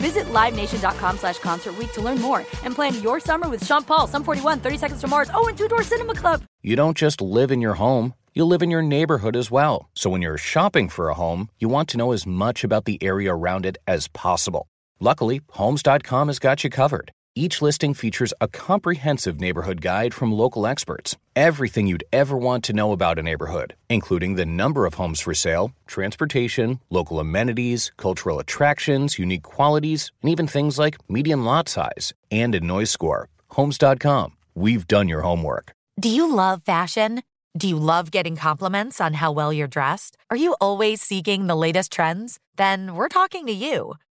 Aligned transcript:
Visit 0.00 0.24
LiveNation.com 0.32 1.18
slash 1.18 1.38
Concert 1.38 1.74
to 1.92 2.00
learn 2.00 2.20
more 2.20 2.40
and 2.64 2.74
plan 2.74 3.00
your 3.02 3.20
summer 3.20 3.48
with 3.48 3.64
Sean 3.64 3.84
Paul, 3.84 4.06
Sum 4.06 4.24
41, 4.24 4.60
30 4.60 4.78
Seconds 4.78 5.00
to 5.00 5.08
Mars, 5.08 5.30
oh, 5.34 5.46
and 5.48 5.56
Two 5.56 5.68
Door 5.68 5.82
Cinema 5.82 6.14
Club. 6.14 6.42
You 6.62 6.74
don't 6.76 6.96
just 6.96 7.20
live 7.20 7.50
in 7.50 7.60
your 7.60 7.74
home, 7.74 8.14
you 8.34 8.44
live 8.44 8.62
in 8.62 8.70
your 8.70 8.82
neighborhood 8.82 9.36
as 9.36 9.50
well. 9.50 9.88
So 9.94 10.08
when 10.10 10.22
you're 10.22 10.38
shopping 10.38 10.88
for 10.88 11.08
a 11.08 11.14
home, 11.14 11.48
you 11.58 11.68
want 11.68 11.88
to 11.90 11.98
know 11.98 12.12
as 12.12 12.26
much 12.26 12.64
about 12.64 12.84
the 12.84 13.02
area 13.02 13.34
around 13.34 13.66
it 13.66 13.76
as 13.86 14.08
possible. 14.08 14.68
Luckily, 15.00 15.40
Homes.com 15.50 16.28
has 16.28 16.38
got 16.38 16.64
you 16.64 16.70
covered. 16.70 17.12
Each 17.36 17.62
listing 17.62 17.94
features 17.94 18.34
a 18.40 18.48
comprehensive 18.48 19.40
neighborhood 19.40 19.80
guide 19.80 20.12
from 20.12 20.32
local 20.32 20.66
experts. 20.66 21.16
Everything 21.36 21.86
you'd 21.86 22.02
ever 22.12 22.36
want 22.36 22.64
to 22.64 22.72
know 22.72 22.90
about 22.90 23.20
a 23.20 23.22
neighborhood, 23.22 23.74
including 23.88 24.34
the 24.34 24.44
number 24.44 24.84
of 24.84 24.94
homes 24.94 25.20
for 25.20 25.32
sale, 25.32 25.72
transportation, 25.86 26.80
local 26.90 27.20
amenities, 27.20 27.92
cultural 27.96 28.40
attractions, 28.40 29.16
unique 29.16 29.44
qualities, 29.44 30.10
and 30.22 30.32
even 30.32 30.48
things 30.48 30.76
like 30.76 30.98
median 31.08 31.44
lot 31.44 31.68
size 31.68 32.12
and 32.32 32.52
a 32.54 32.60
noise 32.60 32.90
score. 32.90 33.28
Homes.com. 33.50 34.32
We've 34.56 34.88
done 34.88 35.08
your 35.08 35.20
homework. 35.20 35.72
Do 36.00 36.08
you 36.08 36.34
love 36.34 36.62
fashion? 36.64 37.22
Do 37.56 37.68
you 37.68 37.76
love 37.76 38.10
getting 38.10 38.34
compliments 38.34 39.00
on 39.00 39.14
how 39.14 39.30
well 39.30 39.52
you're 39.52 39.68
dressed? 39.68 40.16
Are 40.30 40.36
you 40.36 40.56
always 40.60 41.00
seeking 41.00 41.46
the 41.46 41.56
latest 41.56 41.92
trends? 41.92 42.40
Then 42.56 42.96
we're 42.96 43.08
talking 43.08 43.46
to 43.46 43.52
you. 43.52 43.94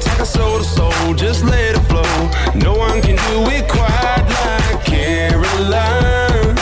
Take 0.00 0.16
to 0.18 0.24
soul, 0.26 1.14
just 1.14 1.44
let 1.44 1.76
it 1.76 1.80
flow. 1.80 2.02
No 2.54 2.74
one 2.74 3.02
can 3.02 3.16
do 3.16 3.50
it 3.50 3.68
quite 3.68 4.24
like 4.44 4.84
Caroline. 4.84 6.56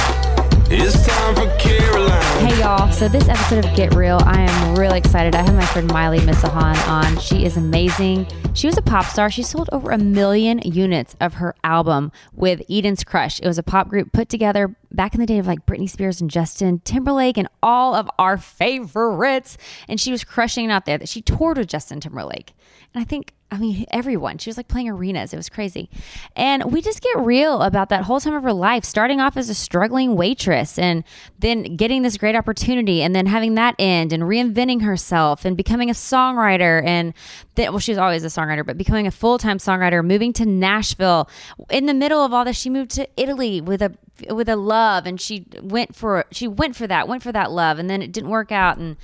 It's 0.71 1.07
time 1.07 1.35
for 1.35 1.49
Caroline. 1.59 2.47
Hey 2.47 2.61
y'all, 2.61 2.91
so 2.93 3.09
this 3.09 3.29
episode 3.29 3.65
of 3.65 3.77
Get 3.77 3.95
Real, 3.95 4.21
I 4.25 4.41
am 4.41 4.75
really 4.75 4.99
excited. 4.99 5.35
I 5.35 5.43
have 5.43 5.55
my 5.55 5.65
friend 5.67 5.87
Maile 5.93 6.21
Misajon 6.21 6.89
on. 6.89 7.19
She 7.19 7.45
is 7.45 7.57
amazing. 7.57 8.27
She 8.55 8.67
was 8.67 8.77
a 8.77 8.83
pop 8.83 9.07
star. 9.07 9.31
She 9.31 9.43
sold 9.43 9.69
over 9.73 9.91
a 9.91 9.99
million 9.99 10.59
units 10.59 11.17
of 11.21 11.35
her 11.35 11.55
album 11.63 12.11
with 12.35 12.63
Eden's 12.69 13.05
Crush. 13.05 13.41
It 13.41 13.47
was 13.47 13.59
a 13.59 13.63
pop 13.63 13.89
group 13.89 14.13
put 14.13 14.29
together 14.29 14.75
back 14.91 15.15
in 15.15 15.21
the 15.21 15.27
day 15.27 15.39
of 15.39 15.47
like 15.47 15.65
Britney 15.65 15.89
Spears 15.89 16.21
and 16.21 16.31
Justin 16.31 16.81
Timberlake 16.81 17.39
and 17.39 17.49
all 17.63 17.95
of 17.95 18.11
our 18.19 18.37
favorites. 18.37 19.57
And 19.87 20.01
she 20.01 20.11
was 20.11 20.25
crushing 20.25 20.67
it 20.67 20.73
out 20.73 20.87
there. 20.87 20.99
That 20.99 21.09
she 21.09 21.23
toured 21.23 21.59
with 21.59 21.69
Justin 21.69 22.01
Timberlake. 22.01 22.53
And 22.95 23.03
I 23.03 23.05
think 23.05 23.35
I 23.51 23.57
mean, 23.57 23.87
everyone. 23.91 24.37
She 24.37 24.51
was 24.51 24.59
like 24.59 24.69
playing 24.69 24.91
arenas. 24.91 25.33
It 25.33 25.37
was 25.37 25.49
crazy. 25.49 25.89
And 26.37 26.71
we 26.71 26.83
just 26.83 27.01
get 27.01 27.17
real 27.19 27.63
about 27.63 27.89
that 27.89 28.03
whole 28.03 28.21
time 28.21 28.35
of 28.35 28.43
her 28.43 28.53
life, 28.53 28.85
starting 28.85 29.21
off 29.21 29.39
as 29.39 29.49
a 29.49 29.55
struggling 29.55 30.17
waitress 30.17 30.79
and 30.79 31.03
then 31.39 31.77
getting 31.77 32.03
this 32.03 32.19
great 32.19 32.37
opportunity 32.37 33.01
and 33.01 33.17
then 33.17 33.25
having 33.25 33.55
that 33.55 33.75
end 33.79 34.13
and 34.13 34.25
reinventing 34.25 34.83
herself 34.83 35.47
and 35.47 35.57
becoming 35.57 35.89
a 35.89 35.95
songwriter. 35.95 36.85
And 36.85 37.15
then, 37.55 37.73
well, 37.73 37.79
she 37.79 37.93
was 37.93 37.99
always 37.99 38.23
a 38.23 38.27
songwriter, 38.27 38.67
but 38.67 38.77
becoming 38.77 39.07
a 39.07 39.11
full 39.11 39.39
time 39.39 39.57
songwriter, 39.57 40.05
moving 40.05 40.35
to 40.35 40.45
Nashville. 40.45 41.31
In 41.71 41.87
the 41.87 41.95
middle 41.95 42.23
of 42.23 42.35
all 42.35 42.45
this, 42.45 42.57
she 42.57 42.69
moved 42.69 42.91
to 42.93 43.09
Italy 43.17 43.63
with 43.63 43.81
a 43.81 43.95
with 44.31 44.49
a 44.49 44.57
love 44.57 45.07
and 45.07 45.21
she 45.21 45.47
went 45.63 45.95
for 45.95 46.25
she 46.33 46.49
went 46.49 46.75
for 46.75 46.89
that 46.89 47.07
went 47.07 47.23
for 47.23 47.31
that 47.31 47.53
love 47.53 47.79
and 47.79 47.89
then 47.89 48.03
it 48.03 48.11
didn't 48.11 48.31
work 48.31 48.51
out 48.51 48.77
and 48.77 48.97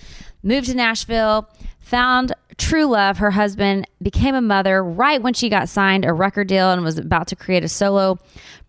moved 0.43 0.67
to 0.67 0.75
Nashville 0.75 1.49
found 1.79 2.33
true 2.59 2.85
love 2.85 3.19
her 3.19 3.31
husband 3.31 3.87
became 4.03 4.35
a 4.35 4.41
mother 4.41 4.83
right 4.83 5.23
when 5.23 5.35
she 5.35 5.49
got 5.49 5.69
signed 5.69 6.05
a 6.05 6.13
record 6.13 6.49
deal 6.49 6.71
and 6.71 6.83
was 6.83 6.99
about 6.99 7.29
to 7.29 7.37
create 7.37 7.65
a 7.65 7.69
solo 7.69 8.19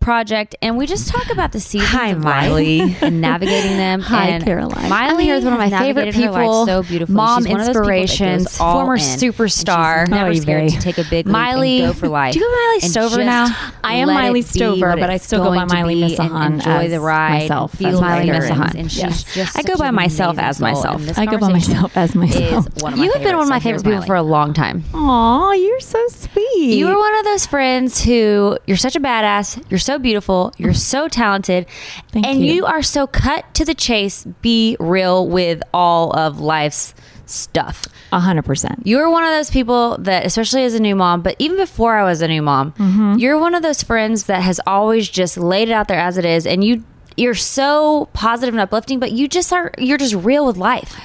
project 0.05 0.55
and 0.61 0.77
we 0.77 0.85
just 0.85 1.07
talk 1.07 1.31
about 1.31 1.51
the 1.51 1.59
seasons 1.59 1.89
Hi, 1.91 2.09
of 2.09 2.23
Maile. 2.23 2.57
and 3.01 3.19
navigating 3.29 3.75
them 3.75 4.01
Hi, 4.01 4.27
and 4.27 4.43
Caroline. 4.43 4.87
Maile 4.87 5.09
I'm 5.15 5.17
here 5.19 5.33
with 5.33 5.43
one 5.45 5.53
of 5.53 5.59
my 5.59 5.71
favorite 5.71 6.05
navigated 6.05 6.13
her 6.25 6.31
life 6.31 6.41
people, 6.43 6.65
so 6.67 6.83
beautifully 6.83 7.15
mom 7.15 7.43
She's 7.43 7.51
one 7.51 7.61
of 7.61 7.65
those 7.65 7.73
that 7.75 7.79
goes 7.81 7.89
inspirations, 7.89 8.57
former 8.57 8.95
in, 8.95 9.01
and 9.01 9.09
she's 9.09 9.23
superstar. 9.23 10.07
never 10.07 10.29
Oh, 10.29 10.31
you 10.31 10.41
scared 10.41 10.57
very- 10.59 10.69
to 10.69 10.79
take 10.79 10.99
a 10.99 11.03
big 11.09 11.25
leap 11.25 11.33
Maile- 11.33 11.61
and 11.85 11.87
go 11.87 11.99
for 11.99 12.07
life 12.07 12.33
Do 12.33 12.39
you 12.39 12.45
go 12.45 12.51
Maile 12.51 12.73
and 12.83 12.91
Stover 12.91 13.23
now? 13.25 13.71
I 13.83 13.95
am 13.95 14.07
Maile 14.09 14.43
Stover, 14.43 14.95
but 14.95 15.09
I 15.09 15.17
still 15.17 15.43
go 15.43 15.49
by 15.55 15.65
Maile 15.65 15.87
be 15.87 16.03
and 16.03 16.11
Misajon 16.13 16.53
enjoy 16.53 16.87
the 16.89 16.99
ride 16.99 17.41
myself, 17.41 17.73
feel 17.73 17.87
as 17.87 17.93
Maile 18.01 18.09
lighter 18.27 18.77
and- 18.77 18.91
she's 18.91 19.01
Yes. 19.01 19.23
just 19.33 19.57
I 19.57 19.63
go 19.63 19.75
by 19.75 19.89
myself 19.89 20.37
as 20.37 20.59
myself. 20.61 21.01
I 21.17 21.25
go 21.25 21.39
by 21.39 21.49
myself 21.51 21.97
as 21.97 22.13
myself. 22.13 22.67
is 22.67 22.83
one 22.83 22.93
of 22.93 22.99
my 22.99 23.05
You 23.05 23.11
have 23.11 23.23
been 23.23 23.35
one 23.35 23.43
of 23.45 23.49
my 23.49 23.59
favorite 23.59 23.83
people 23.83 24.03
for 24.03 24.15
a 24.15 24.21
long 24.21 24.53
time. 24.53 24.83
Aw, 24.93 25.53
you're 25.53 25.79
so 25.79 25.99
sweet. 26.09 26.75
You 26.77 26.89
are 26.89 26.97
one 26.97 27.15
of 27.17 27.25
those 27.25 27.47
friends 27.47 28.03
who 28.03 28.59
you're 28.67 28.77
such 28.77 28.95
a 28.95 28.99
badass, 28.99 29.59
you're 29.71 29.79
so 29.79 29.94
beautiful, 29.99 30.53
you're 30.57 30.73
so 30.73 31.07
talented, 31.07 31.65
Thank 32.11 32.25
and 32.25 32.39
you. 32.45 32.53
you 32.53 32.65
are 32.65 32.81
so 32.83 33.07
cut 33.07 33.53
to 33.55 33.65
the 33.65 33.73
chase, 33.75 34.25
be 34.41 34.77
real 34.79 35.27
with 35.27 35.61
all 35.73 36.11
of 36.11 36.39
life's 36.39 36.93
stuff. 37.25 37.85
a 38.11 38.19
hundred 38.19 38.45
percent. 38.45 38.81
You're 38.85 39.09
one 39.09 39.23
of 39.23 39.31
those 39.31 39.49
people 39.49 39.97
that, 39.99 40.25
especially 40.25 40.63
as 40.63 40.73
a 40.75 40.79
new 40.79 40.95
mom, 40.95 41.21
but 41.21 41.35
even 41.39 41.57
before 41.57 41.95
I 41.97 42.03
was 42.03 42.21
a 42.21 42.27
new 42.27 42.41
mom, 42.41 42.71
Mm-hmm. 42.73 43.15
you're 43.17 43.37
one 43.39 43.55
of 43.55 43.63
those 43.63 43.81
friends 43.83 44.25
that 44.25 44.41
has 44.43 44.61
always 44.67 45.09
just 45.09 45.37
laid 45.37 45.69
it 45.69 45.71
out 45.71 45.87
there 45.87 45.99
as 45.99 46.17
it 46.17 46.25
is, 46.25 46.45
and 46.45 46.63
you 46.63 46.83
you're 47.17 47.33
so 47.33 48.09
positive 48.13 48.53
and 48.53 48.59
uplifting, 48.61 48.99
but 48.99 49.11
you 49.11 49.27
just 49.27 49.51
are 49.53 49.71
you're 49.77 49.97
just 49.97 50.13
real 50.15 50.45
with 50.45 50.57
life. 50.57 50.99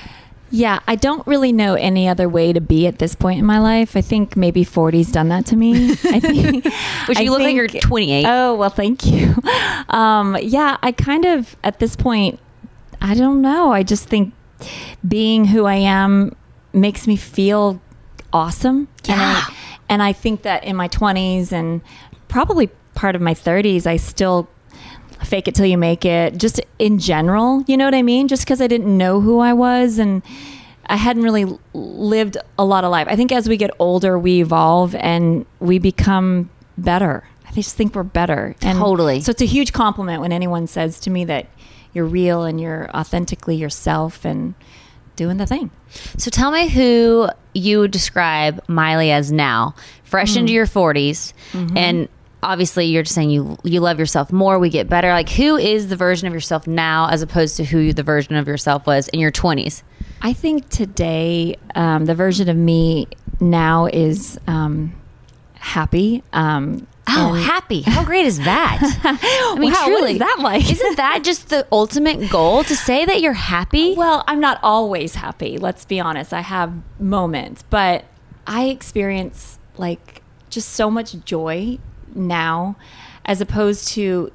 Yeah, 0.50 0.80
I 0.86 0.96
don't 0.96 1.24
really 1.26 1.52
know 1.52 1.74
any 1.74 2.08
other 2.08 2.28
way 2.28 2.52
to 2.52 2.60
be 2.60 2.86
at 2.86 2.98
this 2.98 3.14
point 3.14 3.38
in 3.38 3.44
my 3.46 3.60
life. 3.60 3.96
I 3.96 4.00
think 4.00 4.36
maybe 4.36 4.64
40's 4.64 5.12
done 5.12 5.28
that 5.28 5.46
to 5.46 5.56
me. 5.56 5.92
I 6.04 6.20
think, 6.20 6.64
Which 7.06 7.18
I 7.18 7.22
you 7.22 7.30
look 7.30 7.40
like 7.40 7.54
you're 7.54 7.68
28. 7.68 8.24
Oh 8.26 8.56
well, 8.56 8.70
thank 8.70 9.06
you. 9.06 9.34
Um, 9.88 10.36
yeah, 10.40 10.76
I 10.82 10.92
kind 10.92 11.24
of 11.24 11.56
at 11.64 11.80
this 11.80 11.96
point, 11.96 12.38
I 13.00 13.14
don't 13.14 13.40
know. 13.42 13.72
I 13.72 13.82
just 13.82 14.08
think 14.08 14.32
being 15.06 15.46
who 15.46 15.64
I 15.64 15.74
am 15.74 16.36
makes 16.72 17.08
me 17.08 17.16
feel 17.16 17.80
awesome. 18.32 18.86
And 19.08 19.20
I, 19.20 19.54
and 19.88 20.02
I 20.02 20.12
think 20.12 20.42
that 20.42 20.62
in 20.62 20.76
my 20.76 20.86
20s 20.88 21.50
and 21.50 21.80
probably 22.28 22.68
part 22.94 23.16
of 23.16 23.20
my 23.20 23.34
30s, 23.34 23.84
I 23.84 23.96
still 23.96 24.48
fake 25.24 25.48
it 25.48 25.54
till 25.54 25.66
you 25.66 25.78
make 25.78 26.04
it 26.04 26.36
just 26.38 26.60
in 26.78 26.98
general 26.98 27.62
you 27.66 27.76
know 27.76 27.84
what 27.84 27.94
i 27.94 28.02
mean? 28.02 28.28
Just 28.28 28.44
because 28.44 28.60
i 28.60 28.66
didn't 28.66 28.96
know 28.96 29.20
who 29.20 29.38
i 29.38 29.52
was 29.52 29.98
and 29.98 30.22
i 30.86 30.96
hadn't 30.96 31.22
really 31.22 31.46
lived 31.72 32.36
a 32.58 32.64
lot 32.64 32.84
of 32.84 32.90
life. 32.90 33.06
I 33.10 33.16
think 33.16 33.32
as 33.32 33.48
we 33.48 33.56
get 33.56 33.70
older 33.78 34.18
we 34.18 34.40
evolve 34.40 34.94
and 34.94 35.46
we 35.60 35.78
become 35.78 36.50
better. 36.76 37.24
I 37.48 37.52
just 37.52 37.76
think 37.76 37.94
we're 37.94 38.04
better. 38.04 38.54
And 38.62 38.78
Totally. 38.78 39.20
so 39.20 39.30
it's 39.30 39.42
a 39.42 39.46
huge 39.46 39.72
compliment 39.72 40.20
when 40.20 40.32
anyone 40.32 40.66
says 40.66 41.00
to 41.00 41.10
me 41.10 41.24
that 41.24 41.46
you're 41.92 42.06
real 42.06 42.44
and 42.44 42.60
you're 42.60 42.88
authentically 42.94 43.56
yourself 43.56 44.24
and 44.24 44.54
doing 45.16 45.36
the 45.36 45.46
thing. 45.46 45.70
So 46.16 46.30
tell 46.30 46.50
me 46.50 46.68
who 46.68 47.28
you 47.52 47.80
would 47.80 47.90
describe 47.90 48.62
Maile 48.68 49.12
as 49.12 49.32
now, 49.32 49.74
fresh 50.04 50.34
hmm. 50.34 50.40
into 50.40 50.52
your 50.52 50.66
40s, 50.66 51.32
mm-hmm. 51.52 51.76
and 51.76 52.08
obviously 52.42 52.86
you're 52.86 53.02
just 53.02 53.14
saying 53.14 53.30
you 53.30 53.58
you 53.64 53.80
love 53.80 53.98
yourself 53.98 54.32
more. 54.32 54.58
We 54.58 54.70
get 54.70 54.88
better. 54.88 55.10
Like 55.10 55.28
who 55.30 55.56
is 55.56 55.88
the 55.88 55.96
version 55.96 56.26
of 56.28 56.34
yourself 56.34 56.66
now, 56.66 57.08
as 57.10 57.22
opposed 57.22 57.56
to 57.58 57.64
who 57.64 57.92
the 57.92 58.02
version 58.02 58.34
of 58.36 58.46
yourself 58.48 58.86
was 58.86 59.08
in 59.08 59.20
your 59.20 59.30
20s? 59.32 59.82
I 60.22 60.32
think 60.32 60.68
today, 60.68 61.56
um, 61.74 62.04
the 62.04 62.14
version 62.14 62.48
of 62.48 62.56
me 62.56 63.06
now 63.40 63.86
is 63.86 64.38
um, 64.46 64.94
happy. 65.54 66.22
Um, 66.32 66.86
Oh, 67.12 67.32
happy. 67.32 67.80
How 67.82 68.04
great 68.04 68.24
is 68.24 68.38
that? 68.38 68.78
I 69.02 69.58
mean, 69.58 69.72
Wow, 69.72 69.78
what 69.80 69.86
truly. 69.88 70.12
is 70.12 70.18
that 70.20 70.36
like? 70.38 70.70
Isn't 70.70 70.96
that 70.96 71.24
just 71.24 71.48
the 71.48 71.66
ultimate 71.72 72.30
goal 72.30 72.62
to 72.62 72.76
say 72.76 73.04
that 73.04 73.20
you're 73.20 73.32
happy? 73.32 73.94
Well, 73.96 74.22
I'm 74.28 74.38
not 74.38 74.60
always 74.62 75.16
happy. 75.16 75.58
Let's 75.58 75.84
be 75.84 75.98
honest. 75.98 76.32
I 76.32 76.40
have 76.42 76.72
moments, 77.00 77.64
but 77.68 78.04
I 78.46 78.66
experience 78.66 79.58
like 79.76 80.22
just 80.50 80.68
so 80.68 80.88
much 80.88 81.16
joy 81.24 81.78
now 82.14 82.76
as 83.24 83.40
opposed 83.40 83.88
to 83.88 84.32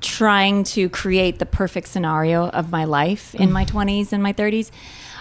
trying 0.00 0.62
to 0.62 0.88
create 0.88 1.38
the 1.38 1.46
perfect 1.46 1.88
scenario 1.88 2.48
of 2.48 2.70
my 2.70 2.84
life 2.84 3.34
in 3.34 3.50
my 3.50 3.64
20s 3.64 4.12
and 4.12 4.22
my 4.22 4.32
30s. 4.32 4.70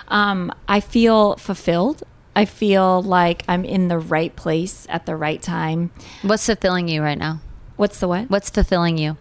Um, 0.07 0.51
I 0.67 0.79
feel 0.79 1.35
fulfilled. 1.37 2.03
I 2.35 2.45
feel 2.45 3.01
like 3.01 3.43
I'm 3.47 3.65
in 3.65 3.87
the 3.87 3.97
right 3.97 4.35
place 4.35 4.85
at 4.89 5.07
the 5.07 5.15
right 5.15 5.41
time. 5.41 5.91
What's 6.21 6.45
fulfilling 6.45 6.87
you 6.87 7.01
right 7.01 7.17
now? 7.17 7.41
What's 7.75 7.99
the 7.99 8.07
what? 8.07 8.29
What's 8.29 8.49
fulfilling 8.49 8.97
you? 8.97 9.17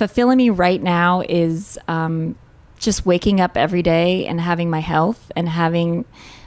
fulfilling 0.00 0.38
me 0.38 0.48
right 0.48 0.82
now 0.82 1.22
is 1.28 1.78
um, 1.86 2.34
just 2.78 3.04
waking 3.04 3.38
up 3.38 3.54
every 3.54 3.82
day 3.82 4.26
and 4.26 4.40
having 4.40 4.70
my 4.70 4.80
health 4.80 5.30
and 5.36 5.46
having 5.46 6.06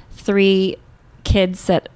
three 0.09 0.75
kids 1.23 1.67
that 1.67 1.87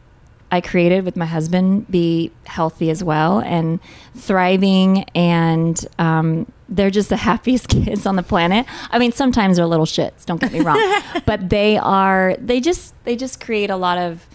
I 0.52 0.62
created 0.62 1.04
with 1.04 1.18
my 1.18 1.26
husband 1.26 1.90
be 1.92 2.32
healthy 2.46 2.90
as 2.90 3.04
well 3.04 3.40
and 3.40 3.80
thriving. 4.16 5.04
And 5.14 5.86
um, 6.00 6.52
they're 6.70 6.90
just 6.90 7.10
the 7.10 7.18
happiest 7.30 7.68
kids 7.70 8.06
on 8.06 8.16
the 8.16 8.24
planet. 8.24 8.66
I 8.92 9.00
mean, 9.00 9.12
sometimes 9.12 9.58
they're 9.58 9.66
little 9.66 9.86
shits. 9.86 10.26
Don't 10.26 10.40
get 10.40 10.52
me 10.52 10.62
wrong, 10.62 11.02
but 11.26 11.50
they 11.50 11.78
are. 11.78 12.36
They 12.40 12.60
just 12.60 12.94
they 13.04 13.16
just 13.16 13.40
create 13.40 13.70
a 13.70 13.78
lot 13.78 13.98
of 13.98 14.26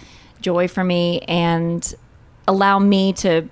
joy 0.41 0.69
for 0.69 0.83
me 0.85 1.21
and 1.21 1.95
allow 2.49 2.79
me 2.79 3.13
to 3.13 3.49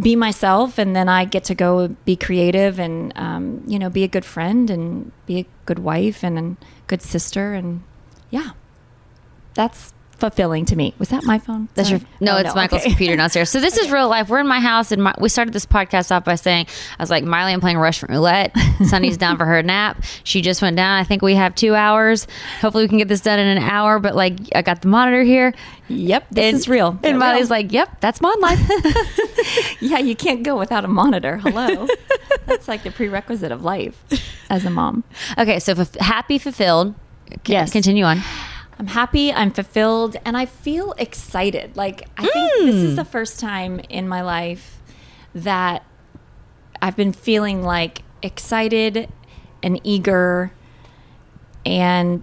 be 0.00 0.14
myself 0.14 0.78
and 0.78 0.94
then 0.94 1.08
i 1.08 1.24
get 1.24 1.42
to 1.42 1.54
go 1.54 1.88
be 2.04 2.14
creative 2.14 2.78
and 2.78 3.12
um, 3.16 3.62
you 3.66 3.78
know 3.78 3.90
be 3.90 4.04
a 4.04 4.08
good 4.08 4.24
friend 4.24 4.70
and 4.70 5.10
be 5.26 5.38
a 5.40 5.46
good 5.66 5.80
wife 5.80 6.22
and 6.22 6.38
a 6.38 6.56
good 6.86 7.02
sister 7.02 7.54
and 7.54 7.82
yeah 8.30 8.50
that's 9.54 9.92
fulfilling 10.20 10.64
to 10.66 10.76
me 10.76 10.94
was 10.98 11.08
that 11.08 11.24
my 11.24 11.38
phone 11.38 11.68
That's 11.74 11.90
your 11.90 11.98
Sorry. 12.00 12.10
no, 12.20 12.34
Oh, 12.34 12.38
it's 12.38 12.54
Michael's 12.54 12.82
okay. 12.82 12.90
computer 12.90 13.16
downstairs. 13.16 13.50
So 13.50 13.60
this 13.60 13.76
is 13.76 13.90
real 13.90 14.08
life. 14.08 14.28
We're 14.28 14.40
in 14.40 14.46
my 14.46 14.60
house, 14.60 14.92
and 14.92 15.02
my, 15.02 15.14
we 15.18 15.28
started 15.28 15.52
this 15.54 15.66
podcast 15.66 16.10
off 16.14 16.24
by 16.24 16.34
saying, 16.36 16.66
"I 16.98 17.02
was 17.02 17.10
like, 17.10 17.24
Maile, 17.24 17.46
I'm 17.46 17.60
playing 17.60 17.78
Russian 17.78 18.08
roulette. 18.10 18.54
Sunny's 18.86 19.16
down 19.16 19.36
for 19.38 19.44
her 19.46 19.62
nap. 19.62 20.04
She 20.24 20.40
just 20.42 20.62
went 20.62 20.76
down. 20.76 20.98
I 20.98 21.04
think 21.04 21.22
we 21.22 21.34
have 21.34 21.54
two 21.54 21.74
hours. 21.74 22.26
Hopefully, 22.60 22.84
we 22.84 22.88
can 22.88 22.98
get 22.98 23.08
this 23.08 23.20
done 23.22 23.38
in 23.38 23.46
an 23.56 23.62
hour. 23.62 23.98
But 23.98 24.14
like, 24.14 24.38
I 24.54 24.62
got 24.62 24.82
the 24.82 24.88
monitor 24.88 25.22
here. 25.22 25.54
yep 25.88 26.26
this 26.30 26.44
and, 26.44 26.56
is 26.56 26.68
real 26.68 26.98
And 27.02 27.18
Maile's 27.18 27.50
like, 27.50 27.72
"Yep, 27.72 28.00
that's 28.00 28.20
mon 28.20 28.38
life." 28.40 28.60
yeah 29.80 29.98
you 29.98 30.14
can't 30.14 30.42
go 30.42 30.56
without 30.58 30.84
a 30.84 30.88
monitor 30.88 31.38
hello 31.38 31.86
that's 32.46 32.68
like 32.68 32.82
the 32.82 32.90
prerequisite 32.90 33.50
of 33.50 33.62
life 33.64 34.04
as 34.50 34.64
a 34.64 34.70
mom 34.70 35.02
okay, 35.38 35.58
so 35.58 35.72
f- 35.72 35.94
happy, 35.96 36.38
fulfilled. 36.38 36.94
C- 37.46 37.52
Yes. 37.52 37.70
Continue 37.72 38.04
on. 38.04 38.20
I'm 38.80 38.86
happy, 38.86 39.30
I'm 39.30 39.50
fulfilled, 39.50 40.16
and 40.24 40.38
I 40.38 40.46
feel 40.46 40.94
excited. 40.96 41.76
Like, 41.76 42.08
I 42.16 42.22
think 42.22 42.52
this 42.60 42.76
is 42.76 42.90
hmm. 42.92 42.96
the 42.96 43.04
first 43.04 43.38
time 43.38 43.78
in 43.90 44.08
my 44.08 44.22
life 44.22 44.80
that 45.34 45.84
I've 46.80 46.96
been 46.96 47.12
feeling 47.12 47.62
like 47.62 48.00
excited 48.22 49.10
and 49.62 49.78
eager 49.84 50.52
and 51.66 52.22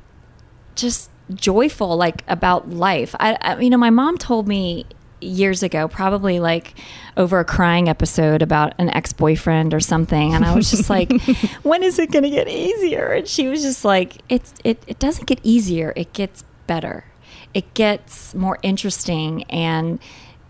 just 0.74 1.12
joyful, 1.31 1.95
like 1.95 2.24
about 2.27 2.68
life. 2.68 3.13
I, 3.19 3.38
I, 3.39 3.60
you 3.60 3.69
know, 3.69 3.77
my 3.77 3.92
mom 3.92 4.18
told 4.18 4.48
me 4.48 4.88
years 5.22 5.64
ago, 5.64 5.88
probably 5.88 6.40
like 6.40 6.74
over 7.16 7.40
a 7.40 7.46
crying 7.46 7.90
episode 7.90 8.42
about 8.42 8.74
an 8.78 8.90
ex 8.90 9.14
boyfriend 9.14 9.74
or 9.74 9.80
something, 9.80 10.34
and 10.34 10.46
I 10.46 10.54
was 10.56 10.69
just 10.72 10.90
like, 10.90 11.12
"When 11.64 11.84
is 11.84 12.00
it 12.00 12.12
going 12.12 12.24
to 12.24 12.30
get 12.30 12.48
easier?" 12.48 13.08
And 13.14 13.28
she 13.28 13.48
was 13.48 13.62
just 13.64 13.84
like, 13.86 14.18
"It's 14.30 14.54
it 14.64 14.84
it 14.88 15.00
doesn't 15.00 15.25
get 15.28 15.40
easier; 15.44 15.94
it 15.96 16.14
gets 16.14 16.44
better. 16.68 17.06
It 17.54 17.74
gets 17.74 18.34
more 18.36 18.60
interesting 18.62 19.44
and." 19.46 20.00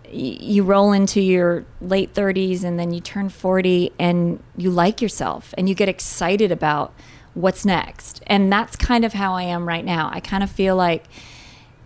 y- 0.05 0.37
You 0.39 0.63
roll 0.63 0.93
into 0.93 1.19
your 1.19 1.65
late 1.81 2.13
30s 2.13 2.63
and 2.63 2.79
then 2.79 2.93
you 2.93 3.01
turn 3.01 3.27
40 3.29 3.91
and 3.99 4.41
you 4.55 4.69
like 4.71 5.01
yourself 5.01 5.53
and 5.57 5.67
you 5.67 5.75
get 5.75 5.89
excited 5.89 6.49
about 6.49 6.93
what's 7.33 7.65
next. 7.65 8.21
And 8.25 8.49
that's 8.51 8.77
kind 8.77 9.03
of 9.03 9.11
how 9.13 9.33
I 9.33 9.43
am 9.43 9.67
right 9.67 9.83
now. 9.83 10.09
I 10.13 10.21
kind 10.21 10.43
of 10.43 10.49
feel 10.49 10.77
like, 10.77 11.03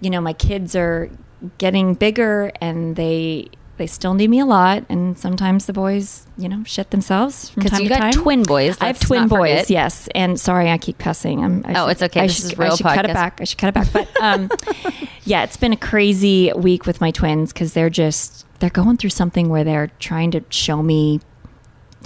you 0.01 0.11
know, 0.11 0.21
my 0.21 0.33
kids 0.33 0.75
are 0.75 1.09
getting 1.57 1.93
bigger 1.95 2.51
and 2.61 2.95
they 2.95 3.49
they 3.77 3.87
still 3.87 4.13
need 4.13 4.29
me 4.29 4.39
a 4.39 4.45
lot 4.45 4.85
and 4.89 5.17
sometimes 5.17 5.65
the 5.65 5.73
boys, 5.73 6.27
you 6.37 6.47
know, 6.47 6.63
shit 6.65 6.91
themselves 6.91 7.49
from 7.49 7.63
time 7.63 7.81
you 7.81 7.89
to 7.89 7.95
got 7.95 7.99
time. 7.99 8.11
twin 8.11 8.43
boys, 8.43 8.77
I 8.79 8.87
have 8.87 8.99
twin 8.99 9.27
boys, 9.27 9.61
forget. 9.61 9.69
yes. 9.71 10.07
And 10.13 10.39
sorry, 10.39 10.69
I 10.69 10.77
keep 10.77 10.99
cussing. 10.99 11.43
I'm, 11.43 11.65
I 11.65 11.73
Oh, 11.79 11.87
it's 11.87 12.03
okay. 12.03 12.21
I 12.21 12.27
This 12.27 12.35
should, 12.35 12.51
is 12.51 12.57
real 12.59 12.73
I 12.73 12.75
should 12.75 12.85
cut 12.85 13.05
it 13.05 13.13
back. 13.13 13.41
I 13.41 13.43
should 13.45 13.57
cut 13.57 13.69
it 13.69 13.73
back. 13.73 13.91
But 13.91 14.21
um, 14.21 14.51
yeah, 15.23 15.43
it's 15.43 15.57
been 15.57 15.73
a 15.73 15.77
crazy 15.77 16.51
week 16.53 16.85
with 16.85 17.01
my 17.01 17.09
twins 17.09 17.51
because 17.53 17.73
they're 17.73 17.89
just 17.89 18.45
they're 18.59 18.69
going 18.69 18.97
through 18.97 19.09
something 19.09 19.49
where 19.49 19.63
they're 19.63 19.87
trying 19.97 20.29
to 20.31 20.43
show 20.49 20.83
me 20.83 21.19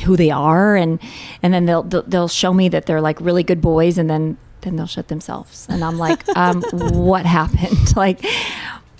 who 0.05 0.15
they 0.15 0.29
are 0.31 0.77
and 0.77 0.99
and 1.43 1.53
then 1.53 1.65
they'll 1.65 1.83
they'll, 1.83 2.03
they'll 2.03 2.27
show 2.29 2.53
me 2.53 2.69
that 2.69 2.85
they're 2.85 3.01
like 3.01 3.19
really 3.19 3.43
good 3.43 3.59
boys 3.61 3.97
and 3.97 4.09
then 4.09 4.37
then 4.61 4.75
they'll 4.75 4.85
shut 4.87 5.07
themselves 5.07 5.67
and 5.69 5.85
i'm 5.85 5.97
like 5.97 6.27
um 6.35 6.61
what 6.73 7.25
happened 7.25 7.95
like 7.95 8.19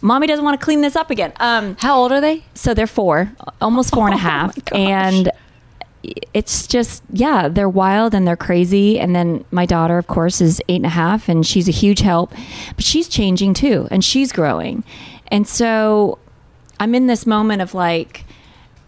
mommy 0.06 0.28
doesn't 0.28 0.46
want 0.46 0.60
to 0.60 0.64
clean 0.64 0.82
this 0.82 0.96
up 0.96 1.10
again. 1.12 1.34
Um 1.40 1.76
How 1.80 1.98
old 1.98 2.12
are 2.12 2.22
they? 2.22 2.44
so 2.54 2.74
they're 2.74 2.88
four 2.88 3.32
almost 3.62 3.94
four 3.94 4.06
and 4.08 4.16
a 4.16 4.18
half. 4.32 4.56
and 4.74 5.32
it's 6.34 6.68
just 6.68 7.02
yeah 7.12 7.48
they're 7.48 7.70
wild 7.70 8.14
and 8.14 8.28
they're 8.28 8.38
crazy. 8.38 9.00
And 9.00 9.16
then 9.16 9.44
my 9.52 9.66
daughter 9.66 9.98
of 9.98 10.08
course 10.08 10.40
is 10.42 10.62
eight 10.70 10.78
and 10.78 10.86
a 10.86 10.90
half 10.90 11.28
and 11.28 11.46
she's 11.46 11.68
a 11.68 11.72
huge 11.72 12.00
help. 12.02 12.32
But 12.76 12.86
she's 12.86 13.08
changing 13.08 13.54
too 13.56 13.88
and 13.92 14.04
she's 14.06 14.32
growing. 14.32 14.84
And 15.30 15.48
so 15.48 16.20
i'm 16.80 16.94
in 16.94 17.08
this 17.08 17.26
moment 17.26 17.62
of 17.62 17.74
like 17.74 18.26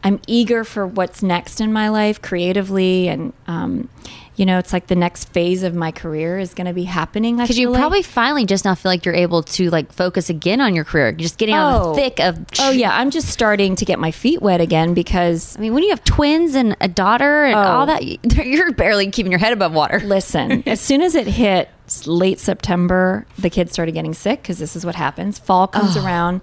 i'm 0.04 0.20
eager 0.28 0.64
for 0.64 0.86
what's 0.86 1.22
next 1.24 1.60
in 1.62 1.72
my 1.74 1.90
life 1.90 2.22
creatively 2.22 3.08
and 3.08 3.34
um, 3.48 3.90
you 4.36 4.46
know 4.46 4.60
it's 4.60 4.72
like 4.72 4.88
the 4.88 4.96
next 4.96 5.30
phase 5.30 5.64
of 5.64 5.74
my 5.74 5.92
career 5.92 6.38
is 6.38 6.54
going 6.54 6.68
to 6.68 6.74
be 6.74 6.84
happening 6.84 7.38
Because 7.38 7.58
you 7.58 7.70
like. 7.72 7.80
probably 7.80 8.04
finally 8.04 8.46
just 8.46 8.64
now 8.66 8.76
feel 8.76 8.92
like 8.92 9.04
you're 9.06 9.16
able 9.16 9.42
to 9.44 9.70
like 9.72 9.92
focus 9.92 10.30
again 10.30 10.62
on 10.62 10.76
your 10.76 10.84
career. 10.84 11.08
You're 11.10 11.18
just 11.18 11.40
getting 11.40 11.56
out 11.56 11.76
of 11.76 11.84
the 11.84 11.90
Oh. 11.90 11.96
thick 11.96 12.20
of. 12.20 12.46
oh 12.60 12.70
yeah 12.70 12.96
i'm 12.96 13.10
just 13.10 13.30
starting 13.30 13.76
to 13.76 13.86
get 13.86 13.98
my 13.98 14.12
feet 14.12 14.40
wet 14.42 14.62
again 14.62 14.94
because 14.94 15.58
I 15.58 15.62
mean, 15.62 15.74
when 15.74 15.82
you 15.84 15.90
have 15.90 16.04
twins 16.04 16.54
and 16.54 16.78
a 16.80 16.88
daughter 16.88 17.46
and 17.46 17.56
Oh. 17.56 17.60
all 17.60 17.86
that, 17.88 18.04
you- 18.06 18.20
you're 18.44 18.72
barely 18.74 19.10
keeping 19.10 19.32
your 19.32 19.40
head 19.40 19.54
above 19.54 19.74
water. 19.74 20.00
Listen, 20.06 20.62
as 20.68 20.80
soon 20.80 21.02
as 21.02 21.16
it 21.16 21.26
hit 21.26 21.70
late 22.06 22.40
September, 22.40 23.26
the 23.40 23.50
kids 23.50 23.72
started 23.72 23.94
getting 23.94 24.14
sick 24.14 24.44
because 24.44 24.60
this 24.60 24.76
is 24.76 24.86
what 24.86 24.94
happens. 24.96 25.40
Fall 25.40 25.68
comes 25.68 25.98
around, 25.98 26.42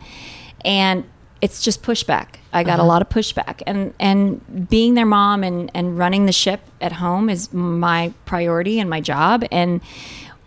and 0.64 1.04
it's 1.40 1.62
just 1.62 1.82
pushback. 1.82 2.37
I 2.54 2.62
got 2.64 2.78
a 2.78 2.82
uh-huh. 2.82 2.87
lot 2.88 3.02
of 3.02 3.08
pushback, 3.08 3.62
and 3.66 3.92
and 4.00 4.68
being 4.70 4.94
their 4.94 5.06
mom 5.06 5.42
and 5.44 5.70
and 5.75 5.99
running 5.99 6.26
the 6.26 6.32
ship 6.32 6.61
at 6.80 6.92
home 6.92 7.28
is 7.28 7.52
my 7.52 8.12
priority 8.25 8.78
and 8.80 8.88
my 8.88 9.00
job. 9.00 9.44
And 9.50 9.80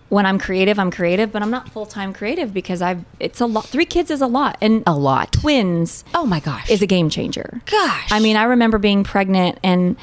when 0.09 0.25
I'm 0.25 0.39
creative, 0.39 0.79
I'm 0.79 0.89
creative, 0.89 1.33
but 1.33 1.41
I'm 1.41 1.51
not 1.51 1.67
full 1.69 1.85
time 1.85 2.13
creative 2.13 2.53
because 2.53 2.81
I've 2.81 3.03
it's 3.19 3.41
a 3.41 3.45
lot. 3.45 3.65
Three 3.65 3.85
kids 3.85 4.09
is 4.09 4.21
a 4.21 4.27
lot, 4.27 4.57
and 4.61 4.83
A 4.87 4.95
lot. 4.95 5.33
twins 5.33 6.05
Oh 6.13 6.25
my 6.25 6.39
gosh. 6.39 6.69
is 6.69 6.81
a 6.81 6.87
game 6.87 7.09
changer. 7.09 7.61
Gosh. 7.65 8.11
I 8.11 8.19
mean, 8.19 8.37
I 8.37 8.43
remember 8.43 8.77
being 8.77 9.03
pregnant 9.03 9.59
and 9.63 9.97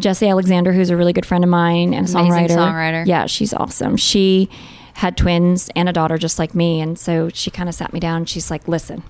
Jessi 0.00 0.28
Alexander, 0.28 0.72
who's 0.72 0.90
a 0.90 0.96
really 0.96 1.12
good 1.12 1.24
friend 1.24 1.44
of 1.44 1.48
mine 1.48 1.94
and 1.94 2.06
a 2.08 2.18
Amazing 2.18 2.48
songwriter. 2.48 2.56
songwriter. 2.58 3.06
Yeah, 3.06 3.26
she's 3.26 3.54
awesome. 3.54 3.96
She 3.96 4.50
had 4.96 5.14
twins 5.16 5.68
and 5.76 5.88
a 5.88 5.92
daughter 5.92 6.16
just 6.16 6.38
like 6.38 6.54
me, 6.54 6.80
and 6.80 6.98
so 6.98 7.28
she 7.28 7.50
kind 7.50 7.68
of 7.68 7.74
sat 7.74 7.92
me 7.92 8.00
down. 8.00 8.24
She's 8.24 8.50
like, 8.50 8.66
"Listen, 8.66 9.02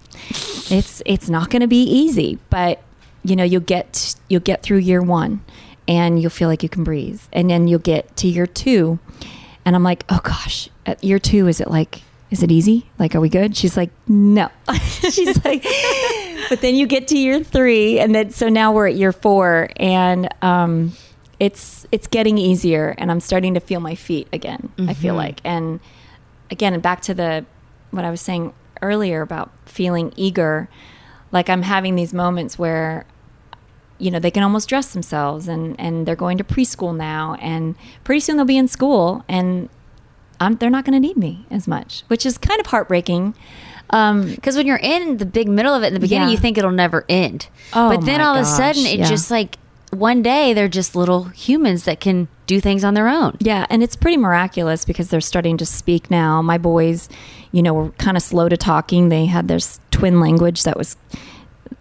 it's 0.68 1.00
it's 1.06 1.28
not 1.28 1.48
going 1.50 1.62
to 1.62 1.68
be 1.68 1.82
easy, 1.82 2.38
but 2.50 2.82
you 3.22 3.36
know, 3.36 3.44
you'll 3.44 3.60
get 3.60 4.16
you'll 4.28 4.40
get 4.40 4.62
through 4.62 4.78
year 4.78 5.00
one, 5.00 5.44
and 5.86 6.20
you'll 6.20 6.30
feel 6.30 6.48
like 6.48 6.62
you 6.62 6.68
can 6.68 6.82
breathe, 6.84 7.22
and 7.32 7.48
then 7.48 7.68
you'll 7.68 7.78
get 7.78 8.16
to 8.16 8.28
year 8.28 8.46
two, 8.46 8.98
and 9.64 9.76
I'm 9.76 9.84
like, 9.84 10.04
oh 10.08 10.20
gosh, 10.22 10.68
at 10.84 11.02
year 11.04 11.18
two, 11.20 11.46
is 11.46 11.60
it 11.60 11.68
like, 11.68 12.02
is 12.30 12.42
it 12.42 12.50
easy? 12.50 12.86
Like, 12.98 13.14
are 13.14 13.20
we 13.20 13.28
good? 13.28 13.56
She's 13.56 13.76
like, 13.76 13.90
no. 14.08 14.48
She's 14.74 15.44
like, 15.44 15.64
but 16.48 16.60
then 16.62 16.74
you 16.74 16.88
get 16.88 17.08
to 17.08 17.18
year 17.18 17.44
three, 17.44 18.00
and 18.00 18.12
then 18.12 18.30
so 18.30 18.48
now 18.48 18.72
we're 18.72 18.88
at 18.88 18.96
year 18.96 19.12
four, 19.12 19.70
and 19.76 20.28
um, 20.42 20.92
it's 21.38 21.86
it's 21.92 22.06
getting 22.06 22.38
easier, 22.38 22.94
and 22.98 23.10
I'm 23.10 23.20
starting 23.20 23.54
to 23.54 23.60
feel 23.60 23.80
my 23.80 23.94
feet 23.94 24.28
again. 24.32 24.72
I 24.78 24.94
feel 24.94 25.14
like, 25.14 25.40
and 25.44 25.80
again, 26.50 26.78
back 26.80 27.00
to 27.02 27.14
the 27.14 27.44
what 27.90 28.04
I 28.04 28.10
was 28.10 28.20
saying 28.20 28.52
earlier 28.82 29.20
about 29.22 29.50
feeling 29.66 30.12
eager, 30.16 30.68
like 31.32 31.48
I'm 31.50 31.62
having 31.62 31.94
these 31.94 32.12
moments 32.14 32.58
where 32.58 33.04
you 33.98 34.10
know 34.10 34.18
they 34.18 34.30
can 34.30 34.42
almost 34.42 34.68
dress 34.68 34.92
themselves 34.92 35.48
and 35.48 35.74
and 35.78 36.06
they're 36.06 36.16
going 36.16 36.38
to 36.38 36.44
preschool 36.44 36.94
now 36.96 37.34
and 37.40 37.74
pretty 38.04 38.20
soon 38.20 38.36
they'll 38.36 38.44
be 38.44 38.58
in 38.58 38.68
school 38.68 39.24
and 39.28 39.70
I'm, 40.38 40.56
they're 40.56 40.68
not 40.68 40.84
going 40.84 40.92
to 40.92 41.00
need 41.00 41.16
me 41.16 41.46
as 41.50 41.66
much 41.66 42.02
which 42.08 42.26
is 42.26 42.36
kind 42.36 42.60
of 42.60 42.66
heartbreaking 42.66 43.34
Um, 43.88 44.34
Because 44.34 44.54
when 44.56 44.66
you're 44.66 44.76
in 44.82 45.16
the 45.16 45.24
big 45.24 45.48
middle 45.48 45.72
of 45.72 45.82
it 45.82 45.86
in 45.86 45.94
the 45.94 46.00
beginning, 46.00 46.28
Yeah. 46.28 46.32
you 46.32 46.36
think 46.38 46.58
it'll 46.58 46.72
never 46.72 47.06
end. 47.08 47.48
Oh 47.72 47.88
but 47.96 48.04
then 48.04 48.20
all 48.20 48.34
of 48.36 48.42
a 48.42 48.44
sudden, 48.44 48.84
it 48.84 48.98
yeah. 48.98 49.08
just 49.08 49.30
like 49.30 49.56
one 49.98 50.22
day 50.22 50.52
they're 50.52 50.68
just 50.68 50.94
little 50.94 51.24
humans 51.24 51.84
that 51.84 52.00
can 52.00 52.28
do 52.46 52.60
things 52.60 52.84
on 52.84 52.94
their 52.94 53.08
own. 53.08 53.36
Yeah, 53.40 53.66
and 53.70 53.82
it's 53.82 53.96
pretty 53.96 54.16
miraculous 54.16 54.84
because 54.84 55.08
they're 55.08 55.20
starting 55.20 55.56
to 55.58 55.66
speak 55.66 56.10
now. 56.10 56.42
My 56.42 56.58
boys, 56.58 57.08
you 57.52 57.62
know, 57.62 57.74
were 57.74 57.90
kind 57.92 58.16
of 58.16 58.22
slow 58.22 58.48
to 58.48 58.56
talking. 58.56 59.08
They 59.08 59.26
had 59.26 59.48
this 59.48 59.80
twin 59.90 60.20
language 60.20 60.62
that 60.62 60.76
was 60.76 60.96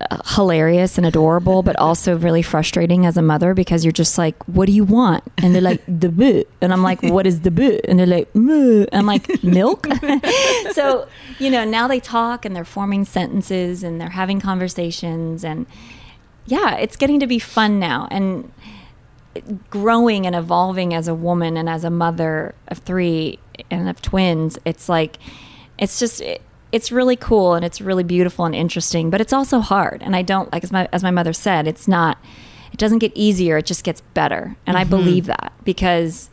uh, 0.09 0.17
hilarious 0.35 0.97
and 0.97 1.05
adorable, 1.05 1.63
but 1.63 1.75
also 1.77 2.17
really 2.17 2.41
frustrating 2.41 3.05
as 3.05 3.17
a 3.17 3.21
mother 3.21 3.53
because 3.53 3.85
you're 3.85 3.91
just 3.91 4.17
like, 4.17 4.35
"What 4.47 4.65
do 4.65 4.71
you 4.71 4.83
want?" 4.83 5.23
And 5.37 5.53
they're 5.53 5.61
like, 5.61 5.83
"The 5.87 6.09
boot," 6.09 6.49
and 6.61 6.73
I'm 6.73 6.83
like, 6.83 7.01
"What 7.03 7.27
is 7.27 7.41
the 7.41 7.51
boot?" 7.51 7.81
And 7.87 7.99
they're 7.99 8.05
like, 8.05 8.33
"Moo." 8.35 8.85
I'm 8.91 9.05
like, 9.05 9.43
"Milk." 9.43 9.87
so 10.71 11.07
you 11.39 11.49
know, 11.49 11.63
now 11.63 11.87
they 11.87 11.99
talk 11.99 12.45
and 12.45 12.55
they're 12.55 12.65
forming 12.65 13.05
sentences 13.05 13.83
and 13.83 14.01
they're 14.01 14.09
having 14.09 14.41
conversations 14.41 15.43
and 15.43 15.65
yeah, 16.45 16.75
it's 16.75 16.95
getting 16.95 17.19
to 17.19 17.27
be 17.27 17.39
fun 17.39 17.79
now 17.79 18.07
and 18.11 18.51
growing 19.69 20.25
and 20.25 20.35
evolving 20.35 20.93
as 20.93 21.07
a 21.07 21.15
woman 21.15 21.57
and 21.57 21.67
as 21.67 21.83
a 21.83 21.89
mother 21.89 22.55
of 22.67 22.77
three 22.79 23.39
and 23.69 23.89
of 23.89 24.01
twins. 24.01 24.57
It's 24.65 24.87
like 24.87 25.17
it's 25.77 25.99
just 25.99 26.21
it, 26.21 26.41
it's 26.71 26.91
really 26.91 27.15
cool 27.15 27.53
and 27.53 27.65
it's 27.65 27.81
really 27.81 28.03
beautiful 28.03 28.45
and 28.45 28.55
interesting 28.55 29.09
but 29.09 29.21
it's 29.21 29.33
also 29.33 29.59
hard. 29.59 30.01
And 30.03 30.15
i 30.15 30.21
don't 30.21 30.51
like 30.53 30.63
as 30.63 30.71
my 30.71 30.87
as 30.91 31.03
my 31.03 31.11
mother 31.11 31.33
said 31.33 31.67
it's 31.67 31.87
not 31.87 32.17
it 32.71 32.77
doesn't 32.77 32.99
get 32.99 33.11
easier 33.15 33.57
it 33.57 33.65
just 33.65 33.83
gets 33.83 34.01
better. 34.01 34.55
And 34.65 34.77
i 34.77 34.81
mm-hmm. 34.81 34.91
believe 34.91 35.25
that 35.25 35.53
because 35.63 36.29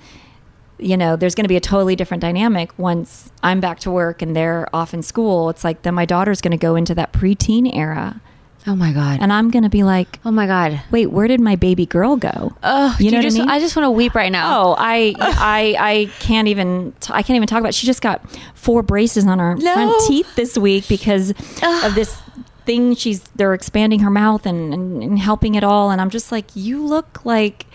you 0.79 0.97
know 0.97 1.17
there's 1.17 1.35
going 1.35 1.45
to 1.45 1.49
be 1.49 1.57
a 1.57 1.61
totally 1.61 1.97
different 1.97 2.21
dynamic 2.21 2.77
once 2.77 3.31
i'm 3.43 3.61
back 3.61 3.79
to 3.79 3.91
work 3.91 4.21
and 4.21 4.37
they're 4.37 4.69
off 4.75 4.95
in 4.95 5.03
school. 5.03 5.51
It's 5.51 5.65
like 5.65 5.83
then 5.83 5.95
my 5.95 6.05
daughter's 6.05 6.41
going 6.41 6.53
to 6.53 6.57
go 6.57 6.77
into 6.77 6.95
that 6.95 7.13
preteen 7.13 7.75
era 7.75 8.21
Oh 8.67 8.77
my 8.77 8.93
god. 8.93 9.19
and 9.21 9.33
i'm 9.33 9.51
going 9.51 9.65
to 9.65 9.69
be 9.69 9.83
like 9.83 10.21
oh 10.25 10.31
my 10.31 10.47
god. 10.47 10.81
wait 10.93 11.07
where 11.07 11.27
did 11.27 11.41
my 11.41 11.57
baby 11.57 11.85
girl 11.85 12.17
go 12.17 12.55
Oh, 12.63 12.97
you 13.01 13.11
know 13.11 13.19
what 13.19 13.23
just, 13.23 13.37
I 13.37 13.41
mean? 13.41 13.49
I 13.51 13.59
just 13.59 13.75
want 13.75 13.87
to 13.87 13.91
weep 13.91 14.15
right 14.15 14.31
now. 14.31 14.63
Oh, 14.69 14.75
I, 14.79 15.15
I, 15.19 15.77
I 15.79 16.11
can't 16.21 16.47
even. 16.49 16.93
T- 17.01 17.13
I 17.13 17.23
can't 17.23 17.35
even 17.37 17.49
talk 17.49 17.59
about. 17.59 17.71
It. 17.71 17.75
She 17.75 17.87
just 17.87 18.01
got 18.03 18.21
four 18.55 18.83
braces 18.85 19.27
on 19.27 19.39
her 19.41 19.57
No. 19.57 19.73
front 19.75 19.95
teeth 20.07 20.33
this 20.37 20.57
week 20.57 20.87
because 20.89 21.31
of 21.63 21.95
this 21.97 22.17
thing. 22.65 22.95
She's 22.95 23.23
they're 23.35 23.53
expanding 23.55 24.01
her 24.01 24.11
mouth 24.11 24.47
and, 24.47 24.73
and, 24.73 25.03
and 25.03 25.19
helping 25.19 25.57
it 25.57 25.65
all, 25.65 25.91
and 25.91 26.01
I'm 26.01 26.11
just 26.11 26.31
like, 26.31 26.55
you 26.55 26.85
look 26.87 27.25
like 27.25 27.67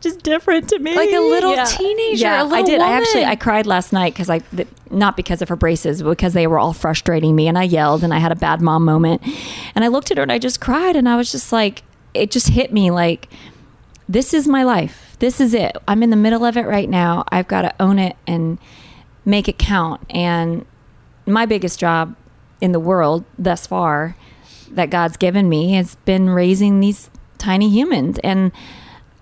just 0.00 0.22
different 0.22 0.68
to 0.68 0.78
me, 0.78 0.94
Like 0.94 1.10
a 1.10 1.18
little 1.18 1.56
teenager, 1.66 2.22
Yeah, 2.22 2.42
a 2.42 2.44
little 2.44 2.58
I 2.58 2.62
did. 2.62 2.80
I 2.80 2.92
actually. 2.92 3.24
I 3.24 3.36
cried 3.36 3.66
last 3.66 3.92
night 3.92 4.14
because 4.14 4.30
I 4.30 4.38
th- 4.38 4.68
not 4.90 5.16
because 5.16 5.42
of 5.42 5.48
her 5.48 5.56
braces, 5.56 6.02
but 6.02 6.10
because 6.10 6.34
they 6.34 6.46
were 6.46 6.58
all 6.58 6.72
frustrating 6.72 7.34
me, 7.34 7.48
and 7.48 7.58
I 7.58 7.64
yelled 7.64 8.04
and 8.04 8.14
I 8.14 8.18
had 8.18 8.32
a 8.32 8.36
bad 8.36 8.60
mom 8.60 8.84
moment, 8.84 9.22
and 9.74 9.84
I 9.84 9.88
looked 9.88 10.10
at 10.10 10.16
her 10.16 10.22
and 10.22 10.32
I 10.32 10.38
just 10.38 10.60
cried, 10.60 10.96
and 10.96 11.08
I 11.08 11.16
was 11.16 11.32
just 11.32 11.52
like, 11.52 11.82
it 12.14 12.30
just 12.30 12.48
hit 12.48 12.72
me 12.72 12.90
like 12.90 13.28
this 14.08 14.32
is 14.32 14.48
my 14.48 14.62
life. 14.62 15.16
This 15.18 15.40
is 15.40 15.52
it. 15.52 15.76
I'm 15.86 16.02
in 16.02 16.10
the 16.10 16.16
middle 16.16 16.44
of 16.44 16.56
it 16.56 16.62
right 16.62 16.88
now. 16.88 17.24
I've 17.30 17.48
got 17.48 17.62
to 17.62 17.74
own 17.80 17.98
it 17.98 18.16
and 18.26 18.58
make 19.24 19.48
it 19.48 19.58
count. 19.58 20.00
And 20.10 20.64
my 21.26 21.44
biggest 21.44 21.78
job 21.78 22.16
in 22.60 22.72
the 22.72 22.80
world 22.80 23.24
thus 23.38 23.66
far 23.66 24.16
that 24.70 24.90
God's 24.90 25.16
given 25.16 25.48
me 25.48 25.72
has 25.74 25.96
been 25.96 26.30
raising 26.30 26.80
these 26.80 27.10
tiny 27.36 27.68
humans. 27.68 28.18
And 28.24 28.52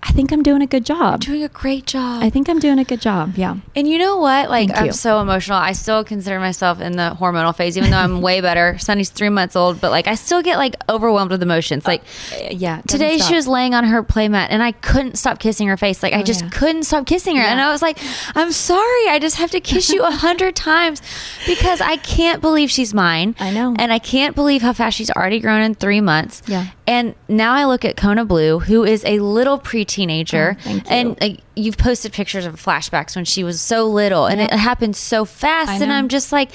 I 0.03 0.11
think 0.11 0.31
I'm 0.31 0.41
doing 0.43 0.61
a 0.61 0.67
good 0.67 0.85
job. 0.85 1.19
doing 1.21 1.43
a 1.43 1.49
great 1.49 1.85
job. 1.85 2.23
I 2.23 2.29
think 2.29 2.49
I'm 2.49 2.59
doing 2.59 2.79
a 2.79 2.83
good 2.83 3.01
job. 3.01 3.33
Yeah. 3.35 3.57
And 3.75 3.87
you 3.87 3.97
know 3.97 4.17
what? 4.17 4.49
Like 4.49 4.69
Thank 4.69 4.79
I'm 4.79 4.85
you. 4.87 4.91
so 4.93 5.19
emotional. 5.21 5.57
I 5.57 5.73
still 5.73 6.03
consider 6.03 6.39
myself 6.39 6.79
in 6.79 6.93
the 6.93 7.15
hormonal 7.19 7.55
phase, 7.55 7.77
even 7.77 7.91
though 7.91 7.97
I'm 7.97 8.21
way 8.27 8.39
better. 8.39 8.77
Sonny's 8.79 9.09
three 9.09 9.29
months 9.29 9.55
old, 9.55 9.81
but 9.81 9.91
like 9.91 10.07
I 10.07 10.15
still 10.15 10.41
get 10.41 10.57
like 10.57 10.75
overwhelmed 10.89 11.31
with 11.31 11.41
emotions. 11.43 11.85
Uh, 11.85 11.89
like 11.89 12.03
Yeah. 12.51 12.81
today, 12.87 13.17
stop. 13.17 13.29
she 13.29 13.35
was 13.35 13.47
laying 13.47 13.73
on 13.73 13.83
her 13.85 14.01
playmat, 14.03 14.47
and 14.49 14.63
I 14.63 14.71
couldn't 14.71 15.17
stop 15.17 15.39
kissing 15.39 15.67
her 15.67 15.77
face. 15.77 16.01
Like 16.01 16.13
I 16.13 16.21
Oh, 16.21 16.23
just 16.23 16.43
yeah. 16.43 16.49
couldn't 16.49 16.83
stop 16.83 17.05
kissing 17.05 17.35
her, 17.35 17.43
and 17.43 17.59
I 17.59 17.71
was 17.71 17.81
like, 17.81 17.97
"I'm 18.35 18.51
sorry. 18.51 19.09
I 19.09 19.17
just 19.19 19.35
have 19.37 19.51
to 19.51 19.59
kiss 19.59 19.89
you 19.89 20.03
a 20.03 20.11
hundred 20.25 20.55
times 20.55 21.01
because 21.45 21.81
I 21.81 21.97
can't 21.97 22.39
believe 22.41 22.69
she's 22.71 22.93
mine. 22.93 23.35
I 23.39 23.51
know. 23.51 23.75
and 23.77 23.91
I 23.91 23.99
can't 23.99 24.35
believe 24.35 24.61
how 24.61 24.73
fast 24.73 24.97
she's 24.97 25.11
already 25.11 25.39
grown 25.39 25.61
in 25.61 25.75
three 25.75 26.01
months. 26.01 26.41
Yeah. 26.47 26.67
And 26.87 27.15
now 27.27 27.53
I 27.53 27.65
look 27.65 27.83
at 27.83 27.97
Kona 27.97 28.23
Blue, 28.23 28.59
who 28.59 28.85
is 28.85 29.03
a 29.05 29.19
little 29.19 29.57
pre-teenager, 29.59 30.55
Oh, 30.65 30.81
and 30.89 31.19
like 31.19 31.41
you've 31.53 31.77
posted 31.77 32.13
pictures 32.13 32.45
of 32.45 32.55
flashbacks 32.55 33.13
when 33.15 33.25
she 33.25 33.43
was 33.43 33.59
so 33.59 33.87
little, 33.87 34.25
and 34.25 34.39
it 34.39 34.51
happened 34.51 34.95
so 34.95 35.25
fast. 35.25 35.81
And. 35.81 35.91
I'm 35.91 36.07
just 36.07 36.31
like, 36.31 36.51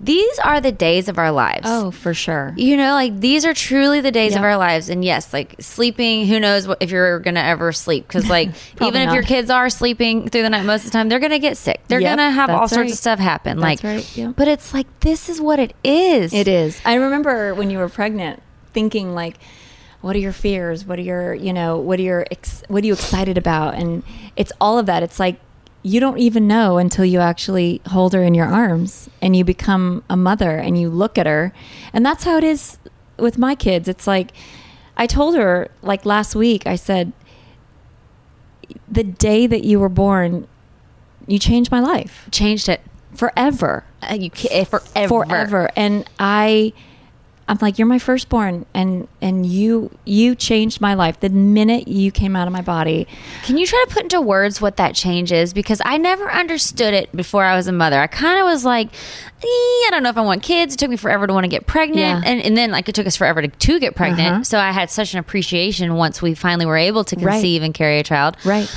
these 0.00 0.38
are 0.40 0.60
the 0.60 0.72
days 0.72 1.08
of 1.08 1.18
our 1.18 1.32
lives. 1.32 1.62
Oh, 1.64 1.90
for 1.90 2.12
sure. 2.12 2.52
You 2.56 2.76
know, 2.76 2.92
like 2.92 3.20
these 3.20 3.46
are 3.46 3.54
truly 3.54 4.00
the 4.02 4.10
days 4.10 4.36
of 4.36 4.42
our 4.42 4.58
lives. 4.58 4.90
And 4.90 5.02
yes, 5.02 5.32
like 5.32 5.54
sleeping, 5.60 6.26
who 6.26 6.38
knows 6.38 6.68
what, 6.68 6.78
if 6.82 6.90
you're 6.90 7.20
going 7.20 7.36
to 7.36 7.42
ever 7.42 7.72
sleep? 7.72 8.06
Because, 8.06 8.28
like, 8.28 8.50
even 8.82 9.08
if 9.08 9.14
your 9.14 9.22
kids 9.22 9.48
are 9.48 9.70
sleeping 9.70 10.28
through 10.28 10.42
the 10.42 10.50
night 10.50 10.66
most 10.66 10.84
of 10.84 10.90
the 10.90 10.98
time, 10.98 11.08
they're 11.08 11.20
going 11.20 11.30
to 11.32 11.38
get 11.38 11.56
sick. 11.56 11.80
They're 11.88 12.00
Yep, 12.00 12.18
going 12.18 12.28
to 12.28 12.34
have 12.34 12.50
all 12.50 12.68
sorts 12.68 12.76
right. 12.76 12.90
of 12.90 12.98
stuff 12.98 13.18
happen. 13.18 13.60
That's 13.60 13.82
like, 13.82 13.96
right, 13.96 14.16
yeah. 14.16 14.32
but 14.36 14.46
it's 14.46 14.74
like, 14.74 14.86
this 15.00 15.28
is 15.30 15.40
what 15.40 15.58
it 15.58 15.74
is. 15.82 16.34
It 16.34 16.48
is. 16.48 16.80
I 16.84 16.94
remember 16.94 17.54
when 17.54 17.70
you 17.70 17.78
were 17.78 17.88
pregnant 17.88 18.42
thinking 18.74 19.14
like 19.14 19.38
what 20.02 20.14
are 20.14 20.18
your 20.18 20.32
fears? 20.32 20.84
What 20.84 20.98
are 20.98 21.02
your, 21.02 21.32
you 21.32 21.50
know, 21.54 21.78
what 21.78 21.98
are 21.98 22.02
your 22.02 22.26
ex- 22.30 22.62
what 22.68 22.84
are 22.84 22.86
you 22.86 22.92
excited 22.92 23.38
about? 23.38 23.74
And 23.74 24.02
it's 24.36 24.52
all 24.60 24.78
of 24.78 24.84
that. 24.84 25.02
It's 25.02 25.18
like 25.18 25.40
you 25.82 25.98
don't 25.98 26.18
even 26.18 26.46
know 26.46 26.76
until 26.76 27.06
you 27.06 27.20
actually 27.20 27.80
hold 27.88 28.12
her 28.12 28.22
in 28.22 28.34
your 28.34 28.46
arms 28.46 29.08
and 29.22 29.34
you 29.34 29.44
become 29.44 30.04
a 30.10 30.16
mother 30.16 30.58
and 30.58 30.78
you 30.78 30.90
look 30.90 31.16
at 31.16 31.24
her. 31.26 31.54
And 31.94 32.04
that's 32.04 32.24
how 32.24 32.36
it 32.36 32.44
is 32.44 32.76
with 33.18 33.38
my 33.38 33.54
kids. 33.54 33.88
It's 33.88 34.06
like 34.06 34.32
I 34.96 35.06
told 35.06 35.36
her 35.36 35.70
like 35.80 36.04
last 36.04 36.34
week 36.34 36.66
I 36.66 36.76
said 36.76 37.12
the 38.88 39.04
day 39.04 39.46
that 39.46 39.64
you 39.64 39.78
were 39.80 39.88
born 39.88 40.46
you 41.26 41.38
changed 41.38 41.70
my 41.70 41.80
life 41.80 42.28
Changed 42.30 42.68
it. 42.68 42.80
forever 43.14 43.84
Uh, 44.02 44.14
You 44.14 44.30
can't, 44.30 44.68
forever. 44.68 45.08
forever 45.08 45.70
and 45.76 46.04
i 46.18 46.72
i'm 47.48 47.58
like 47.60 47.78
you're 47.78 47.86
my 47.86 47.98
firstborn 47.98 48.64
and 48.74 49.06
and 49.20 49.44
you 49.46 49.90
you 50.04 50.34
changed 50.34 50.80
my 50.80 50.94
life 50.94 51.20
the 51.20 51.28
minute 51.28 51.86
you 51.88 52.10
came 52.10 52.34
out 52.36 52.46
of 52.46 52.52
my 52.52 52.62
body 52.62 53.06
Can 53.44 53.58
you 53.58 53.66
try 53.66 53.84
to 53.86 53.92
put 53.94 54.02
into 54.04 54.20
words 54.20 54.60
what 54.60 54.76
that 54.78 54.94
change 54.94 55.30
is? 55.32 55.52
Because 55.52 55.80
I 55.84 55.98
never 55.98 56.30
understood 56.30 56.94
it 56.94 57.14
before 57.14 57.44
I 57.44 57.54
was 57.56 57.66
a 57.66 57.72
mother. 57.72 58.00
I 58.00 58.06
kind 58.06 58.38
of 58.40 58.44
was 58.46 58.64
like, 58.64 58.88
"Eh, 59.42 59.46
I 59.46 59.88
don't 59.90 60.02
know 60.02 60.08
if 60.08 60.16
I 60.16 60.22
want 60.22 60.42
kids. 60.42 60.74
It 60.74 60.78
took 60.78 60.88
me 60.90 60.96
forever 60.96 61.26
to 61.26 61.32
want 61.32 61.44
to 61.44 61.48
get 61.48 61.66
pregnant. 61.66 61.98
Yeah. 61.98 62.22
And, 62.24 62.40
and 62.40 62.56
then, 62.56 62.70
like, 62.70 62.88
it 62.88 62.94
took 62.94 63.06
us 63.06 63.16
forever 63.16 63.42
to, 63.42 63.48
to 63.48 63.78
get 63.80 63.94
pregnant. 63.94 64.28
Uh-huh. 64.34 64.44
So 64.44 64.58
I 64.58 64.70
had 64.72 64.90
such 64.90 65.12
an 65.12 65.18
appreciation 65.20 65.94
once 65.94 66.22
we 66.22 66.34
finally 66.34 66.64
were 66.66 66.76
able 66.78 67.04
to 67.04 67.16
Right. 67.16 67.32
conceive 67.32 67.62
and 67.62 67.74
carry 67.74 67.98
a 67.98 68.02
child. 68.02 68.36
right 68.44 68.68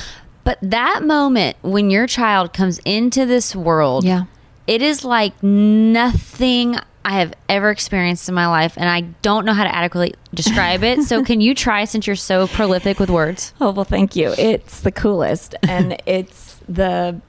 But 0.44 0.58
that 0.62 1.02
moment 1.04 1.56
when 1.62 1.90
your 1.90 2.06
child 2.06 2.52
comes 2.52 2.78
into 2.84 3.24
this 3.26 3.56
world, 3.56 4.04
Yeah. 4.04 4.24
It 4.68 4.82
is 4.82 5.04
like 5.04 5.42
nothing 5.42 6.76
I 7.04 7.12
have 7.12 7.32
ever 7.48 7.70
experienced 7.70 8.28
in 8.28 8.34
my 8.34 8.46
life. 8.46 8.74
And 8.76 8.88
I 8.88 9.00
don't 9.22 9.46
know 9.46 9.54
how 9.54 9.64
to 9.64 9.74
adequately 9.74 10.14
describe 10.34 10.84
it. 10.84 11.02
So, 11.04 11.24
can 11.28 11.40
you 11.40 11.54
try 11.54 11.86
since 11.86 12.06
you're 12.06 12.16
so 12.16 12.46
prolific 12.46 13.00
with 13.00 13.08
words? 13.08 13.54
oh 13.60 13.70
well 13.70 13.84
thank 13.84 14.14
you 14.14 14.34
it's 14.36 14.80
the 14.80 14.92
coolest 14.92 15.54
and 15.62 16.00
it's 16.06 16.60
the 16.68 17.20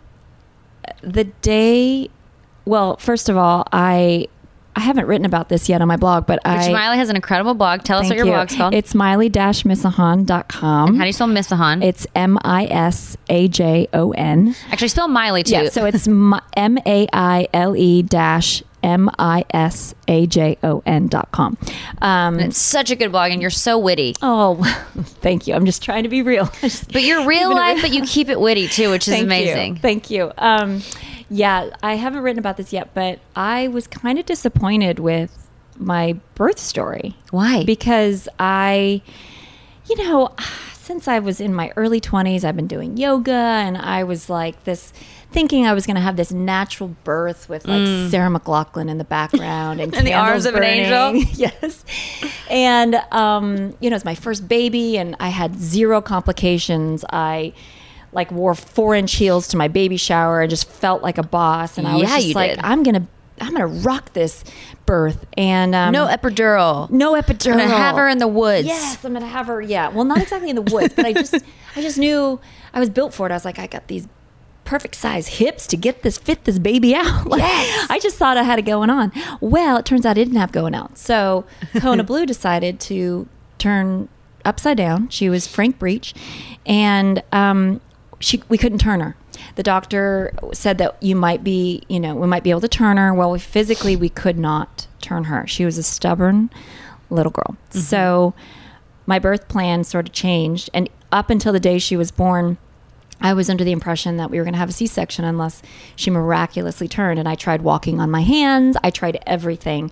the 1.01 1.23
day 1.23 2.09
well 2.65 2.97
first 2.97 3.29
of 3.29 3.37
all 3.37 3.63
i 3.71 4.27
i 4.75 4.81
haven't 4.81 5.07
written 5.07 5.25
about 5.25 5.49
this 5.49 5.69
yet 5.69 5.81
on 5.81 5.87
my 5.87 5.97
blog 5.97 6.25
but 6.25 6.39
Which 6.45 6.45
i 6.45 6.71
Maile 6.71 6.93
has 6.93 7.09
an 7.09 7.15
incredible 7.15 7.53
blog. 7.53 7.83
Tell 7.83 7.99
us 7.99 8.07
what 8.07 8.17
your 8.17 8.25
you. 8.25 8.31
blog's 8.31 8.55
called. 8.55 8.73
It's 8.73 8.95
maile-misajon.com. 8.95 10.95
How 10.95 11.01
do 11.01 11.07
you 11.07 11.13
spell 11.13 11.27
Misajon? 11.27 11.83
It's 11.83 12.07
M-I-S-A-J-O-N. 12.15 13.15
Actually, 14.71 14.87
spell 14.87 15.07
Maile 15.07 15.43
too. 15.43 15.51
Yeah, 15.51 15.69
so 15.69 15.85
it's 15.85 16.07
M-A-I-L-E 16.07 18.01
dash 18.03 18.63
M-I-S-A-J-O-N 18.81 19.97
dot 21.07 21.31
com. 21.31 21.57
Um, 22.01 22.39
it's 22.39 22.57
such 22.57 22.91
a 22.91 22.95
good 22.95 23.11
blog, 23.11 23.31
and 23.31 23.41
you're 23.41 23.49
so 23.49 23.77
witty. 23.77 24.15
oh, 24.21 24.55
thank 25.21 25.47
you. 25.47 25.53
I'm 25.53 25.65
just 25.65 25.83
trying 25.83 26.03
to 26.03 26.09
be 26.09 26.21
real. 26.21 26.49
But 26.61 27.03
you're 27.03 27.25
real 27.27 27.53
life, 27.53 27.81
but 27.81 27.91
you 27.91 28.03
keep 28.03 28.29
it 28.29 28.39
witty 28.39 28.67
too, 28.67 28.91
which 28.91 29.07
is 29.07 29.13
Thank 29.13 29.25
amazing. 29.25 29.75
You. 29.75 29.81
Thank 29.81 30.09
you. 30.09 30.31
Um, 30.37 30.81
yeah, 31.29 31.69
I 31.83 31.95
haven't 31.95 32.21
written 32.21 32.39
about 32.39 32.57
this 32.57 32.73
yet, 32.73 32.93
but 32.93 33.19
I 33.35 33.67
was 33.67 33.87
kind 33.87 34.17
of 34.19 34.25
disappointed 34.25 34.99
with 34.99 35.47
my 35.77 36.13
birth 36.35 36.59
story. 36.59 37.15
Why? 37.31 37.63
Because 37.63 38.27
I, 38.39 39.01
you 39.87 39.95
know, 39.97 40.33
since 40.73 41.07
I 41.07 41.19
was 41.19 41.39
in 41.39 41.53
my 41.53 41.71
early 41.75 42.01
20s, 42.01 42.43
I've 42.43 42.55
been 42.55 42.67
doing 42.67 42.97
yoga 42.97 43.31
and 43.31 43.77
I 43.77 44.03
was 44.03 44.29
like 44.29 44.63
this 44.63 44.91
thinking 45.31 45.67
I 45.67 45.73
was 45.73 45.85
going 45.85 45.95
to 45.95 46.01
have 46.01 46.15
this 46.15 46.31
natural 46.31 46.89
birth 47.03 47.47
with 47.47 47.67
like 47.67 48.09
Sarah 48.09 48.31
McLachlan 48.31 48.89
in 48.89 48.97
the 48.97 49.03
background 49.03 49.79
and, 49.79 49.93
Mm. 49.93 49.97
And 49.99 50.07
the 50.07 50.13
arms 50.13 50.45
candles 50.45 50.45
of 50.47 50.55
an 50.55 50.63
angel. 50.63 51.15
yes. 51.35 51.85
And 52.49 52.95
um, 53.11 53.75
you 53.79 53.91
know, 53.91 53.95
it's 53.95 54.05
my 54.05 54.15
first 54.15 54.47
baby 54.47 54.97
and 54.97 55.15
I 55.19 55.29
had 55.29 55.55
zero 55.59 56.01
complications. 56.01 57.05
I 57.11 57.53
like 58.11 58.31
wore 58.31 58.55
four 58.55 58.95
inch 58.95 59.15
heels 59.15 59.47
to 59.49 59.57
my 59.57 59.67
baby 59.67 59.97
shower. 59.97 60.41
I 60.41 60.47
just 60.47 60.67
felt 60.69 61.01
like 61.03 61.17
a 61.17 61.23
boss 61.23 61.77
and 61.77 61.87
I 61.87 61.95
was 61.95 62.03
Yeah, 62.09 62.19
just 62.19 62.35
like, 62.35 62.51
did. 62.55 62.59
I'm 62.63 62.83
gonna 62.83 63.07
I'm 63.41 63.53
gonna 63.53 63.67
rock 63.67 64.11
this 64.13 64.43
birth, 64.85 65.25
and 65.37 65.73
um, 65.73 65.93
No 65.93 66.07
epidural. 66.07 66.89
no 66.89 67.13
epidural. 67.13 67.53
I'm 67.53 67.57
gonna 67.59 67.69
have 67.77 67.95
her 67.95 68.09
in 68.09 68.17
the 68.17 68.27
woods. 68.27 68.67
Yes, 68.67 69.03
I'm 69.05 69.13
gonna 69.13 69.25
have 69.27 69.47
her. 69.47 69.61
Yeah, 69.61 69.87
well, 69.89 70.03
not 70.05 70.17
exactly 70.19 70.49
in 70.49 70.55
the 70.57 70.61
woods, 70.61 70.93
but 70.93 71.05
I 71.05 71.13
just, 71.13 71.35
I 71.75 71.81
just 71.81 71.97
knew 71.97 72.39
I 72.73 72.79
was 72.81 72.89
built 72.89 73.13
for 73.13 73.27
it. 73.27 73.31
I 73.31 73.35
was 73.35 73.45
like, 73.45 73.57
I 73.59 73.67
got 73.67 73.87
these 73.87 74.07
perfect 74.65 74.95
size 74.95 75.27
hips 75.27 75.65
to 75.67 75.77
get 75.77 76.03
this 76.03 76.17
fit 76.17 76.43
this 76.43 76.59
baby 76.59 76.93
out. 76.95 77.25
Like, 77.27 77.39
Yes. 77.41 77.87
I 77.89 77.99
just 77.99 78.17
thought 78.17 78.35
I 78.37 78.43
had 78.43 78.59
it 78.59 78.63
going 78.63 78.89
on. 78.89 79.11
Well, 79.39 79.77
it 79.77 79.85
turns 79.85 80.05
out 80.05 80.11
I 80.11 80.13
didn't 80.15 80.35
have 80.35 80.51
going 80.51 80.75
out. 80.75 80.97
So 80.97 81.45
Kona 81.79 82.03
Blue 82.03 82.25
decided 82.25 82.79
to 82.81 83.27
turn 83.57 84.09
upside 84.43 84.75
down. 84.77 85.07
She 85.09 85.29
was 85.29 85.47
frank 85.47 85.79
breech, 85.79 86.13
and 86.65 87.23
um, 87.31 87.79
she 88.19 88.43
we 88.49 88.57
couldn't 88.57 88.79
turn 88.79 88.99
her. 88.99 89.15
The 89.55 89.63
doctor 89.63 90.33
said 90.53 90.77
that 90.79 91.01
you 91.01 91.15
might 91.15 91.43
be, 91.43 91.83
you 91.87 91.99
know, 91.99 92.15
we 92.15 92.27
might 92.27 92.43
be 92.43 92.49
able 92.49 92.61
to 92.61 92.67
turn 92.67 92.97
her. 92.97 93.13
Well, 93.13 93.31
we, 93.31 93.39
physically 93.39 93.95
we 93.95 94.09
could 94.09 94.37
not 94.37 94.87
turn 95.01 95.25
her. 95.25 95.47
She 95.47 95.65
was 95.65 95.77
a 95.77 95.83
stubborn 95.83 96.49
little 97.09 97.31
girl. 97.31 97.57
Mm-hmm. 97.69 97.79
So 97.79 98.33
my 99.05 99.19
birth 99.19 99.47
plan 99.47 99.83
sort 99.83 100.07
of 100.07 100.13
changed, 100.13 100.69
and 100.73 100.89
up 101.11 101.29
until 101.29 101.53
the 101.53 101.59
day 101.59 101.79
she 101.79 101.97
was 101.97 102.11
born. 102.11 102.57
I 103.21 103.33
was 103.33 103.49
under 103.49 103.65
the 103.65 103.73
impression 103.73 104.15
that 104.15 104.31
we 104.31 104.37
were 104.37 104.45
going 104.45 104.53
to 104.53 104.59
have 104.59 104.69
a 104.69 104.71
C 104.71 104.87
section 104.87 105.25
unless 105.25 105.61
she 105.97 106.09
miraculously 106.09 106.87
turned. 106.87 107.19
And 107.19 107.27
I 107.27 107.35
tried 107.35 107.63
walking 107.63 107.99
on 107.99 108.09
my 108.09 108.21
hands, 108.21 108.77
I 108.81 108.91
tried 108.91 109.21
everything. 109.27 109.91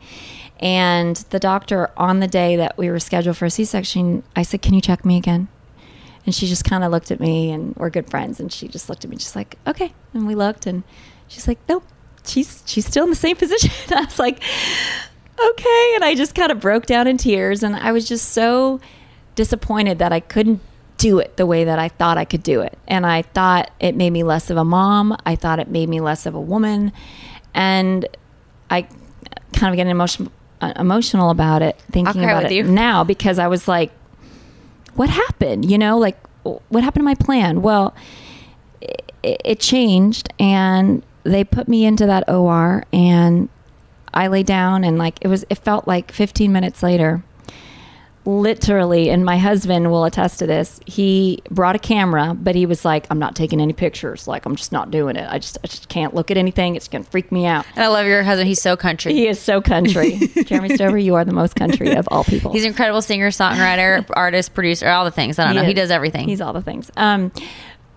And 0.62 1.18
the 1.30 1.40
doctor, 1.40 1.92
on 1.98 2.22
the 2.22 2.28
day 2.28 2.56
that 2.56 2.78
we 2.78 2.90
were 2.90 3.00
scheduled 3.00 3.36
for 3.36 3.46
a 3.46 3.50
C 3.50 3.66
section, 3.66 4.24
I 4.34 4.44
said, 4.44 4.62
Can 4.62 4.74
you 4.74 4.80
check 4.80 5.04
me 5.04 5.18
again? 5.18 5.50
And 6.28 6.36
she 6.36 6.46
just 6.46 6.66
kind 6.66 6.84
of 6.84 6.92
looked 6.92 7.10
at 7.10 7.20
me, 7.20 7.52
and 7.52 7.74
we're 7.78 7.90
good 7.90 8.10
friends. 8.10 8.40
And 8.40 8.52
she 8.52 8.68
just 8.68 8.90
looked 8.90 9.04
at 9.04 9.10
me, 9.10 9.18
just 9.18 9.36
like, 9.36 9.58
Okay. 9.66 9.94
And 10.14 10.28
we 10.28 10.36
looked, 10.36 10.68
and 10.68 10.84
she's 11.28 11.48
like, 11.48 11.58
Nope, 11.68 11.86
she's, 12.26 12.62
she's 12.68 12.86
still 12.86 13.06
in 13.06 13.10
the 13.10 13.16
same 13.16 13.36
position. 13.44 13.72
I 13.92 14.02
was 14.02 14.20
like, 14.20 14.44
Okay. 15.40 15.92
And 15.96 16.04
I 16.04 16.14
just 16.16 16.36
kind 16.36 16.52
of 16.52 16.60
broke 16.60 16.86
down 16.86 17.08
in 17.08 17.18
tears. 17.18 17.64
And 17.64 17.76
I 17.76 17.92
was 17.94 18.08
just 18.08 18.30
so 18.34 18.80
disappointed 19.36 20.00
that 20.00 20.12
I 20.12 20.20
couldn't 20.20 20.60
do 20.98 21.20
it 21.20 21.38
the 21.38 21.46
way 21.46 21.64
that 21.64 21.80
I 21.80 21.88
thought 21.90 22.18
I 22.18 22.26
could 22.26 22.44
do 22.44 22.62
it. 22.62 22.78
And 22.88 23.06
I 23.06 23.22
thought 23.22 23.72
it 23.80 23.96
made 23.96 24.10
me 24.10 24.24
less 24.24 24.50
of 24.50 24.58
a 24.58 24.66
mom. 24.66 25.16
I 25.26 25.36
thought 25.36 25.60
it 25.60 25.70
made 25.70 25.88
me 25.88 26.02
less 26.02 26.26
of 26.26 26.36
a 26.36 26.42
woman. 26.42 26.92
And 27.54 28.06
I 28.70 28.88
kind 29.54 29.72
of 29.74 29.78
get 29.78 29.88
emotion, 29.88 30.30
uh, 30.60 30.74
emotional 30.76 31.30
about 31.30 31.62
it, 31.62 31.80
thinking 31.92 32.24
about 32.24 32.46
it 32.46 32.52
you. 32.52 32.64
now 32.64 33.04
because 33.04 33.40
I 33.40 33.48
was 33.48 33.68
like, 33.68 33.92
what 34.98 35.10
happened? 35.10 35.70
You 35.70 35.78
know, 35.78 35.98
like, 35.98 36.18
what 36.44 36.84
happened 36.84 37.02
to 37.02 37.06
my 37.06 37.16
plan? 37.16 37.62
Well, 37.62 37.94
it, 38.82 39.42
it 39.44 39.60
changed 39.60 40.34
and 40.40 41.04
they 41.24 41.44
put 41.44 41.68
me 41.68 41.86
into 41.86 42.06
that 42.06 42.30
OR 42.30 42.84
and 42.94 43.50
I 44.14 44.28
lay 44.28 44.44
down 44.44 44.84
and 44.84 44.98
like 44.98 45.20
it 45.22 45.28
was 45.28 45.46
it 45.50 45.58
felt 45.58 45.88
like 45.88 46.12
15 46.12 46.52
minutes 46.52 46.82
later 46.82 47.24
literally 48.28 49.10
and 49.10 49.24
my 49.24 49.38
husband 49.38 49.90
will 49.90 50.04
attest 50.04 50.40
to 50.40 50.46
this 50.46 50.82
he 50.86 51.42
brought 51.50 51.78
a 51.78 51.80
camera 51.80 52.36
but 52.38 52.56
he 52.56 52.66
was 52.66 52.84
like 52.84 53.08
i'm 53.10 53.20
not 53.20 53.38
taking 53.38 53.62
any 53.62 53.72
pictures 53.72 54.28
like 54.28 54.46
i'm 54.46 54.54
just 54.58 54.74
not 54.74 54.92
doing 54.92 55.16
it 55.16 55.26
i 55.32 55.40
just 55.40 55.58
i 55.64 55.68
just 55.68 55.88
can't 55.88 56.14
look 56.14 56.30
at 56.30 56.36
anything 56.36 56.76
it's 56.76 56.90
gonna 56.90 57.06
freak 57.06 57.32
me 57.32 57.46
out 57.46 57.66
And 57.76 57.86
I 57.86 57.88
love 57.88 58.06
your 58.06 58.24
husband. 58.24 58.50
He's 58.50 58.62
so 58.62 58.76
country. 58.76 59.14
he 59.14 59.28
is 59.30 59.40
so 59.40 59.62
country 59.62 60.18
jeremy 60.46 60.76
stover 60.76 60.98
you 60.98 61.16
are 61.16 61.24
the 61.24 61.32
most 61.32 61.56
country 61.56 61.92
of 61.96 62.06
all 62.12 62.26
people 62.26 62.52
He's 62.52 62.64
an 62.64 62.68
incredible 62.72 63.02
singer, 63.02 63.30
songwriter, 63.30 64.06
artist, 64.14 64.54
producer, 64.54 64.90
all 64.90 65.06
the 65.06 65.12
things. 65.12 65.40
I 65.40 65.46
don't 65.46 65.56
know. 65.56 65.64
He 65.64 65.74
does 65.74 65.90
everything. 65.90 66.28
he's 66.28 66.42
all 66.42 66.52
the 66.52 66.62
things 66.62 66.92
um 66.98 67.32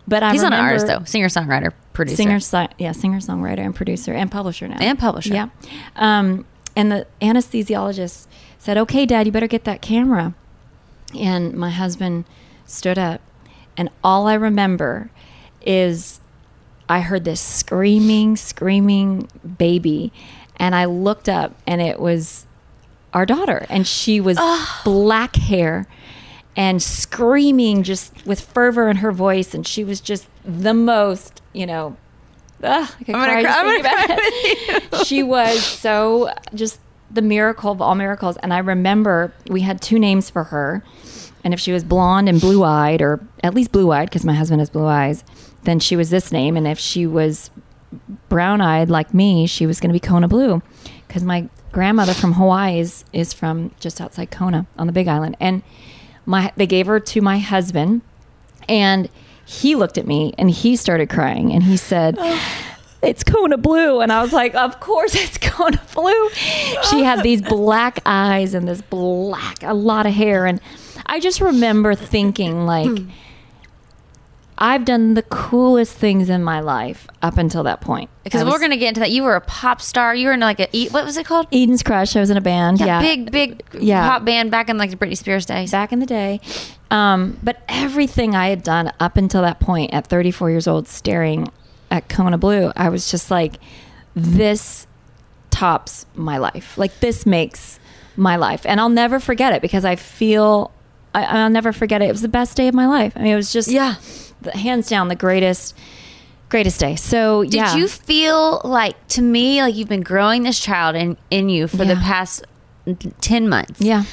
but 0.06 0.22
I 0.22 0.30
He's 0.32 0.42
not 0.42 0.52
an 0.52 0.60
artist 0.60 0.86
though. 0.86 1.02
Singer, 1.04 1.26
songwriter, 1.28 1.72
producer. 1.92 2.16
singer 2.16 2.38
si- 2.38 2.68
yeah 2.78 2.92
singer 2.92 3.18
songwriter 3.18 3.58
and 3.64 3.74
producer 3.74 4.12
and 4.12 4.30
publisher 4.30 4.68
now 4.68 4.76
And 4.78 4.96
publisher. 4.96 5.34
yeah 5.34 5.48
um, 5.96 6.46
and 6.76 6.92
the 6.92 7.06
anesthesiologist 7.20 8.28
said 8.60 8.76
okay 8.78 9.04
dad 9.04 9.26
you 9.26 9.32
better 9.32 9.48
get 9.48 9.64
that 9.64 9.82
camera. 9.82 10.34
And 11.18 11.54
my 11.54 11.70
husband 11.70 12.24
stood 12.66 12.98
up 12.98 13.20
and 13.76 13.90
all 14.04 14.28
i 14.28 14.34
remember 14.34 15.10
is 15.62 16.20
i 16.88 17.00
heard 17.00 17.24
this 17.24 17.40
screaming 17.40 18.36
screaming 18.36 19.28
baby 19.58 20.12
and 20.56 20.72
i 20.74 20.84
looked 20.84 21.28
up 21.28 21.56
and 21.66 21.80
it 21.80 21.98
was 21.98 22.46
our 23.12 23.26
daughter 23.26 23.66
and 23.68 23.88
she 23.88 24.20
was 24.20 24.38
black 24.84 25.34
hair 25.34 25.86
and 26.54 26.80
screaming 26.80 27.82
just 27.82 28.24
with 28.24 28.40
fervor 28.40 28.88
in 28.88 28.98
her 28.98 29.10
voice 29.10 29.52
and 29.52 29.66
she 29.66 29.82
was 29.82 30.00
just 30.00 30.28
the 30.44 30.74
most 30.74 31.42
you 31.52 31.66
know 31.66 31.96
ugh, 32.62 32.88
I 33.08 33.12
I'm 33.12 33.12
gonna 33.12 33.32
cry 33.32 33.42
cry- 33.42 33.54
I'm 33.58 33.82
gonna 33.82 34.80
cry 34.90 35.02
she 35.02 35.24
was 35.24 35.60
so 35.64 36.32
just 36.54 36.78
the 37.10 37.22
miracle 37.22 37.72
of 37.72 37.82
all 37.82 37.94
miracles. 37.94 38.36
And 38.38 38.52
i 38.52 38.58
remember 38.58 39.32
we 39.48 39.62
had 39.62 39.80
two 39.80 39.98
names 39.98 40.30
for 40.30 40.44
her. 40.44 40.82
And 41.42 41.54
if 41.54 41.60
she 41.60 41.72
was 41.72 41.84
blonde 41.84 42.28
and 42.28 42.40
blue-eyed 42.40 43.00
or 43.00 43.26
at 43.42 43.54
least 43.54 43.72
blue-eyed 43.72 44.08
because 44.10 44.24
my 44.24 44.34
husband 44.34 44.60
has 44.60 44.70
blue 44.70 44.86
eyes 44.86 45.24
then 45.64 45.78
she 45.78 45.96
was 45.96 46.10
this 46.10 46.32
name. 46.32 46.56
And 46.56 46.66
if 46.66 46.78
she 46.78 47.06
was 47.06 47.50
brown-eyed 48.28 48.88
like 48.88 49.12
me 49.12 49.46
she 49.46 49.66
was 49.66 49.80
going 49.80 49.90
to 49.90 49.94
be 49.94 50.00
kona 50.00 50.28
blue. 50.28 50.62
Because 51.06 51.24
my 51.24 51.48
grandmother 51.72 52.14
from 52.14 52.34
hawaii 52.34 52.78
is, 52.78 53.04
is 53.12 53.32
from 53.32 53.72
just 53.80 54.00
outside 54.00 54.30
kona 54.30 54.66
on 54.78 54.86
the 54.86 54.92
big 54.92 55.08
island. 55.08 55.36
And 55.40 55.62
my 56.26 56.52
they 56.56 56.66
gave 56.66 56.86
her 56.86 57.00
to 57.00 57.20
my 57.20 57.38
husband. 57.38 58.02
And 58.68 59.08
he 59.44 59.74
looked 59.74 59.98
at 59.98 60.06
me 60.06 60.32
and 60.38 60.50
he 60.50 60.76
started 60.76 61.10
crying. 61.10 61.52
And 61.52 61.64
he 61.64 61.76
said 61.76 62.16
oh. 62.18 62.69
It's 63.02 63.22
Kona 63.24 63.56
Blue. 63.56 64.00
And 64.00 64.12
I 64.12 64.22
was 64.22 64.32
like, 64.32 64.54
of 64.54 64.80
course 64.80 65.14
it's 65.14 65.38
Kona 65.38 65.80
Blue. 65.94 66.28
She 66.90 67.02
had 67.02 67.22
these 67.22 67.42
black 67.42 68.00
eyes 68.06 68.54
and 68.54 68.66
this 68.68 68.82
black, 68.82 69.62
a 69.62 69.74
lot 69.74 70.06
of 70.06 70.12
hair. 70.12 70.46
And 70.46 70.60
I 71.06 71.20
just 71.20 71.40
remember 71.40 71.94
thinking, 71.94 72.66
like, 72.66 73.00
I've 74.62 74.84
done 74.84 75.14
the 75.14 75.22
coolest 75.22 75.96
things 75.96 76.28
in 76.28 76.44
my 76.44 76.60
life 76.60 77.08
up 77.22 77.38
until 77.38 77.62
that 77.62 77.80
point. 77.80 78.10
Because 78.24 78.44
we're 78.44 78.58
going 78.58 78.72
to 78.72 78.76
get 78.76 78.88
into 78.88 79.00
that. 79.00 79.10
You 79.10 79.22
were 79.22 79.34
a 79.34 79.40
pop 79.40 79.80
star. 79.80 80.14
You 80.14 80.26
were 80.26 80.34
in 80.34 80.40
like 80.40 80.60
a, 80.60 80.88
what 80.90 81.02
was 81.06 81.16
it 81.16 81.24
called? 81.24 81.46
Eden's 81.50 81.82
Crush. 81.82 82.14
I 82.14 82.20
was 82.20 82.28
in 82.28 82.36
a 82.36 82.42
band. 82.42 82.78
Yeah. 82.78 83.00
Big, 83.00 83.30
big 83.32 83.62
Yeah. 83.72 84.06
pop 84.06 84.26
band 84.26 84.50
back 84.50 84.68
in 84.68 84.76
like 84.76 84.90
the 84.90 84.96
Britney 84.98 85.16
Spears 85.16 85.46
days. 85.46 85.70
back 85.70 85.92
in 85.92 85.98
the 85.98 86.04
day. 86.06 86.40
Um, 86.90 87.38
but 87.42 87.62
everything 87.70 88.34
I 88.34 88.48
had 88.50 88.62
done 88.62 88.92
up 89.00 89.16
until 89.16 89.40
that 89.40 89.60
point 89.60 89.94
at 89.94 90.08
34 90.08 90.50
years 90.50 90.68
old, 90.68 90.86
staring 90.88 91.48
at 91.90 92.08
Kona 92.08 92.38
Blue, 92.38 92.72
I 92.76 92.88
was 92.88 93.10
just 93.10 93.30
like, 93.30 93.54
this 94.14 94.86
tops 95.50 96.06
my 96.14 96.38
life. 96.38 96.76
Like, 96.78 97.00
this 97.00 97.26
makes 97.26 97.78
my 98.16 98.36
life. 98.36 98.62
And 98.64 98.80
I'll 98.80 98.88
never 98.88 99.18
forget 99.20 99.52
it 99.52 99.62
because 99.62 99.84
I 99.84 99.96
feel, 99.96 100.70
I, 101.14 101.24
I'll 101.24 101.50
never 101.50 101.72
forget 101.72 102.02
it. 102.02 102.06
It 102.08 102.12
was 102.12 102.22
the 102.22 102.28
best 102.28 102.56
day 102.56 102.68
of 102.68 102.74
my 102.74 102.86
life. 102.86 103.12
I 103.16 103.20
mean, 103.22 103.32
it 103.32 103.36
was 103.36 103.52
just, 103.52 103.68
Yeah. 103.68 103.94
the, 104.42 104.52
hands 104.56 104.88
down, 104.88 105.08
the 105.08 105.16
greatest, 105.16 105.76
greatest 106.48 106.78
day. 106.80 106.96
So, 106.96 107.42
Did 107.44 107.54
yeah. 107.54 107.76
you 107.76 107.88
feel 107.88 108.60
like, 108.64 108.94
to 109.08 109.22
me, 109.22 109.62
like 109.62 109.74
you've 109.74 109.88
been 109.88 110.02
growing 110.02 110.42
this 110.44 110.58
child 110.60 110.96
in, 110.96 111.16
in 111.30 111.48
you 111.48 111.66
for 111.68 111.84
the 111.84 111.96
past 111.96 112.44
10 113.20 113.48
months? 113.48 113.80
Yeah. 113.80 114.04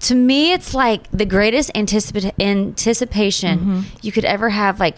to 0.00 0.14
me 0.16 0.52
it's 0.52 0.74
like 0.74 1.08
the 1.12 1.24
greatest 1.26 1.70
anticipa- 1.74 2.32
anticipation 2.40 3.58
Mm-hmm. 3.60 3.80
you 4.02 4.10
could 4.10 4.24
ever 4.24 4.48
have 4.50 4.80
like 4.80 4.96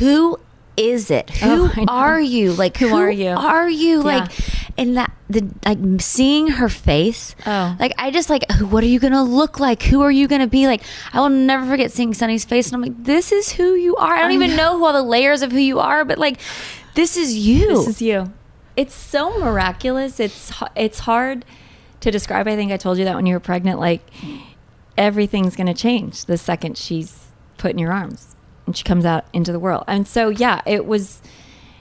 who 0.00 0.36
is 0.76 1.10
it 1.10 1.30
oh, 1.42 1.66
who 1.66 1.82
Oh, 1.82 1.86
are 1.88 2.20
you 2.20 2.52
like 2.52 2.76
Who 2.78 2.88
who, 2.88 2.96
are 2.96 3.10
you? 3.10 3.28
are 3.30 3.68
you 3.68 3.98
Yeah. 3.98 4.04
like 4.04 4.30
and 4.78 4.96
that 4.96 5.12
the 5.28 5.46
like 5.66 5.78
seeing 6.00 6.46
her 6.48 6.68
face 6.68 7.34
Oh. 7.46 7.76
like 7.78 7.92
i 7.98 8.10
just 8.10 8.30
like 8.30 8.50
what 8.60 8.82
are 8.82 8.86
you 8.86 8.98
gonna 8.98 9.22
look 9.22 9.60
like 9.60 9.82
who 9.82 10.00
are 10.02 10.10
you 10.10 10.26
gonna 10.28 10.46
be 10.46 10.66
like 10.66 10.82
i 11.12 11.20
will 11.20 11.28
never 11.28 11.66
forget 11.66 11.92
seeing 11.92 12.14
sunny's 12.14 12.44
face 12.46 12.68
and 12.68 12.76
i'm 12.76 12.82
like 12.82 13.04
this 13.04 13.32
is 13.32 13.52
who 13.52 13.74
you 13.74 13.96
are 13.96 14.14
i 14.14 14.22
don't 14.22 14.30
I 14.30 14.34
even 14.34 14.50
know. 14.50 14.56
know 14.72 14.78
who 14.78 14.84
all 14.86 14.92
the 14.94 15.02
layers 15.02 15.42
of 15.42 15.52
who 15.52 15.58
you 15.58 15.78
are 15.78 16.04
but 16.06 16.16
like 16.18 16.38
this 16.94 17.16
is 17.16 17.36
you 17.36 17.68
This 17.68 17.88
is 17.88 18.02
you. 18.02 18.32
It's 18.76 18.94
so 18.94 19.38
miraculous. 19.38 20.18
It's 20.20 20.50
it's 20.76 21.00
hard 21.00 21.44
to 22.00 22.10
describe. 22.10 22.48
I 22.48 22.56
think 22.56 22.72
I 22.72 22.78
told 22.78 22.96
you 22.98 23.04
that 23.04 23.14
when 23.16 23.26
you 23.26 23.34
were 23.34 23.40
pregnant. 23.40 23.78
Like 23.78 24.02
everything's 24.98 25.56
going 25.56 25.66
to 25.66 25.74
change 25.74 26.24
the 26.26 26.36
second 26.36 26.76
she's 26.76 27.28
put 27.58 27.70
in 27.72 27.78
your 27.78 27.92
arms 27.92 28.36
and 28.72 28.76
she 28.78 28.84
comes 28.84 29.04
out 29.04 29.26
into 29.34 29.52
the 29.52 29.60
world. 29.60 29.84
And 29.86 30.08
so 30.08 30.30
yeah, 30.30 30.62
it 30.64 30.86
was. 30.86 31.20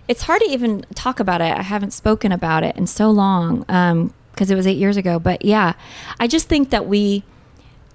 It's 0.08 0.23
hard 0.23 0.41
to 0.41 0.49
even 0.49 0.86
talk 0.93 1.21
about 1.21 1.39
it. 1.39 1.58
I 1.58 1.62
haven't 1.62 1.91
spoken 1.91 2.34
about 2.34 2.65
it 2.65 2.75
in 2.75 2.86
so 2.86 3.10
long 3.10 3.63
um, 3.69 4.13
because 4.34 4.51
it 4.51 4.56
was 4.56 4.67
eight 4.67 4.77
years 4.77 4.97
ago. 4.97 5.19
But 5.19 5.45
yeah, 5.45 5.73
I 6.19 6.27
just 6.27 6.49
think 6.49 6.69
that 6.71 6.86
we 6.86 7.23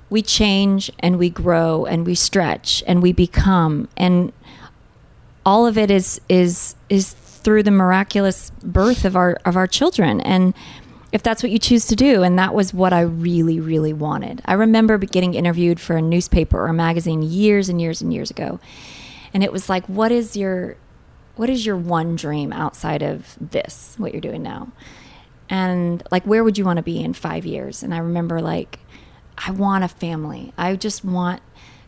we 0.09 0.23
change 0.23 0.91
and 1.01 1.19
we 1.19 1.29
grow 1.29 1.85
and 1.85 2.07
we 2.07 2.15
stretch 2.15 2.83
and 2.87 3.03
we 3.03 3.13
become 3.13 3.89
and 3.99 4.33
all 5.45 5.67
of 5.67 5.77
it 5.77 5.91
is 5.91 6.19
is 6.31 6.75
is 6.89 7.13
through 7.13 7.63
the 7.63 7.71
miraculous 7.71 8.51
birth 8.63 9.05
of 9.05 9.15
our 9.15 9.39
of 9.45 9.57
our 9.57 9.67
children 9.67 10.23
and 10.23 10.55
if 11.17 11.23
that's 11.23 11.43
what 11.43 11.51
you 11.51 11.59
choose 11.59 11.87
to 11.87 11.97
do 11.97 12.23
and 12.23 12.39
that 12.39 12.55
was 12.55 12.73
what 12.73 12.93
I 12.93 13.01
really 13.01 13.59
really 13.59 13.93
wanted. 13.93 14.43
I 14.45 14.53
remember 14.53 14.99
getting 14.99 15.35
interviewed 15.35 15.81
for 15.81 15.97
a 15.97 16.03
newspaper 16.03 16.59
or 16.59 16.69
a 16.69 16.75
magazine 16.75 17.23
years 17.23 17.69
and 17.69 17.81
years 17.81 18.03
and 18.03 18.13
years 18.13 18.31
ago. 18.31 18.61
And 19.35 19.43
it 19.43 19.51
was 19.51 19.69
like 19.69 19.87
what 19.87 20.13
is 20.13 20.37
your 20.37 20.77
what 21.37 21.51
is 21.51 21.67
your 21.67 21.77
one 21.77 22.17
dream 22.17 22.53
outside 22.53 23.03
of 23.03 23.37
this 23.41 23.95
what 23.99 24.13
you're 24.13 24.21
doing 24.21 24.43
now? 24.43 24.71
and 25.49 26.03
like 26.11 26.25
where 26.25 26.43
would 26.43 26.59
you 26.59 26.65
want 26.65 26.77
to 26.77 26.83
be 26.83 27.03
in 27.03 27.13
five 27.13 27.47
years 27.47 27.83
and 27.83 27.95
i 27.95 27.99
remember 27.99 28.41
like 28.41 28.79
i 29.39 29.51
want 29.51 29.85
a 29.85 29.89
family 29.89 30.53
i 30.59 30.75
just 30.75 31.05
want 31.05 31.41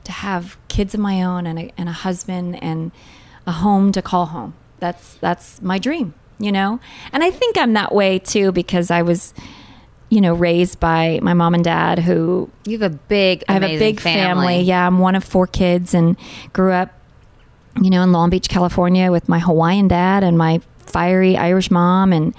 to 0.04 0.12
have 0.12 0.56
kids 0.68 0.94
of 0.94 1.00
my 1.00 1.22
own 1.22 1.46
and 1.46 1.58
a, 1.58 1.72
and 1.76 1.88
a 1.88 1.92
husband 1.92 2.60
and 2.62 2.92
a 3.46 3.52
home 3.52 3.92
to 3.92 4.00
call 4.00 4.26
home 4.26 4.54
that's 4.78 5.14
that's 5.14 5.60
my 5.60 5.78
dream 5.78 6.14
you 6.38 6.52
know 6.52 6.78
and 7.12 7.22
i 7.24 7.30
think 7.30 7.58
i'm 7.58 7.72
that 7.72 7.94
way 7.94 8.18
too 8.18 8.52
because 8.52 8.90
i 8.90 9.02
was 9.02 9.34
you 10.08 10.20
know 10.20 10.34
raised 10.34 10.78
by 10.80 11.18
my 11.22 11.34
mom 11.34 11.54
and 11.54 11.64
dad 11.64 11.98
who 11.98 12.48
You 12.64 12.78
have 12.78 12.92
a 12.92 12.96
big, 12.96 13.44
I 13.48 13.54
have 13.54 13.62
a 13.62 13.78
big 13.78 14.00
family. 14.00 14.60
Yeah, 14.60 14.86
I'm 14.86 14.98
one 15.00 15.14
of 15.14 15.24
four 15.24 15.46
kids 15.46 15.94
and 15.94 16.16
grew 16.52 16.72
up, 16.72 16.90
you 17.82 17.90
know, 17.90 18.02
in 18.02 18.12
Long 18.12 18.30
Beach, 18.30 18.48
California 18.48 19.10
with 19.10 19.28
my 19.28 19.38
Hawaiian 19.38 19.88
dad 19.88 20.24
and 20.24 20.38
my 20.38 20.60
fiery 20.78 21.36
Irish 21.36 21.70
mom. 21.70 22.12
And 22.12 22.34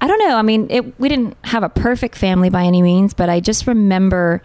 I 0.00 0.06
don't 0.06 0.18
know. 0.18 0.36
I 0.36 0.42
mean, 0.42 0.66
it, 0.70 0.98
we 1.00 1.08
didn't 1.08 1.36
have 1.44 1.62
a 1.62 1.68
perfect 1.70 2.16
family 2.16 2.50
by 2.50 2.64
any 2.64 2.82
means, 2.82 3.14
but 3.14 3.28
I 3.30 3.40
just 3.40 3.66
remember 3.66 4.42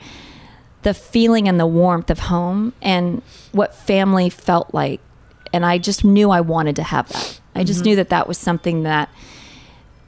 the 0.84 0.94
feeling 0.94 1.50
and 1.50 1.60
the 1.60 1.68
warmth 1.68 2.10
of 2.10 2.20
home 2.20 2.72
and 2.82 3.22
what 3.52 3.76
family 3.76 4.30
felt 4.30 4.74
like. 4.74 5.02
And 5.52 5.66
I 5.66 5.78
just 5.78 6.06
knew 6.06 6.30
I 6.32 6.40
wanted 6.42 6.76
to 6.78 6.84
have 6.84 7.10
that. 7.10 7.42
I 7.60 7.64
just 7.64 7.84
knew 7.86 7.96
that 7.98 8.10
that 8.10 8.28
was 8.28 8.38
something 8.38 8.84
that 8.84 9.10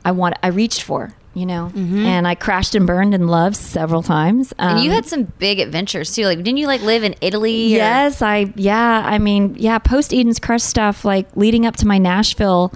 I 0.05 0.11
want. 0.11 0.35
I 0.41 0.47
reached 0.47 0.81
for, 0.83 1.13
you 1.33 1.45
know, 1.45 1.71
and 1.75 2.27
I 2.27 2.35
crashed 2.35 2.73
and 2.75 2.87
burned 2.87 3.13
in 3.13 3.27
love 3.27 3.55
several 3.55 4.01
times. 4.03 4.53
And 4.57 4.83
you 4.83 4.89
Um, 4.89 4.95
had 4.95 5.05
some 5.05 5.23
big 5.37 5.59
adventures 5.59 6.13
too. 6.15 6.25
Like, 6.25 6.37
didn't 6.39 6.57
you 6.57 6.67
like 6.67 6.81
live 6.81 7.03
in 7.03 7.13
Italy? 7.21 7.73
or- 7.75 7.77
Yes, 7.77 8.21
I 8.21 8.51
yeah, 8.55 9.03
I 9.05 9.17
mean, 9.19 9.55
yeah, 9.59 9.77
post 9.79 10.13
Eden's 10.13 10.39
Crush 10.39 10.63
stuff 10.63 11.05
like 11.05 11.27
leading 11.35 11.65
up 11.65 11.75
to 11.77 11.87
my 11.87 11.97
Nashville 11.97 12.71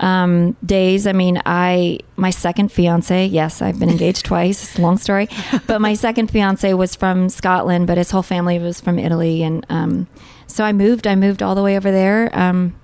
um, 0.00 0.56
days. 0.64 1.06
I 1.06 1.12
mean, 1.12 1.40
I 1.44 1.98
my 2.16 2.30
second 2.30 2.70
fiance, 2.72 3.26
yes, 3.26 3.60
I've 3.62 3.78
been 3.78 3.90
engaged 3.90 4.24
twice. 4.32 4.62
It's 4.62 4.78
a 4.78 4.82
long 4.82 4.96
story, 4.98 5.28
but 5.66 5.80
my 5.80 5.94
second 5.94 6.30
fiance 6.30 6.72
was 6.74 6.94
from 6.94 7.28
Scotland, 7.28 7.86
but 7.86 7.98
his 7.98 8.10
whole 8.10 8.22
family 8.22 8.58
was 8.58 8.80
from 8.80 8.98
Italy, 8.98 9.42
and 9.42 9.66
um, 9.68 10.06
so 10.46 10.64
I 10.64 10.72
moved. 10.72 11.06
I 11.06 11.14
moved 11.16 11.42
all 11.42 11.54
the 11.54 11.62
way 11.62 11.76
over 11.76 11.90
there 11.90 12.30
um, 12.32 12.74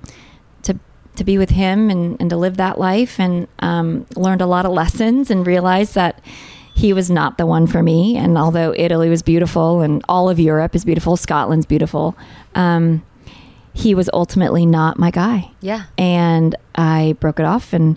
to 1.16 1.24
be 1.24 1.38
with 1.38 1.50
him 1.50 1.90
and, 1.90 2.16
and 2.20 2.30
to 2.30 2.36
live 2.36 2.56
that 2.56 2.78
life, 2.78 3.20
and 3.20 3.46
um, 3.60 4.06
learned 4.16 4.40
a 4.40 4.46
lot 4.46 4.66
of 4.66 4.72
lessons 4.72 5.30
and 5.30 5.46
realized 5.46 5.94
that 5.94 6.20
he 6.74 6.92
was 6.92 7.08
not 7.08 7.38
the 7.38 7.46
one 7.46 7.66
for 7.66 7.82
me. 7.82 8.16
And 8.16 8.36
although 8.36 8.74
Italy 8.76 9.08
was 9.08 9.22
beautiful 9.22 9.80
and 9.80 10.04
all 10.08 10.28
of 10.28 10.40
Europe 10.40 10.74
is 10.74 10.84
beautiful, 10.84 11.16
Scotland's 11.16 11.66
beautiful, 11.66 12.16
um, 12.56 13.04
he 13.72 13.94
was 13.94 14.10
ultimately 14.12 14.66
not 14.66 14.98
my 14.98 15.10
guy. 15.10 15.50
Yeah. 15.60 15.84
And 15.96 16.56
I 16.74 17.16
broke 17.20 17.38
it 17.38 17.46
off 17.46 17.72
and 17.72 17.96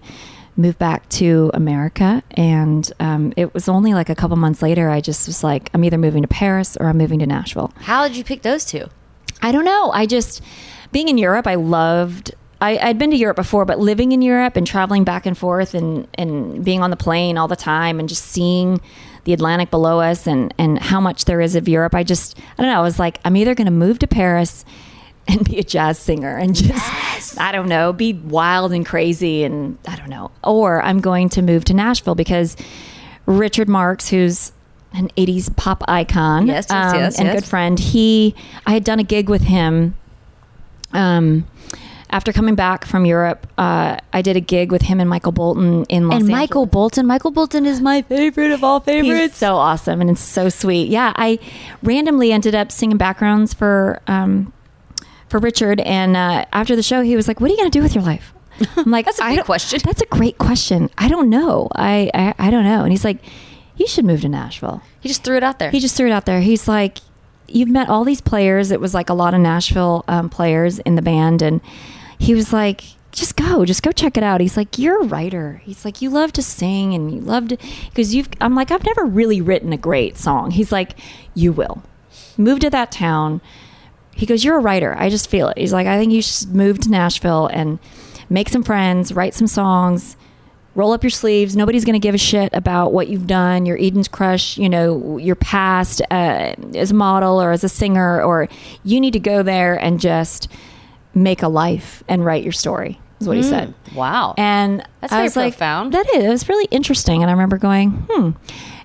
moved 0.56 0.78
back 0.80 1.08
to 1.10 1.52
America. 1.54 2.24
And 2.32 2.92
um, 3.00 3.34
it 3.36 3.54
was 3.54 3.68
only 3.68 3.94
like 3.94 4.10
a 4.10 4.16
couple 4.16 4.38
months 4.38 4.62
later, 4.62 4.90
I 4.90 5.02
just 5.02 5.28
was 5.28 5.44
like, 5.44 5.70
I'm 5.74 5.84
either 5.84 5.98
moving 5.98 6.22
to 6.22 6.28
Paris 6.28 6.78
or 6.78 6.88
I'm 6.88 6.98
moving 6.98 7.20
to 7.20 7.28
Nashville. 7.28 7.72
How 7.78 8.08
did 8.08 8.18
you 8.18 8.24
pick 8.24 8.42
those 8.44 8.66
two? 8.66 8.88
I 9.42 9.52
don't 9.52 9.66
know. 9.66 9.92
I 9.92 10.06
just 10.06 10.42
being 10.92 11.10
in 11.10 11.18
Europe, 11.18 11.48
I 11.48 11.56
loved. 11.56 12.34
I, 12.60 12.78
I'd 12.78 12.98
been 12.98 13.12
to 13.12 13.18
Europe 13.18 13.36
before, 13.36 13.66
but 13.66 13.80
living 13.80 14.12
in 14.12 14.22
Europe 14.22 14.56
and 14.56 14.66
traveling 14.66 15.04
back 15.04 15.26
and 15.26 15.38
forth 15.38 15.74
and 15.74 16.08
and 16.16 16.64
being 16.66 16.82
on 16.82 16.90
the 16.90 16.96
plane 16.96 17.38
all 17.38 17.48
the 17.48 17.56
time 17.56 18.00
and 18.00 18.10
just 18.10 18.26
seeing 18.26 18.82
the 19.26 19.34
Atlantic 19.34 19.70
below 19.70 20.00
us 20.00 20.26
and 20.26 20.54
and 20.58 20.80
how 20.80 21.00
much 21.00 21.26
there 21.26 21.42
is 21.42 21.56
of 21.56 21.68
Europe. 21.68 21.94
I 21.94 22.04
just 22.04 22.38
I 22.58 22.64
don't 22.64 22.72
know. 22.72 22.80
I 22.80 22.84
was 22.84 23.00
like, 23.00 23.20
I'm 23.24 23.36
either 23.36 23.54
going 23.54 23.66
to 23.66 23.72
move 23.72 24.00
to 24.00 24.08
Paris 24.08 24.66
and 25.28 25.44
be 25.44 25.60
a 25.60 25.64
jazz 25.64 26.00
singer 26.00 26.38
and 26.38 26.56
just 26.56 27.40
I 27.40 27.52
don't 27.52 27.68
know, 27.68 27.94
be 27.94 28.14
wild 28.14 28.72
and 28.72 28.86
crazy 28.86 29.44
and 29.44 29.78
I 29.88 29.96
don't 29.98 30.10
know, 30.10 30.32
or 30.44 30.82
I'm 30.82 31.02
going 31.02 31.30
to 31.30 31.42
move 31.42 31.66
to 31.66 31.74
Nashville 31.74 32.16
because 32.16 32.56
Richard 33.26 33.68
Marx, 33.68 34.08
who's 34.08 34.54
an 34.94 35.10
80s 35.18 35.56
pop 35.56 35.84
icon 35.88 36.48
Yes, 36.48 36.68
yes, 36.70 36.94
um, 36.94 37.00
yes, 37.00 37.20
and 37.20 37.28
yes. 37.28 37.36
good 37.36 37.46
friend. 37.46 37.78
He, 37.78 38.36
I 38.66 38.72
had 38.72 38.84
done 38.84 39.00
a 39.00 39.04
gig 39.04 39.30
with 39.30 39.44
him. 39.44 39.96
Um, 40.94 41.46
after 42.10 42.32
coming 42.32 42.56
back 42.56 42.86
from 42.86 43.06
Europe, 43.06 43.48
uh, 43.58 43.98
I 44.14 44.22
did 44.22 44.38
a 44.38 44.40
gig 44.40 44.72
with 44.72 44.84
him 44.84 45.00
and 45.00 45.10
Michael 45.10 45.32
Bolton 45.32 45.84
in 45.86 46.08
Los 46.08 46.22
and 46.22 46.30
Michael 46.30 46.66
Bolton. 46.66 47.06
Michael 47.06 47.32
Bolton 47.32 47.66
is 47.66 47.82
my 47.82 48.02
favorite 48.02 48.52
of 48.52 48.64
all 48.64 48.80
favorites. 48.80 49.22
He's 49.22 49.36
so 49.36 49.56
awesome 49.56 50.02
and 50.02 50.10
it's 50.10 50.22
so 50.22 50.50
sweet. 50.50 50.90
Yeah, 50.90 51.14
I 51.16 51.40
randomly 51.84 52.32
ended 52.32 52.56
up 52.56 52.72
singing 52.72 52.98
backgrounds 52.98 53.54
for 53.54 54.02
um, 54.08 54.54
for 55.30 55.40
Richard, 55.40 55.82
and 55.82 56.16
uh, 56.16 56.46
after 56.54 56.76
the 56.76 56.84
show, 56.84 57.02
he 57.02 57.16
was 57.16 57.28
like, 57.28 57.42
"What 57.42 57.50
are 57.50 57.54
you 57.54 57.58
going 57.58 57.72
to 57.72 57.78
do 57.78 57.84
with 57.84 57.96
your 57.96 58.04
life?" 58.04 58.34
I'm 58.78 58.90
like, 58.90 59.06
That's 59.06 59.20
a 59.20 59.24
"I 59.26 59.36
big 59.36 59.46
question. 59.46 59.82
That's 59.84 60.02
a 60.02 60.06
great 60.06 60.38
question. 60.38 60.90
I 60.98 61.10
don't 61.10 61.30
know. 61.30 61.68
I, 61.76 62.10
I 62.14 62.34
I 62.40 62.50
don't 62.52 62.64
know." 62.64 62.84
And 62.84 62.92
he's 62.92 63.04
like, 63.04 63.18
"You 63.76 63.88
should 63.88 64.06
move 64.06 64.22
to 64.22 64.30
Nashville." 64.30 64.82
he 65.02 65.10
just 65.10 65.24
threw 65.24 65.36
it 65.38 65.44
out 65.44 65.60
there. 65.60 65.72
He 65.72 65.80
just 65.80 65.96
threw 65.98 66.08
it 66.08 66.12
out 66.12 66.26
there. 66.26 66.42
He's 66.42 66.68
like, 66.68 67.00
You've 67.50 67.70
met 67.70 67.88
all 67.90 68.04
these 68.04 68.20
players. 68.22 68.72
It 68.72 68.82
was 68.82 68.94
like 68.94 69.10
a 69.10 69.14
lot 69.14 69.34
of 69.34 69.40
Nashville 69.40 70.04
um, 70.08 70.30
players 70.30 70.80
in 70.80 70.96
the 70.96 71.02
band. 71.02 71.42
And 71.42 71.62
he 72.20 72.34
was 72.34 72.52
like, 72.52 72.84
just 73.12 73.36
go, 73.36 73.66
just 73.66 73.82
go 73.84 73.92
check 73.92 74.18
it 74.18 74.24
out. 74.24 74.42
He's 74.42 74.58
like, 74.58 74.78
you're 74.78 75.02
a 75.02 75.06
writer. 75.06 75.62
He's 75.64 75.84
like, 75.84 76.02
you 76.02 76.10
love 76.10 76.32
to 76.34 76.44
sing 76.44 76.94
and 76.94 77.12
you 77.12 77.20
love 77.20 77.48
to, 77.48 77.58
because 77.90 78.14
you've, 78.14 78.30
I'm 78.40 78.54
like, 78.54 78.70
I've 78.70 78.86
never 78.86 79.06
really 79.06 79.42
written 79.42 79.74
a 79.74 79.78
great 79.78 80.18
song. 80.18 80.52
He's 80.52 80.72
like, 80.72 80.92
you 81.34 81.52
will. 81.52 81.84
Move 82.38 82.60
to 82.60 82.70
that 82.70 82.92
town. 82.92 83.42
He 84.16 84.26
goes, 84.26 84.44
you're 84.44 84.58
a 84.58 84.62
writer. 84.62 84.96
I 84.98 85.10
just 85.10 85.30
feel 85.30 85.50
it. 85.50 85.58
He's 85.58 85.74
like, 85.74 85.88
I 85.88 85.98
think 85.98 86.12
you 86.12 86.22
should 86.22 86.54
move 86.54 86.80
to 86.80 86.90
Nashville 86.90 87.48
and 87.48 87.80
make 88.30 88.50
some 88.50 88.64
friends, 88.64 89.14
write 89.14 89.34
some 89.34 89.48
songs, 89.48 90.18
roll 90.76 90.92
up 90.92 91.04
your 91.04 91.10
sleeves. 91.10 91.56
Nobody's 91.56 91.86
going 91.86 92.00
to 92.00 92.00
give 92.00 92.14
a 92.14 92.20
shit 92.20 92.54
about 92.54 92.94
what 92.94 93.08
you've 93.08 93.26
done, 93.26 93.66
your 93.66 93.80
Eden's 93.80 94.08
crush, 94.08 94.58
you 94.58 94.70
know, 94.70 95.18
your 95.18 95.36
past 95.36 96.02
uh, 96.12 96.54
as 96.76 96.92
a 96.92 96.94
model 96.94 97.42
or 97.42 97.52
as 97.52 97.64
a 97.64 97.70
singer, 97.70 98.22
or 98.22 98.48
you 98.84 99.00
need 99.00 99.14
to 99.14 99.20
go 99.20 99.42
there 99.42 99.76
and 99.76 100.00
just 100.00 100.52
make 101.18 101.42
a 101.44 101.48
life 101.48 102.04
and 102.08 102.24
write 102.24 102.44
your 102.44 102.52
story. 102.54 103.00
Is 103.20 103.28
what 103.28 103.36
he 103.38 103.42
said. 103.44 103.74
wow. 103.96 104.36
And 104.38 104.88
That's 105.02 105.12
I 105.12 105.18
very 105.18 105.24
was 105.24 105.36
like, 105.36 105.54
profound. 105.54 105.94
That 105.94 106.06
is. 106.14 106.24
It 106.24 106.30
was 106.30 106.50
really 106.50 106.68
interesting. 106.70 107.24
And 107.24 107.32
I 107.32 107.34
remember 107.34 107.58
going, 107.58 107.92
hmm. 108.10 108.32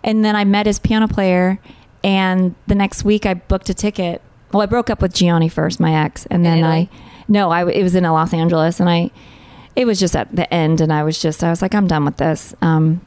And 0.02 0.24
then 0.24 0.34
I 0.34 0.44
met 0.44 0.64
his 0.64 0.78
piano 0.78 1.06
player. 1.06 1.60
And 2.02 2.54
the 2.66 2.74
next 2.74 3.04
week 3.04 3.26
I 3.26 3.34
booked 3.34 3.68
a 3.68 3.74
ticket. 3.74 4.22
Well, 4.50 4.62
I 4.62 4.66
broke 4.66 4.88
up 4.88 5.02
with 5.02 5.12
Gianni 5.12 5.50
first, 5.50 5.80
my 5.80 5.94
ex. 5.94 6.24
And 6.26 6.46
then 6.46 6.58
Italy? 6.58 6.88
I, 6.90 6.96
no, 7.28 7.50
I, 7.50 7.70
it 7.70 7.82
was 7.82 7.94
in 7.94 8.04
Los 8.04 8.32
Angeles. 8.32 8.80
And 8.80 8.88
I, 8.88 9.10
it 9.76 9.84
was 9.84 10.00
just 10.00 10.16
at 10.16 10.34
the 10.34 10.52
end. 10.52 10.80
And 10.80 10.92
I 10.92 11.02
was 11.02 11.20
just, 11.20 11.44
I 11.44 11.50
was 11.50 11.60
like, 11.60 11.74
I'm 11.74 11.86
done 11.86 12.06
with 12.06 12.16
this. 12.16 12.54
Um, 12.62 13.02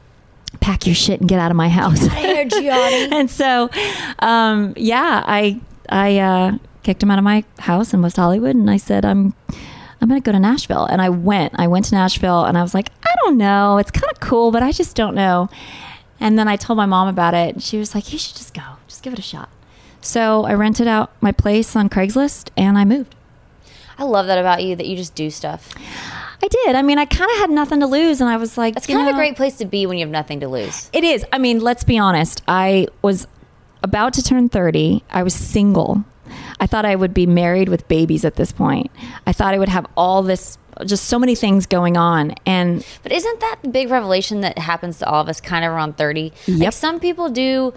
pack 0.60 0.86
your 0.86 0.94
shit 0.94 1.18
and 1.18 1.28
get 1.28 1.40
out 1.40 1.50
of 1.50 1.56
my 1.56 1.68
house. 1.68 2.06
Gianni. 2.06 3.08
and 3.12 3.28
so, 3.28 3.68
um, 4.20 4.74
yeah, 4.76 5.24
I, 5.26 5.60
I, 5.88 6.18
uh, 6.20 6.58
kicked 6.86 7.02
him 7.02 7.10
out 7.10 7.18
of 7.18 7.24
my 7.24 7.42
house 7.58 7.92
in 7.92 8.00
West 8.00 8.16
Hollywood. 8.16 8.54
And 8.54 8.70
I 8.70 8.76
said, 8.76 9.04
I'm, 9.04 9.34
I'm 10.00 10.08
going 10.08 10.22
to 10.22 10.24
go 10.24 10.30
to 10.30 10.38
Nashville. 10.38 10.86
And 10.86 11.02
I 11.02 11.08
went. 11.08 11.54
I 11.58 11.66
went 11.66 11.86
to 11.86 11.96
Nashville 11.96 12.44
and 12.44 12.56
I 12.56 12.62
was 12.62 12.74
like, 12.74 12.90
I 13.04 13.12
don't 13.24 13.36
know. 13.36 13.78
It's 13.78 13.90
kind 13.90 14.10
of 14.12 14.20
cool, 14.20 14.52
but 14.52 14.62
I 14.62 14.70
just 14.70 14.94
don't 14.94 15.16
know. 15.16 15.50
And 16.20 16.38
then 16.38 16.46
I 16.46 16.54
told 16.54 16.76
my 16.76 16.86
mom 16.86 17.08
about 17.08 17.34
it. 17.34 17.54
And 17.54 17.62
she 17.62 17.76
was 17.76 17.92
like, 17.92 18.12
You 18.12 18.18
should 18.18 18.36
just 18.36 18.54
go. 18.54 18.62
Just 18.86 19.02
give 19.02 19.12
it 19.12 19.18
a 19.18 19.22
shot. 19.22 19.48
So 20.00 20.44
I 20.44 20.54
rented 20.54 20.86
out 20.86 21.10
my 21.20 21.32
place 21.32 21.74
on 21.74 21.88
Craigslist 21.88 22.50
and 22.56 22.78
I 22.78 22.84
moved. 22.84 23.16
I 23.98 24.04
love 24.04 24.28
that 24.28 24.38
about 24.38 24.62
you 24.62 24.76
that 24.76 24.86
you 24.86 24.96
just 24.96 25.16
do 25.16 25.28
stuff. 25.28 25.74
I 26.40 26.48
did. 26.48 26.76
I 26.76 26.82
mean, 26.82 26.98
I 26.98 27.04
kind 27.06 27.30
of 27.32 27.38
had 27.38 27.50
nothing 27.50 27.80
to 27.80 27.86
lose. 27.86 28.20
And 28.20 28.30
I 28.30 28.36
was 28.36 28.56
like, 28.56 28.74
That's 28.74 28.88
you 28.88 28.94
kind 28.94 29.08
of 29.08 29.14
a 29.16 29.18
great 29.18 29.36
place 29.36 29.56
to 29.56 29.64
be 29.64 29.86
when 29.86 29.98
you 29.98 30.04
have 30.04 30.12
nothing 30.12 30.38
to 30.40 30.48
lose. 30.48 30.88
It 30.92 31.02
is. 31.02 31.26
I 31.32 31.38
mean, 31.38 31.58
let's 31.58 31.82
be 31.82 31.98
honest. 31.98 32.42
I 32.46 32.86
was 33.02 33.26
about 33.82 34.12
to 34.14 34.22
turn 34.22 34.48
30. 34.48 35.02
I 35.10 35.24
was 35.24 35.34
single. 35.34 36.04
I 36.60 36.66
thought 36.66 36.84
I 36.84 36.96
would 36.96 37.12
be 37.14 37.26
married 37.26 37.68
with 37.68 37.86
babies 37.88 38.24
at 38.24 38.36
this 38.36 38.52
point. 38.52 38.90
I 39.26 39.32
thought 39.32 39.54
I 39.54 39.58
would 39.58 39.68
have 39.68 39.86
all 39.96 40.22
this, 40.22 40.56
just 40.84 41.04
so 41.04 41.18
many 41.18 41.34
things 41.34 41.66
going 41.66 41.96
on. 41.96 42.34
And 42.46 42.84
But 43.02 43.12
isn't 43.12 43.40
that 43.40 43.56
the 43.62 43.68
big 43.68 43.90
revelation 43.90 44.40
that 44.40 44.58
happens 44.58 44.98
to 45.00 45.08
all 45.08 45.20
of 45.20 45.28
us 45.28 45.40
kind 45.40 45.64
of 45.64 45.72
around 45.72 45.96
30? 45.96 46.32
Like 46.48 46.72
some 46.72 46.98
people 47.00 47.28
do 47.28 47.74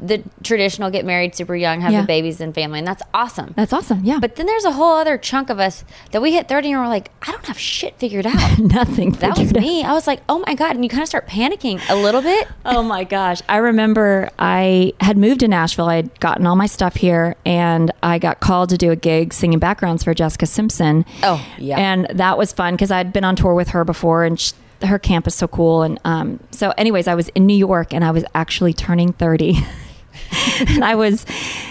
the 0.00 0.22
traditional 0.42 0.90
get 0.90 1.04
married 1.04 1.34
super 1.34 1.56
young, 1.56 1.80
have 1.80 1.92
Yeah. 1.92 2.02
the 2.02 2.06
babies 2.06 2.40
and 2.40 2.54
family, 2.54 2.78
and 2.78 2.86
that's 2.88 3.02
awesome. 3.12 3.52
that's 3.56 3.72
awesome. 3.72 4.00
Yeah. 4.04 4.18
but 4.20 4.36
then 4.36 4.46
there's 4.46 4.64
a 4.64 4.72
whole 4.72 4.96
other 4.96 5.18
chunk 5.18 5.50
of 5.50 5.58
us 5.58 5.84
that 6.12 6.22
we 6.22 6.32
hit 6.32 6.48
30 6.48 6.72
and 6.72 6.80
we're 6.80 6.88
like, 6.88 7.10
I 7.26 7.32
don't 7.32 7.44
have 7.46 7.58
shit 7.58 7.98
figured 7.98 8.26
out. 8.28 8.58
nothing. 8.58 9.12
that 9.12 9.36
was 9.38 9.48
out. 9.52 9.60
me. 9.60 9.82
I 9.82 9.92
was 9.92 10.06
like, 10.06 10.20
oh 10.28 10.42
my 10.46 10.54
God. 10.54 10.76
And 10.76 10.84
you 10.84 10.88
kind 10.88 11.02
of 11.02 11.08
start 11.08 11.26
panicking 11.26 11.80
a 11.88 11.94
little 11.96 12.22
bit. 12.22 12.46
Oh 12.70 12.82
my 12.82 13.02
gosh. 13.04 13.40
I 13.48 13.56
remember 13.56 14.30
I 14.38 14.92
had 15.00 15.16
moved 15.16 15.40
to 15.40 15.48
Nashville. 15.48 15.88
I 15.88 15.96
had 15.96 16.20
gotten 16.20 16.46
all 16.46 16.54
my 16.54 16.66
stuff 16.66 16.96
here 16.96 17.34
and 17.46 17.90
I 18.02 18.18
got 18.18 18.40
called 18.40 18.68
to 18.70 18.76
do 18.78 18.90
a 18.90 18.96
gig 18.96 19.32
singing 19.32 19.58
backgrounds 19.58 20.04
for 20.04 20.12
Jessica 20.12 20.44
Simpson. 20.46 21.06
Oh, 21.22 21.44
yeah. 21.56 21.78
And 21.78 22.06
that 22.12 22.36
was 22.36 22.52
fun 22.52 22.74
because 22.74 22.90
I'd 22.90 23.12
been 23.12 23.24
on 23.24 23.36
tour 23.36 23.54
with 23.54 23.68
her 23.68 23.84
before 23.84 24.24
and 24.24 24.38
sh 24.38 24.52
her 24.82 24.98
camp 24.98 25.26
is 25.26 25.34
so 25.34 25.48
cool. 25.48 25.82
And 25.82 25.98
um, 26.04 26.38
so, 26.52 26.72
anyways, 26.78 27.08
I 27.08 27.14
was 27.16 27.28
in 27.30 27.46
New 27.46 27.56
York 27.56 27.92
and 27.92 28.04
I 28.04 28.10
was 28.12 28.24
actually 28.34 28.72
turning 28.74 29.12
30. 29.12 29.58
and 30.68 30.84
I 30.84 30.94
was 30.94 31.24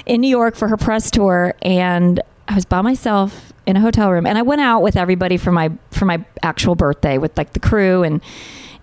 in 0.06 0.22
New 0.22 0.30
York 0.30 0.56
for 0.56 0.68
her 0.68 0.78
press 0.78 1.12
tour 1.12 1.54
and 1.62 2.22
I 2.48 2.56
was 2.56 2.66
by 2.66 2.82
myself 2.82 3.54
in 3.66 3.76
a 3.76 3.82
hotel 3.82 4.12
room 4.12 4.26
and 4.26 4.38
I 4.38 4.42
went 4.42 4.62
out 4.62 4.82
with 4.82 4.96
everybody 4.96 5.38
for 5.38 5.52
my 5.52 5.72
for 5.92 6.06
my 6.06 6.24
actual 6.42 6.76
birthday 6.76 7.18
with 7.18 7.38
like 7.38 7.54
the 7.54 7.60
crew 7.60 8.04
and 8.04 8.22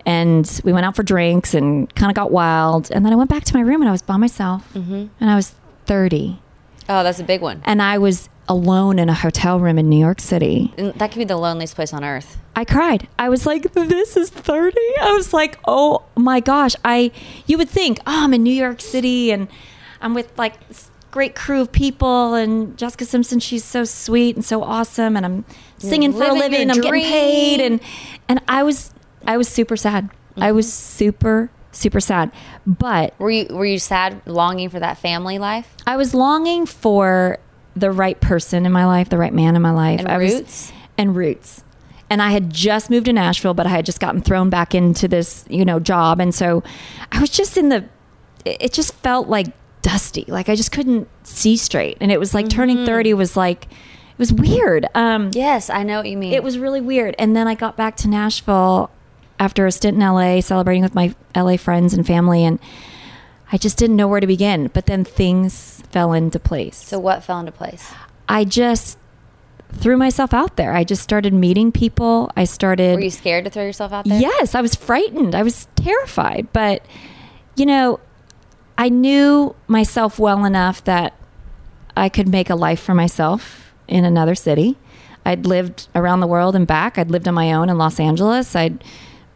and 0.07 0.61
we 0.65 0.73
went 0.73 0.85
out 0.85 0.95
for 0.95 1.03
drinks 1.03 1.55
and 1.55 1.93
kind 1.95 2.11
of 2.11 2.15
got 2.15 2.31
wild. 2.31 2.91
And 2.91 3.07
then 3.07 3.13
I 3.13 3.17
went 3.17 3.31
back 3.31 3.45
to 3.45 3.55
my 3.55 3.63
room 3.63 3.81
and 3.81 3.89
I 3.89 3.93
was 3.93 4.03
by 4.03 4.19
myself, 4.19 4.71
mm-hmm. 4.75 5.07
and 5.19 5.31
I 5.31 5.35
was 5.35 5.55
30, 5.87 6.39
Oh, 6.89 7.03
that's 7.03 7.19
a 7.21 7.25
big 7.25 7.41
one. 7.41 7.63
and 7.65 7.81
I 7.81 7.97
was 7.97 8.29
alone 8.49 8.99
in 8.99 9.09
a 9.09 9.15
hotel 9.15 9.59
room 9.59 9.79
in 9.79 9.89
New 9.89 9.99
York 9.99 10.21
City. 10.21 10.73
That 10.77 11.11
could 11.11 11.19
be 11.19 11.25
the 11.25 11.37
loneliest 11.37 11.75
place 11.75 11.93
on 11.93 12.05
earth. 12.05 12.39
I 12.57 12.65
cried. 12.65 13.09
I 13.19 13.29
was 13.29 13.47
like, 13.47 13.73
this 13.73 14.17
is 14.17 14.31
30. 14.31 14.77
I 15.01 15.13
was 15.13 15.33
like, 15.33 15.59
oh 15.67 16.05
my 16.17 16.41
gosh. 16.41 16.75
I 16.85 17.11
you 17.47 17.59
would 17.59 17.69
think, 17.69 17.99
oh, 18.01 18.25
I'm 18.25 18.35
in 18.35 18.43
New 18.43 18.55
York 18.55 18.81
City 18.81 19.31
and 19.31 19.49
I'm 20.01 20.15
with 20.15 20.37
like 20.39 20.55
great 21.11 21.35
crew 21.35 21.61
of 21.61 21.71
people 21.71 22.35
and 22.35 22.77
Jessica 22.77 23.05
Simpson, 23.05 23.39
she's 23.39 23.65
so 23.65 23.85
sweet 23.85 24.35
and 24.35 24.45
so 24.45 24.63
awesome 24.63 25.17
and 25.17 25.25
I'm 25.25 25.45
singing 25.79 26.13
for 26.13 26.25
a 26.25 26.33
living 26.33 26.71
I'm 26.71 26.81
getting 26.81 27.03
paid 27.03 27.61
and 27.61 27.81
and 28.29 28.41
I 28.49 28.63
was 28.63 28.93
I 29.27 29.37
was 29.37 29.49
super 29.49 29.77
sad. 29.77 30.11
I 30.37 30.49
mm-hmm. 30.49 30.57
was 30.57 30.73
super 30.73 31.51
super 31.73 32.01
sad. 32.01 32.33
But 32.67 33.19
Were 33.19 33.31
you 33.31 33.47
were 33.51 33.67
you 33.67 33.79
sad, 33.79 34.23
longing 34.27 34.71
for 34.71 34.81
that 34.81 34.99
family 34.99 35.39
life? 35.39 35.75
I 35.87 35.97
was 35.97 36.15
longing 36.15 36.67
for 36.67 37.39
the 37.77 37.91
right 37.91 38.21
person 38.21 38.67
in 38.67 38.73
my 38.73 38.87
life, 38.87 39.09
the 39.09 39.19
right 39.19 39.33
man 39.35 39.57
in 39.57 39.63
my 39.63 39.71
life. 39.73 40.01
And 40.01 40.09
I 40.09 40.19
was- 40.19 40.35
roots? 40.35 40.73
and 40.97 41.17
roots. 41.17 41.63
And 42.11 42.23
I 42.23 42.31
had 42.31 42.51
just 42.51 42.91
moved 42.91 43.07
to 43.07 43.13
Nashville, 43.13 43.55
but 43.55 43.67
I 43.67 43.71
had 43.71 43.85
just 43.87 43.99
gotten 43.99 44.21
thrown 44.21 44.49
back 44.51 44.75
into 44.75 45.09
this, 45.09 45.45
you 45.49 45.65
know, 45.65 45.81
job. 45.81 46.21
And 46.21 46.33
so 46.35 46.63
I 47.11 47.21
was 47.21 47.31
just 47.31 47.57
in 47.57 47.71
the, 47.71 47.85
it 48.45 48.73
just 48.73 48.95
felt 48.97 49.27
like 49.29 49.47
dusty. 49.83 50.25
Like 50.29 50.49
I 50.49 50.55
just 50.55 50.71
couldn't 50.71 51.09
see 51.25 51.57
straight. 51.57 51.97
And 52.01 52.13
it 52.13 52.21
was 52.21 52.33
like 52.35 52.49
turning 52.49 52.85
30 52.87 53.15
was 53.15 53.37
like, 53.37 53.65
it 53.65 54.19
was 54.19 54.33
weird. 54.33 54.87
Um, 54.95 55.31
Yes, 55.33 55.69
I 55.71 55.83
know 55.83 55.97
what 55.99 56.09
you 56.09 56.17
mean. 56.17 56.33
it 56.35 56.45
was 56.45 56.59
really 56.59 56.81
weird. 56.81 57.17
And 57.19 57.35
then 57.35 57.49
I 57.49 57.55
got 57.57 57.77
back 57.77 57.97
to 57.97 58.09
Nashville 58.09 58.91
after 59.41 59.67
a 59.67 59.73
stint 59.73 59.97
in 59.97 60.01
LA, 60.01 60.41
celebrating 60.41 60.83
with 60.85 60.95
my 60.95 61.13
LA 61.35 61.57
friends 61.57 61.93
and 61.95 62.07
family. 62.07 62.45
And 62.45 62.61
I 63.53 63.59
just 63.59 63.77
didn't 63.79 63.97
know 63.97 64.09
where 64.09 64.21
to 64.21 64.27
begin. 64.27 64.69
But 64.73 64.87
then 64.87 65.05
things 65.05 65.83
fell 65.91 66.13
into 66.13 66.39
place. 66.39 66.77
So 66.77 66.99
what 66.99 67.23
fell 67.23 67.41
into 67.41 67.53
place? 67.53 67.93
I 68.29 68.45
just 68.45 68.99
threw 69.73 69.97
myself 69.97 70.33
out 70.33 70.57
there. 70.57 70.73
I 70.73 70.85
just 70.85 71.03
started 71.03 71.35
meeting 71.35 71.73
people. 71.73 72.31
I 72.37 72.45
started. 72.45 72.95
Were 72.95 73.01
you 73.01 73.11
scared 73.11 73.45
to 73.45 73.51
throw 73.51 73.65
yourself 73.65 73.93
out 73.93 74.05
there? 74.07 74.21
Yes, 74.21 74.55
I 74.55 74.61
was 74.61 74.75
frightened. 74.75 75.35
I 75.35 75.43
was 75.43 75.67
terrified. 75.77 76.49
But, 76.53 76.85
you 77.57 77.67
know, 77.67 78.01
I 78.79 78.89
knew 78.89 79.55
myself 79.69 80.19
well 80.19 80.45
enough 80.45 80.83
that 80.85 81.15
I 81.97 82.09
could 82.09 82.29
make 82.29 82.51
a 82.51 82.55
life 82.55 82.81
for 82.81 82.95
myself 82.95 83.73
in 83.87 84.05
another 84.05 84.35
city. 84.35 84.77
I'd 85.27 85.47
lived 85.47 85.89
around 85.95 86.21
the 86.21 86.27
world 86.27 86.55
and 86.55 86.67
back. 86.67 86.99
I'd 86.99 87.11
lived 87.11 87.29
on 87.29 87.35
my 87.35 87.53
own 87.53 87.69
in 87.69 87.79
Los 87.79 87.99
Angeles. 88.01 88.55
I'd 88.57 88.83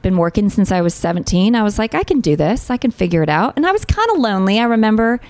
been 0.02 0.16
working 0.16 0.48
since 0.48 0.70
I 0.70 0.80
was 0.80 0.94
17. 0.94 1.54
I 1.54 1.62
was 1.62 1.78
like, 1.78 1.94
I 1.94 2.02
can 2.04 2.20
do 2.20 2.36
this. 2.36 2.70
I 2.70 2.76
can 2.76 2.90
figure 2.90 3.22
it 3.22 3.28
out. 3.28 3.54
And 3.56 3.66
I 3.66 3.72
was 3.72 3.84
kind 3.84 4.08
of 4.10 4.18
lonely. 4.18 4.58
I 4.60 4.64
remember 4.64 5.20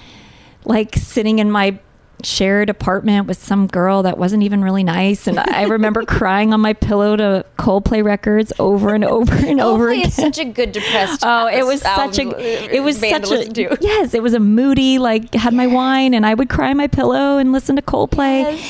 like 0.65 0.97
sitting 0.97 1.39
in 1.39 1.51
my 1.51 1.79
shared 2.25 2.69
apartment 2.69 3.27
with 3.29 3.39
some 3.43 3.67
girl 3.69 4.03
that 4.03 4.19
wasn't 4.19 4.43
even 4.43 4.63
really 4.63 4.83
nice 4.83 5.29
and 5.29 5.39
I 5.39 5.63
remember 5.63 6.03
crying 6.07 6.53
on 6.53 6.61
my 6.61 6.73
pillow 6.73 7.15
to 7.15 7.47
Coldplay 7.59 8.03
records 8.03 8.53
over 8.59 8.93
and 8.93 9.05
over 9.05 9.35
and 9.35 9.61
over 9.61 9.91
again. 9.91 10.07
is 10.07 10.15
such 10.15 10.39
a 10.39 10.45
good 10.45 10.73
depressed. 10.73 11.23
Oh, 11.25 11.47
it 11.47 11.65
was 11.65 11.81
such 11.81 12.19
a 12.19 12.75
it 12.75 12.83
was 12.83 12.99
such 12.99 13.31
a 13.31 13.79
yes, 13.81 14.15
it 14.15 14.23
was 14.23 14.35
a 14.35 14.41
moody 14.41 14.99
like 14.99 15.33
had 15.35 15.55
my 15.55 15.69
wine 15.69 16.13
and 16.13 16.27
I 16.27 16.35
would 16.35 16.49
cry 16.49 16.71
on 16.71 16.77
my 16.77 16.89
pillow 16.89 17.39
and 17.39 17.53
listen 17.53 17.77
to 17.77 17.83
Coldplay. 17.83 18.61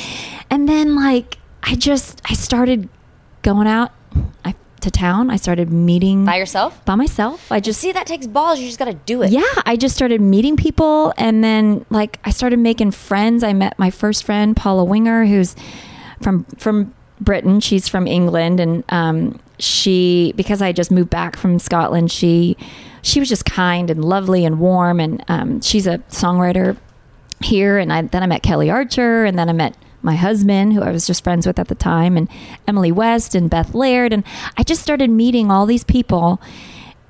And 0.50 0.68
then 0.68 0.94
like 0.94 1.38
I 1.62 1.74
just 1.74 2.20
I 2.26 2.34
started 2.34 2.90
going 3.42 3.66
out 3.66 3.92
I, 4.44 4.54
to 4.80 4.90
town. 4.90 5.30
I 5.30 5.36
started 5.36 5.70
meeting 5.72 6.24
by 6.24 6.36
yourself. 6.36 6.84
by 6.84 6.94
myself. 6.94 7.50
I 7.50 7.60
just 7.60 7.80
See, 7.80 7.92
that 7.92 8.06
takes 8.06 8.26
balls. 8.26 8.58
You 8.60 8.66
just 8.66 8.78
got 8.78 8.86
to 8.86 8.94
do 8.94 9.22
it. 9.22 9.30
yeah, 9.30 9.42
I 9.66 9.76
just 9.76 9.94
started 9.94 10.20
meeting 10.20 10.56
people 10.56 11.12
and 11.16 11.42
then 11.44 11.84
like 11.90 12.18
I 12.24 12.30
started 12.30 12.58
making 12.58 12.90
friends. 12.92 13.42
I 13.42 13.52
met 13.52 13.78
my 13.78 13.90
first 13.90 14.24
friend, 14.24 14.56
Paula 14.56 14.84
Winger, 14.84 15.24
who's 15.26 15.54
from 16.22 16.44
from 16.58 16.94
Britain. 17.20 17.60
She's 17.60 17.88
from 17.88 18.06
England 18.06 18.60
and 18.60 18.84
um 18.88 19.40
she 19.58 20.32
because 20.36 20.62
I 20.62 20.72
just 20.72 20.90
moved 20.90 21.10
back 21.10 21.36
from 21.36 21.58
Scotland, 21.58 22.10
she 22.12 22.56
she 23.02 23.20
was 23.20 23.28
just 23.28 23.44
kind 23.44 23.90
and 23.90 24.04
lovely 24.04 24.44
and 24.44 24.58
warm 24.60 25.00
and 25.00 25.24
um 25.28 25.60
she's 25.60 25.86
a 25.86 25.98
songwriter 26.10 26.76
here 27.40 27.78
and 27.78 27.92
I 27.92 28.02
then 28.02 28.22
I 28.22 28.26
met 28.26 28.42
Kelly 28.42 28.70
Archer 28.70 29.24
and 29.24 29.38
then 29.38 29.48
I 29.48 29.52
met 29.52 29.76
my 30.02 30.14
husband 30.16 30.72
who 30.72 30.82
I 30.82 30.90
was 30.92 31.06
just 31.06 31.24
friends 31.24 31.46
with 31.46 31.58
at 31.58 31.68
the 31.68 31.74
time 31.74 32.16
and 32.16 32.28
Emily 32.66 32.92
West 32.92 33.34
and 33.34 33.50
Beth 33.50 33.74
Laird 33.74 34.12
and 34.12 34.24
I 34.56 34.62
just 34.62 34.82
started 34.82 35.10
meeting 35.10 35.50
all 35.50 35.66
these 35.66 35.84
people 35.84 36.40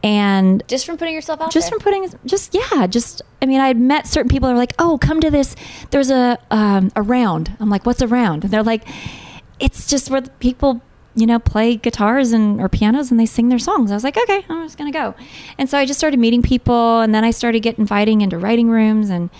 and 0.02 0.62
Just 0.68 0.86
from 0.86 0.96
putting 0.96 1.14
yourself 1.14 1.40
out 1.40 1.46
there? 1.46 1.50
just 1.60 1.70
there. 1.70 1.78
from 1.78 1.82
putting 1.82 2.08
just 2.24 2.54
yeah 2.54 2.86
just 2.86 3.20
i 3.42 3.46
mean 3.46 3.60
i 3.60 3.66
had 3.66 3.76
met 3.78 4.06
certain 4.06 4.28
people 4.28 4.46
that 4.46 4.52
were 4.54 4.58
like 4.58 4.72
oh 4.78 4.96
come 4.98 5.20
to 5.20 5.28
this 5.28 5.56
there's 5.90 6.08
a 6.10 6.38
um 6.52 6.92
a 6.94 7.02
round 7.02 7.56
i'm 7.58 7.68
like 7.68 7.84
what's 7.84 8.00
a 8.00 8.06
round 8.06 8.44
and 8.44 8.52
they're 8.52 8.62
like 8.62 8.84
it's 9.58 9.88
just 9.88 10.08
where 10.08 10.20
the 10.20 10.30
people 10.38 10.80
you 11.16 11.26
know 11.26 11.40
play 11.40 11.74
guitars 11.74 12.30
and 12.30 12.60
or 12.60 12.68
pianos 12.68 13.10
and 13.10 13.18
they 13.18 13.26
sing 13.26 13.48
their 13.48 13.58
songs 13.58 13.90
i 13.90 13.94
was 13.94 14.04
like 14.04 14.16
okay 14.16 14.44
i'm 14.48 14.64
just 14.64 14.78
gonna 14.78 14.92
go 14.92 15.16
and 15.58 15.68
so 15.68 15.76
i 15.76 15.84
just 15.84 15.98
started 15.98 16.20
meeting 16.20 16.42
people 16.42 17.00
and 17.00 17.12
then 17.12 17.24
i 17.24 17.32
started 17.32 17.58
getting 17.60 17.80
inviting 17.82 18.20
into 18.20 18.38
writing 18.38 18.68
rooms 18.70 19.10
and 19.10 19.30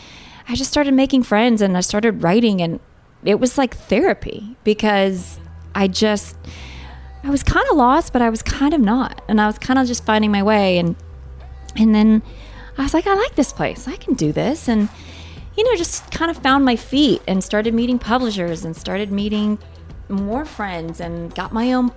i 0.49 0.57
just 0.57 0.71
started 0.73 0.93
making 0.93 1.23
friends 1.23 1.63
and 1.63 1.77
i 1.77 1.81
started 1.81 2.21
writing 2.25 2.61
and 2.61 2.81
it 3.29 3.39
was 3.39 3.59
like 3.59 3.77
therapy 3.77 4.57
because 4.65 5.39
i 5.75 5.87
just 5.87 6.35
I 7.25 7.31
was 7.31 7.43
kind 7.43 7.67
of 7.71 7.77
lost, 7.77 8.13
but 8.13 8.23
I 8.23 8.31
was 8.31 8.43
kind 8.43 8.73
of 8.73 8.81
not. 8.81 9.23
And 9.29 9.41
I 9.41 9.47
was 9.47 9.59
kind 9.59 9.79
of 9.79 9.87
just 9.87 10.05
finding 10.05 10.31
my 10.31 10.43
way. 10.43 10.79
And 10.79 10.97
and 11.77 11.95
then 11.95 12.23
I 12.77 12.83
was 12.83 12.95
like, 12.95 13.07
I 13.07 13.15
like 13.15 13.35
this 13.35 13.53
place. 13.53 13.89
I 13.89 13.97
can 13.97 14.15
do 14.15 14.33
this. 14.33 14.69
And 14.69 14.89
you 15.57 15.65
know, 15.65 15.77
just 15.77 16.11
kind 16.13 16.31
of 16.31 16.39
found 16.39 16.65
my 16.65 16.77
feet 16.77 17.21
and 17.27 17.43
started 17.43 17.75
meeting 17.75 17.99
publishers 17.99 18.65
and 18.65 18.77
started 18.77 19.11
meeting 19.11 19.59
more 20.09 20.45
friends 20.45 21.01
and 21.01 21.35
got 21.35 21.53
my 21.53 21.73
own 21.73 21.91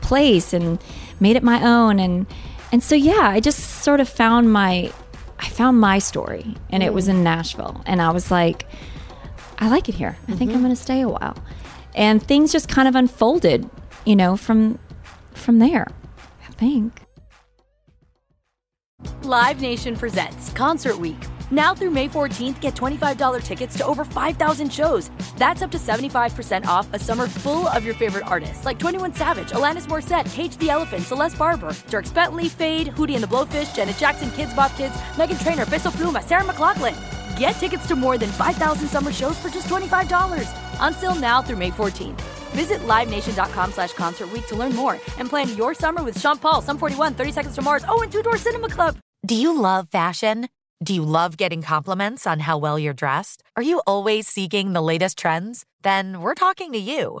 place 0.00 0.52
and 0.52 0.82
made 1.18 1.36
it 1.36 1.42
my 1.42 1.62
own. 1.62 1.98
And 1.98 2.26
and 2.70 2.82
so 2.82 2.94
yeah, 2.94 3.28
I 3.28 3.40
just 3.40 3.82
sort 3.82 4.00
of 4.00 4.08
found 4.08 4.52
my 4.52 4.92
I 5.40 5.48
found 5.48 5.80
my 5.80 5.98
story 5.98 6.54
and 6.70 6.82
it 6.82 6.94
was 6.94 7.06
mm. 7.06 7.10
in 7.10 7.24
Nashville. 7.24 7.82
And 7.84 8.00
I 8.00 8.10
was 8.10 8.30
like, 8.30 8.66
I 9.58 9.68
like 9.68 9.88
it 9.88 9.94
here. 9.94 10.16
I 10.28 10.32
think 10.32 10.50
I'm 10.50 10.56
mm-hmm. 10.56 10.64
going 10.64 10.76
to 10.76 10.80
stay 10.80 11.00
a 11.00 11.08
while. 11.08 11.36
And 11.94 12.22
things 12.22 12.52
just 12.52 12.68
kind 12.68 12.88
of 12.88 12.94
unfolded, 12.94 13.68
you 14.04 14.16
know, 14.16 14.36
from 14.36 14.78
from 15.34 15.58
there. 15.58 15.86
I 16.46 16.52
think. 16.52 17.02
Live 19.22 19.60
Nation 19.60 19.96
presents 19.96 20.50
Concert 20.52 20.98
Week. 20.98 21.16
Now 21.50 21.74
through 21.74 21.90
May 21.90 22.08
14th, 22.08 22.60
get 22.60 22.74
$25 22.74 23.42
tickets 23.42 23.76
to 23.78 23.86
over 23.86 24.04
5,000 24.04 24.72
shows. 24.72 25.10
That's 25.36 25.62
up 25.62 25.70
to 25.70 25.78
75% 25.78 26.66
off 26.66 26.92
a 26.92 26.98
summer 26.98 27.26
full 27.26 27.68
of 27.68 27.84
your 27.84 27.94
favorite 27.94 28.26
artists 28.26 28.64
like 28.64 28.78
21 28.78 29.14
Savage, 29.14 29.50
Alanis 29.50 29.86
Morissette, 29.86 30.30
Cage 30.32 30.56
the 30.58 30.70
Elephant, 30.70 31.04
Celeste 31.04 31.38
Barber, 31.38 31.70
Dierks 31.88 32.12
Bentley, 32.12 32.48
Feid, 32.48 32.88
Hootie 32.88 33.14
and 33.14 33.22
the 33.22 33.28
Blowfish, 33.28 33.74
Janet 33.74 33.96
Jackson, 33.96 34.28
Kidz 34.30 34.54
Bop 34.54 34.74
Kids, 34.76 34.94
Meghan 35.14 35.42
Trainor, 35.42 35.66
Peso 35.66 35.90
Pluma, 35.90 36.22
Sarah 36.22 36.44
McLachlan. 36.44 37.17
Get 37.38 37.50
tickets 37.52 37.86
to 37.86 37.94
more 37.96 38.18
than 38.18 38.30
5,000 38.30 38.88
summer 38.88 39.12
shows 39.12 39.38
for 39.38 39.48
just 39.48 39.68
$25. 39.68 40.50
Until 40.80 41.14
now 41.14 41.42
through 41.42 41.58
May 41.58 41.70
14th. 41.70 42.20
Visit 42.52 42.80
LiveNation.com 42.80 43.72
slash 43.72 43.92
Concert 43.92 44.28
to 44.48 44.56
learn 44.56 44.74
more 44.74 44.94
and 45.18 45.28
plan 45.28 45.56
your 45.56 45.74
summer 45.74 46.02
with 46.02 46.18
Sean 46.18 46.38
Paul, 46.38 46.62
Sum 46.62 46.78
41, 46.78 47.14
30 47.14 47.32
Seconds 47.32 47.54
to 47.54 47.62
Mars, 47.62 47.84
oh, 47.88 48.02
and 48.02 48.10
Two 48.10 48.22
Door 48.22 48.38
Cinema 48.38 48.68
Club. 48.68 48.96
Do 49.26 49.34
you 49.34 49.56
love 49.56 49.88
fashion? 49.90 50.48
Do 50.82 50.94
you 50.94 51.02
love 51.02 51.36
getting 51.36 51.60
compliments 51.62 52.26
on 52.26 52.40
how 52.40 52.56
well 52.56 52.78
you're 52.78 52.94
dressed? 52.94 53.42
Are 53.56 53.62
you 53.62 53.82
always 53.86 54.28
seeking 54.28 54.72
the 54.72 54.82
latest 54.82 55.18
trends? 55.18 55.64
Then 55.82 56.20
we're 56.20 56.34
talking 56.34 56.72
to 56.72 56.78
you. 56.78 57.20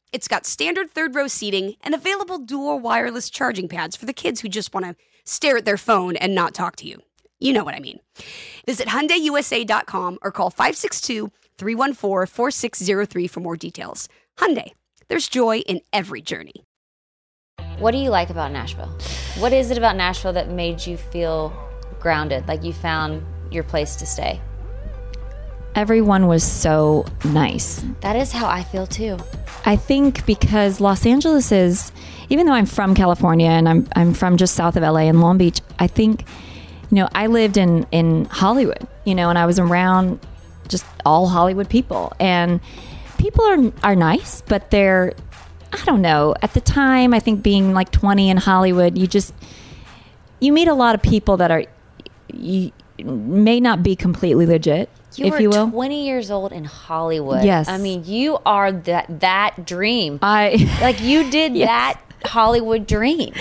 It's 0.11 0.27
got 0.27 0.45
standard 0.45 0.91
third 0.91 1.15
row 1.15 1.27
seating 1.27 1.75
and 1.81 1.95
available 1.95 2.37
dual 2.37 2.79
wireless 2.79 3.29
charging 3.29 3.69
pads 3.69 3.95
for 3.95 4.05
the 4.05 4.11
kids 4.11 4.41
who 4.41 4.49
just 4.49 4.73
want 4.73 4.85
to 4.85 4.97
stare 5.23 5.55
at 5.55 5.63
their 5.63 5.77
phone 5.77 6.17
and 6.17 6.35
not 6.35 6.53
talk 6.53 6.75
to 6.77 6.85
you. 6.85 7.01
You 7.39 7.53
know 7.53 7.63
what 7.63 7.75
I 7.75 7.79
mean. 7.79 8.01
Visit 8.65 8.89
HyundaiUSA.com 8.89 10.17
or 10.21 10.31
call 10.31 10.51
562-314-4603 10.51 13.29
for 13.29 13.39
more 13.39 13.55
details. 13.55 14.09
Hyundai, 14.37 14.73
there's 15.07 15.29
joy 15.29 15.59
in 15.59 15.79
every 15.93 16.21
journey. 16.21 16.65
What 17.79 17.91
do 17.91 17.97
you 17.97 18.09
like 18.09 18.29
about 18.29 18.51
Nashville? 18.51 18.93
What 19.37 19.53
is 19.53 19.71
it 19.71 19.77
about 19.77 19.95
Nashville 19.95 20.33
that 20.33 20.49
made 20.49 20.85
you 20.85 20.97
feel 20.97 21.53
grounded, 22.01 22.49
like 22.49 22.65
you 22.65 22.73
found 22.73 23.23
your 23.49 23.63
place 23.63 23.95
to 23.95 24.05
stay? 24.05 24.41
Everyone 25.75 26.27
was 26.27 26.43
so 26.43 27.05
nice. 27.23 27.83
That 28.01 28.15
is 28.15 28.31
how 28.31 28.47
I 28.47 28.63
feel 28.63 28.85
too. 28.85 29.17
I 29.65 29.75
think 29.75 30.25
because 30.25 30.81
Los 30.81 31.05
Angeles 31.05 31.51
is, 31.51 31.91
even 32.29 32.45
though 32.45 32.53
I'm 32.53 32.65
from 32.65 32.93
California 32.95 33.49
and 33.49 33.69
I'm 33.69 33.87
I'm 33.95 34.13
from 34.13 34.37
just 34.37 34.55
south 34.55 34.75
of 34.75 34.83
LA 34.83 35.01
in 35.01 35.21
Long 35.21 35.37
Beach, 35.37 35.61
I 35.79 35.87
think, 35.87 36.25
you 36.89 36.95
know, 36.95 37.07
I 37.13 37.27
lived 37.27 37.57
in 37.57 37.85
in 37.91 38.25
Hollywood, 38.25 38.85
you 39.05 39.15
know, 39.15 39.29
and 39.29 39.37
I 39.37 39.45
was 39.45 39.59
around 39.59 40.19
just 40.67 40.85
all 41.05 41.27
Hollywood 41.27 41.69
people, 41.69 42.13
and 42.19 42.59
people 43.17 43.45
are 43.45 43.71
are 43.83 43.95
nice, 43.95 44.41
but 44.41 44.71
they're, 44.71 45.13
I 45.71 45.83
don't 45.85 46.01
know. 46.01 46.35
At 46.41 46.53
the 46.53 46.61
time, 46.61 47.13
I 47.13 47.19
think 47.19 47.43
being 47.43 47.73
like 47.73 47.91
20 47.91 48.29
in 48.29 48.37
Hollywood, 48.37 48.97
you 48.97 49.07
just 49.07 49.33
you 50.41 50.51
meet 50.51 50.67
a 50.67 50.73
lot 50.73 50.95
of 50.95 51.01
people 51.01 51.37
that 51.37 51.51
are 51.51 51.63
you 52.33 52.71
may 53.03 53.59
not 53.59 53.83
be 53.83 53.95
completely 53.95 54.45
legit, 54.45 54.89
You 55.17 55.25
if 55.27 55.33
were 55.33 55.41
you 55.41 55.49
will. 55.49 55.69
20 55.69 56.05
years 56.05 56.31
old 56.31 56.51
in 56.51 56.63
Hollywood. 56.65 57.43
Yes. 57.43 57.67
I 57.67 57.77
mean, 57.77 58.03
you 58.05 58.37
are 58.45 58.71
that 58.71 59.19
that 59.21 59.65
dream. 59.65 60.19
I 60.21 60.67
like 60.81 61.01
you 61.01 61.29
did 61.29 61.55
Yes. 61.55 61.67
that 61.67 62.01
Hollywood 62.23 62.85
dream. 62.87 63.33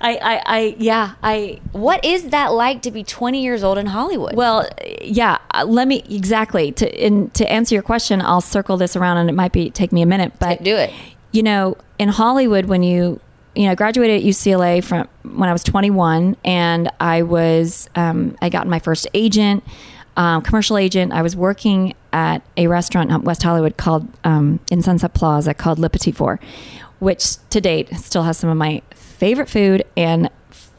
I, 0.00 0.16
I, 0.16 0.42
I, 0.46 0.76
yeah, 0.78 1.14
I, 1.22 1.60
What 1.72 2.04
is 2.04 2.28
that 2.28 2.52
like 2.52 2.82
to 2.82 2.90
be 2.90 3.02
20 3.02 3.42
years 3.42 3.64
old 3.64 3.78
in 3.78 3.86
Hollywood? 3.86 4.34
Well, 4.36 4.68
yeah. 5.02 5.38
uh, 5.54 5.64
Let 5.64 5.88
me 5.88 6.04
exactly 6.10 6.70
to 6.72 7.04
in, 7.06 7.30
to 7.30 7.50
answer 7.50 7.74
your 7.74 7.82
question. 7.82 8.20
I'll 8.20 8.40
circle 8.42 8.76
this 8.76 8.96
around, 8.96 9.16
and 9.16 9.30
it 9.30 9.32
might 9.32 9.52
be 9.52 9.70
take 9.70 9.92
me 9.92 10.02
a 10.02 10.06
minute, 10.06 10.34
but 10.38 10.62
do 10.62 10.76
it. 10.76 10.92
You 11.32 11.42
know, 11.42 11.76
in 11.98 12.10
Hollywood, 12.10 12.66
when 12.66 12.82
you 12.82 13.18
you 13.54 13.64
know, 13.64 13.72
I 13.72 13.74
graduated 13.74 14.20
at 14.20 14.26
UCLA 14.26 14.84
from 14.84 15.08
when 15.24 15.48
I 15.48 15.52
was 15.52 15.64
21, 15.64 16.36
and 16.44 16.92
I 17.00 17.22
was 17.22 17.88
um, 17.96 18.36
I 18.40 18.50
got 18.50 18.66
my 18.68 18.78
first 18.78 19.08
agent, 19.14 19.64
um, 20.18 20.42
commercial 20.42 20.76
agent. 20.76 21.12
I 21.12 21.22
was 21.22 21.34
working 21.34 21.94
at 22.12 22.42
a 22.56 22.66
restaurant 22.66 23.10
in 23.10 23.22
West 23.22 23.42
Hollywood 23.42 23.76
called 23.76 24.08
um, 24.24 24.60
in 24.70 24.82
Sunset 24.82 25.14
Plaza 25.14 25.54
called 25.54 25.78
Le 25.78 25.88
Petit 25.88 26.12
Four, 26.12 26.40
which 26.98 27.36
to 27.50 27.60
date 27.60 27.88
still 27.94 28.24
has 28.24 28.36
some 28.36 28.50
of 28.50 28.56
my 28.56 28.82
favorite 28.90 29.48
food 29.48 29.84
and 29.96 30.28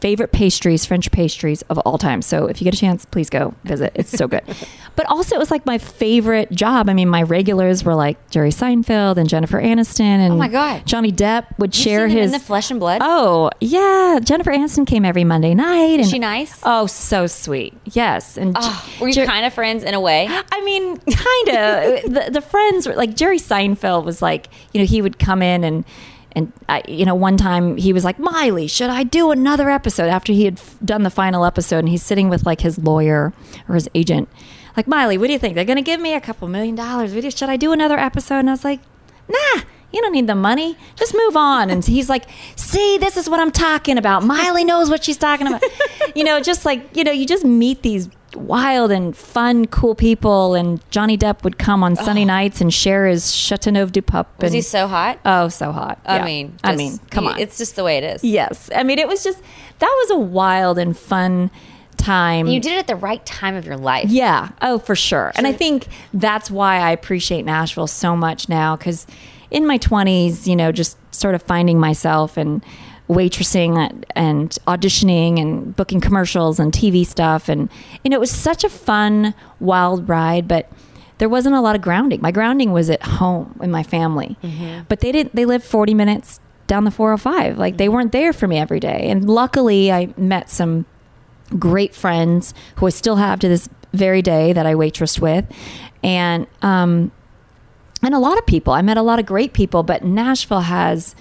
favorite 0.02 0.32
pastries, 0.32 0.86
French 0.86 1.12
pastries 1.12 1.62
of 1.64 1.78
all 1.80 1.98
time. 1.98 2.22
So 2.22 2.46
if 2.46 2.62
you 2.62 2.66
get 2.66 2.74
a 2.74 2.78
chance, 2.78 3.06
please 3.06 3.30
go 3.30 3.54
visit. 3.64 3.92
It's 3.96 4.12
so 4.12 4.28
good. 4.28 4.44
but 4.96 5.06
also, 5.08 5.36
it 5.36 5.40
was 5.40 5.52
like 5.52 5.66
my 5.66 5.78
favorite 5.78 6.52
job. 6.52 6.90
I 6.90 6.94
mean, 6.94 7.10
my 7.10 7.24
regulars 7.24 7.84
were 7.84 7.96
like 7.96 8.30
Jerry 8.30 8.50
Seinfeld 8.52 9.18
and 9.18 9.28
Jennifer 9.30 9.62
Aniston, 9.62 10.00
and 10.02 10.34
Oh 10.34 10.38
my 10.38 10.48
God. 10.48 10.86
Johnny 10.86 11.12
Depp 11.12 11.58
would 11.58 11.76
You 11.76 11.84
share 11.84 12.08
his 12.08 12.28
in 12.34 12.40
the 12.40 12.46
flesh 12.46 12.72
and 12.72 12.80
blood. 12.80 13.02
Oh 13.04 13.50
yeah, 13.60 14.20
Jennifer 14.24 14.52
Aniston 14.52 14.88
came 14.88 15.06
every 15.06 15.24
Monday 15.24 15.54
night. 15.54 16.00
And, 16.00 16.08
she 16.08 16.20
nice? 16.20 16.60
Oh, 16.64 16.88
so 16.88 17.28
sweet. 17.28 17.74
Yes, 17.86 18.38
and 18.38 18.56
Oh, 18.58 18.90
were 19.02 19.08
you 19.08 19.14
Jer- 19.14 19.26
kind 19.26 19.46
of 19.46 19.54
friends 19.54 19.84
in 19.84 19.94
a 19.94 20.00
way? 20.00 20.28
I 20.30 20.62
mean, 20.64 20.98
kind 20.98 21.50
of. 21.50 22.14
the, 22.14 22.30
the 22.32 22.42
friends 22.42 22.88
were 22.88 22.94
like 22.96 23.16
Jerry 23.16 23.40
Seinfeld 23.40 24.04
was 24.06 24.22
like, 24.22 24.48
you 24.74 24.80
know, 24.80 24.86
he 24.86 25.02
would 25.02 25.20
come 25.20 25.42
in 25.42 25.64
and 25.64 25.86
and 26.34 26.52
I, 26.68 26.84
you 26.88 27.06
know, 27.06 27.16
one 27.16 27.38
time 27.38 27.78
he 27.78 27.94
was 27.94 28.04
like, 28.04 28.20
Maile, 28.20 28.68
should 28.68 28.90
I 28.90 29.04
do 29.04 29.32
another 29.32 29.70
episode 29.70 30.10
after 30.10 30.32
he 30.32 30.46
had 30.46 30.62
done 30.84 31.04
the 31.04 31.10
final 31.10 31.46
episode? 31.46 31.80
And 31.80 31.90
he's 31.90 32.04
sitting 32.04 32.30
with 32.30 32.46
like 32.46 32.62
his 32.62 32.78
lawyer 32.78 33.34
or 33.68 33.76
his 33.76 33.90
agent, 33.96 34.30
like 34.78 34.88
Maile, 34.88 35.20
what 35.20 35.28
do 35.28 35.34
you 35.34 35.40
think? 35.40 35.56
They're 35.56 35.66
going 35.66 35.78
to 35.78 35.82
give 35.82 36.00
me 36.00 36.14
a 36.14 36.22
couple 36.22 36.48
million 36.48 36.76
dollars. 36.76 37.12
Should 37.36 37.50
I 37.50 37.58
do 37.58 37.72
another 37.72 37.98
episode? 37.98 38.40
And 38.40 38.50
I 38.50 38.54
was 38.54 38.64
like, 38.64 38.80
Nah. 39.28 39.62
You 39.92 40.02
don't 40.02 40.12
need 40.12 40.28
the 40.28 40.36
money. 40.36 40.78
Just 40.96 41.16
move 41.16 41.36
on. 41.36 41.72
And 41.72 41.84
he's 41.84 42.10
like, 42.10 42.26
see, 42.56 43.00
this 43.00 43.18
is 43.18 43.28
what 43.28 43.40
I'm 43.40 43.52
talking 43.52 43.98
about. 43.98 44.24
Maile 44.24 44.64
knows 44.64 44.88
what 44.88 45.04
she's 45.04 45.18
talking 45.18 45.48
about. 45.48 45.64
you 46.16 46.24
know, 46.24 46.40
just 46.40 46.64
like, 46.64 46.96
you 46.96 47.04
know, 47.04 47.12
you 47.12 47.26
just 47.26 47.44
meet 47.44 47.82
these 47.82 48.08
wild 48.40 48.92
and 48.92 49.16
fun, 49.16 49.66
cool 49.68 49.96
people. 49.96 50.56
And 50.56 50.82
Johnny 50.92 51.18
Depp 51.18 51.44
would 51.44 51.58
come 51.58 51.84
on 51.84 51.96
Sunday 51.96 52.26
nights 52.26 52.62
and 52.62 52.74
share 52.74 53.08
his 53.08 53.34
Chateauneuf 53.34 53.92
du 53.92 54.02
Pape. 54.02 54.28
Was 54.40 54.52
and, 54.52 54.56
he 54.56 54.62
so 54.62 54.88
hot? 54.88 55.20
Oh, 55.26 55.50
so 55.50 55.72
hot. 55.72 56.00
I 56.06 56.18
Yeah. 56.18 56.26
mean, 56.26 56.58
I 56.64 56.76
mean, 56.76 57.00
come 57.10 57.28
on. 57.28 57.40
It's 57.40 57.58
just 57.58 57.76
the 57.76 57.84
way 57.84 57.98
it 57.98 58.04
is. 58.04 58.24
yes. 58.24 58.70
I 58.76 58.84
mean, 58.84 59.00
it 59.00 59.08
was 59.08 59.24
just, 59.24 59.42
that 59.80 59.96
was 60.04 60.12
a 60.12 60.18
wild 60.18 60.78
and 60.78 60.98
fun 60.98 61.52
time. 61.98 62.48
You 62.48 62.60
did 62.60 62.74
it 62.74 62.80
at 62.80 62.88
the 62.88 62.96
right 62.96 63.24
time 63.26 63.56
of 63.56 63.66
your 63.66 63.78
life. 63.78 64.10
Yeah. 64.10 64.50
Oh, 64.62 64.80
for 64.80 64.96
sure. 64.96 65.32
And 65.36 65.46
I 65.46 65.54
think 65.54 65.88
that's 66.14 66.50
why 66.50 66.78
I 66.78 66.92
appreciate 66.92 67.46
Nashville 67.46 67.88
so 67.88 68.16
much 68.16 68.50
now 68.50 68.76
because 68.76 69.06
in 69.52 69.68
my 69.68 69.78
20s, 69.78 70.48
you 70.48 70.56
know, 70.56 70.72
just 70.72 70.98
sort 71.14 71.36
of 71.36 71.44
finding 71.44 71.80
myself 71.80 72.38
and 72.38 72.64
waitressing 73.10 74.06
and 74.16 74.58
auditioning 74.68 75.42
and 75.42 75.76
booking 75.76 76.00
commercials 76.00 76.60
and 76.60 76.72
TV 76.72 77.06
stuff. 77.06 77.50
And, 77.50 77.70
you 78.04 78.10
know, 78.10 78.18
it 78.18 78.20
was 78.20 78.32
such 78.32 78.64
a 78.64 78.70
fun, 78.70 79.34
wild 79.60 80.08
ride, 80.08 80.48
but 80.48 80.72
there 81.18 81.28
wasn't 81.28 81.56
a 81.56 81.62
lot 81.62 81.76
of 81.76 81.82
grounding. 81.82 82.22
My 82.22 82.32
grounding 82.32 82.72
was 82.72 82.90
at 82.90 83.02
home 83.02 83.60
in 83.62 83.72
my 83.72 83.84
family, 83.84 84.38
but 84.88 85.00
they 85.02 85.12
didn't, 85.12 85.36
they 85.36 85.46
lived 85.46 85.66
40 85.66 85.94
minutes 85.94 86.40
down 86.68 86.86
the 86.86 86.92
405. 86.92 87.58
Like 87.58 87.78
they 87.78 87.90
weren't 87.90 88.12
there 88.12 88.32
for 88.32 88.48
me 88.48 88.58
every 88.58 88.80
day. 88.80 89.10
And 89.10 89.28
luckily, 89.30 89.92
I 89.92 90.14
met 90.16 90.50
some 90.50 90.86
great 91.58 91.96
friends 91.96 92.54
who 92.76 92.86
I 92.86 92.90
still 92.92 93.16
have 93.18 93.40
to 93.40 93.50
this 93.50 93.68
very 93.92 94.22
day 94.22 94.54
that 94.54 94.68
I 94.68 94.76
waitressed 94.76 95.20
with, 95.20 95.46
and 96.04 96.46
um, 96.62 97.12
and 98.02 98.14
a 98.14 98.20
lot 98.20 98.38
of 98.38 98.46
people. 98.46 98.72
I 98.72 98.82
met 98.82 98.98
a 98.98 99.02
lot 99.02 99.20
of 99.20 99.26
great 99.26 99.54
people, 99.54 99.84
but 99.84 100.04
Nashville 100.04 100.62
has, 100.62 101.16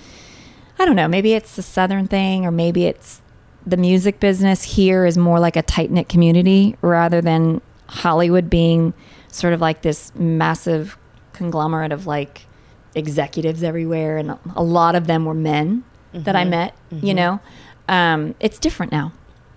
I 0.78 0.84
don't 0.84 0.96
know, 0.96 1.08
maybe 1.08 1.34
it's 1.34 1.56
the 1.56 1.62
Southern 1.62 2.06
thing, 2.06 2.46
or 2.46 2.50
maybe 2.50 2.86
it's 2.86 3.20
the 3.66 3.76
music 3.76 4.20
business 4.20 4.62
here 4.62 5.04
is 5.04 5.18
more 5.18 5.40
like 5.40 5.56
a 5.56 5.62
tight 5.62 5.90
knit 5.90 6.08
community 6.08 6.76
rather 6.80 7.20
than 7.20 7.60
Hollywood 7.88 8.48
being 8.48 8.94
sort 9.30 9.52
of 9.52 9.60
like 9.60 9.82
this 9.82 10.14
massive 10.14 10.96
conglomerate 11.32 11.92
of 11.92 12.06
like 12.06 12.46
executives 12.94 13.62
everywhere, 13.62 14.16
and 14.16 14.38
a 14.56 14.62
lot 14.62 14.94
of 14.94 15.06
them 15.06 15.24
were 15.24 15.34
men 15.34 15.84
that 16.12 16.34
I 16.36 16.44
met. 16.44 16.74
You 16.90 17.14
know, 17.14 17.40
um, 17.88 18.34
it's 18.40 18.58
different 18.58 18.92
now. 18.92 19.12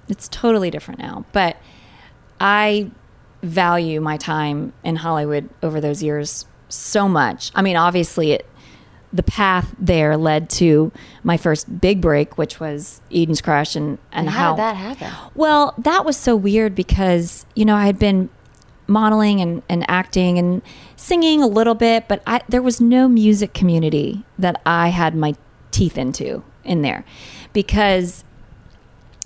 It's 0.10 0.28
totally 0.28 0.70
different 0.70 1.00
now. 1.00 1.26
But 1.32 1.58
I 2.40 2.92
value 3.42 4.02
my 4.02 4.18
time 4.18 4.74
in 4.84 4.98
Hollywood 4.98 5.50
over 5.64 5.80
those 5.80 6.04
years 6.04 6.46
so 6.68 7.08
much. 7.08 7.52
I 7.56 7.62
mean, 7.62 7.78
obviously, 7.78 8.32
it 8.34 8.46
the 9.14 9.24
path 9.24 9.76
there 9.78 10.16
led 10.18 10.50
to 10.50 10.92
my 11.24 11.38
first 11.38 11.82
big 11.82 12.02
break, 12.02 12.38
which 12.38 12.60
was 12.60 13.02
Eden's 13.12 13.42
Crush, 13.42 13.76
and 13.76 13.98
and, 14.12 14.28
And 14.28 14.30
how 14.30 14.54
did 14.54 14.60
that 14.60 14.76
happen? 14.76 15.12
Well, 15.36 15.74
that 15.78 16.06
was 16.06 16.18
so 16.18 16.36
weird 16.36 16.76
because 16.76 17.46
you 17.56 17.66
know 17.66 17.76
I 17.76 17.86
had 17.86 18.00
been 18.00 18.30
modeling 18.88 19.40
and, 19.42 19.64
and 19.70 19.90
acting 19.90 20.38
and 20.38 20.62
singing 20.96 21.42
a 21.42 21.48
little 21.48 21.76
bit, 21.76 22.08
but 22.08 22.22
I, 22.28 22.42
there 22.50 22.62
was 22.62 22.82
no 22.82 23.08
music 23.08 23.54
community 23.54 24.24
that 24.38 24.62
I 24.66 24.90
had 24.90 25.16
my 25.16 25.36
teeth 25.72 25.98
into 25.98 26.44
in 26.64 26.82
there 26.82 27.06
because 27.54 28.24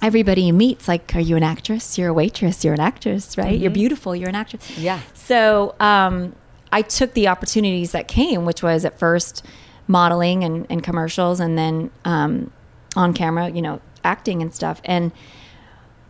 everybody 0.02 0.44
you 0.44 0.54
meet's 0.54 0.88
like, 0.88 1.16
are 1.16 1.20
you 1.20 1.36
an 1.36 1.44
actress? 1.44 1.98
You're 1.98 2.10
a 2.10 2.14
waitress. 2.14 2.64
You're 2.64 2.76
an 2.76 2.80
actress, 2.80 3.38
right? 3.38 3.58
You're 3.58 3.72
beautiful. 3.72 4.16
You're 4.16 4.30
an 4.30 4.36
actress. 4.36 4.78
Yeah. 4.78 5.00
So 5.14 5.76
um, 5.80 6.36
I 6.72 6.82
took 6.82 7.14
the 7.14 7.28
opportunities 7.28 7.92
that 7.92 8.08
came, 8.08 8.46
which 8.46 8.62
was 8.62 8.86
at 8.86 9.00
first 9.00 9.44
modeling 9.88 10.44
and, 10.44 10.66
and 10.70 10.84
commercials, 10.84 11.40
and 11.40 11.58
then 11.58 11.92
um, 12.06 12.52
on 12.96 13.14
camera, 13.14 13.50
you 13.50 13.62
know, 13.62 13.82
acting 14.04 14.42
and 14.42 14.54
stuff. 14.54 14.82
And 14.86 15.12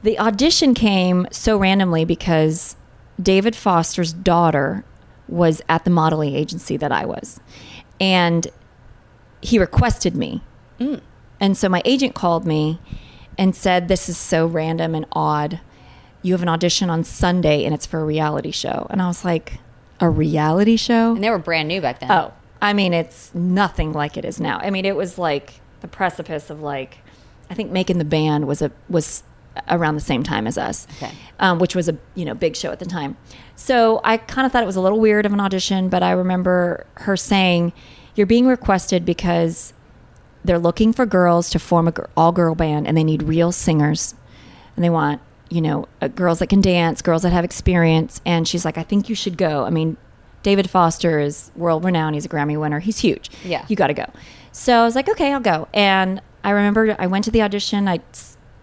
the 0.03 0.19
audition 0.19 0.73
came 0.73 1.27
so 1.31 1.57
randomly 1.57 2.05
because 2.05 2.75
David 3.21 3.55
Foster's 3.55 4.13
daughter 4.13 4.83
was 5.27 5.61
at 5.67 5.83
the 5.83 5.89
modeling 5.89 6.35
agency 6.35 6.77
that 6.77 6.91
I 6.91 7.05
was. 7.05 7.39
And 7.99 8.47
he 9.41 9.57
requested 9.57 10.15
me. 10.15 10.41
And 11.39 11.57
so 11.57 11.69
my 11.69 11.81
agent 11.85 12.15
called 12.15 12.45
me 12.45 12.79
and 13.37 13.55
said, 13.55 13.87
This 13.87 14.09
is 14.09 14.17
so 14.17 14.45
random 14.45 14.95
and 14.95 15.05
odd. 15.11 15.59
You 16.21 16.33
have 16.33 16.41
an 16.41 16.49
audition 16.49 16.89
on 16.89 17.03
Sunday 17.03 17.65
and 17.65 17.73
it's 17.73 17.85
for 17.85 17.99
a 17.99 18.05
reality 18.05 18.51
show. 18.51 18.87
And 18.89 19.01
I 19.01 19.07
was 19.07 19.23
like, 19.25 19.59
A 19.99 20.09
reality 20.09 20.77
show? 20.77 21.13
And 21.13 21.23
they 21.23 21.29
were 21.29 21.39
brand 21.39 21.67
new 21.67 21.81
back 21.81 21.99
then. 21.99 22.11
Oh, 22.11 22.33
I 22.65 22.73
mean, 22.73 22.93
it's 22.93 23.33
nothing 23.33 23.93
like 23.93 24.17
it 24.17 24.25
is 24.25 24.39
now. 24.39 24.57
I 24.59 24.69
mean, 24.69 24.85
it 24.85 24.95
was 24.95 25.17
like 25.17 25.59
the 25.81 25.87
precipice 25.87 26.49
of 26.49 26.61
like, 26.61 26.97
I 27.49 27.53
think 27.53 27.71
making 27.71 27.97
the 27.99 28.05
band 28.05 28.47
was 28.47 28.61
a 28.61 28.71
was 28.89 29.23
around 29.69 29.95
the 29.95 30.01
same 30.01 30.21
time 30.23 30.47
as 30.47 30.57
us, 30.57 30.85
Okay. 30.97 31.11
um, 31.39 31.59
which 31.59 31.75
was 31.75 31.87
a 31.87 31.97
you 32.15 32.25
know 32.25 32.33
big 32.33 32.55
show 32.55 32.71
at 32.71 32.79
the 32.79 32.85
time. 32.85 33.15
So 33.55 34.01
I 34.03 34.17
kind 34.17 34.45
of 34.45 34.51
thought 34.51 34.63
it 34.63 34.65
was 34.65 34.75
a 34.75 34.81
little 34.81 34.99
weird 34.99 35.25
of 35.25 35.31
an 35.33 35.39
audition, 35.39 35.87
but 35.89 36.03
I 36.03 36.11
remember 36.11 36.85
her 36.95 37.15
saying, 37.15 37.71
you're 38.15 38.27
being 38.27 38.47
requested 38.47 39.05
because 39.05 39.71
they're 40.43 40.59
looking 40.59 40.91
for 40.93 41.05
girls 41.05 41.49
to 41.51 41.59
form 41.59 41.87
a 41.87 41.91
gir- 41.91 42.09
all 42.17 42.31
girl 42.31 42.53
band 42.55 42.87
and 42.87 42.95
they 42.97 43.03
need 43.03 43.23
real 43.23 43.51
singers 43.51 44.13
and 44.75 44.83
they 44.83 44.89
want 44.89 45.21
you 45.49 45.61
know 45.61 45.87
uh, 46.01 46.07
girls 46.07 46.39
that 46.39 46.47
can 46.47 46.59
dance 46.61 47.01
girls 47.01 47.21
that 47.23 47.31
have 47.31 47.43
experience 47.45 48.19
and 48.25 48.47
she's 48.47 48.63
like 48.65 48.77
i 48.77 48.83
think 48.83 49.09
you 49.09 49.15
should 49.15 49.37
go 49.37 49.63
i 49.65 49.69
mean 49.69 49.95
david 50.45 50.69
foster 50.69 51.19
is 51.19 51.51
world 51.55 51.83
renowned. 51.83 52.13
He's 52.13 52.25
a 52.25 52.29
grammy 52.29 52.57
winner. 52.57 52.79
He's 52.79 52.99
huge. 52.99 53.31
Yeah. 53.43 53.65
you 53.67 53.75
got 53.75 53.87
to 53.87 53.95
go. 53.95 54.05
So 54.51 54.81
i 54.81 54.85
was 54.85 54.95
like 54.95 55.09
okay 55.09 55.33
i'll 55.33 55.39
go. 55.39 55.67
And 55.73 56.21
i 56.43 56.51
remember 56.51 56.95
i 56.99 57.07
went 57.07 57.25
to 57.25 57.31
the 57.31 57.41
audition. 57.41 57.87
I 57.87 57.99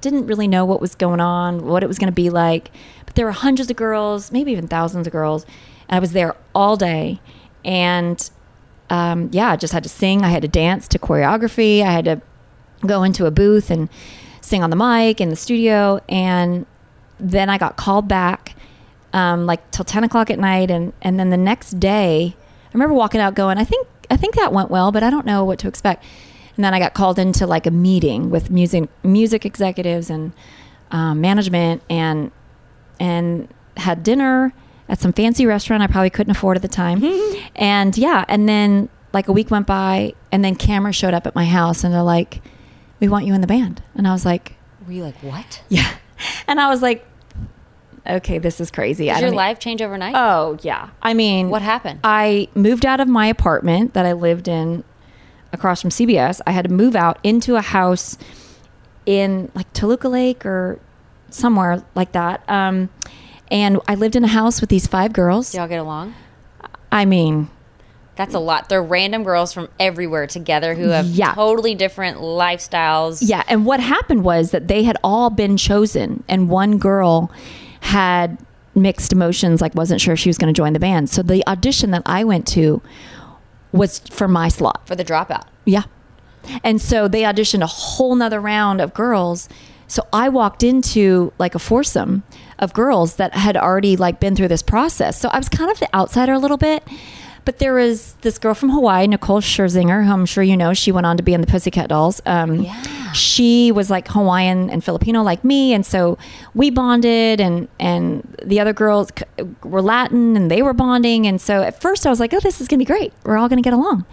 didn't 0.01 0.27
really 0.27 0.47
know 0.47 0.65
what 0.65 0.81
was 0.81 0.95
going 0.95 1.21
on 1.21 1.67
what 1.67 1.83
it 1.83 1.89
was 1.89 1.99
going 1.99 2.07
to 2.07 2.15
be 2.15 2.31
like. 2.31 2.71
But 3.05 3.17
there 3.17 3.27
were 3.27 3.33
hundreds 3.33 3.69
of 3.69 3.77
girls 3.77 4.31
maybe 4.31 4.53
even 4.53 4.69
thousands 4.69 5.09
of 5.09 5.13
girls. 5.13 5.45
And 5.89 5.97
i 5.97 5.99
was 5.99 6.13
there 6.13 6.37
all 6.55 6.77
day. 6.77 7.21
And 7.65 8.31
um, 8.89 9.29
yeah, 9.33 9.51
I 9.51 9.57
just 9.57 9.73
had 9.73 9.83
to 9.83 9.89
sing. 9.89 10.23
I 10.23 10.29
had 10.29 10.43
to 10.43 10.49
dance 10.49 10.87
to 10.89 10.99
choreography. 11.01 11.83
I 11.83 11.91
had 11.91 12.05
to 12.05 12.23
go 12.87 13.03
into 13.03 13.27
a 13.27 13.31
booth 13.33 13.71
and 13.71 13.89
sing 14.41 14.63
on 14.63 14.71
the 14.71 14.77
mic 14.77 15.21
in 15.21 15.31
the 15.31 15.37
studio. 15.37 16.01
And 16.09 16.67
then 17.19 17.51
I 17.51 17.59
got 17.59 17.77
called 17.77 18.07
back 18.07 18.55
um, 19.13 19.47
like 19.47 19.71
till 19.71 19.85
10 19.85 20.05
o'clock 20.05 20.31
at 20.31 20.39
night. 20.39 20.71
And, 20.71 20.93
and 21.03 21.19
then 21.19 21.31
the 21.31 21.37
next 21.37 21.79
day, 21.79 22.35
I 22.37 22.73
remember 22.73 22.95
walking 22.95 23.21
out 23.21 23.35
going, 23.35 23.59
I 23.59 23.65
think, 23.65 23.87
I 24.11 24.17
think 24.17 24.35
that 24.35 24.53
went 24.53 24.71
well, 24.71 24.93
but 24.93 25.03
I 25.03 25.11
don't 25.11 25.27
know 25.27 25.45
what 25.45 25.59
to 25.61 25.69
expect. 25.69 26.05
And 26.57 26.65
then 26.65 26.75
I 26.75 26.79
got 26.79 26.95
called 26.95 27.19
into 27.19 27.47
like 27.47 27.67
a 27.67 27.71
meeting 27.71 28.31
with 28.31 28.51
music, 28.51 28.89
music 29.03 29.47
executives 29.47 30.11
and 30.11 30.33
um, 30.91 31.21
management 31.21 31.83
and, 31.89 32.31
and 33.01 33.49
had 33.77 34.03
dinner 34.03 34.53
at 34.89 35.01
some 35.01 35.13
fancy 35.13 35.47
restaurant 35.47 35.83
I 35.83 35.87
probably 35.87 36.11
couldn't 36.11 36.33
afford 36.33 36.57
at 36.57 36.63
the 36.63 36.69
time. 36.69 37.03
and 37.57 37.97
yeah, 37.97 38.25
and 38.29 38.49
then 38.49 38.89
like 39.13 39.29
a 39.29 39.33
week 39.33 39.51
went 39.51 39.67
by 39.67 40.15
and 40.31 40.45
then 40.45 40.55
cameras 40.55 40.97
showed 40.97 41.15
up 41.15 41.27
at 41.27 41.35
my 41.35 41.47
house 41.47 41.83
and 41.83 41.93
they're 41.93 42.03
like, 42.03 42.43
"We 43.01 43.09
want 43.09 43.27
you 43.27 43.35
in 43.35 43.41
the 43.41 43.47
band." 43.47 43.83
And 43.95 44.07
I 44.07 44.13
was 44.13 44.25
like, 44.25 44.57
Were 44.87 44.93
you 44.93 45.03
like, 45.03 45.17
what? 45.23 45.63
"Yeah." 45.69 45.91
And 46.47 46.61
I 46.61 46.69
was 46.69 46.83
like, 46.83 47.07
"Okay, 48.09 48.39
this 48.39 48.61
is 48.61 48.71
crazy." 48.71 49.11
I 49.11 49.15
Did 49.15 49.23
your 49.27 49.33
e- 49.33 49.37
life 49.37 49.59
change 49.59 49.81
overnight? 49.83 50.15
Oh, 50.17 50.59
yeah. 50.63 50.89
I 51.03 51.15
mean, 51.15 51.51
What 51.51 51.63
happened? 51.63 52.01
I 52.05 52.49
moved 52.55 52.85
out 52.87 53.01
of 53.01 53.09
my 53.09 53.27
apartment 53.27 53.95
that 53.95 54.05
I 54.07 54.13
lived 54.13 54.49
in 54.49 54.85
across 55.53 55.81
from 55.83 55.91
CBS. 55.91 56.41
I 56.47 56.53
had 56.53 56.65
to 56.67 56.73
move 56.73 56.97
out 56.97 57.19
into 57.23 57.57
a 57.57 57.61
house 57.63 58.17
in 59.07 59.51
like 59.55 59.71
Toluca 59.73 60.09
Lake 60.09 60.47
or 60.47 60.79
somewhere 61.31 61.83
like 61.95 62.13
that. 62.13 62.43
Um, 62.49 62.89
and 63.51 63.79
I 63.89 63.95
lived 63.95 64.17
in 64.17 64.25
a 64.25 64.29
house 64.29 64.61
with 64.61 64.71
these 64.71 64.87
five 64.87 65.13
girls. 65.13 65.51
Did 65.53 65.59
y'all 65.59 65.69
get 65.69 65.81
along? 65.81 66.15
I 66.91 67.05
mean, 67.05 67.49
That's 68.15 68.35
a 68.35 68.39
lot. 68.39 68.69
They're 68.69 68.83
random 68.83 69.25
girls 69.25 69.53
from 69.55 69.69
everywhere 69.81 70.27
together 70.27 70.75
who 70.75 70.89
have 70.89 71.07
Yeah. 71.07 71.33
totally 71.35 71.75
different 71.75 72.19
lifestyles. 72.19 73.21
yeah. 73.23 73.43
And 73.49 73.65
what 73.65 73.81
happened 73.81 74.23
was 74.25 74.51
that 74.51 74.69
they 74.69 74.83
had 74.85 74.99
all 75.03 75.31
been 75.31 75.57
chosen, 75.57 76.23
and 76.29 76.49
one 76.51 76.77
girl 76.79 77.31
had 77.83 78.39
mixed 78.75 79.13
emotions, 79.13 79.61
like 79.61 79.75
wasn't 79.75 80.01
sure 80.01 80.15
if 80.15 80.21
she 80.21 80.29
was 80.29 80.39
going 80.39 80.53
to 80.53 80.57
join 80.57 80.73
the 80.73 80.81
band. 80.81 81.11
So 81.11 81.23
the 81.23 81.47
audition 81.47 81.91
that 81.91 82.03
I 82.07 82.25
went 82.25 82.47
to 82.49 82.81
was 83.73 83.99
for 83.99 84.29
my 84.29 84.49
slot. 84.49 84.87
For 84.87 84.95
the 84.95 85.05
dropout. 85.05 85.45
Yeah. 85.65 85.83
And 86.65 86.81
so 86.81 87.09
they 87.09 87.23
auditioned 87.23 87.63
a 87.63 87.67
whole 87.67 88.15
nother 88.15 88.41
round 88.41 88.81
of 88.81 88.95
girls. 88.95 89.49
So 89.89 90.07
I 90.13 90.29
walked 90.29 90.63
into 90.63 91.33
like 91.39 91.55
a 91.55 91.59
foursome 91.59 92.23
of 92.61 92.73
girls 92.73 93.17
that 93.17 93.35
had 93.35 93.57
already 93.57 93.97
like 93.97 94.21
been 94.21 94.37
through 94.37 94.49
this 94.49 94.63
process. 94.63 95.21
So 95.21 95.29
I 95.29 95.39
was 95.39 95.49
kind 95.49 95.71
of 95.71 95.79
the 95.81 95.95
outsider 95.95 96.33
a 96.33 96.39
little 96.39 96.57
bit. 96.57 96.87
But 97.45 97.59
there 97.59 97.75
was 97.75 98.15
this 98.21 98.39
girl 98.39 98.55
from 98.55 98.71
Hawaii, 98.71 99.07
Nicole 99.09 99.41
Scherzinger, 99.41 100.05
who 100.07 100.13
I'm 100.13 100.27
sure 100.27 100.45
you 100.45 100.57
know. 100.57 100.75
She 100.75 100.93
went 100.93 101.07
on 101.07 101.17
to 101.17 101.25
be 101.25 101.35
in 101.35 101.41
the 101.41 101.47
Pussycat 101.49 101.89
Dolls. 101.89 102.23
Um, 102.25 102.63
Yeah. 102.63 102.83
She 103.15 103.71
was 103.73 103.91
like 103.91 104.09
Hawaiian 104.09 104.71
and 104.71 104.83
Filipino 104.83 105.23
like 105.23 105.45
me, 105.45 105.75
and 105.75 105.85
so 105.85 106.17
we 106.55 106.71
bonded, 106.71 107.41
and 107.43 107.69
and 107.79 108.37
the 108.43 108.59
other 108.61 108.73
girls 108.73 109.11
were 109.65 109.83
Latin, 109.83 110.35
and 110.37 110.51
they 110.51 110.63
were 110.63 110.73
bonding, 110.73 111.27
and 111.27 111.39
so 111.41 111.63
at 111.63 111.79
first 111.83 112.07
I 112.07 112.11
was 112.11 112.21
like, 112.21 112.33
oh, 112.33 112.41
this 112.41 112.61
is 112.61 112.69
gonna 112.69 112.79
be 112.79 112.85
great. 112.87 113.13
We're 113.25 113.37
all 113.37 113.51
gonna 113.51 113.61
get 113.61 113.75
along. 113.75 114.07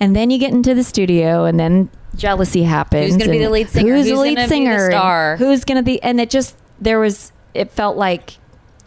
And 0.00 0.16
then 0.16 0.30
you 0.30 0.38
get 0.38 0.50
into 0.50 0.74
the 0.74 0.82
studio, 0.82 1.44
and 1.44 1.60
then 1.60 1.88
jealousy 2.16 2.64
happens. 2.64 3.12
Who's 3.12 3.16
gonna 3.18 3.30
be 3.30 3.44
the 3.44 3.50
lead 3.50 3.68
singer? 3.68 3.94
Who's, 3.94 4.06
Who's 4.06 4.16
the 4.16 4.22
lead 4.22 4.38
the 4.38 4.48
singer? 4.48 4.90
star? 4.90 5.36
Who's 5.36 5.64
gonna 5.64 5.82
be? 5.84 6.02
And 6.02 6.20
it 6.20 6.30
just 6.30 6.56
there 6.80 6.98
was. 6.98 7.30
It 7.54 7.70
felt 7.70 7.96
like 7.96 8.38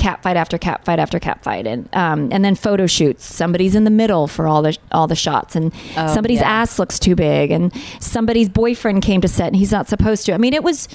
cat 0.04 0.22
fight 0.22 0.38
after 0.38 0.58
cat 0.58 0.84
fight 0.86 1.00
after 1.00 1.20
cat 1.20 1.42
fight, 1.44 1.66
and 1.66 1.88
um, 1.96 2.30
and 2.32 2.44
then 2.46 2.56
photo 2.56 2.86
shoots. 2.88 3.26
Somebody's 3.26 3.74
in 3.76 3.84
the 3.86 3.90
middle 4.02 4.28
for 4.28 4.48
all 4.48 4.62
the 4.62 4.78
all 4.92 5.08
the 5.08 5.16
shots, 5.16 5.56
and 5.56 5.74
Oh, 5.98 6.14
somebody's 6.14 6.40
yeah. 6.42 6.62
ass 6.62 6.78
looks 6.80 7.00
too 7.00 7.16
big, 7.16 7.52
and 7.52 7.72
somebody's 8.00 8.50
boyfriend 8.50 9.02
came 9.04 9.22
to 9.22 9.28
set 9.28 9.48
and 9.48 9.56
he's 9.56 9.72
not 9.72 9.88
supposed 9.88 10.26
to. 10.26 10.34
I 10.34 10.38
mean, 10.38 10.54
it 10.54 10.64
was 10.64 10.88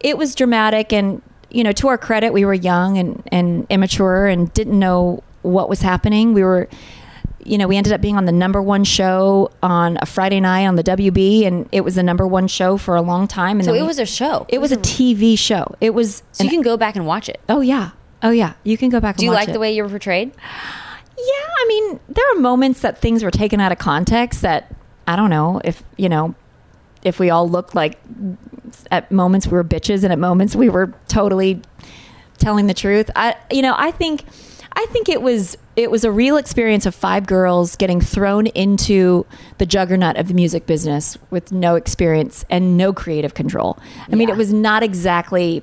it 0.00 0.16
was 0.18 0.34
dramatic, 0.34 0.92
and 0.92 1.22
you 1.50 1.64
know, 1.64 1.72
to 1.72 1.88
our 1.88 1.98
credit, 1.98 2.32
we 2.32 2.44
were 2.44 2.54
young 2.54 2.98
and 2.98 3.22
and 3.32 3.66
immature 3.70 4.26
and 4.26 4.52
didn't 4.52 4.78
know 4.78 5.22
what 5.42 5.68
was 5.68 5.80
happening. 5.82 6.32
We 6.34 6.44
were 6.44 6.68
you 7.42 7.56
know, 7.56 7.66
we 7.66 7.78
ended 7.78 7.94
up 7.94 8.02
being 8.02 8.18
on 8.18 8.26
the 8.26 8.32
number 8.32 8.60
one 8.60 8.84
show 8.84 9.50
on 9.62 9.96
a 10.02 10.06
Friday 10.06 10.40
night 10.40 10.66
on 10.66 10.76
the 10.76 10.84
WB, 10.84 11.46
and 11.46 11.66
it 11.72 11.80
was 11.80 11.94
the 11.94 12.02
number 12.02 12.26
one 12.26 12.46
show 12.46 12.76
for 12.76 12.94
a 12.96 13.00
long 13.02 13.26
time. 13.26 13.56
And 13.58 13.64
So 13.64 13.72
it 13.72 13.80
we- 13.80 13.86
was 13.86 13.98
a 13.98 14.04
show. 14.04 14.44
it 14.50 14.60
was 14.60 14.70
a 14.72 14.76
TV 14.76 15.38
show. 15.38 15.74
It 15.80 15.94
was. 15.94 16.22
So 16.32 16.44
you 16.44 16.50
can 16.50 16.60
go 16.60 16.76
back 16.76 16.96
and 16.96 17.06
watch 17.06 17.30
it. 17.30 17.40
oh 17.48 17.62
yeah, 17.62 17.90
oh 18.22 18.30
yeah. 18.30 18.54
You 18.64 18.76
can 18.76 18.88
go 18.90 19.00
back. 19.00 19.16
To 19.16 19.18
that. 19.18 19.20
Do 19.20 19.26
you 19.26 19.32
like 19.32 19.48
it. 19.48 19.52
the 19.52 19.60
way 19.60 19.72
you 19.72 19.82
were 19.82 19.88
portrayed? 19.88 20.32
Yeah, 20.32 21.24
I 21.24 21.66
mean, 21.68 22.00
there 22.08 22.24
are 22.32 22.40
moments 22.40 22.80
that 22.80 22.98
things 22.98 23.22
were 23.22 23.30
taken 23.30 23.60
out 23.60 23.72
of 23.72 23.78
context 23.78 24.42
that 24.42 24.74
I 25.06 25.16
don't 25.16 25.30
know 25.30 25.60
if 25.64 25.82
you 25.96 26.08
know 26.08 26.34
if 27.02 27.18
we 27.18 27.30
all 27.30 27.48
looked 27.48 27.74
like 27.74 27.98
at 28.90 29.10
moments 29.10 29.46
we 29.46 29.52
were 29.52 29.64
bitches 29.64 30.04
and 30.04 30.12
at 30.12 30.18
moments 30.18 30.54
we 30.54 30.68
were 30.68 30.92
totally 31.08 31.60
telling 32.38 32.66
the 32.66 32.74
truth. 32.74 33.10
I 33.16 33.36
you 33.50 33.62
know, 33.62 33.74
I 33.76 33.90
think 33.90 34.24
I 34.72 34.86
think 34.90 35.08
it 35.08 35.22
was 35.22 35.56
it 35.76 35.90
was 35.90 36.04
a 36.04 36.10
real 36.10 36.36
experience 36.36 36.86
of 36.86 36.94
five 36.94 37.26
girls 37.26 37.76
getting 37.76 38.00
thrown 38.00 38.46
into 38.48 39.26
the 39.58 39.66
juggernaut 39.66 40.16
of 40.16 40.28
the 40.28 40.34
music 40.34 40.66
business 40.66 41.16
with 41.30 41.52
no 41.52 41.74
experience 41.74 42.44
and 42.50 42.76
no 42.76 42.92
creative 42.92 43.34
control. 43.34 43.78
I 44.10 44.14
mean, 44.14 44.28
it 44.28 44.36
was 44.36 44.52
not 44.52 44.82
exactly 44.82 45.62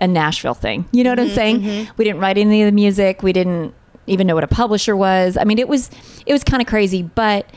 a 0.00 0.08
Nashville 0.08 0.54
thing. 0.54 0.86
You 0.92 1.04
know 1.04 1.10
what 1.10 1.20
I'm 1.20 1.26
mm-hmm, 1.26 1.34
saying? 1.34 1.60
Mm-hmm. 1.60 1.92
We 1.96 2.04
didn't 2.04 2.20
write 2.20 2.38
any 2.38 2.62
of 2.62 2.66
the 2.66 2.72
music. 2.72 3.22
We 3.22 3.32
didn't 3.32 3.74
even 4.06 4.26
know 4.26 4.34
what 4.34 4.44
a 4.44 4.48
publisher 4.48 4.96
was. 4.96 5.36
I 5.36 5.44
mean, 5.44 5.58
it 5.58 5.68
was 5.68 5.90
it 6.26 6.32
was 6.32 6.44
kind 6.44 6.60
of 6.60 6.68
crazy, 6.68 7.02
but 7.02 7.50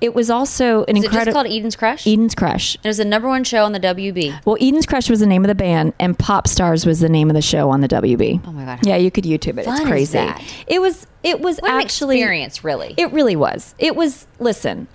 it 0.00 0.14
was 0.14 0.30
also 0.30 0.84
an 0.84 0.96
incredible 0.96 1.32
called 1.32 1.46
Eden's 1.46 1.76
Crush? 1.76 2.06
Eden's 2.06 2.34
Crush. 2.34 2.74
It 2.76 2.86
was 2.86 2.96
the 2.96 3.04
number 3.04 3.28
one 3.28 3.44
show 3.44 3.64
on 3.64 3.72
the 3.72 3.80
WB. 3.80 4.46
Well, 4.46 4.56
Eden's 4.58 4.86
Crush 4.86 5.10
was 5.10 5.20
the 5.20 5.26
name 5.26 5.44
of 5.44 5.48
the 5.48 5.54
band, 5.54 5.92
and 6.00 6.18
Pop 6.18 6.48
Stars 6.48 6.86
was 6.86 7.00
the 7.00 7.08
name 7.08 7.28
of 7.28 7.34
the 7.34 7.42
show 7.42 7.70
on 7.70 7.82
the 7.82 7.88
WB. 7.88 8.42
Oh 8.46 8.52
my 8.52 8.64
God. 8.64 8.86
Yeah, 8.86 8.96
you 8.96 9.10
could 9.10 9.24
YouTube 9.24 9.58
it. 9.58 9.66
fun 9.66 9.76
it's 9.76 9.86
crazy. 9.86 10.18
that? 10.18 10.42
It 10.66 10.80
was. 10.80 11.06
It 11.22 11.40
was 11.40 11.58
What 11.58 11.72
an 11.72 11.80
actually 11.80 12.16
experience, 12.16 12.64
really. 12.64 12.94
It 12.96 13.12
really 13.12 13.36
was. 13.36 13.74
It 13.78 13.94
was. 13.94 14.26
Listen, 14.38 14.88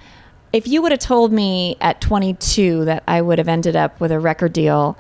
if 0.51 0.67
you 0.67 0.81
would 0.81 0.91
have 0.91 1.01
told 1.01 1.31
me 1.31 1.77
at 1.81 2.01
22 2.01 2.85
that 2.85 3.03
I 3.07 3.21
would 3.21 3.37
have 3.37 3.47
ended 3.47 3.75
up 3.75 3.99
with 3.99 4.11
a 4.11 4.19
record 4.19 4.53
deal 4.53 4.97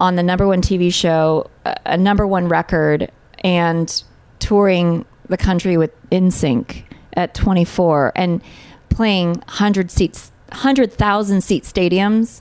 on 0.00 0.16
the 0.16 0.22
number 0.22 0.46
one 0.46 0.62
TV 0.62 0.92
show, 0.92 1.48
a, 1.64 1.96
number 1.96 2.26
one 2.26 2.48
record, 2.48 3.12
and 3.44 4.02
touring 4.38 5.04
the 5.28 5.36
country 5.36 5.76
with 5.76 5.92
NSYNC 6.10 6.84
at 7.14 7.34
24 7.34 8.12
and 8.16 8.40
playing 8.88 9.34
100 9.34 9.90
seats, 9.90 10.32
100,000 10.48 11.42
seat 11.42 11.64
stadiums, 11.64 12.40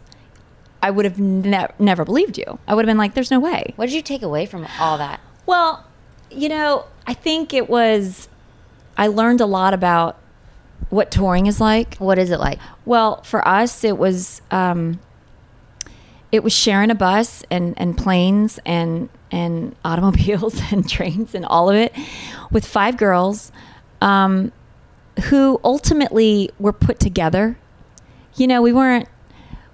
I 0.82 0.90
would 0.90 1.04
have 1.04 1.20
ne- 1.20 1.68
never 1.78 2.06
believed 2.06 2.38
you. 2.38 2.58
I 2.68 2.74
would 2.74 2.86
have 2.86 2.90
been 2.90 2.98
like, 2.98 3.14
there's 3.14 3.32
no 3.32 3.40
way. 3.40 3.74
What 3.76 3.88
did 3.88 3.96
you 3.96 4.02
take 4.02 4.24
away 4.24 4.46
from 4.46 4.66
all 4.80 4.98
that? 4.98 5.20
Well, 5.46 5.86
you 6.32 6.48
know, 6.48 6.86
I 7.06 7.14
think 7.14 7.54
it 7.54 7.70
was, 7.70 8.30
I 8.98 9.08
learned 9.08 9.42
a 9.42 9.46
lot 9.46 9.74
about 9.74 10.18
what 10.90 11.12
touring 11.12 11.48
is 11.48 11.60
like. 11.60 11.98
What 11.98 12.18
is 12.18 12.32
it 12.32 12.40
like? 12.40 12.60
Well, 12.86 13.22
for 13.24 13.46
us, 13.46 13.84
it 13.84 13.98
was 13.98 14.42
um, 14.50 15.00
it 16.32 16.44
was 16.44 16.54
sharing 16.54 16.92
a 16.92 16.96
bus 16.96 17.44
and, 17.50 17.74
and 17.78 17.98
planes 17.98 18.60
and 18.66 19.10
and 19.32 19.76
automobiles 19.86 20.60
and 20.72 20.88
trains 20.90 21.36
and 21.36 21.46
all 21.46 21.70
of 21.70 21.76
it 21.76 21.94
with 22.52 22.66
five 22.66 22.98
girls 22.98 23.52
um, 24.02 24.52
who 25.26 25.60
ultimately 25.64 26.50
were 26.60 26.74
put 26.74 27.00
together. 27.00 27.58
You 28.36 28.48
know, 28.48 28.62
we 28.62 28.72
weren't 28.74 29.08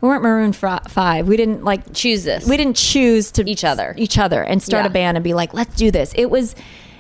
we 0.02 0.10
weren't 0.10 0.24
Maroon 0.24 0.54
Five. 0.54 1.28
We 1.28 1.38
didn't 1.38 1.64
like 1.64 1.94
Choose 1.94 2.24
this. 2.24 2.48
we 2.48 2.58
didn't 2.58 2.76
choose 2.76 3.32
to 3.32 3.50
Each 3.50 3.64
other. 3.64 3.94
each 3.98 4.18
other 4.18 4.44
and 4.44 4.62
start 4.62 4.84
Yeah. 4.84 4.90
a 4.90 4.94
band 4.94 5.18
and 5.18 5.24
be 5.24 5.34
like 5.34 5.54
let's 5.54 5.76
do 5.76 5.90
this 5.92 6.14
it 6.16 6.30
was 6.30 6.54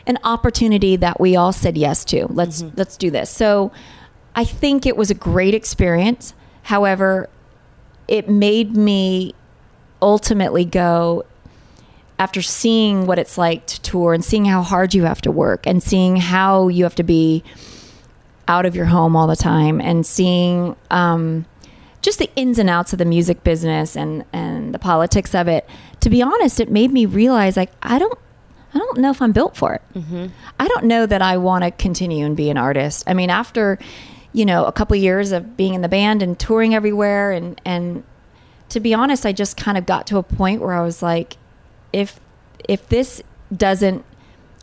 an 0.07 0.17
opportunity 0.23 0.95
that 0.97 1.19
we 1.19 1.35
all 1.35 1.51
said 1.51 1.77
yes 1.77 2.05
to 2.05 2.27
let's 2.29 2.61
Mm-hmm. 2.61 2.77
let's 2.77 2.95
do 2.97 3.09
this 3.11 3.29
so 3.29 3.71
i 4.35 4.43
think 4.43 4.85
it 4.85 4.95
was 4.97 5.09
a 5.11 5.13
great 5.15 5.53
experience 5.55 6.33
however 6.63 7.29
it 8.07 8.29
made 8.29 8.75
me 8.77 9.33
ultimately 10.05 10.63
go 10.63 11.25
after 12.17 12.41
seeing 12.41 13.07
what 13.07 13.19
it's 13.19 13.37
like 13.37 13.65
to 13.65 13.81
tour 13.81 14.13
and 14.13 14.23
seeing 14.23 14.45
how 14.45 14.61
hard 14.61 14.93
you 14.93 15.03
have 15.03 15.19
to 15.21 15.31
work 15.31 15.67
and 15.67 15.83
seeing 15.83 16.15
how 16.15 16.69
you 16.69 16.83
have 16.83 16.95
to 16.95 17.03
be 17.03 17.43
out 18.47 18.65
of 18.65 18.75
your 18.75 18.85
home 18.85 19.15
all 19.15 19.27
the 19.27 19.35
time 19.35 19.81
and 19.81 20.05
seeing 20.05 20.75
um, 20.91 21.45
just 22.01 22.19
the 22.19 22.29
ins 22.35 22.59
and 22.59 22.69
outs 22.69 22.93
of 22.93 22.99
the 22.99 23.05
music 23.05 23.43
business 23.43 23.97
and 23.97 24.23
and 24.31 24.73
the 24.73 24.79
politics 24.79 25.33
of 25.33 25.47
it. 25.47 25.67
To 26.01 26.09
be 26.09 26.21
honest, 26.21 26.59
it 26.59 26.69
made 26.69 26.91
me 26.91 27.05
realize 27.07 27.57
like 27.57 27.71
I 27.81 27.97
don't 27.97 28.17
I 28.73 28.77
don't 28.77 28.99
know 28.99 29.09
if 29.09 29.21
I'm 29.21 29.31
built 29.31 29.57
for 29.57 29.73
it. 29.73 29.81
Mm-hmm. 29.95 30.27
I 30.59 30.67
don't 30.67 30.85
know 30.85 31.05
that 31.05 31.21
I 31.21 31.37
want 31.37 31.63
to 31.63 31.71
continue 31.71 32.25
and 32.25 32.37
be 32.37 32.49
an 32.49 32.57
artist. 32.57 33.03
I 33.07 33.13
mean, 33.15 33.29
after 33.31 33.79
you 34.31 34.45
know 34.45 34.65
a 34.65 34.71
couple 34.71 34.95
years 34.95 35.31
of 35.31 35.57
being 35.57 35.73
in 35.73 35.81
the 35.81 35.89
band 35.89 36.21
and 36.21 36.37
touring 36.39 36.75
everywhere, 36.75 37.31
and 37.31 37.59
and 37.65 38.03
to 38.69 38.79
be 38.79 38.93
honest, 38.93 39.25
I 39.25 39.31
just 39.31 39.57
kind 39.57 39.77
of 39.77 39.85
got 39.85 40.07
to 40.07 40.17
a 40.17 40.23
point 40.23 40.61
where 40.61 40.73
I 40.73 40.81
was 40.81 41.01
like, 41.01 41.37
if 41.93 42.19
if 42.67 42.87
this 42.89 43.21
doesn't 43.55 44.03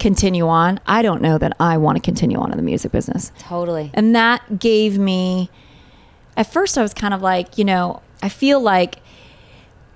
continue 0.00 0.48
on, 0.48 0.80
I 0.86 1.02
don't 1.02 1.22
know 1.22 1.38
that 1.38 1.56
I 1.60 1.78
want 1.78 1.96
to 1.96 2.02
continue 2.02 2.38
on 2.38 2.50
in 2.50 2.56
the 2.56 2.62
music 2.62 2.90
business. 2.90 3.30
Totally. 3.38 3.92
And 3.94 4.16
that 4.16 4.58
gave 4.58 4.98
me, 4.98 5.48
at 6.36 6.52
first, 6.52 6.76
I 6.76 6.82
was 6.82 6.92
kind 6.92 7.14
of 7.14 7.22
like, 7.22 7.56
you 7.56 7.64
know, 7.64 8.02
I 8.20 8.28
feel 8.28 8.60
like 8.60 8.96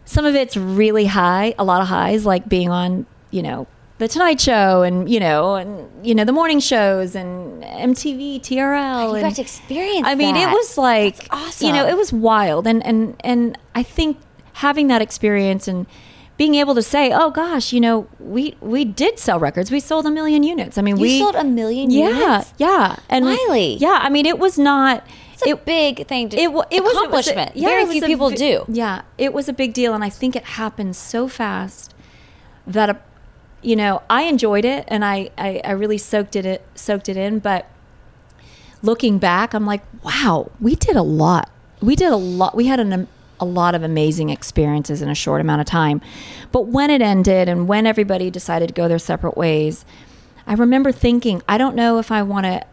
some 0.04 0.24
of 0.24 0.36
it's 0.36 0.56
really 0.56 1.06
high, 1.06 1.54
a 1.58 1.64
lot 1.64 1.82
of 1.82 1.88
highs, 1.88 2.24
like 2.24 2.48
being 2.48 2.70
on, 2.70 3.06
you 3.32 3.42
know, 3.42 3.66
the 3.98 4.08
Tonight 4.08 4.40
Show 4.40 4.82
and 4.82 5.08
you 5.08 5.20
know 5.20 5.54
and 5.56 5.88
you 6.06 6.14
know 6.14 6.24
the 6.24 6.32
morning 6.32 6.60
shows 6.60 7.14
and 7.14 7.62
MTV 7.62 8.40
TRL. 8.40 9.08
You 9.08 9.14
and, 9.16 9.22
got 9.22 9.34
to 9.36 9.42
experience 9.42 10.06
I 10.06 10.14
mean, 10.14 10.34
that. 10.34 10.50
it 10.50 10.52
was 10.52 10.76
like 10.78 11.16
That's 11.16 11.28
awesome. 11.30 11.66
you 11.68 11.72
know, 11.72 11.86
it 11.86 11.96
was 11.96 12.12
wild, 12.12 12.66
and 12.66 12.84
and 12.84 13.16
and 13.24 13.58
I 13.74 13.82
think 13.82 14.18
having 14.54 14.88
that 14.88 15.02
experience 15.02 15.68
and 15.68 15.86
being 16.38 16.54
able 16.56 16.74
to 16.74 16.82
say, 16.82 17.12
oh 17.14 17.30
gosh, 17.30 17.72
you 17.72 17.80
know, 17.80 18.06
we 18.18 18.56
we 18.60 18.84
did 18.84 19.18
sell 19.18 19.38
records. 19.38 19.70
We 19.70 19.80
sold 19.80 20.04
a 20.04 20.10
million 20.10 20.42
units. 20.42 20.76
I 20.76 20.82
mean, 20.82 20.96
You 20.96 21.02
we 21.02 21.18
sold 21.18 21.34
a 21.34 21.44
million 21.44 21.90
yeah, 21.90 22.08
units? 22.10 22.52
Yeah, 22.58 22.68
yeah, 22.68 22.96
and 23.08 23.24
Maile. 23.24 23.56
yeah. 23.78 23.98
I 24.02 24.10
mean, 24.10 24.26
it 24.26 24.38
was 24.38 24.58
not. 24.58 25.06
It's 25.32 25.46
a 25.46 25.54
big 25.56 26.06
thing 26.06 26.30
to 26.30 26.36
it, 26.38 26.44
it 26.44 26.52
was 26.52 26.66
it 26.70 26.82
was 26.82 26.94
a- 26.94 26.98
accomplishment. 26.98 27.56
yeah, 27.56 27.68
Very 27.68 27.82
it 27.82 27.88
was 27.88 27.96
few 27.96 28.04
a 28.04 28.06
people 28.06 28.30
do. 28.30 28.64
Yeah, 28.68 29.02
it 29.18 29.32
was 29.34 29.48
a 29.48 29.52
big 29.54 29.72
deal, 29.74 29.94
and 29.94 30.02
I 30.04 30.08
think 30.10 30.34
it 30.36 30.44
happened 30.44 30.96
so 30.96 31.28
fast 31.28 31.94
that, 32.66 32.88
uh, 32.90 32.94
you 33.66 33.74
know, 33.74 34.00
I 34.08 34.22
enjoyed 34.22 34.64
it 34.64 34.84
and 34.86 35.04
I, 35.04 35.30
I, 35.36 35.60
I 35.64 35.72
really 35.72 35.98
soaked 35.98 36.36
it, 36.36 36.46
it 36.46 36.64
soaked 36.76 37.08
it 37.08 37.16
in. 37.16 37.40
But 37.40 37.68
looking 38.80 39.18
back, 39.18 39.54
I'm 39.54 39.66
like, 39.66 39.82
wow, 40.04 40.52
we 40.60 40.76
did 40.76 40.94
a 40.94 41.02
lot. 41.02 41.50
We 41.82 41.96
did 41.96 42.12
a 42.12 42.16
lot. 42.16 42.54
We 42.54 42.66
had 42.66 42.78
an, 42.78 43.08
a 43.40 43.44
lot 43.44 43.74
of 43.74 43.82
amazing 43.82 44.30
experiences 44.30 45.02
in 45.02 45.08
a 45.08 45.16
short 45.16 45.40
amount 45.40 45.62
of 45.62 45.66
time. 45.66 46.00
But 46.52 46.68
when 46.68 46.90
it 46.90 47.02
ended 47.02 47.48
and 47.48 47.66
when 47.66 47.86
everybody 47.86 48.30
decided 48.30 48.68
to 48.68 48.72
go 48.72 48.86
their 48.86 49.00
separate 49.00 49.36
ways, 49.36 49.84
I 50.46 50.54
remember 50.54 50.92
thinking, 50.92 51.42
I 51.48 51.58
don't 51.58 51.74
know 51.74 51.98
if 51.98 52.12
I 52.12 52.22
want 52.22 52.46
to 52.46 52.64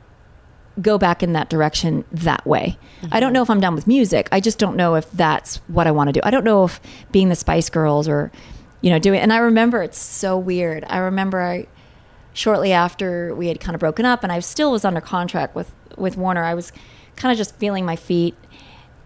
go 0.79 0.99
back 0.99 1.23
in 1.23 1.33
that 1.33 1.49
direction 1.49 2.05
that 2.11 2.45
way. 2.45 2.77
I 3.11 3.19
don't 3.19 3.29
mm-hmm. 3.29 3.33
know 3.33 3.41
if 3.41 3.49
I'm 3.49 3.59
done 3.59 3.73
with 3.73 3.87
music. 3.87 4.29
I 4.31 4.39
just 4.39 4.59
don't 4.59 4.75
know 4.75 4.93
if 4.93 5.09
that's 5.11 5.57
what 5.67 5.87
I 5.87 5.91
want 5.91 6.09
to 6.09 6.11
do. 6.11 6.19
I 6.23 6.29
don't 6.29 6.43
know 6.43 6.65
if 6.65 6.79
being 7.11 7.29
the 7.29 7.35
Spice 7.35 7.69
Girls 7.71 8.07
or, 8.07 8.31
you 8.83 8.89
know, 8.89 8.99
doing. 8.99 9.21
And 9.21 9.33
I 9.33 9.37
remember 9.37 9.81
it's 9.81 9.97
so 9.97 10.37
weird. 10.37 10.83
I 10.87 10.97
remember 10.97 11.41
I 11.41 11.67
shortly 12.33 12.73
after 12.73 13.33
we 13.33 13.47
had 13.47 13.59
kind 13.59 13.73
of 13.73 13.79
broken 13.79 14.05
up, 14.05 14.23
and 14.23 14.31
I 14.31 14.39
still 14.41 14.71
was 14.71 14.85
under 14.85 15.01
contract 15.01 15.55
with 15.55 15.73
with 15.97 16.17
Warner. 16.17 16.43
I 16.43 16.53
was 16.53 16.71
kind 17.15 17.31
of 17.31 17.37
just 17.37 17.55
feeling 17.55 17.85
my 17.85 17.95
feet, 17.95 18.35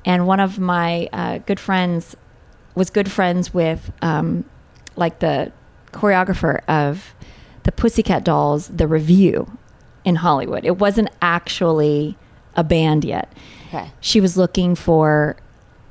and 0.04 0.26
one 0.28 0.40
of 0.40 0.58
my 0.60 1.08
uh, 1.14 1.38
good 1.38 1.60
friends 1.60 2.18
was 2.74 2.90
good 2.90 3.10
friends 3.10 3.54
with 3.54 3.92
um, 4.02 4.46
like 4.96 5.20
the 5.20 5.52
choreographer 5.92 6.62
of 6.68 7.14
the 7.64 7.72
Pussycat 7.72 8.24
Dolls, 8.24 8.68
the 8.70 8.88
revue 8.88 9.46
in 10.04 10.16
Hollywood. 10.16 10.66
It 10.66 10.80
wasn't 10.80 11.10
actually 11.22 12.18
a 12.56 12.64
band 12.64 13.06
yet. 13.06 13.32
Okay. 13.68 13.92
She 14.00 14.22
was 14.22 14.38
looking 14.38 14.74
for 14.74 15.38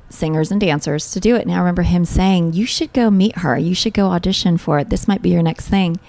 singers 0.09 0.51
and 0.51 0.59
dancers 0.61 1.11
to 1.11 1.19
do 1.19 1.35
it. 1.35 1.43
And 1.43 1.51
I 1.51 1.57
remember 1.57 1.83
him 1.83 2.05
saying, 2.05 2.53
You 2.53 2.65
should 2.65 2.93
go 2.93 3.09
meet 3.09 3.39
her. 3.39 3.57
You 3.57 3.75
should 3.75 3.93
go 3.93 4.07
audition 4.07 4.57
for 4.57 4.79
it. 4.79 4.89
This 4.89 5.07
might 5.07 5.21
be 5.21 5.29
your 5.29 5.43
next 5.43 5.67
thing. 5.67 5.99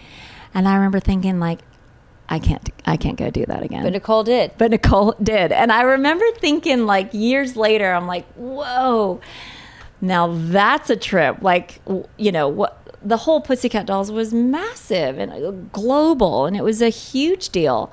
And 0.55 0.69
I 0.69 0.75
remember 0.77 1.01
thinking, 1.01 1.41
like, 1.41 1.61
I 2.29 2.39
can't 2.39 2.69
I 2.85 2.97
can't 2.97 3.17
go 3.17 3.31
do 3.31 3.47
that 3.47 3.63
again. 3.63 3.83
But 3.83 3.93
Nicole 3.93 4.23
did. 4.25 4.53
But 4.59 4.71
Nicole 4.71 5.15
did. 5.23 5.51
And 5.53 5.73
I 5.73 5.83
remember 5.83 6.25
thinking, 6.39 6.87
like, 6.87 7.13
years 7.15 7.57
later, 7.57 7.93
I'm 7.93 8.07
like, 8.07 8.27
whoa, 8.35 9.21
now 10.01 10.29
that's 10.33 10.91
a 10.91 10.97
trip. 10.97 11.39
Like, 11.43 11.81
you 12.17 12.33
know, 12.33 12.49
what 12.49 12.79
the 13.03 13.19
whole 13.19 13.41
Pussycat 13.41 13.87
Dolls 13.87 14.11
was 14.11 14.33
massive 14.33 15.19
and 15.19 15.33
uh, 15.33 15.51
global, 15.73 16.47
and 16.47 16.57
it 16.57 16.65
was 16.65 16.83
a 16.83 16.89
huge 16.89 17.49
deal. 17.51 17.93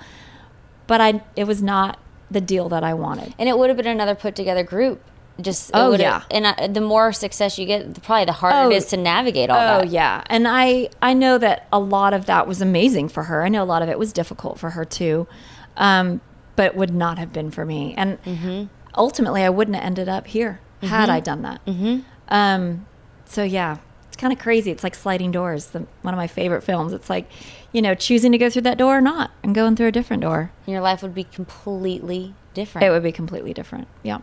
But 0.88 1.02
I, 1.02 1.24
it 1.36 1.46
was 1.46 1.64
not 1.64 2.00
the 2.30 2.42
deal 2.42 2.70
that 2.70 2.84
I 2.84 2.94
wanted. 2.94 3.34
and 3.40 3.48
it 3.48 3.58
would 3.58 3.70
have 3.70 3.78
been 3.78 3.88
another 3.88 4.16
put 4.16 4.36
together 4.36 4.64
group. 4.64 5.02
Just 5.42 5.72
Oh, 5.74 5.94
yeah. 5.94 6.24
and 6.32 6.46
uh, 6.46 6.68
the 6.68 6.80
more 6.82 7.12
success 7.12 7.60
you 7.60 7.66
get, 7.66 8.02
probably 8.04 8.24
the 8.26 8.32
harder 8.32 8.56
Oh, 8.58 8.70
it 8.72 8.76
is 8.78 8.86
to 8.88 8.98
navigate 8.98 9.50
all 9.50 9.58
Oh 9.60 9.82
that. 9.82 9.90
yeah, 9.90 10.24
and 10.28 10.48
I 10.48 10.90
I 11.02 11.14
know 11.14 11.38
that 11.38 11.68
a 11.74 11.80
lot 11.80 12.14
of 12.14 12.26
that 12.28 12.48
was 12.48 12.62
amazing 12.62 13.10
for 13.10 13.24
her. 13.24 13.44
I 13.44 13.50
know 13.50 13.62
a 13.62 13.66
lot 13.66 13.82
of 13.82 13.90
it 13.90 14.00
was 14.00 14.14
difficult 14.14 14.58
for 14.60 14.70
her 14.72 14.86
too, 14.86 15.28
um, 15.76 16.22
but 16.56 16.76
would 16.76 16.94
not 16.96 17.18
have 17.18 17.34
been 17.34 17.52
for 17.52 17.66
me. 17.66 17.94
And 17.98 18.22
Mm-hmm. 18.24 18.66
ultimately, 18.98 19.44
I 19.44 19.50
wouldn't 19.50 19.76
have 19.76 19.84
ended 19.86 20.08
up 20.08 20.28
here 20.28 20.62
had 20.82 21.10
I 21.10 21.20
done 21.20 21.42
that. 21.42 21.66
Mm-hmm. 21.66 22.00
Um, 22.30 22.86
so 23.26 23.44
yeah, 23.44 23.78
it's 24.08 24.16
kind 24.16 24.32
of 24.32 24.40
crazy. 24.40 24.72
It's 24.72 24.84
like 24.86 24.96
sliding 24.96 25.32
doors. 25.32 25.68
The, 25.68 25.80
one 26.02 26.14
of 26.14 26.18
my 26.18 26.28
favorite 26.28 26.62
films. 26.64 26.94
It's 26.94 27.10
like, 27.10 27.30
you 27.74 27.82
know, 27.82 27.94
choosing 27.94 28.32
to 28.32 28.38
go 28.38 28.50
through 28.50 28.62
that 28.64 28.78
door 28.78 29.00
or 29.00 29.02
not, 29.02 29.32
and 29.44 29.54
going 29.54 29.76
through 29.76 29.88
a 29.88 29.92
different 29.92 30.22
door. 30.22 30.52
Your 30.66 30.80
life 30.80 31.02
would 31.02 31.14
be 31.16 31.26
completely 31.26 32.36
different. 32.54 32.88
It 32.88 32.92
would 32.92 33.04
be 33.04 33.12
completely 33.12 33.54
different. 33.54 33.88
Yeah. 34.02 34.20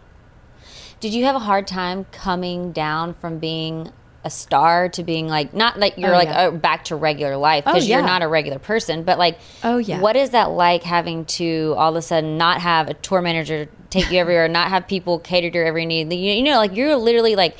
Did 1.02 1.12
you 1.14 1.24
have 1.24 1.34
a 1.34 1.40
hard 1.40 1.66
time 1.66 2.06
coming 2.12 2.70
down 2.70 3.14
from 3.14 3.38
being 3.38 3.90
a 4.24 4.30
star 4.30 4.88
to 4.90 5.02
being 5.02 5.26
like 5.26 5.52
not 5.52 5.80
like 5.80 5.98
you're 5.98 6.14
Oh, 6.14 6.16
like 6.16 6.28
yeah. 6.28 6.50
back 6.50 6.84
to 6.84 6.94
regular 6.96 7.36
life 7.36 7.64
Oh, 7.66 7.72
because 7.72 7.88
you're 7.88 8.02
not 8.02 8.22
a 8.22 8.28
regular 8.28 8.60
person, 8.60 9.02
but 9.02 9.18
like 9.18 9.36
Oh, 9.64 9.78
yeah. 9.78 9.98
what 9.98 10.14
is 10.14 10.30
that 10.30 10.52
like 10.52 10.84
having 10.84 11.24
to 11.24 11.74
all 11.76 11.90
of 11.90 11.96
a 11.96 12.02
sudden 12.02 12.38
not 12.38 12.60
have 12.60 12.88
a 12.88 12.94
tour 12.94 13.20
manager 13.20 13.68
take 13.90 14.12
you 14.12 14.20
everywhere, 14.20 14.46
not 14.46 14.68
have 14.68 14.86
people 14.86 15.18
cater 15.18 15.50
to 15.50 15.58
your 15.58 15.66
every 15.66 15.86
need? 15.86 16.12
You, 16.12 16.34
you 16.34 16.42
know, 16.44 16.56
like 16.58 16.76
you're 16.76 16.94
literally 16.94 17.34
like 17.34 17.56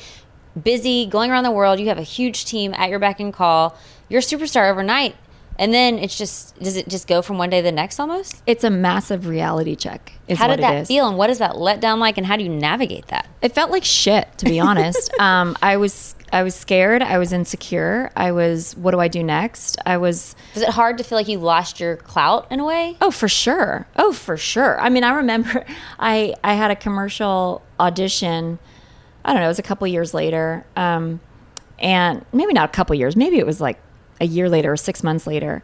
busy 0.61 1.05
going 1.05 1.31
around 1.31 1.43
the 1.43 1.51
world. 1.51 1.81
You 1.81 1.87
have 1.89 1.97
a 1.97 2.01
huge 2.03 2.45
team 2.45 2.73
at 2.75 2.89
your 2.89 2.99
beck 2.99 3.19
and 3.19 3.33
call. 3.33 3.75
You're 4.07 4.19
a 4.19 4.23
superstar 4.23 4.69
overnight, 4.71 5.15
and 5.59 5.73
then 5.73 5.99
it's 5.99 6.17
just 6.17 6.57
does 6.59 6.75
it 6.77 6.87
just 6.87 7.07
go 7.07 7.21
from 7.21 7.37
one 7.37 7.49
day 7.49 7.59
to 7.61 7.63
the 7.63 7.71
next 7.71 7.99
almost? 7.99 8.41
It's 8.47 8.63
a 8.63 8.69
massive 8.69 9.27
reality 9.27 9.75
check. 9.75 10.13
Is 10.27 10.39
How 10.39 10.47
did 10.47 10.59
that 10.61 10.87
feel, 10.87 11.07
and 11.07 11.17
what 11.17 11.29
is 11.29 11.39
that 11.39 11.51
letdown 11.53 11.99
like, 11.99 12.17
and 12.17 12.25
how 12.25 12.37
do 12.37 12.43
you 12.43 12.49
navigate 12.49 13.07
that? 13.07 13.27
It 13.41 13.53
felt 13.53 13.71
like 13.71 13.83
shit, 13.83 14.27
to 14.37 14.45
be 14.45 14.59
honest. 14.59 15.11
um, 15.19 15.57
I 15.61 15.77
was 15.77 16.15
I 16.31 16.43
was 16.43 16.55
scared. 16.55 17.01
I 17.03 17.17
was 17.19 17.31
insecure. 17.31 18.09
I 18.15 18.31
was, 18.31 18.75
what 18.75 18.89
do 18.91 18.99
I 18.99 19.07
do 19.07 19.21
next? 19.21 19.77
I 19.85 19.97
was, 19.97 20.35
Was 20.55 20.63
it 20.63 20.69
hard 20.69 20.97
to 20.97 21.03
feel 21.03 21.15
like 21.15 21.27
you 21.27 21.37
lost 21.37 21.79
your 21.79 21.97
clout 21.97 22.47
in 22.49 22.59
a 22.59 22.65
way? 22.65 22.97
oh, 23.01 23.11
for 23.11 23.27
sure. 23.27 23.85
Oh, 23.97 24.11
for 24.13 24.35
sure. 24.35 24.79
I 24.81 24.89
mean, 24.89 25.03
I 25.03 25.11
remember 25.13 25.63
I 25.99 26.33
I 26.43 26.53
had 26.55 26.71
a 26.71 26.75
commercial 26.75 27.61
audition. 27.79 28.57
I 29.25 29.33
don't 29.33 29.41
know. 29.41 29.45
It 29.45 29.49
was 29.49 29.59
a 29.59 29.63
couple 29.63 29.85
years 29.87 30.13
later, 30.13 30.65
um, 30.75 31.19
and 31.79 32.25
maybe 32.33 32.53
not 32.53 32.69
a 32.69 32.71
couple 32.73 32.95
years. 32.95 33.15
Maybe 33.15 33.37
it 33.37 33.45
was 33.45 33.61
like 33.61 33.77
a 34.23 34.25
year 34.25 34.49
later 34.49 34.71
or 34.71 34.77
six 34.77 35.03
months 35.03 35.27
later. 35.27 35.61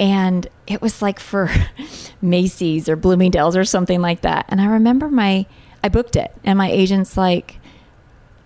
And 0.00 0.46
it 0.66 0.82
was 0.82 1.00
like 1.00 1.20
for 1.20 1.48
Macy's 2.20 2.88
or 2.88 2.96
Bloomingdale's 2.96 3.56
or 3.56 3.64
something 3.64 4.02
like 4.02 4.22
that. 4.22 4.46
And 4.48 4.60
I 4.60 4.66
remember 4.66 5.08
my, 5.08 5.46
I 5.82 5.88
booked 5.88 6.16
it, 6.16 6.34
and 6.42 6.58
my 6.58 6.70
agent's 6.70 7.16
like, 7.16 7.60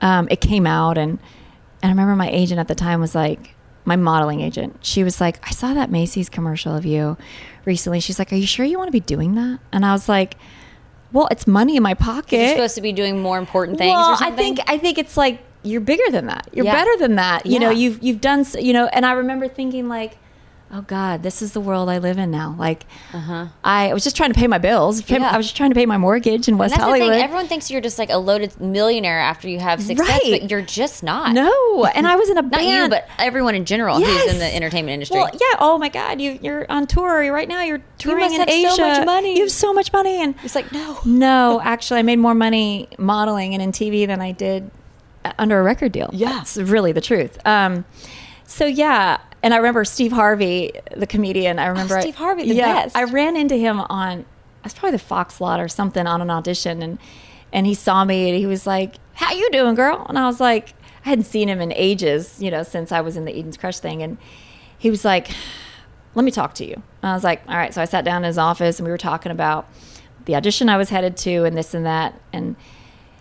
um, 0.00 0.28
it 0.30 0.40
came 0.40 0.66
out 0.66 0.96
and 0.98 1.18
and 1.80 1.90
I 1.90 1.92
remember 1.92 2.16
my 2.16 2.28
agent 2.28 2.58
at 2.60 2.68
the 2.68 2.74
time 2.74 3.00
was 3.00 3.14
like 3.14 3.54
my 3.84 3.96
modeling 3.96 4.40
agent. 4.40 4.78
She 4.80 5.04
was 5.04 5.20
like, 5.20 5.38
I 5.46 5.50
saw 5.52 5.74
that 5.74 5.90
Macy's 5.90 6.28
commercial 6.28 6.74
of 6.74 6.84
you 6.84 7.16
recently. 7.64 8.00
She's 8.00 8.18
like, 8.18 8.32
Are 8.32 8.36
you 8.36 8.46
sure 8.46 8.66
you 8.66 8.78
want 8.78 8.88
to 8.88 8.92
be 8.92 9.00
doing 9.00 9.34
that? 9.36 9.60
And 9.72 9.84
I 9.84 9.92
was 9.92 10.08
like, 10.08 10.36
Well, 11.12 11.28
it's 11.30 11.46
money 11.46 11.76
in 11.76 11.82
my 11.82 11.94
pocket. 11.94 12.36
You're 12.36 12.50
supposed 12.50 12.74
to 12.76 12.80
be 12.80 12.92
doing 12.92 13.22
more 13.22 13.38
important 13.38 13.78
things 13.78 13.94
well, 13.94 14.16
I 14.20 14.30
think 14.32 14.60
I 14.66 14.78
think 14.78 14.98
it's 14.98 15.16
like 15.16 15.40
you're 15.62 15.80
bigger 15.80 16.10
than 16.10 16.26
that. 16.26 16.48
You're 16.52 16.64
Yeah. 16.66 16.72
better 16.74 16.96
than 16.98 17.16
that. 17.16 17.46
You 17.46 17.58
know, 17.58 17.70
you've 17.70 18.02
you've 18.02 18.20
done 18.20 18.44
you 18.58 18.72
know. 18.72 18.86
And 18.86 19.04
I 19.06 19.12
remember 19.12 19.48
thinking 19.48 19.88
like, 19.88 20.16
oh 20.70 20.82
God, 20.82 21.22
this 21.22 21.40
is 21.40 21.52
the 21.52 21.60
world 21.60 21.88
I 21.88 21.96
live 21.98 22.18
in 22.18 22.30
now. 22.30 22.54
Like, 22.58 22.84
I 23.64 23.90
was 23.94 24.04
just 24.04 24.16
trying 24.16 24.32
to 24.32 24.38
pay 24.38 24.46
my 24.46 24.58
bills. 24.58 25.00
Pay- 25.02 25.16
Uh-huh. 25.16 25.24
Yeah. 25.24 25.30
I 25.34 25.36
was 25.38 25.46
just 25.46 25.56
trying 25.56 25.70
to 25.70 25.74
pay 25.74 25.86
my 25.86 25.96
mortgage 25.96 26.46
in 26.46 26.58
West 26.58 26.76
Hollywood. 26.76 27.08
the 27.08 27.14
thing. 27.14 27.22
Everyone 27.24 27.46
thinks 27.48 27.70
you're 27.70 27.80
just 27.80 27.98
like 27.98 28.10
a 28.10 28.18
loaded 28.18 28.60
millionaire 28.60 29.18
after 29.18 29.48
you 29.48 29.58
have 29.60 29.82
success, 29.82 30.06
Right. 30.08 30.40
but 30.42 30.50
you're 30.50 30.60
just 30.62 31.02
not. 31.02 31.32
no, 31.32 31.84
and 31.94 32.06
I 32.06 32.16
was 32.16 32.28
in 32.28 32.36
a 32.38 32.42
Not 32.42 32.50
band. 32.52 32.66
you, 32.84 32.88
but 32.90 33.08
everyone 33.18 33.54
in 33.54 33.64
general 33.64 33.96
who's 33.98 34.32
in 34.32 34.38
the 34.38 34.54
entertainment 34.54 34.92
industry. 34.94 35.16
Well, 35.18 35.30
yeah. 35.32 35.56
Oh 35.58 35.78
my 35.78 35.88
God, 35.88 36.20
you 36.20 36.38
you're 36.42 36.66
on 36.70 36.86
tour 36.86 37.32
right 37.32 37.48
now. 37.48 37.62
You're 37.62 37.80
touring 37.98 38.20
must 38.24 38.34
in 38.34 38.40
have 38.40 38.48
Asia. 38.50 38.70
so 38.72 38.86
much 38.88 39.06
money. 39.06 39.34
You 39.36 39.40
have 39.42 39.50
so 39.52 39.72
much 39.72 39.92
money, 39.92 40.22
and 40.22 40.34
it's 40.44 40.54
like, 40.54 40.70
no. 40.70 40.98
no, 41.04 41.60
actually, 41.64 42.00
I 42.00 42.02
made 42.02 42.18
more 42.18 42.34
money 42.34 42.88
modeling 42.98 43.54
and 43.54 43.62
in 43.62 43.72
TV 43.72 44.06
than 44.06 44.20
I 44.20 44.32
did 44.32 44.70
under 45.38 45.58
a 45.60 45.62
record 45.62 45.92
deal. 45.92 46.10
Yeah. 46.12 46.30
that's 46.32 46.56
really 46.56 46.92
the 46.92 47.00
truth. 47.00 47.38
Um, 47.46 47.84
so 48.44 48.64
yeah, 48.66 49.18
and 49.42 49.52
I 49.54 49.58
remember 49.58 49.84
Steve 49.84 50.12
Harvey, 50.12 50.72
the 50.96 51.06
comedian. 51.06 51.58
I 51.58 51.66
remember 51.66 51.96
Oh, 51.98 52.00
Steve 52.00 52.16
Harvey, 52.16 52.48
the 52.48 52.54
yeah, 52.54 52.84
best. 52.84 52.96
I 52.96 53.04
ran 53.04 53.36
into 53.36 53.56
him 53.56 53.80
on. 53.80 54.20
I 54.20 54.64
was 54.64 54.74
probably 54.74 54.92
the 54.92 54.98
Fox 55.04 55.40
lot 55.40 55.60
or 55.60 55.68
something 55.68 56.06
on 56.06 56.20
an 56.22 56.30
audition, 56.30 56.82
and 56.82 56.98
and 57.52 57.66
he 57.66 57.74
saw 57.74 58.04
me 58.04 58.28
and 58.30 58.38
he 58.38 58.46
was 58.46 58.66
like, 58.66 58.96
"How 59.14 59.32
you 59.32 59.48
doing, 59.50 59.74
girl?" 59.74 60.04
And 60.08 60.18
I 60.18 60.26
was 60.26 60.40
like, 60.40 60.70
I 61.04 61.10
hadn't 61.10 61.24
seen 61.24 61.48
him 61.48 61.60
in 61.60 61.72
ages, 61.72 62.42
you 62.42 62.50
know, 62.50 62.62
since 62.62 62.90
I 62.90 63.00
was 63.00 63.16
in 63.16 63.24
the 63.26 63.32
Eden's 63.32 63.56
Crush 63.56 63.78
thing, 63.78 64.02
and 64.02 64.18
he 64.78 64.90
was 64.90 65.04
like, 65.04 65.28
"Let 66.14 66.24
me 66.24 66.30
talk 66.30 66.54
to 66.54 66.64
you." 66.66 66.74
And 67.02 67.10
I 67.10 67.14
was 67.14 67.22
like, 67.24 67.42
"All 67.48 67.56
right." 67.56 67.72
So 67.72 67.80
I 67.82 67.84
sat 67.84 68.04
down 68.04 68.24
in 68.24 68.26
his 68.28 68.38
office 68.38 68.78
and 68.78 68.86
we 68.86 68.90
were 68.90 68.98
talking 68.98 69.30
about 69.30 69.68
the 70.24 70.34
audition 70.34 70.68
I 70.68 70.76
was 70.78 70.88
headed 70.90 71.16
to 71.18 71.44
and 71.44 71.56
this 71.56 71.74
and 71.74 71.86
that, 71.86 72.18
and 72.32 72.56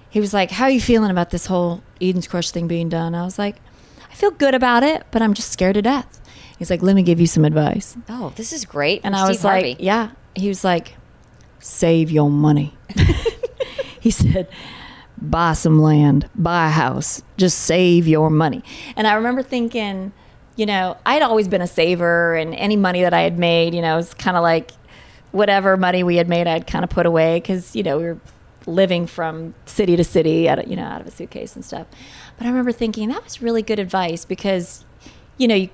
he 0.10 0.20
was 0.20 0.34
like, 0.34 0.52
"How 0.52 0.66
are 0.66 0.70
you 0.72 0.82
feeling 0.82 1.12
about 1.12 1.30
this 1.30 1.46
whole 1.46 1.84
Eden's 2.02 2.28
Crush 2.28 2.52
thing 2.52 2.68
being 2.68 2.90
done?" 2.90 3.16
I 3.16 3.24
was 3.24 3.38
like, 3.40 3.58
"I 4.12 4.16
feel 4.16 4.32
good 4.32 4.54
about 4.56 4.84
it, 4.84 5.06
but 5.12 5.22
I'm 5.22 5.34
just 5.34 5.52
scared 5.52 5.76
to 5.76 5.82
death." 5.82 6.22
He's 6.58 6.70
like, 6.70 6.82
"Let 6.82 6.96
me 6.96 7.04
give 7.04 7.20
you 7.20 7.28
some 7.28 7.46
advice." 7.46 7.98
Oh, 8.10 8.34
this 8.36 8.52
is 8.52 8.66
great. 8.66 9.02
And 9.04 9.14
from 9.16 9.24
I 9.24 9.28
was 9.28 9.40
Steve 9.40 9.46
like, 9.46 9.78
yeah. 9.80 10.12
He 10.36 10.48
was 10.50 10.64
like, 10.64 10.96
save 11.60 12.12
your 12.12 12.30
money. 12.30 12.78
he 14.00 14.12
said, 14.12 14.48
buy 15.22 15.54
some 15.54 15.82
land, 15.82 16.30
buy 16.36 16.68
a 16.68 16.72
house, 16.72 17.22
just 17.38 17.60
save 17.60 18.08
your 18.08 18.30
money. 18.30 18.64
And 18.96 19.08
I 19.08 19.14
remember 19.14 19.44
thinking, 19.44 20.12
you 20.56 20.66
know, 20.66 20.98
I'd 21.06 21.22
always 21.22 21.48
been 21.48 21.62
a 21.62 21.68
saver, 21.68 22.36
and 22.36 22.54
any 22.56 22.76
money 22.76 23.02
that 23.02 23.14
I 23.14 23.22
had 23.22 23.38
made, 23.38 23.76
you 23.76 23.82
know, 23.82 23.98
was 23.98 24.14
kind 24.14 24.38
of 24.38 24.44
like 24.44 24.72
whatever 25.32 25.78
money 25.78 26.04
we 26.04 26.16
had 26.16 26.30
made, 26.30 26.48
I'd 26.48 26.68
kind 26.68 26.84
of 26.84 26.90
put 26.90 27.06
away 27.06 27.40
because, 27.40 27.76
you 27.76 27.84
know, 27.84 27.98
we 27.98 28.04
were 28.06 28.18
living 28.68 29.08
from 29.08 29.56
city 29.66 29.96
to 29.96 30.04
city, 30.04 30.48
out 30.48 30.60
of, 30.60 30.68
you 30.68 30.76
know, 30.76 30.84
out 30.84 31.02
of 31.02 31.08
a 31.08 31.12
suitcase 31.12 31.56
and 31.56 31.66
stuff. 31.66 31.88
But 32.38 32.46
I 32.46 32.50
remember 32.50 32.72
thinking 32.72 33.10
that 33.10 33.24
was 33.24 33.42
really 33.42 33.62
good 33.62 33.80
advice 33.80 34.26
because 34.26 34.86
you 35.38 35.48
know, 35.48 35.56
you, 35.56 35.70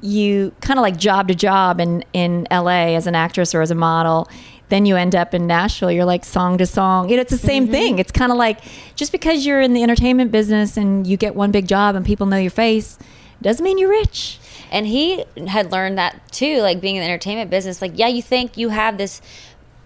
you 0.00 0.52
kind 0.60 0.78
of 0.78 0.82
like 0.82 0.96
job 0.96 1.28
to 1.28 1.34
job 1.34 1.80
in, 1.80 2.04
in 2.12 2.46
LA 2.50 2.94
as 2.94 3.06
an 3.06 3.14
actress 3.14 3.54
or 3.54 3.62
as 3.62 3.70
a 3.70 3.74
model. 3.74 4.28
Then 4.68 4.86
you 4.86 4.96
end 4.96 5.14
up 5.14 5.34
in 5.34 5.46
Nashville, 5.46 5.90
you're 5.90 6.04
like 6.04 6.24
song 6.24 6.58
to 6.58 6.66
song. 6.66 7.08
You 7.08 7.16
know, 7.16 7.22
it's 7.22 7.30
the 7.30 7.38
same 7.38 7.64
mm-hmm. 7.64 7.72
thing. 7.72 7.98
It's 7.98 8.12
kind 8.12 8.30
of 8.30 8.38
like 8.38 8.60
just 8.94 9.12
because 9.12 9.46
you're 9.46 9.60
in 9.60 9.72
the 9.72 9.82
entertainment 9.82 10.30
business 10.30 10.76
and 10.76 11.06
you 11.06 11.16
get 11.16 11.34
one 11.34 11.50
big 11.50 11.66
job 11.66 11.94
and 11.96 12.04
people 12.04 12.26
know 12.26 12.36
your 12.36 12.50
face 12.50 12.98
doesn't 13.40 13.64
mean 13.64 13.78
you're 13.78 13.90
rich. 13.90 14.38
And 14.70 14.86
he 14.86 15.24
had 15.46 15.72
learned 15.72 15.96
that 15.96 16.30
too, 16.30 16.60
like 16.60 16.80
being 16.80 16.96
in 16.96 17.02
the 17.02 17.08
entertainment 17.08 17.50
business. 17.50 17.80
Like, 17.80 17.92
yeah, 17.94 18.08
you 18.08 18.20
think 18.22 18.56
you 18.56 18.68
have 18.68 18.98
this. 18.98 19.22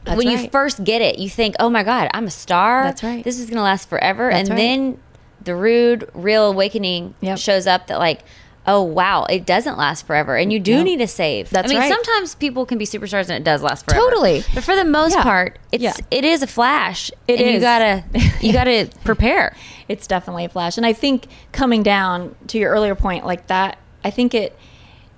That's 0.05 0.19
when 0.19 0.29
you 0.29 0.49
first 0.49 0.83
get 0.85 1.01
it, 1.03 1.19
you 1.19 1.29
think, 1.31 1.55
"Oh 1.61 1.71
my 1.71 1.83
God, 1.83 2.11
I'm 2.13 2.27
a 2.27 2.31
star. 2.31 2.85
That's 2.85 3.03
right. 3.03 3.23
This 3.25 3.39
is 3.39 3.49
gonna 3.49 3.63
last 3.63 3.89
forever." 3.89 4.31
That's 4.31 4.49
and 4.49 4.51
right. 4.51 4.57
then 4.57 4.99
the 5.43 5.55
rude, 5.55 6.09
real 6.15 6.51
awakening 6.51 7.15
Yep. 7.21 7.39
shows 7.39 7.67
up 7.67 7.87
that 7.89 7.99
like, 7.99 8.21
oh 8.65 8.81
wow, 8.83 9.25
it 9.25 9.45
doesn't 9.45 9.77
last 9.77 10.07
forever, 10.07 10.37
and 10.37 10.53
you 10.53 10.61
do 10.61 10.85
need 10.85 10.99
to 10.99 11.07
save. 11.09 11.51
That's 11.51 11.67
I 11.67 11.69
mean, 11.75 11.81
right. 11.83 11.93
sometimes 11.93 12.35
people 12.37 12.65
can 12.65 12.79
be 12.79 12.85
superstars 12.85 13.23
and 13.23 13.33
it 13.33 13.43
does 13.45 13.61
last 13.63 13.85
forever. 13.85 14.03
Totally. 14.05 14.45
but 14.55 14.63
for 14.63 14.77
the 14.77 14.85
most 14.85 15.15
Yeah. 15.17 15.23
part, 15.25 15.59
it's 15.73 15.83
Yeah. 15.83 15.95
it 16.13 16.25
is 16.25 16.43
a 16.43 16.47
flash. 16.47 17.11
It 17.27 17.41
and 17.41 17.51
You 17.55 17.61
gotta 17.61 18.05
you 18.41 18.53
gotta 18.61 18.89
prepare. 19.05 19.55
it's 19.89 20.07
definitely 20.07 20.45
a 20.45 20.49
flash 20.49 20.77
and 20.77 20.87
i 20.87 20.93
think 20.93 21.27
coming 21.51 21.83
down 21.83 22.35
to 22.47 22.57
your 22.57 22.71
earlier 22.71 22.95
point 22.95 23.27
like 23.27 23.47
that 23.49 23.77
i 24.05 24.11
think 24.11 24.33
it 24.33 24.57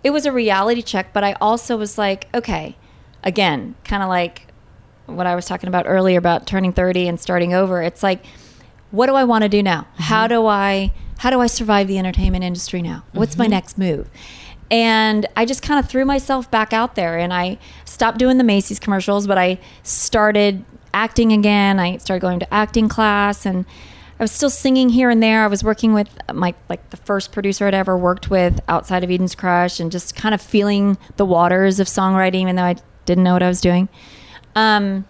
it 0.03 0.11
was 0.11 0.25
a 0.27 0.33
reality 0.33 0.81
check 0.83 1.13
but 1.13 1.23
i 1.23 1.33
also 1.41 1.77
was 1.77 1.97
like 1.99 2.27
okay 2.35 2.75
again 3.23 3.75
kind 3.85 4.03
of 4.03 4.09
like 4.09 4.47
what 5.07 5.27
i 5.27 5.35
was 5.35 5.47
talking 5.47 5.69
about 5.69 5.87
earlier 5.87 6.19
about 6.19 6.47
turning 6.47 6.73
30 6.73 7.09
and 7.09 7.21
starting 7.21 7.55
over 7.55 7.83
it's 7.83 8.03
like 8.03 8.25
what 8.91 9.07
do 9.07 9.15
i 9.15 9.25
want 9.25 9.43
to 9.43 9.49
do 9.49 9.63
now? 9.63 9.83
Mm-hmm. 9.83 10.03
How 10.05 10.27
do 10.27 10.47
i 10.47 10.93
how 11.19 11.31
do 11.31 11.41
i 11.41 11.47
survive 11.47 11.89
the 11.89 11.99
entertainment 11.99 12.45
industry 12.45 12.83
now? 12.83 13.05
What's 13.13 13.37
my 13.37 13.45
mm-hmm. 13.45 13.53
next 13.53 13.79
move? 13.79 14.09
And 14.71 15.27
i 15.37 15.45
just 15.45 15.63
kind 15.63 15.79
of 15.79 15.89
threw 15.89 16.05
myself 16.05 16.51
back 16.51 16.73
out 16.73 16.95
there 16.95 17.19
and 17.19 17.33
i 17.33 17.59
stopped 17.85 18.19
doing 18.19 18.39
the 18.39 18.45
macy's 18.45 18.79
commercials 18.79 19.27
but 19.27 19.37
i 19.37 19.59
started 19.83 20.65
acting 20.95 21.33
again. 21.33 21.79
I 21.79 21.99
started 21.99 22.21
going 22.21 22.39
to 22.39 22.55
acting 22.55 22.89
class 22.89 23.45
and 23.45 23.67
I 24.19 24.23
was 24.23 24.31
still 24.31 24.49
singing 24.49 24.91
here 24.91 25.11
and 25.11 25.21
there. 25.21 25.43
I 25.43 25.49
was 25.49 25.65
working 25.65 25.93
with 25.93 26.09
my 26.33 26.55
like 26.69 26.91
the 26.91 26.97
first 26.97 27.33
producer 27.33 27.67
I'd 27.67 27.75
ever 27.75 27.99
worked 27.99 28.31
with 28.31 28.61
outside 28.69 29.03
of 29.03 29.11
Eden's 29.11 29.35
Crush, 29.35 29.81
and 29.81 29.91
just 29.91 30.15
kind 30.15 30.33
of 30.33 30.41
feeling 30.41 30.97
the 31.17 31.27
waters 31.27 31.81
of 31.81 31.89
songwriting, 31.89 32.43
even 32.43 32.55
though 32.55 32.63
I 32.63 32.77
didn't 33.07 33.25
know 33.25 33.33
what 33.33 33.43
I 33.43 33.49
was 33.49 33.61
doing. 33.61 33.89
Um, 34.55 35.07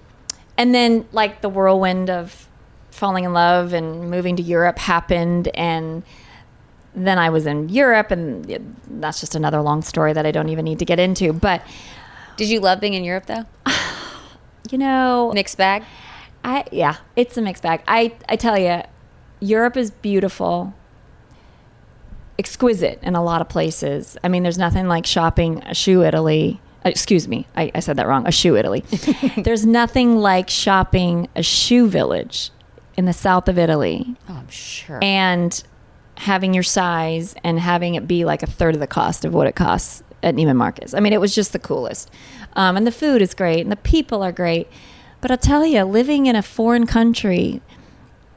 and 0.57 0.75
then 0.75 1.07
like 1.13 1.41
the 1.41 1.49
whirlwind 1.49 2.11
of 2.11 2.49
falling 2.91 3.25
in 3.25 3.33
love 3.33 3.73
and 3.73 4.11
moving 4.11 4.37
to 4.37 4.43
Europe 4.43 4.79
happened, 4.79 5.49
and 5.49 6.03
then 6.95 7.19
I 7.19 7.31
was 7.31 7.47
in 7.47 7.69
Europe, 7.69 8.11
and 8.11 8.77
that's 8.89 9.21
just 9.21 9.35
another 9.35 9.61
long 9.61 9.83
story 9.83 10.13
that 10.13 10.25
I 10.25 10.31
don't 10.31 10.49
even 10.49 10.65
need 10.65 10.79
to 10.79 10.85
get 10.85 10.99
into. 10.99 11.33
But 11.33 11.63
Did 12.37 12.49
you 12.49 12.61
love 12.61 12.81
being 12.81 12.95
in 12.95 13.05
Europe 13.05 13.27
though? 13.27 13.45
you 14.71 14.79
know, 14.79 15.33
Mixed 15.35 15.59
bag. 15.59 15.85
I 16.45 16.65
yeah, 16.71 16.97
it's 17.17 17.37
a 17.37 17.43
mixed 17.43 17.63
bag. 17.63 17.83
I 17.89 18.15
I 18.29 18.37
tell 18.37 18.59
you, 18.59 18.83
Europe 19.41 19.77
is 19.77 19.91
beautiful, 19.91 20.75
exquisite 22.39 22.99
in 23.03 23.17
a 23.17 23.25
lot 23.25 23.41
of 23.41 23.49
places. 23.49 24.17
I 24.23 24.29
mean, 24.29 24.43
there's 24.43 24.59
nothing 24.59 24.87
like 24.87 25.07
shopping 25.07 25.63
a 25.65 25.75
shoe 25.75 26.03
Italy. 26.05 26.61
Uh, 26.85 26.89
Excuse 26.89 27.27
me, 27.29 27.47
I, 27.57 27.71
I 27.75 27.81
said 27.81 27.97
that 27.97 28.07
wrong. 28.07 28.27
A 28.27 28.33
shoe 28.33 28.57
Italy. 28.57 28.85
there's 29.39 29.65
nothing 29.67 30.17
like 30.17 30.49
shopping 30.51 31.29
a 31.37 31.43
shoe 31.43 31.89
village 31.89 32.51
in 32.97 33.05
the 33.07 33.13
south 33.13 33.49
of 33.49 33.59
Italy 33.59 34.15
Oh, 34.29 34.35
I'm 34.35 34.49
sure. 34.49 34.99
and 35.03 35.63
having 36.19 36.55
your 36.55 36.63
size 36.63 37.35
and 37.43 37.59
having 37.59 37.97
it 37.97 38.07
be 38.07 38.25
like 38.25 38.43
a 38.43 38.47
third 38.47 38.75
of 38.75 38.81
the 38.81 38.87
cost 38.87 39.25
of 39.25 39.35
what 39.35 39.47
it 39.49 39.57
costs 39.57 40.03
at 40.23 40.35
Neiman 40.37 40.57
Marcus. 40.57 40.95
I 40.95 41.01
mean, 41.01 41.13
it 41.13 41.21
was 41.21 41.35
just 41.35 41.53
the 41.53 41.59
coolest. 41.59 42.09
Um, 42.55 42.77
and 42.77 42.87
the 42.87 42.93
food 42.93 43.21
is 43.21 43.35
great 43.35 43.61
and 43.63 43.73
the 43.73 43.77
people 43.77 44.23
are 44.23 44.31
great. 44.33 44.69
But 45.21 45.31
I'll 45.33 45.37
tell 45.39 45.67
you, 45.67 45.83
living 45.83 46.27
in 46.27 46.37
a 46.37 46.43
foreign 46.43 46.87
country, 46.87 47.61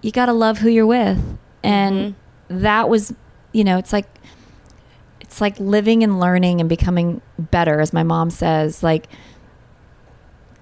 you 0.01 0.11
got 0.11 0.25
to 0.25 0.33
love 0.33 0.57
who 0.59 0.69
you're 0.69 0.87
with. 0.87 1.37
And 1.63 2.15
that 2.47 2.89
was, 2.89 3.13
you 3.51 3.63
know, 3.63 3.77
it's 3.77 3.93
like, 3.93 4.07
it's 5.37 5.41
like 5.41 5.59
living 5.59 6.03
and 6.03 6.19
learning 6.19 6.61
and 6.61 6.67
becoming 6.67 7.21
better, 7.37 7.79
as 7.79 7.93
my 7.93 8.01
mom 8.01 8.31
says. 8.31 8.81
Like, 8.81 9.07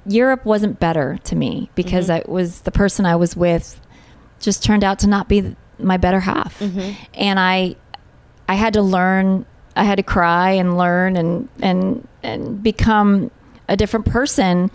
Europe 0.05 0.43
wasn't 0.43 0.81
better 0.81 1.17
to 1.23 1.35
me 1.37 1.69
because 1.75 2.09
mm-hmm. 2.09 2.29
I 2.29 2.31
was 2.31 2.59
the 2.61 2.71
person 2.71 3.05
I 3.05 3.15
was 3.15 3.37
with 3.37 3.79
just 4.41 4.65
turned 4.65 4.83
out 4.83 4.99
to 4.99 5.07
not 5.07 5.29
be 5.29 5.55
my 5.79 5.95
better 5.95 6.19
half. 6.19 6.59
Mm-hmm. 6.59 6.91
And 7.13 7.39
I 7.39 7.77
I 8.49 8.55
had 8.55 8.73
to 8.73 8.81
learn 8.81 9.45
I 9.77 9.85
had 9.85 9.95
to 9.95 10.03
cry 10.03 10.51
and 10.51 10.77
learn 10.77 11.15
and 11.15 11.47
and 11.61 12.05
and 12.21 12.61
become 12.61 13.31
a 13.69 13.77
different 13.77 14.07
person 14.07 14.69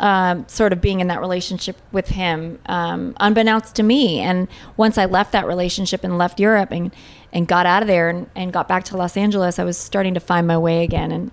um, 0.00 0.46
sort 0.48 0.72
of 0.72 0.80
being 0.80 1.00
in 1.00 1.08
that 1.08 1.20
relationship 1.20 1.76
with 1.92 2.08
him, 2.08 2.58
um, 2.66 3.14
unbeknownst 3.18 3.74
to 3.76 3.82
me. 3.82 4.20
And 4.20 4.48
once 4.76 4.98
I 4.98 5.06
left 5.06 5.32
that 5.32 5.46
relationship 5.46 6.04
and 6.04 6.18
left 6.18 6.38
Europe 6.38 6.70
and, 6.70 6.94
and 7.32 7.48
got 7.48 7.66
out 7.66 7.82
of 7.82 7.88
there 7.88 8.08
and, 8.08 8.30
and 8.36 8.52
got 8.52 8.68
back 8.68 8.84
to 8.84 8.96
Los 8.96 9.16
Angeles, 9.16 9.58
I 9.58 9.64
was 9.64 9.76
starting 9.76 10.14
to 10.14 10.20
find 10.20 10.46
my 10.46 10.58
way 10.58 10.84
again. 10.84 11.10
And 11.10 11.30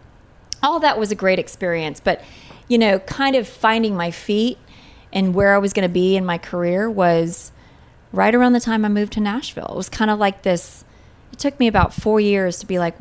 all 0.63 0.79
that 0.79 0.97
was 0.97 1.11
a 1.11 1.15
great 1.15 1.39
experience. 1.39 1.99
But, 1.99 2.21
you 2.67 2.77
know, 2.77 2.99
kind 2.99 3.35
of 3.35 3.47
finding 3.47 3.95
my 3.95 4.11
feet 4.11 4.57
and 5.13 5.33
where 5.35 5.53
I 5.53 5.59
was 5.59 5.71
going 5.73 5.87
to 5.87 5.93
be 5.93 6.17
in 6.17 6.25
my 6.25 6.37
career 6.37 6.89
was 6.89 7.51
right 8.11 8.33
around 8.33 8.53
the 8.53 8.59
time 8.59 8.83
I 8.83 8.89
moved 8.89 9.13
to 9.13 9.19
Nashville. 9.19 9.69
It 9.69 9.75
was 9.75 9.89
kind 9.89 10.09
of 10.09 10.19
like 10.19 10.41
this. 10.41 10.83
It 11.31 11.39
took 11.39 11.59
me 11.59 11.67
about 11.67 11.93
four 11.93 12.19
years 12.19 12.59
to 12.59 12.65
be 12.65 12.79
like, 12.79 12.95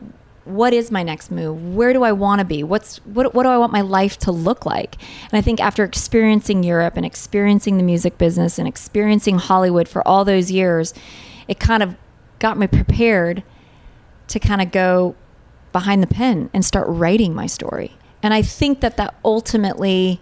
what 0.44 0.74
is 0.74 0.90
my 0.90 1.02
next 1.02 1.30
move? 1.30 1.74
Where 1.74 1.92
do 1.92 2.02
I 2.02 2.12
want 2.12 2.40
to 2.40 2.44
be? 2.44 2.62
What's 2.62 2.98
what? 3.06 3.34
What 3.34 3.44
do 3.44 3.48
I 3.48 3.58
want 3.58 3.72
my 3.72 3.80
life 3.80 4.18
to 4.20 4.32
look 4.32 4.66
like? 4.66 4.96
And 5.30 5.38
I 5.38 5.40
think 5.40 5.60
after 5.60 5.84
experiencing 5.84 6.62
Europe 6.62 6.96
and 6.96 7.06
experiencing 7.06 7.78
the 7.78 7.82
music 7.82 8.18
business 8.18 8.58
and 8.58 8.68
experiencing 8.68 9.38
Hollywood 9.38 9.88
for 9.88 10.06
all 10.06 10.24
those 10.24 10.50
years, 10.50 10.92
it 11.48 11.58
kind 11.58 11.82
of 11.82 11.96
got 12.38 12.58
me 12.58 12.66
prepared 12.66 13.42
to 14.28 14.38
kind 14.38 14.60
of 14.60 14.70
go 14.70 15.14
behind 15.72 16.02
the 16.02 16.06
pen 16.06 16.50
and 16.52 16.64
start 16.64 16.86
writing 16.88 17.34
my 17.34 17.46
story. 17.46 17.96
And 18.22 18.34
I 18.34 18.42
think 18.42 18.80
that 18.80 18.96
that 18.96 19.14
ultimately 19.24 20.20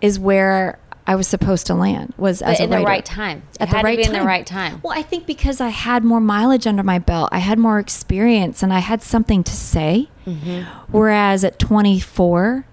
is 0.00 0.18
where 0.18 0.78
I 1.06 1.16
was 1.16 1.26
supposed 1.26 1.66
to 1.66 1.74
land 1.74 2.14
was 2.16 2.42
as 2.42 2.58
But 2.58 2.60
a 2.60 2.64
in 2.64 2.70
the 2.70 2.80
right 2.86 3.04
time. 3.04 3.42
At 3.58 3.68
had 3.68 3.78
the 3.78 3.80
to 3.80 3.84
right 3.84 3.96
be 3.98 4.04
time. 4.04 4.14
in 4.14 4.20
the 4.20 4.26
right 4.26 4.46
time. 4.46 4.80
Well, 4.84 4.96
I 4.96 5.02
think 5.02 5.26
because 5.26 5.60
I 5.60 5.68
had 5.70 6.04
more 6.04 6.20
mileage 6.20 6.66
under 6.66 6.82
my 6.84 6.98
belt, 7.00 7.28
I 7.32 7.38
had 7.38 7.58
more 7.58 7.78
experience, 7.80 8.62
and 8.62 8.72
I 8.72 8.78
had 8.78 9.02
something 9.02 9.42
to 9.44 9.52
say. 9.52 10.08
Mm-hmm. 10.26 10.62
Whereas 10.92 11.42
at 11.44 11.58
24, 11.58 12.64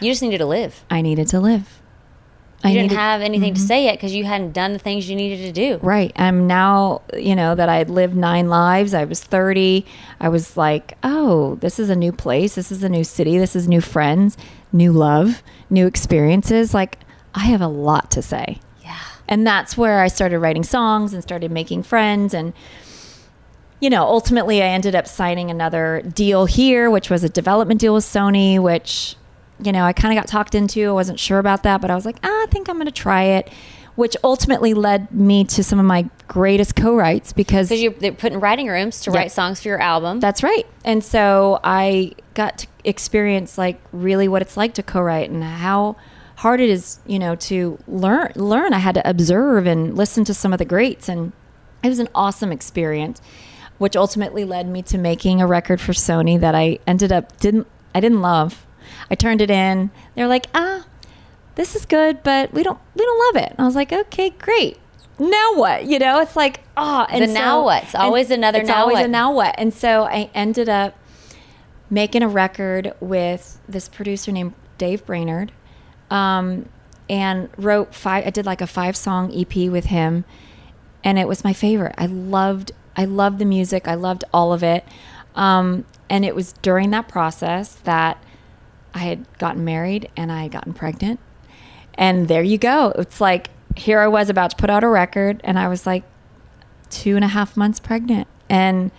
You 0.00 0.10
just 0.10 0.22
needed 0.22 0.38
to 0.38 0.46
live. 0.46 0.84
I 0.90 1.02
needed 1.02 1.26
to 1.28 1.40
live. 1.40 1.80
You 2.64 2.70
I 2.70 2.72
didn't 2.72 2.82
needed- 2.84 2.96
have 2.96 3.20
anything 3.20 3.52
to 3.52 3.60
say 3.60 3.84
yet 3.84 3.96
because 3.96 4.14
you 4.14 4.24
hadn't 4.24 4.52
done 4.52 4.72
the 4.72 4.78
things 4.78 5.10
you 5.10 5.16
needed 5.16 5.44
to 5.44 5.52
do. 5.52 5.78
Right. 5.82 6.12
I'm 6.16 6.46
now, 6.46 7.02
you 7.14 7.36
know, 7.36 7.54
that 7.54 7.68
I 7.68 7.76
had 7.76 7.90
lived 7.90 8.16
nine 8.16 8.48
lives. 8.48 8.94
I 8.94 9.04
was 9.04 9.22
30. 9.22 9.84
I 10.18 10.30
was 10.30 10.56
like, 10.56 10.96
oh, 11.02 11.56
this 11.56 11.78
is 11.78 11.90
a 11.90 11.96
new 11.96 12.10
place. 12.12 12.54
This 12.54 12.72
is 12.72 12.82
a 12.82 12.88
new 12.88 13.04
city. 13.04 13.36
This 13.36 13.54
is 13.54 13.68
new 13.68 13.82
friends, 13.82 14.38
new 14.72 14.92
love, 14.92 15.42
new 15.68 15.86
experiences. 15.86 16.72
Like, 16.72 16.98
I 17.34 17.40
have 17.46 17.60
a 17.60 17.66
lot 17.68 18.10
to 18.12 18.22
say. 18.22 18.60
Yeah. 18.82 18.96
And 19.28 19.46
that's 19.46 19.76
where 19.76 20.00
I 20.00 20.08
started 20.08 20.38
writing 20.38 20.62
songs 20.64 21.12
and 21.12 21.22
started 21.22 21.50
making 21.50 21.82
friends. 21.82 22.32
And, 22.34 22.52
you 23.80 23.90
know, 23.90 24.02
ultimately 24.04 24.62
I 24.62 24.66
ended 24.66 24.94
up 24.94 25.06
signing 25.06 25.50
another 25.50 26.02
deal 26.02 26.46
here, 26.46 26.90
which 26.90 27.10
was 27.10 27.24
a 27.24 27.28
development 27.28 27.80
deal 27.80 27.94
with 27.94 28.04
Sony, 28.04 28.60
which 28.60 29.16
you 29.62 29.70
know, 29.70 29.84
I 29.84 29.92
kind 29.92 30.12
of 30.16 30.20
got 30.20 30.28
talked 30.28 30.56
into. 30.56 30.88
I 30.88 30.92
wasn't 30.92 31.20
sure 31.20 31.38
about 31.38 31.62
that, 31.62 31.80
but 31.80 31.88
I 31.88 31.94
was 31.94 32.04
like, 32.04 32.16
ah, 32.24 32.28
I 32.28 32.46
think 32.50 32.68
I'm 32.68 32.74
going 32.74 32.86
to 32.86 32.92
try 32.92 33.22
it, 33.22 33.48
which 33.94 34.16
ultimately 34.24 34.74
led 34.74 35.12
me 35.12 35.44
to 35.44 35.62
some 35.62 35.78
of 35.78 35.84
my 35.86 36.10
greatest 36.26 36.74
co-writes 36.74 37.32
because 37.32 37.68
Because 37.68 37.80
you're 37.80 37.92
they're 37.92 38.10
putting 38.12 38.40
writing 38.40 38.66
rooms 38.66 39.00
to 39.02 39.12
Yeah. 39.12 39.18
write 39.20 39.32
songs 39.32 39.60
for 39.62 39.68
your 39.68 39.80
album. 39.80 40.18
that's 40.18 40.42
right. 40.42 40.66
And 40.84 41.04
so 41.04 41.60
I 41.62 42.12
got 42.34 42.58
to 42.58 42.66
experience 42.82 43.56
like 43.56 43.80
really 43.92 44.26
what 44.26 44.42
it's 44.42 44.56
like 44.56 44.74
to 44.74 44.82
co-write 44.82 45.30
and 45.30 45.44
how 45.44 45.94
hard 46.44 46.60
it 46.60 46.68
is, 46.68 46.98
you 47.06 47.18
know, 47.18 47.34
to 47.34 47.78
learn 47.88 48.30
learn. 48.34 48.74
I 48.74 48.78
had 48.78 48.94
to 48.96 49.08
observe 49.08 49.66
and 49.66 49.96
listen 49.96 50.24
to 50.24 50.34
some 50.34 50.52
of 50.52 50.58
the 50.58 50.66
greats 50.66 51.08
and 51.08 51.32
it 51.82 51.88
was 51.88 51.98
an 51.98 52.08
awesome 52.14 52.52
experience 52.52 53.22
which 53.78 53.96
ultimately 53.96 54.44
led 54.44 54.68
me 54.68 54.82
to 54.82 54.98
making 54.98 55.40
a 55.40 55.46
record 55.46 55.80
for 55.80 55.92
Sony 55.92 56.38
that 56.38 56.54
I 56.54 56.78
ended 56.86 57.12
up 57.12 57.38
didn't 57.40 57.66
I 57.94 58.00
didn't 58.00 58.20
love. 58.20 58.66
I 59.10 59.14
turned 59.14 59.40
it 59.40 59.50
in. 59.50 59.90
They're 60.14 60.28
like, 60.28 60.46
"Ah, 60.54 60.84
this 61.54 61.74
is 61.74 61.86
good, 61.86 62.22
but 62.22 62.52
we 62.52 62.62
don't 62.62 62.78
we 62.94 63.04
don't 63.04 63.20
love 63.26 63.42
it." 63.44 63.50
And 63.52 63.60
I 63.60 63.64
was 63.64 63.74
like, 63.74 63.90
"Okay, 63.92 64.30
great." 64.30 64.78
Now 65.18 65.54
what? 65.54 65.86
You 65.86 65.98
know, 65.98 66.20
it's 66.20 66.36
like, 66.36 66.60
oh, 66.76 67.06
and 67.08 67.22
The 67.22 67.32
now 67.32 67.64
what? 67.64 67.84
It's 67.84 67.94
always 67.94 68.30
another 68.30 68.60
it's 68.60 68.68
now 68.68 68.82
always 68.82 68.96
what. 68.96 69.04
a 69.06 69.08
now 69.08 69.32
what? 69.32 69.54
And 69.56 69.72
so 69.72 70.04
I 70.04 70.28
ended 70.34 70.68
up 70.68 70.98
making 71.88 72.22
a 72.22 72.28
record 72.28 72.92
with 73.00 73.60
this 73.68 73.88
producer 73.88 74.32
named 74.32 74.54
Dave 74.76 75.06
Brainard, 75.06 75.52
um, 76.14 76.68
and 77.10 77.50
wrote 77.58 77.94
five. 77.94 78.26
I 78.26 78.30
did 78.30 78.46
like 78.46 78.60
a 78.60 78.66
five 78.66 78.96
song 78.96 79.32
EP 79.34 79.68
with 79.68 79.86
him, 79.86 80.24
and 81.02 81.18
it 81.18 81.26
was 81.26 81.42
my 81.42 81.52
favorite. 81.52 81.94
I 81.98 82.06
loved 82.06 82.72
I 82.96 83.04
loved 83.04 83.40
the 83.40 83.44
music. 83.44 83.88
I 83.88 83.94
loved 83.94 84.22
all 84.32 84.52
of 84.52 84.62
it. 84.62 84.84
Um, 85.34 85.84
and 86.08 86.24
it 86.24 86.36
was 86.36 86.52
during 86.62 86.90
that 86.90 87.08
process 87.08 87.74
that 87.82 88.22
I 88.94 89.00
had 89.00 89.26
gotten 89.38 89.64
married 89.64 90.08
and 90.16 90.30
I 90.30 90.42
had 90.42 90.52
gotten 90.52 90.72
pregnant. 90.72 91.18
And 91.94 92.28
there 92.28 92.42
you 92.42 92.56
go. 92.56 92.92
It's 92.96 93.20
like 93.20 93.50
here 93.74 93.98
I 93.98 94.06
was 94.06 94.30
about 94.30 94.50
to 94.50 94.56
put 94.56 94.70
out 94.70 94.84
a 94.84 94.88
record, 94.88 95.40
and 95.42 95.58
I 95.58 95.66
was 95.66 95.86
like 95.86 96.04
two 96.90 97.16
and 97.16 97.24
a 97.24 97.28
half 97.28 97.56
months 97.56 97.80
pregnant. 97.80 98.28
And 98.48 98.92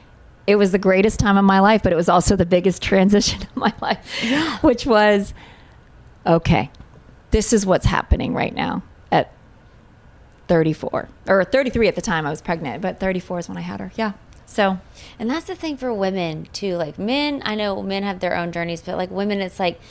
it 0.45 0.57
was 0.57 0.74
the 0.74 0.78
greatest 0.78 1.20
time 1.20 1.38
of 1.38 1.45
my 1.45 1.61
life, 1.61 1.82
but 1.82 1.93
it 1.93 1.95
was 1.95 2.09
also 2.09 2.36
the 2.36 2.45
biggest 2.45 2.82
transition 2.91 3.41
of 3.43 3.55
my 3.55 3.74
life, 3.82 4.05
which 4.61 4.86
was 4.86 5.34
okay, 6.26 6.70
this 7.36 7.52
is 7.52 7.66
what's 7.66 7.86
happening 7.86 8.34
right 8.34 8.56
now 8.56 8.82
at 9.12 9.30
34 10.48 11.10
or 11.28 11.44
33 11.44 11.88
at 11.90 11.96
the 11.96 12.02
time 12.02 12.26
I 12.26 12.30
was 12.30 12.42
pregnant, 12.42 12.82
but 12.82 12.98
34 13.00 13.40
is 13.40 13.50
when 13.50 13.58
I 13.58 13.62
had 13.62 13.82
her. 13.82 13.92
Yeah. 13.96 14.14
So, 14.46 14.80
And 15.20 15.30
that's 15.30 15.48
the 15.48 15.56
thing 15.56 15.76
for 15.76 15.92
women 15.92 16.48
too. 16.54 16.76
Like 16.78 16.98
men, 16.98 17.42
I 17.44 17.56
know 17.56 17.82
men 17.82 18.04
have 18.04 18.20
their 18.22 18.36
own 18.38 18.52
journeys, 18.54 18.82
but 18.82 18.96
like 18.96 19.12
women, 19.12 19.42
it's 19.42 19.60
like 19.60 19.82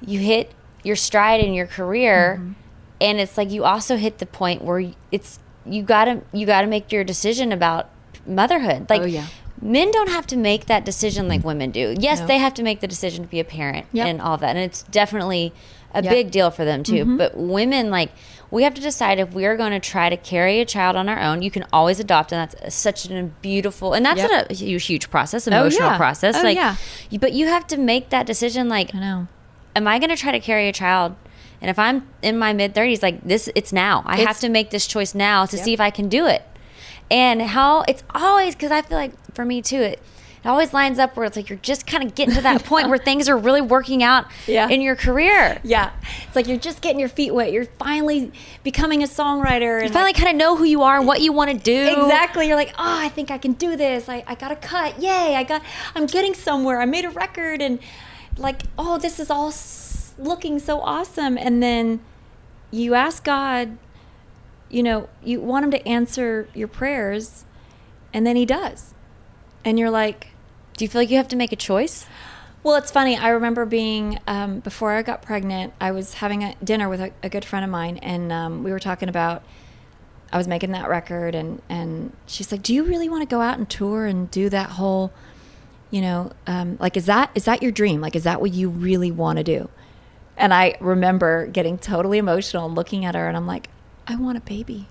you 0.00 0.20
hit 0.20 0.52
your 0.84 0.96
stride 0.96 1.40
in 1.40 1.54
your 1.54 1.66
career, 1.66 2.36
Mm-hmm. 2.40 2.52
and 3.00 3.18
it's 3.20 3.36
like 3.36 3.50
you 3.50 3.64
also 3.64 3.96
hit 3.96 4.18
the 4.18 4.26
point 4.26 4.62
where 4.62 4.92
it's 5.10 5.40
you 5.64 5.82
gotta 5.82 6.20
you 6.32 6.46
gotta 6.46 6.68
make 6.68 6.92
your 6.92 7.02
decision 7.02 7.50
about 7.50 7.88
motherhood. 8.26 8.88
Like 8.88 9.02
Oh, 9.02 9.06
yeah. 9.06 9.26
men 9.60 9.90
don't 9.90 10.10
have 10.10 10.26
to 10.28 10.36
make 10.36 10.66
that 10.66 10.84
decision 10.84 11.26
like 11.26 11.42
women 11.42 11.70
do. 11.72 11.96
Yes, 11.98 12.20
No. 12.20 12.26
they 12.28 12.38
have 12.38 12.54
to 12.54 12.62
make 12.62 12.78
the 12.80 12.86
decision 12.86 13.24
to 13.24 13.30
be 13.30 13.40
a 13.40 13.44
parent 13.44 13.86
Yep. 13.92 14.06
and 14.06 14.20
all 14.20 14.34
of 14.34 14.40
that, 14.40 14.50
and 14.56 14.58
it's 14.60 14.82
definitely 14.84 15.52
a 15.96 16.02
Yep. 16.02 16.04
Mm-hmm. 16.04 16.10
big 16.12 16.30
deal 16.30 16.50
for 16.50 16.64
them 16.64 16.82
too. 16.82 17.16
But 17.16 17.36
women, 17.36 17.90
like, 17.90 18.10
we 18.50 18.62
have 18.62 18.74
to 18.74 18.80
decide 18.80 19.18
if 19.18 19.32
we 19.34 19.44
are 19.44 19.56
going 19.56 19.72
to 19.72 19.80
try 19.80 20.08
to 20.08 20.16
carry 20.16 20.60
a 20.60 20.64
child 20.64 20.94
on 20.96 21.08
our 21.08 21.20
own. 21.20 21.42
You 21.42 21.50
can 21.50 21.64
always 21.72 21.98
adopt, 21.98 22.32
and 22.32 22.48
that's 22.48 22.74
such 22.74 23.10
a 23.10 23.22
beautiful, 23.42 23.92
and 23.92 24.06
that's 24.06 24.20
Yep. 24.20 24.50
a 24.50 24.54
huge, 24.54 24.84
huge 24.86 25.10
process, 25.10 25.46
emotional 25.48 25.90
yeah. 25.90 25.96
process. 25.96 26.36
Oh, 26.38 26.42
like, 26.42 26.56
yeah. 26.56 26.76
but 27.20 27.32
you 27.32 27.46
have 27.48 27.66
to 27.68 27.76
make 27.76 28.10
that 28.10 28.24
decision. 28.26 28.68
Like, 28.68 28.94
I 28.94 29.00
know. 29.00 29.26
am 29.74 29.88
I 29.88 29.98
going 29.98 30.10
to 30.10 30.16
try 30.16 30.30
to 30.32 30.40
carry 30.40 30.68
a 30.68 30.72
child? 30.72 31.16
And 31.60 31.70
if 31.70 31.78
I'm 31.78 32.06
in 32.22 32.38
my 32.38 32.52
mid 32.52 32.74
30s, 32.74 33.02
like 33.02 33.22
this, 33.24 33.48
it's 33.54 33.72
now. 33.72 34.02
I 34.06 34.18
have 34.18 34.38
to 34.40 34.48
make 34.48 34.70
this 34.70 34.86
choice 34.86 35.14
now 35.14 35.46
to 35.46 35.56
see 35.56 35.72
if 35.72 35.80
I 35.80 35.90
can 35.90 36.08
do 36.08 36.26
it. 36.26 36.42
And 37.10 37.40
how 37.40 37.82
it's 37.88 38.02
always 38.14 38.54
because 38.54 38.70
I 38.70 38.82
feel 38.82 38.98
like 38.98 39.12
for 39.34 39.44
me 39.44 39.62
too, 39.62 39.80
it, 39.80 40.02
it 40.46 40.48
always 40.48 40.72
lines 40.72 41.00
up 41.00 41.16
where 41.16 41.26
it's 41.26 41.34
like 41.36 41.48
you're 41.50 41.58
just 41.60 41.86
kind 41.88 42.04
of 42.04 42.14
getting 42.14 42.34
to 42.36 42.40
that 42.42 42.64
point 42.64 42.88
where 42.88 42.98
things 43.10 43.28
are 43.28 43.36
really 43.36 43.60
working 43.60 44.02
out 44.04 44.26
Yeah. 44.46 44.68
in 44.68 44.80
your 44.80 44.94
career. 44.94 45.60
Yeah. 45.64 45.90
It's 46.26 46.36
like 46.36 46.46
you're 46.46 46.56
just 46.56 46.80
getting 46.82 47.00
your 47.00 47.08
feet 47.08 47.34
wet. 47.34 47.50
You're 47.52 47.64
finally 47.64 48.30
becoming 48.62 49.02
a 49.02 49.06
songwriter. 49.06 49.80
And 49.80 49.88
You 49.88 49.92
finally 49.92 50.12
kind 50.12 50.28
of 50.28 50.36
know 50.36 50.56
who 50.56 50.62
you 50.64 50.82
are 50.82 50.98
and 50.98 51.06
what 51.06 51.20
you 51.20 51.32
want 51.32 51.50
to 51.50 51.56
do. 51.58 52.00
Exactly. 52.04 52.46
You're 52.46 52.56
like, 52.56 52.72
oh, 52.78 52.98
I 53.00 53.08
think 53.08 53.32
I 53.32 53.38
can 53.38 53.54
do 53.54 53.76
this. 53.76 54.08
I, 54.08 54.22
I 54.26 54.36
got 54.36 54.52
a 54.52 54.56
cut. 54.56 55.02
Yay. 55.02 55.34
I 55.34 55.42
got, 55.42 55.62
I'm 55.96 56.06
getting 56.06 56.32
somewhere. 56.32 56.80
I 56.80 56.84
made 56.86 57.04
a 57.04 57.10
record 57.10 57.60
and 57.60 57.80
like, 58.38 58.62
oh, 58.78 58.98
this 58.98 59.18
is 59.18 59.30
all 59.30 59.52
looking 60.16 60.58
so 60.60 60.80
awesome. 60.80 61.36
And 61.36 61.60
then 61.62 61.98
you 62.70 62.94
ask 62.94 63.24
God, 63.24 63.78
you 64.70 64.82
know, 64.84 65.08
you 65.24 65.40
want 65.40 65.64
him 65.64 65.70
to 65.72 65.88
answer 65.88 66.48
your 66.54 66.68
prayers 66.68 67.44
and 68.12 68.24
then 68.26 68.36
he 68.36 68.46
does. 68.46 68.94
And 69.64 69.78
you're 69.78 69.90
like, 69.90 70.28
Do 70.76 70.84
you 70.84 70.88
feel 70.88 71.00
like 71.00 71.10
you 71.10 71.16
have 71.16 71.28
to 71.28 71.36
make 71.36 71.52
a 71.52 71.56
choice? 71.56 72.06
well, 72.66 72.74
it's 72.74 72.90
funny. 72.90 73.16
I 73.16 73.28
remember 73.28 73.64
being 73.64 74.18
um, 74.26 74.58
before 74.58 74.90
I 74.90 75.02
got 75.02 75.22
pregnant. 75.22 75.72
I 75.80 75.92
was 75.92 76.14
having 76.14 76.42
a 76.42 76.56
dinner 76.64 76.88
with 76.88 77.00
a, 77.00 77.12
a 77.22 77.28
good 77.28 77.44
friend 77.44 77.64
of 77.64 77.70
mine, 77.70 77.98
and 77.98 78.32
um, 78.32 78.64
we 78.64 78.72
were 78.72 78.80
talking 78.80 79.08
about. 79.08 79.44
I 80.32 80.36
was 80.36 80.48
making 80.48 80.72
that 80.72 80.88
record, 80.88 81.36
and 81.36 81.62
and 81.68 82.12
she's 82.26 82.50
like, 82.50 82.64
"Do 82.64 82.74
you 82.74 82.82
really 82.82 83.08
want 83.08 83.22
to 83.22 83.32
go 83.32 83.40
out 83.40 83.56
and 83.56 83.70
tour 83.70 84.06
and 84.06 84.28
do 84.32 84.48
that 84.48 84.70
whole, 84.70 85.12
you 85.92 86.00
know, 86.00 86.32
um, 86.48 86.76
like 86.80 86.96
is 86.96 87.06
that 87.06 87.30
is 87.36 87.44
that 87.44 87.62
your 87.62 87.70
dream? 87.70 88.00
Like, 88.00 88.16
is 88.16 88.24
that 88.24 88.40
what 88.40 88.52
you 88.52 88.68
really 88.68 89.12
want 89.12 89.36
to 89.36 89.44
do?" 89.44 89.70
And 90.36 90.52
I 90.52 90.76
remember 90.80 91.46
getting 91.46 91.78
totally 91.78 92.18
emotional 92.18 92.68
looking 92.68 93.04
at 93.04 93.14
her, 93.14 93.28
and 93.28 93.36
I'm 93.36 93.46
like, 93.46 93.68
"I 94.08 94.16
want 94.16 94.38
a 94.38 94.40
baby, 94.40 94.88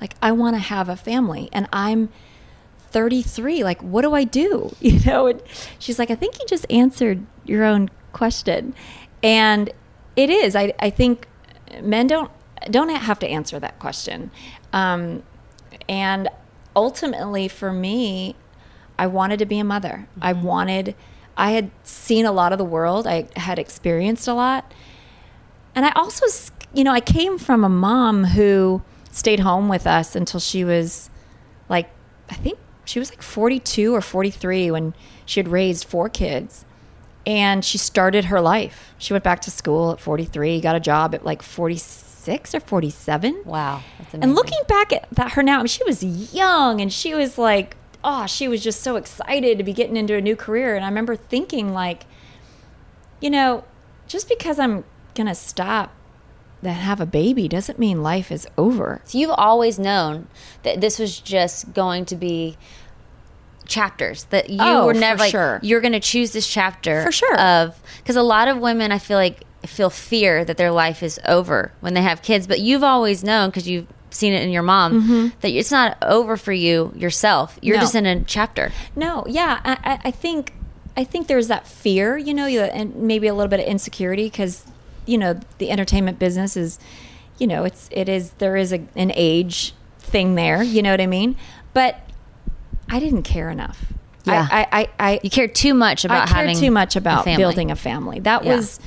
like 0.00 0.14
I 0.22 0.32
want 0.32 0.56
to 0.56 0.60
have 0.60 0.88
a 0.88 0.96
family, 0.96 1.50
and 1.52 1.68
I'm." 1.70 2.08
33 2.94 3.64
like 3.64 3.82
what 3.82 4.02
do 4.02 4.14
i 4.14 4.24
do? 4.24 4.74
You 4.80 5.00
know 5.00 5.26
and 5.26 5.42
she's 5.78 5.98
like 5.98 6.10
i 6.10 6.14
think 6.14 6.38
you 6.38 6.46
just 6.46 6.64
answered 6.70 7.26
your 7.44 7.64
own 7.64 7.90
question. 8.12 8.74
And 9.22 9.70
it 10.16 10.30
is. 10.30 10.54
I, 10.54 10.72
I 10.78 10.90
think 10.90 11.26
men 11.82 12.06
don't 12.06 12.30
don't 12.70 12.88
have 12.88 13.18
to 13.18 13.26
answer 13.26 13.58
that 13.58 13.78
question. 13.78 14.30
Um, 14.72 15.22
and 15.88 16.28
ultimately 16.74 17.48
for 17.48 17.72
me 17.72 18.36
i 18.98 19.06
wanted 19.06 19.38
to 19.40 19.46
be 19.46 19.58
a 19.58 19.64
mother. 19.64 20.06
I 20.22 20.32
wanted 20.32 20.94
i 21.36 21.50
had 21.50 21.72
seen 21.82 22.24
a 22.24 22.32
lot 22.32 22.52
of 22.52 22.58
the 22.58 22.64
world. 22.64 23.06
I 23.06 23.28
had 23.36 23.58
experienced 23.58 24.28
a 24.28 24.34
lot. 24.34 24.72
And 25.74 25.84
I 25.84 25.90
also, 25.96 26.26
you 26.72 26.84
know, 26.84 26.92
I 26.92 27.00
came 27.00 27.38
from 27.38 27.64
a 27.64 27.68
mom 27.68 28.24
who 28.36 28.82
stayed 29.10 29.40
home 29.40 29.68
with 29.68 29.84
us 29.84 30.14
until 30.14 30.38
she 30.38 30.62
was 30.64 31.10
like, 31.68 31.90
I 32.30 32.34
think 32.34 32.58
she 32.84 32.98
was 32.98 33.10
like 33.10 33.22
42 33.22 33.94
or 33.94 34.00
43 34.00 34.70
when 34.70 34.94
she 35.26 35.40
had 35.40 35.48
raised 35.48 35.84
four 35.84 36.08
kids. 36.08 36.64
And 37.26 37.64
she 37.64 37.78
started 37.78 38.26
her 38.26 38.40
life. 38.40 38.94
She 38.98 39.14
went 39.14 39.24
back 39.24 39.40
to 39.42 39.50
school 39.50 39.92
at 39.92 40.00
43, 40.00 40.60
got 40.60 40.76
a 40.76 40.80
job 40.80 41.14
at 41.14 41.24
like 41.24 41.42
46 41.42 42.54
or 42.54 42.60
47. 42.60 43.42
Wow, 43.46 43.82
that's 43.98 44.12
amazing. 44.12 44.22
And 44.22 44.34
looking 44.34 44.60
back 44.68 44.92
at 44.92 45.08
that, 45.12 45.32
her 45.32 45.42
now, 45.42 45.54
I 45.54 45.58
mean, 45.58 45.68
she 45.68 45.82
was 45.84 46.04
young 46.34 46.82
and 46.82 46.92
she 46.92 47.14
was 47.14 47.38
like, 47.38 47.76
oh, 48.04 48.26
she 48.26 48.46
was 48.46 48.62
just 48.62 48.82
so 48.82 48.96
excited 48.96 49.56
to 49.56 49.64
be 49.64 49.72
getting 49.72 49.96
into 49.96 50.14
a 50.14 50.20
new 50.20 50.36
career. 50.36 50.76
And 50.76 50.84
I 50.84 50.88
remember 50.88 51.16
thinking, 51.16 51.72
like, 51.72 52.04
you 53.20 53.30
know, 53.30 53.64
just 54.06 54.28
because 54.28 54.58
I'm 54.58 54.84
going 55.14 55.26
to 55.26 55.34
stop 55.34 55.94
and 56.66 56.76
have 56.76 57.00
a 57.00 57.06
baby 57.06 57.48
doesn't 57.48 57.78
mean 57.78 58.02
life 58.02 58.30
is 58.32 58.46
over. 58.58 59.00
So 59.04 59.18
you've 59.18 59.30
always 59.30 59.78
known 59.78 60.26
that 60.62 60.80
this 60.80 60.98
was 60.98 61.18
just 61.20 61.72
going 61.74 62.04
to 62.06 62.16
be 62.16 62.56
chapters 63.66 64.24
that 64.24 64.50
you 64.50 64.58
Oh, 64.60 64.86
were 64.86 64.94
never 64.94 65.20
like 65.20 65.30
sure. 65.30 65.58
you're 65.62 65.80
going 65.80 65.94
to 65.94 66.00
choose 66.00 66.32
this 66.32 66.46
chapter 66.46 67.02
For 67.02 67.12
sure. 67.12 67.38
of 67.40 67.80
because 67.98 68.16
a 68.16 68.22
lot 68.22 68.46
of 68.48 68.58
women 68.58 68.92
I 68.92 68.98
feel 68.98 69.16
like 69.16 69.42
feel 69.66 69.88
fear 69.88 70.44
that 70.44 70.58
their 70.58 70.70
life 70.70 71.02
is 71.02 71.18
over 71.24 71.72
when 71.80 71.94
they 71.94 72.02
have 72.02 72.20
kids 72.20 72.46
but 72.46 72.60
you've 72.60 72.82
always 72.82 73.24
known 73.24 73.48
because 73.48 73.66
you've 73.66 73.86
seen 74.10 74.34
it 74.34 74.42
in 74.42 74.50
your 74.50 74.62
mom 74.62 75.32
that 75.40 75.50
it's 75.50 75.70
not 75.70 75.96
over 76.02 76.36
for 76.36 76.52
you 76.52 76.92
yourself 76.94 77.58
you're 77.62 77.76
Mm-hmm. 77.76 77.80
No. 77.80 77.84
just 77.84 77.94
in 77.94 78.06
a 78.06 78.20
chapter 78.24 78.70
No, 78.94 79.24
yeah, 79.26 79.60
I, 79.64 79.78
I- 79.92 80.00
I 80.04 80.10
think 80.10 80.52
I 80.96 81.02
think 81.02 81.26
there's 81.26 81.48
that 81.48 81.66
fear, 81.66 82.16
you 82.16 82.32
know, 82.34 82.46
and 82.46 82.94
maybe 82.94 83.26
a 83.26 83.34
little 83.34 83.48
bit 83.48 83.58
of 83.60 83.66
insecurity 83.66 84.24
because 84.26 84.64
you 85.06 85.18
know 85.18 85.38
the 85.58 85.70
entertainment 85.70 86.18
business 86.18 86.56
is, 86.56 86.78
you 87.38 87.46
know, 87.46 87.64
it's 87.64 87.88
it 87.92 88.08
is 88.08 88.30
there 88.38 88.56
is 88.56 88.72
a, 88.72 88.86
an 88.96 89.12
age 89.14 89.74
thing 89.98 90.34
there, 90.34 90.62
you 90.62 90.82
know 90.82 90.90
what 90.90 91.00
I 91.00 91.06
mean? 91.06 91.36
But 91.72 92.00
I 92.88 93.00
didn't 93.00 93.22
care 93.24 93.50
enough. 93.50 93.92
Yeah. 94.24 94.48
I 94.50 94.60
I, 94.60 94.80
I, 94.80 94.88
I 94.98 95.20
you 95.22 95.30
care 95.30 95.48
too 95.48 95.74
much 95.74 96.04
about 96.04 96.22
I 96.28 96.32
cared 96.32 96.46
having 96.48 96.56
too 96.58 96.70
much 96.70 96.96
about 96.96 97.24
family. 97.24 97.42
building 97.42 97.70
a 97.70 97.76
family. 97.76 98.20
That 98.20 98.44
Yeah. 98.44 98.56
was 98.56 98.80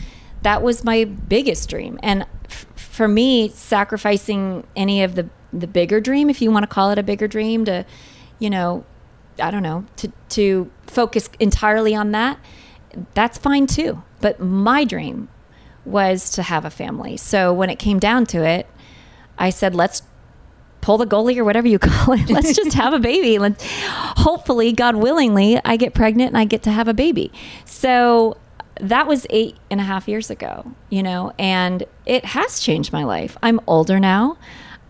that 0.44 0.62
was 0.62 0.84
my 0.84 1.04
biggest 1.06 1.70
dream, 1.70 2.00
and 2.04 2.26
f- 2.46 2.66
for 2.76 3.08
me, 3.08 3.50
sacrificing 3.50 4.66
any 4.76 5.04
of 5.04 5.16
the 5.16 5.28
the 5.54 5.68
bigger 5.68 6.00
dream, 6.00 6.30
if 6.30 6.42
you 6.42 6.52
want 6.52 6.64
to 6.64 6.68
call 6.68 6.92
it 6.92 6.98
a 7.00 7.04
bigger 7.04 7.28
dream, 7.28 7.66
to 7.66 7.86
you 8.40 8.50
know, 8.50 8.84
I 9.42 9.50
don't 9.52 9.64
know, 9.64 9.86
to 9.98 10.12
to 10.30 10.70
focus 10.86 11.30
entirely 11.40 11.94
on 11.96 12.12
that, 12.12 12.38
that's 13.14 13.38
fine 13.38 13.68
too. 13.68 14.04
But 14.22 14.40
my 14.40 14.84
dream 14.84 15.30
was 15.88 16.30
to 16.32 16.44
have 16.44 16.66
a 16.66 16.70
family. 16.70 17.18
So 17.18 17.54
when 17.54 17.70
it 17.70 17.78
came 17.80 18.00
down 18.00 18.26
to 18.28 18.44
it, 18.44 18.68
I 19.38 19.50
said, 19.50 19.74
let's 19.76 20.02
pull 20.82 20.98
the 20.98 21.06
goalie 21.08 21.38
or 21.38 21.44
whatever 21.44 21.68
you 21.68 21.80
call 21.80 22.14
it. 22.14 22.30
Let's 22.30 22.54
just 22.56 22.74
have 22.76 22.94
a 22.94 23.00
baby. 23.00 23.40
Let's 23.40 23.64
hopefully, 24.18 24.72
God 24.74 24.96
willingly, 24.96 25.60
I 25.66 25.78
get 25.78 25.94
pregnant 25.94 26.30
and 26.30 26.38
I 26.38 26.46
get 26.46 26.64
to 26.64 26.72
have 26.72 26.88
a 26.88 26.94
baby. 26.94 27.32
So 27.66 28.38
that 28.80 29.08
was 29.08 29.26
eight 29.30 29.58
and 29.72 29.80
a 29.80 29.84
half 29.84 30.08
years 30.08 30.30
ago, 30.30 30.72
you 30.90 31.02
know, 31.04 31.34
and 31.40 31.84
it 32.06 32.26
has 32.26 32.60
changed 32.60 32.94
my 32.94 33.04
life. 33.04 33.36
I'm 33.42 33.60
older 33.68 34.00
now. 34.00 34.38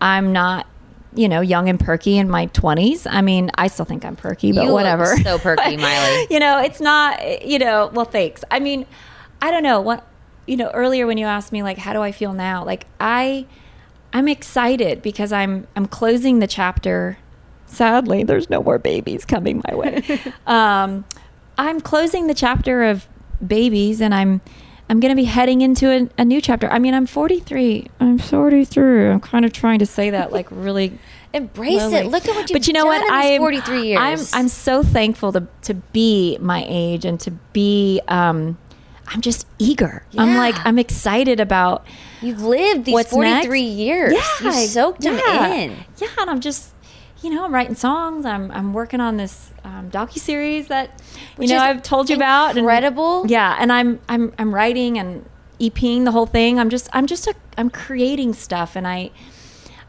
I'm 0.00 0.32
not, 0.32 0.66
you 1.14 1.26
know, 1.28 1.40
young 1.40 1.68
and 1.70 1.80
perky 1.80 2.18
in 2.18 2.28
my 2.28 2.48
20s. 2.48 3.06
I 3.10 3.22
mean, 3.22 3.50
I 3.56 3.68
still 3.68 3.86
think 3.86 4.04
I'm 4.04 4.14
perky, 4.14 4.52
but 4.52 4.64
You 4.64 4.72
whatever. 4.72 5.16
so 5.16 5.38
perky, 5.38 5.76
Maile. 5.78 6.26
you 6.30 6.38
know, 6.38 6.58
it's 6.60 6.80
not, 6.80 7.44
you 7.46 7.58
know, 7.58 7.90
well, 7.92 8.04
thanks. 8.04 8.44
I 8.50 8.60
mean, 8.60 8.84
I 9.40 9.50
don't 9.50 9.62
know 9.62 9.80
what, 9.80 10.06
you 10.48 10.56
know, 10.56 10.70
earlier 10.70 11.06
when 11.06 11.18
you 11.18 11.26
asked 11.26 11.52
me, 11.52 11.62
like, 11.62 11.78
how 11.78 11.92
do 11.92 12.00
I 12.00 12.12
feel 12.12 12.32
now? 12.32 12.64
Like, 12.64 12.86
I, 12.98 13.46
I'm 14.12 14.28
excited 14.28 15.02
because 15.02 15.32
I'm, 15.32 15.66
I'm 15.76 15.86
closing 15.86 16.38
the 16.38 16.46
chapter. 16.46 17.18
Sadly, 17.66 18.24
there's 18.24 18.48
no 18.48 18.62
more 18.62 18.78
babies 18.78 19.24
coming 19.24 19.62
my 19.68 19.74
way. 19.74 20.20
um, 20.46 21.04
I'm 21.58 21.80
closing 21.80 22.26
the 22.26 22.34
chapter 22.34 22.84
of 22.84 23.06
babies 23.46 24.00
and 24.00 24.14
I'm, 24.14 24.40
I'm 24.88 25.00
going 25.00 25.10
to 25.10 25.16
be 25.16 25.24
heading 25.24 25.60
into 25.60 25.90
a, 25.90 26.08
a 26.16 26.24
new 26.24 26.40
chapter. 26.40 26.68
I 26.70 26.78
mean, 26.78 26.94
I'm 26.94 27.04
43. 27.06 27.88
I'm 28.00 28.18
43. 28.18 29.08
I'm 29.08 29.20
kind 29.20 29.44
of 29.44 29.52
trying 29.52 29.80
to 29.80 29.86
say 29.86 30.10
that 30.10 30.32
like 30.32 30.46
really 30.50 30.98
Embrace 31.34 31.76
lowly. 31.76 31.96
it. 31.96 32.06
Look 32.06 32.26
at 32.26 32.34
what 32.34 32.48
you've 32.48 32.54
but 32.54 32.66
you 32.66 32.72
know 32.72 32.84
done 32.84 33.02
what? 33.02 33.12
I'm 33.12 33.38
43 33.38 33.82
years. 33.82 34.00
I'm 34.00 34.40
I'm 34.40 34.48
so 34.48 34.82
thankful 34.82 35.32
to 35.32 35.46
to 35.62 35.74
be 35.74 36.38
my 36.40 36.64
age 36.66 37.04
and 37.04 37.20
to 37.20 37.32
be 37.52 38.00
um 38.08 38.56
I'm 39.08 39.20
just 39.20 39.46
eager. 39.58 40.02
I'm 40.16 40.36
like 40.36 40.54
I'm 40.64 40.78
excited 40.78 41.40
about 41.40 41.86
You've 42.20 42.42
lived 42.42 42.84
these 42.84 42.92
what's 42.92 43.10
43 43.10 43.62
next. 43.62 43.72
years. 43.76 44.12
Yeah, 44.14 44.44
You 44.44 44.66
soaked 44.66 45.00
them 45.02 45.14
yeah. 45.18 45.54
in. 45.54 45.76
Yeah, 45.98 46.08
and 46.20 46.28
I'm 46.30 46.40
just 46.40 46.72
you 47.22 47.30
know, 47.30 47.44
I'm 47.44 47.52
writing 47.52 47.74
songs. 47.74 48.24
I'm 48.24 48.50
I'm 48.52 48.72
working 48.72 49.00
on 49.00 49.16
this 49.16 49.50
um, 49.64 49.90
docu 49.90 50.18
series 50.18 50.68
that 50.68 50.90
you 51.10 51.20
Which 51.36 51.50
know 51.50 51.58
I've 51.58 51.82
told 51.82 52.08
you 52.10 52.16
about. 52.16 52.50
and- 52.50 52.58
incredible. 52.60 53.24
yeah, 53.26 53.56
and 53.58 53.72
I'm 53.72 53.98
I'm 54.08 54.32
I'm 54.38 54.54
writing 54.54 54.98
and 54.98 55.24
EPing 55.60 56.04
the 56.04 56.12
whole 56.12 56.26
thing. 56.26 56.58
I'm 56.60 56.70
just 56.70 56.88
I'm 56.92 57.06
just 57.06 57.26
a, 57.26 57.34
I'm 57.56 57.70
creating 57.70 58.34
stuff, 58.34 58.76
and 58.76 58.86
I 58.86 59.10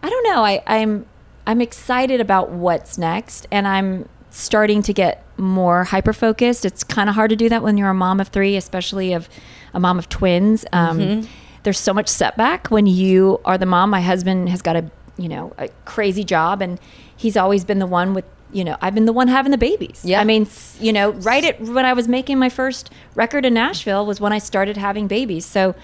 I 0.01 0.09
don't 0.09 0.23
know. 0.23 0.43
I 0.43 0.63
I'm 0.65 1.05
I'm 1.45 1.61
excited 1.61 2.19
about 2.19 2.49
what's 2.51 2.97
next, 2.97 3.45
and 3.51 3.67
I'm 3.67 4.09
starting 4.39 4.81
to 4.83 4.93
get 4.93 5.23
more 5.37 5.83
hyper 5.85 6.13
focused. 6.13 6.65
It's 6.65 6.83
kind 6.83 7.09
of 7.09 7.15
hard 7.15 7.29
to 7.29 7.35
do 7.35 7.49
that 7.49 7.63
when 7.63 7.77
you're 7.77 7.89
a 7.89 7.93
mom 7.93 8.19
of 8.19 8.29
three, 8.29 8.55
especially 8.55 9.13
of 9.13 9.29
a 9.73 9.79
mom 9.79 9.99
of 9.99 10.09
twins. 10.09 10.65
Um, 10.73 11.27
There's 11.63 11.77
so 11.79 11.93
much 11.93 12.07
setback 12.07 12.67
when 12.67 12.87
you 12.87 13.39
are 13.45 13.57
the 13.57 13.65
mom. 13.65 13.89
My 13.89 14.01
husband 14.01 14.49
has 14.49 14.61
got 14.61 14.75
a 14.75 14.89
you 15.17 15.27
know 15.27 15.53
a 15.57 15.67
crazy 15.85 16.23
job, 16.23 16.61
and 16.61 16.79
he's 17.15 17.35
always 17.35 17.65
been 17.65 17.79
the 17.79 17.85
one 17.87 18.13
with 18.13 18.25
you 18.51 18.63
know 18.63 18.77
I've 18.81 18.95
been 18.95 19.05
the 19.05 19.13
one 19.13 19.27
having 19.27 19.51
the 19.51 19.57
babies. 19.57 20.01
Yeah. 20.03 20.21
I 20.21 20.23
mean 20.23 20.47
you 20.79 20.93
know 20.93 21.11
right 21.11 21.43
at 21.43 21.59
when 21.61 21.85
I 21.85 21.93
was 21.93 22.07
making 22.07 22.39
my 22.39 22.49
first 22.49 22.89
record 23.15 23.45
in 23.45 23.53
Nashville 23.53 24.05
was 24.05 24.19
when 24.21 24.31
I 24.33 24.37
started 24.39 24.77
having 24.77 25.07
babies. 25.07 25.45
So 25.45 25.75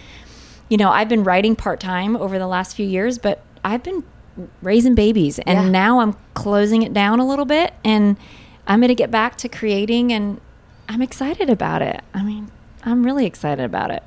you 0.70 0.78
know, 0.78 0.90
I've 0.90 1.10
been 1.10 1.24
writing 1.24 1.56
part 1.56 1.80
time 1.80 2.16
over 2.18 2.40
the 2.40 2.48
last 2.48 2.76
few 2.76 2.88
years, 2.88 3.20
but 3.20 3.44
I've 3.64 3.84
been 3.84 4.04
raising 4.64 4.96
babies, 4.96 5.38
and 5.40 5.60
Yeah. 5.66 5.70
now 5.70 6.00
I'm 6.00 6.16
closing 6.34 6.82
it 6.82 6.92
down 6.94 7.20
a 7.20 7.28
little 7.28 7.46
bit, 7.46 7.74
and 7.84 8.18
I'm 8.68 8.80
going 8.80 8.90
to 8.90 8.96
get 8.96 9.12
back 9.12 9.36
to 9.38 9.50
creating, 9.50 10.12
and 10.12 10.40
I'm 10.90 11.02
excited 11.02 11.50
about 11.50 11.82
it. 11.82 12.02
I 12.14 12.24
mean, 12.24 12.52
I'm 12.84 13.06
really 13.06 13.26
excited 13.26 13.64
about 13.64 13.92
it. 13.92 14.04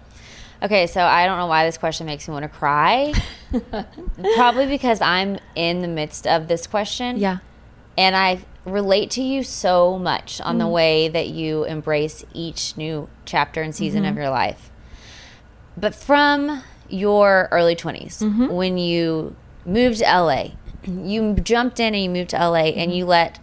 Okay, 0.62 0.86
so 0.88 1.02
I 1.04 1.26
don't 1.26 1.38
know 1.38 1.46
why 1.46 1.64
this 1.64 1.78
question 1.78 2.06
makes 2.06 2.26
me 2.26 2.32
want 2.32 2.42
to 2.42 2.48
cry. 2.48 3.12
Probably 4.34 4.66
because 4.66 5.00
I'm 5.00 5.38
in 5.54 5.82
the 5.82 5.88
midst 5.88 6.26
of 6.26 6.48
this 6.48 6.66
question. 6.66 7.18
Yeah. 7.18 7.38
And 7.96 8.16
I 8.16 8.40
relate 8.64 9.10
to 9.12 9.22
you 9.22 9.42
so 9.44 9.98
much 9.98 10.40
on 10.40 10.56
Mm. 10.56 10.58
the 10.60 10.68
way 10.68 11.08
that 11.08 11.28
you 11.28 11.64
embrace 11.64 12.24
each 12.34 12.76
new 12.76 13.08
chapter 13.24 13.62
and 13.62 13.74
season 13.74 14.02
Mm-hmm. 14.02 14.10
of 14.12 14.16
your 14.16 14.30
life. 14.30 14.70
But 15.76 15.94
from 15.94 16.62
your 16.88 17.48
early 17.52 17.76
20s, 17.76 18.22
Mm-hmm. 18.22 18.48
when 18.48 18.78
you 18.78 19.36
moved 19.64 19.98
to 19.98 20.04
LA, 20.04 20.48
you 20.84 21.34
jumped 21.34 21.78
in 21.80 21.94
and 21.94 22.02
you 22.02 22.10
moved 22.10 22.30
to 22.30 22.36
LA 22.36 22.64
and 22.74 22.90
Mm-hmm. 22.90 22.98
you 22.98 23.06
let 23.06 23.38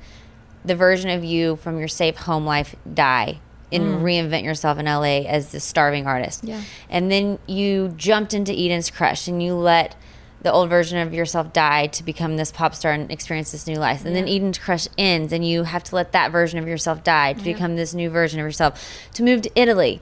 the 0.65 0.75
version 0.75 1.09
of 1.09 1.23
you 1.23 1.55
from 1.57 1.77
your 1.79 1.87
safe 1.87 2.17
home 2.17 2.45
life 2.45 2.75
die 2.91 3.39
and 3.71 4.01
reinvent 4.01 4.43
yourself 4.43 4.77
in 4.77 4.85
LA 4.85 5.23
as 5.27 5.51
the 5.51 5.59
starving 5.59 6.07
artist. 6.07 6.45
Mm. 6.45 6.49
Yeah. 6.49 6.61
And 6.89 7.11
then 7.11 7.39
you 7.47 7.89
jumped 7.97 8.33
into 8.33 8.53
Eden's 8.53 8.89
Crush 8.89 9.27
and 9.27 9.41
you 9.41 9.53
let 9.55 9.95
the 10.41 10.51
old 10.51 10.69
version 10.69 10.99
of 10.99 11.13
yourself 11.13 11.51
die 11.53 11.87
to 11.87 12.03
become 12.03 12.37
this 12.37 12.51
pop 12.51 12.75
star 12.75 12.91
and 12.91 13.11
experience 13.11 13.51
this 13.51 13.65
new 13.65 13.77
life. 13.77 14.05
And 14.05 14.15
then 14.15 14.27
Eden's 14.27 14.59
Crush 14.59 14.87
ends 14.97 15.33
and 15.33 15.45
you 15.45 15.63
have 15.63 15.83
to 15.85 15.95
let 15.95 16.11
that 16.11 16.31
version 16.31 16.59
of 16.59 16.67
yourself 16.67 17.03
die 17.03 17.33
to 17.33 17.43
become 17.43 17.75
this 17.75 17.93
new 17.93 18.09
version 18.09 18.39
of 18.39 18.45
yourself, 18.45 19.09
to 19.13 19.23
move 19.23 19.41
to 19.41 19.51
Italy. 19.59 20.01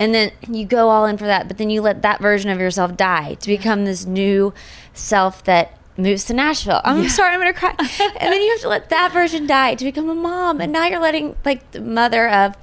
And 0.00 0.12
then 0.12 0.32
you 0.48 0.66
go 0.66 0.88
all 0.88 1.06
in 1.06 1.16
for 1.16 1.26
that, 1.26 1.46
but 1.46 1.58
then 1.58 1.70
you 1.70 1.80
let 1.80 2.02
that 2.02 2.20
version 2.20 2.50
of 2.50 2.58
yourself 2.58 2.96
die 2.96 3.34
to 3.34 3.46
become 3.46 3.84
this 3.84 4.04
new 4.04 4.52
self 4.92 5.44
that 5.44 5.78
moves 5.96 6.24
to 6.26 6.34
Nashville. 6.34 6.80
I'm 6.84 7.08
sorry, 7.08 7.34
I'm 7.34 7.40
gonna 7.40 7.52
cry. 7.52 7.74
and 7.78 8.32
then 8.32 8.42
you 8.42 8.50
have 8.52 8.60
to 8.62 8.68
let 8.68 8.88
that 8.90 9.12
version 9.12 9.46
die 9.46 9.74
to 9.76 9.84
become 9.84 10.08
a 10.08 10.14
mom. 10.14 10.60
And 10.60 10.72
now 10.72 10.86
you're 10.86 11.00
letting 11.00 11.36
like 11.44 11.70
the 11.72 11.80
mother 11.80 12.28
of 12.28 12.54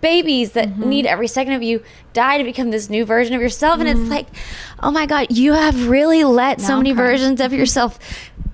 babies 0.00 0.52
that 0.52 0.68
Mm-hmm. 0.70 0.88
need 0.88 1.06
every 1.06 1.28
second 1.28 1.52
of 1.54 1.62
you 1.62 1.82
die 2.12 2.38
to 2.38 2.44
become 2.44 2.70
this 2.70 2.90
new 2.90 3.04
version 3.04 3.34
of 3.34 3.40
yourself. 3.40 3.78
And 3.80 3.88
Mm-hmm. 3.88 4.02
it's 4.02 4.10
like, 4.10 4.26
oh 4.82 4.90
my 4.90 5.06
God, 5.06 5.28
you 5.30 5.52
have 5.52 5.88
really 5.88 6.24
let 6.24 6.60
so 6.60 6.76
many 6.76 6.92
versions 6.92 7.40
of 7.40 7.52
yourself 7.52 7.98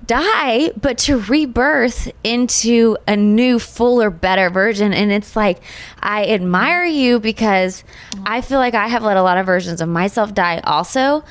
die, 0.05 0.71
but 0.79 0.99
to 0.99 1.19
rebirth 1.21 2.11
into 2.23 2.99
a 3.09 3.17
new, 3.17 3.59
fuller, 3.59 4.11
better 4.11 4.51
version. 4.51 4.93
And 4.93 5.11
it's 5.11 5.35
like, 5.37 5.63
I 6.01 6.27
admire 6.27 6.85
you 6.85 7.19
because 7.19 7.83
I 8.27 8.43
feel 8.43 8.59
like 8.59 8.75
I 8.75 8.89
have 8.89 9.03
let 9.03 9.17
a 9.17 9.23
lot 9.23 9.39
of 9.39 9.47
versions 9.47 9.81
of 9.81 9.89
myself 9.89 10.35
die 10.35 10.61
also. 10.65 11.25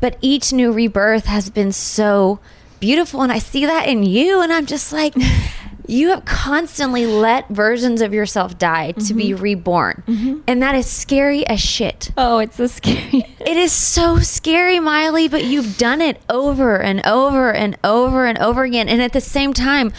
But 0.00 0.16
each 0.20 0.52
new 0.52 0.72
rebirth 0.72 1.26
has 1.26 1.50
been 1.50 1.72
so 1.72 2.38
beautiful. 2.80 3.22
And 3.22 3.32
I 3.32 3.38
see 3.38 3.66
that 3.66 3.88
in 3.88 4.02
you. 4.04 4.40
And 4.40 4.52
I'm 4.52 4.66
just 4.66 4.92
like, 4.92 5.14
you 5.88 6.10
have 6.10 6.24
constantly 6.24 7.06
let 7.06 7.48
versions 7.48 8.00
of 8.00 8.12
yourself 8.14 8.58
die 8.58 8.92
to 8.92 9.14
be 9.14 9.30
Mm-hmm. 9.30 9.42
reborn. 9.42 10.42
And 10.46 10.62
that 10.62 10.74
is 10.74 10.86
scary 10.86 11.46
as 11.46 11.60
shit. 11.60 12.12
Oh, 12.16 12.38
it's 12.38 12.56
so 12.56 12.66
scary. 12.66 13.24
It 13.48 13.56
is 13.56 13.72
so 13.72 14.18
scary, 14.18 14.78
Maile, 14.78 15.28
but 15.30 15.42
you've 15.44 15.78
done 15.78 16.02
it 16.02 16.20
over 16.28 16.76
and 16.78 17.00
over 17.06 17.50
and 17.50 17.78
over 17.82 18.26
and 18.26 18.36
over 18.38 18.64
again. 18.64 18.88
And 18.90 19.00
at 19.00 19.14
the 19.14 19.22
same 19.22 19.54
time, 19.54 19.90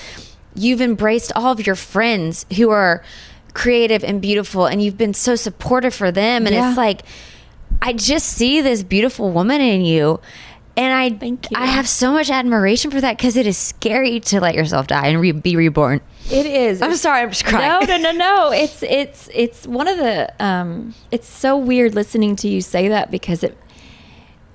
you've 0.54 0.82
embraced 0.82 1.32
all 1.36 1.52
of 1.54 1.66
your 1.66 1.76
friends 1.76 2.45
who 2.58 2.70
are 2.70 3.04
creative 3.56 4.04
and 4.04 4.22
beautiful, 4.22 4.68
and 4.68 4.84
you've 4.84 4.97
been 5.00 5.16
so 5.16 5.36
supportive 5.36 5.95
for 5.95 6.12
them. 6.12 6.45
And 6.45 6.54
Yeah. 6.54 6.70
it's 6.70 6.78
like, 6.78 7.02
I 7.82 7.93
just 7.93 8.27
see 8.27 8.61
this 8.61 8.84
beautiful 8.84 9.32
woman 9.32 9.61
in 9.61 9.82
you. 9.82 10.19
And 10.75 10.93
I, 10.93 11.25
you. 11.25 11.39
I 11.55 11.65
have 11.65 11.89
so 11.89 12.13
much 12.13 12.30
admiration 12.30 12.89
for 12.89 13.01
that 13.01 13.17
because 13.17 13.36
it 13.36 13.45
is 13.45 13.57
scary 13.57 14.21
to 14.21 14.39
let 14.39 14.55
yourself 14.55 14.88
die 14.88 15.07
and 15.07 15.19
re- 15.19 15.34
be 15.34 15.57
reborn. 15.57 15.99
It 16.32 16.45
is. 16.45 16.82
I'm 16.82 16.95
sorry, 16.95 17.21
I'm 17.21 17.30
just 17.32 17.43
crying. 17.43 17.86
No, 17.86 17.97
no, 17.97 17.97
no, 17.97 18.11
no. 18.11 18.51
It's 18.53 18.82
it's 18.84 19.30
it's 19.34 19.67
one 19.67 19.89
of 19.89 19.97
the. 19.97 20.32
Um, 20.43 20.93
it's 21.11 21.27
so 21.27 21.57
weird 21.57 21.95
listening 21.95 22.38
to 22.38 22.47
you 22.47 22.61
say 22.61 22.88
that 22.88 23.11
because 23.11 23.43
it. 23.43 23.57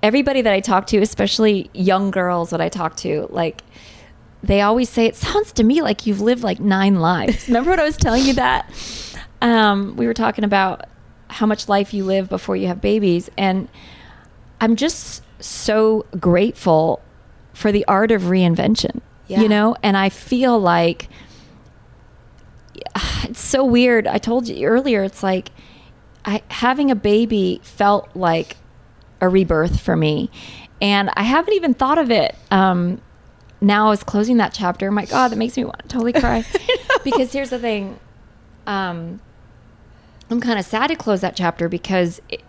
Everybody 0.03 0.41
that 0.43 0.53
I 0.53 0.61
talk 0.61 0.87
to, 0.89 0.99
especially 0.99 1.71
young 1.75 2.11
girls 2.11 2.51
that 2.51 2.61
I 2.61 2.69
talk 2.71 2.97
to, 2.99 3.27
like 3.31 3.63
they 4.43 4.61
always 4.61 4.89
say 4.89 5.07
it 5.07 5.17
sounds 5.17 5.53
to 5.53 5.65
me 5.65 5.83
like 5.83 6.07
you've 6.07 6.21
lived 6.21 6.43
like 6.43 6.61
nine 6.61 6.97
lives. 7.01 7.49
Remember 7.49 7.71
what 7.71 7.81
I 7.81 7.85
was 7.85 7.97
telling 7.97 8.25
you 8.25 8.35
that? 8.35 8.71
Um, 9.43 9.97
we 9.97 10.07
were 10.07 10.15
talking 10.15 10.45
about 10.45 10.87
how 11.35 11.47
much 11.47 11.69
life 11.69 11.93
you 11.93 12.05
live 12.05 12.29
before 12.29 12.57
you 12.57 12.69
have 12.69 12.81
babies, 12.81 13.31
and 13.37 13.69
I'm 14.61 14.77
just 14.77 15.23
so 15.43 16.07
grateful 16.19 17.03
for 17.53 17.73
the 17.73 17.85
art 17.87 18.11
of 18.11 18.23
reinvention. 18.23 19.01
Yeah. 19.27 19.41
You 19.41 19.49
know, 19.49 19.77
and 19.83 19.97
I 19.97 20.09
feel 20.11 20.59
like 20.59 21.09
it's 23.25 23.41
so 23.41 23.65
weird. 23.65 24.07
I 24.07 24.19
told 24.19 24.49
you 24.49 24.67
earlier, 24.67 25.03
it's 25.03 25.23
like 25.23 25.51
I 26.25 26.43
having 26.49 26.91
a 26.91 26.95
baby 26.95 27.61
felt 27.63 28.09
like 28.15 28.57
a 29.21 29.29
rebirth 29.29 29.81
for 29.81 29.97
me. 29.97 30.31
And 30.81 31.11
I 31.15 31.23
haven't 31.23 31.55
even 31.55 31.75
thought 31.75 31.99
of 31.99 32.11
it. 32.11 32.35
Um, 32.51 33.01
now 33.61 33.87
I 33.87 33.91
was 33.91 34.05
closing 34.05 34.37
that 34.37 34.53
chapter. 34.53 34.91
My 34.91 35.07
God, 35.07 35.29
that 35.29 35.37
makes 35.37 35.57
me 35.57 35.65
want 35.65 35.79
to 35.83 35.89
totally 35.89 36.13
cry. 36.13 36.45
because 37.05 37.33
here's 37.33 37.51
the 37.51 37.59
thing. 37.59 37.99
Um, 38.67 39.21
I'm 40.31 40.41
kind 40.41 40.59
of 40.59 40.65
sad 40.65 40.89
to 40.89 40.97
close 40.97 41.21
that 41.21 41.37
chapter 41.37 41.69
because 41.69 42.21
it, 42.29 42.43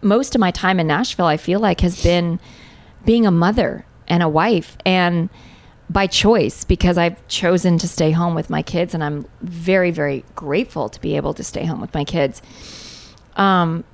most 0.00 0.34
of 0.34 0.40
my 0.40 0.50
time 0.50 0.78
in 0.80 0.86
Nashville, 0.86 1.26
I 1.26 1.36
feel 1.36 1.60
like, 1.60 1.80
has 1.80 2.02
been 2.02 2.40
being 3.04 3.26
a 3.26 3.30
mother 3.30 3.84
and 4.06 4.22
a 4.22 4.28
wife. 4.28 4.76
And 4.84 5.28
by 5.92 6.06
choice 6.06 6.64
because 6.64 6.96
I've 6.96 7.26
chosen 7.28 7.76
to 7.78 7.86
stay 7.86 8.12
home 8.12 8.34
with 8.34 8.48
my 8.48 8.62
kids 8.62 8.94
and 8.94 9.04
I'm 9.04 9.26
very 9.42 9.90
very 9.90 10.24
grateful 10.34 10.88
to 10.88 11.00
be 11.00 11.16
able 11.16 11.34
to 11.34 11.44
stay 11.44 11.64
home 11.64 11.80
with 11.80 11.92
my 11.92 12.04
kids. 12.04 12.40
Um 13.36 13.84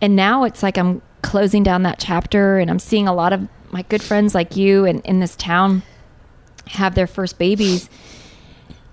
and 0.00 0.16
now 0.16 0.44
it's 0.44 0.62
like 0.62 0.76
I'm 0.76 1.00
closing 1.22 1.62
down 1.62 1.84
that 1.84 1.98
chapter 1.98 2.58
and 2.58 2.70
I'm 2.70 2.78
seeing 2.78 3.06
a 3.06 3.14
lot 3.14 3.32
of 3.32 3.48
my 3.70 3.82
good 3.82 4.02
friends 4.02 4.34
like 4.34 4.56
you 4.56 4.84
and 4.84 5.00
in 5.04 5.20
this 5.20 5.36
town 5.36 5.82
have 6.68 6.94
their 6.94 7.06
first 7.06 7.38
babies. 7.38 7.88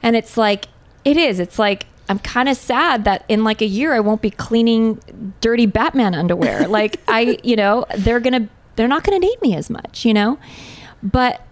And 0.04 0.16
it's 0.16 0.38
like 0.38 0.66
it 1.04 1.18
is. 1.18 1.40
It's 1.40 1.58
like 1.58 1.86
I'm 2.12 2.20
kind 2.20 2.50
of 2.50 2.58
sad 2.58 3.06
that 3.06 3.24
in 3.30 3.46
like 3.46 3.62
a 3.62 3.66
year 3.66 3.94
I 3.94 4.02
won't 4.02 4.22
be 4.22 4.32
cleaning 4.32 5.00
dirty 5.40 5.66
Batman 5.66 6.14
underwear. 6.14 6.68
like 6.68 7.00
I, 7.08 7.38
you 7.42 7.56
know, 7.56 7.86
they're 7.96 8.20
going 8.20 8.44
to 8.44 8.50
they're 8.76 8.90
not 8.90 9.04
going 9.04 9.20
to 9.20 9.26
need 9.26 9.42
me 9.42 9.56
as 9.56 9.70
much, 9.70 10.06
you 10.06 10.14
know? 10.14 10.38
But 11.02 11.46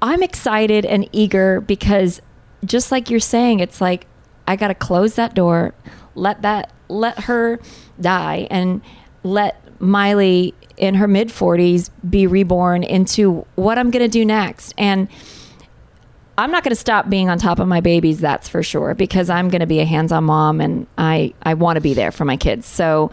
I'm 0.00 0.22
excited 0.22 0.86
and 0.86 1.08
eager 1.12 1.60
because 1.60 2.22
just 2.64 2.90
like 2.90 3.10
you're 3.10 3.20
saying, 3.20 3.60
it's 3.60 3.82
like 3.82 4.06
I 4.48 4.56
got 4.56 4.68
to 4.68 4.74
close 4.74 5.14
that 5.16 5.34
door, 5.34 5.74
let 6.14 6.40
that 6.40 6.72
let 6.88 7.24
her 7.24 7.60
die 8.00 8.48
and 8.50 8.80
let 9.24 9.60
Maile 9.78 10.52
in 10.78 10.94
her 10.94 11.06
mid 11.06 11.28
40s 11.28 11.90
be 12.08 12.26
reborn 12.26 12.82
into 12.82 13.46
what 13.56 13.78
I'm 13.78 13.90
going 13.90 14.04
to 14.04 14.08
do 14.08 14.24
next. 14.24 14.72
And 14.78 15.08
I'm 16.36 16.50
not 16.50 16.64
going 16.64 16.70
to 16.70 16.76
stop 16.76 17.08
being 17.08 17.28
on 17.28 17.38
top 17.38 17.58
of 17.58 17.68
my 17.68 17.80
babies, 17.80 18.20
that's 18.20 18.48
for 18.48 18.62
sure, 18.62 18.94
because 18.94 19.30
I'm 19.30 19.48
going 19.48 19.60
to 19.60 19.66
be 19.66 19.80
a 19.80 19.84
hands-on 19.84 20.24
mom 20.24 20.60
and 20.60 20.86
I 20.98 21.32
I 21.42 21.54
want 21.54 21.76
to 21.76 21.80
be 21.80 21.94
there 21.94 22.10
for 22.10 22.24
my 22.24 22.36
kids. 22.36 22.66
So 22.66 23.10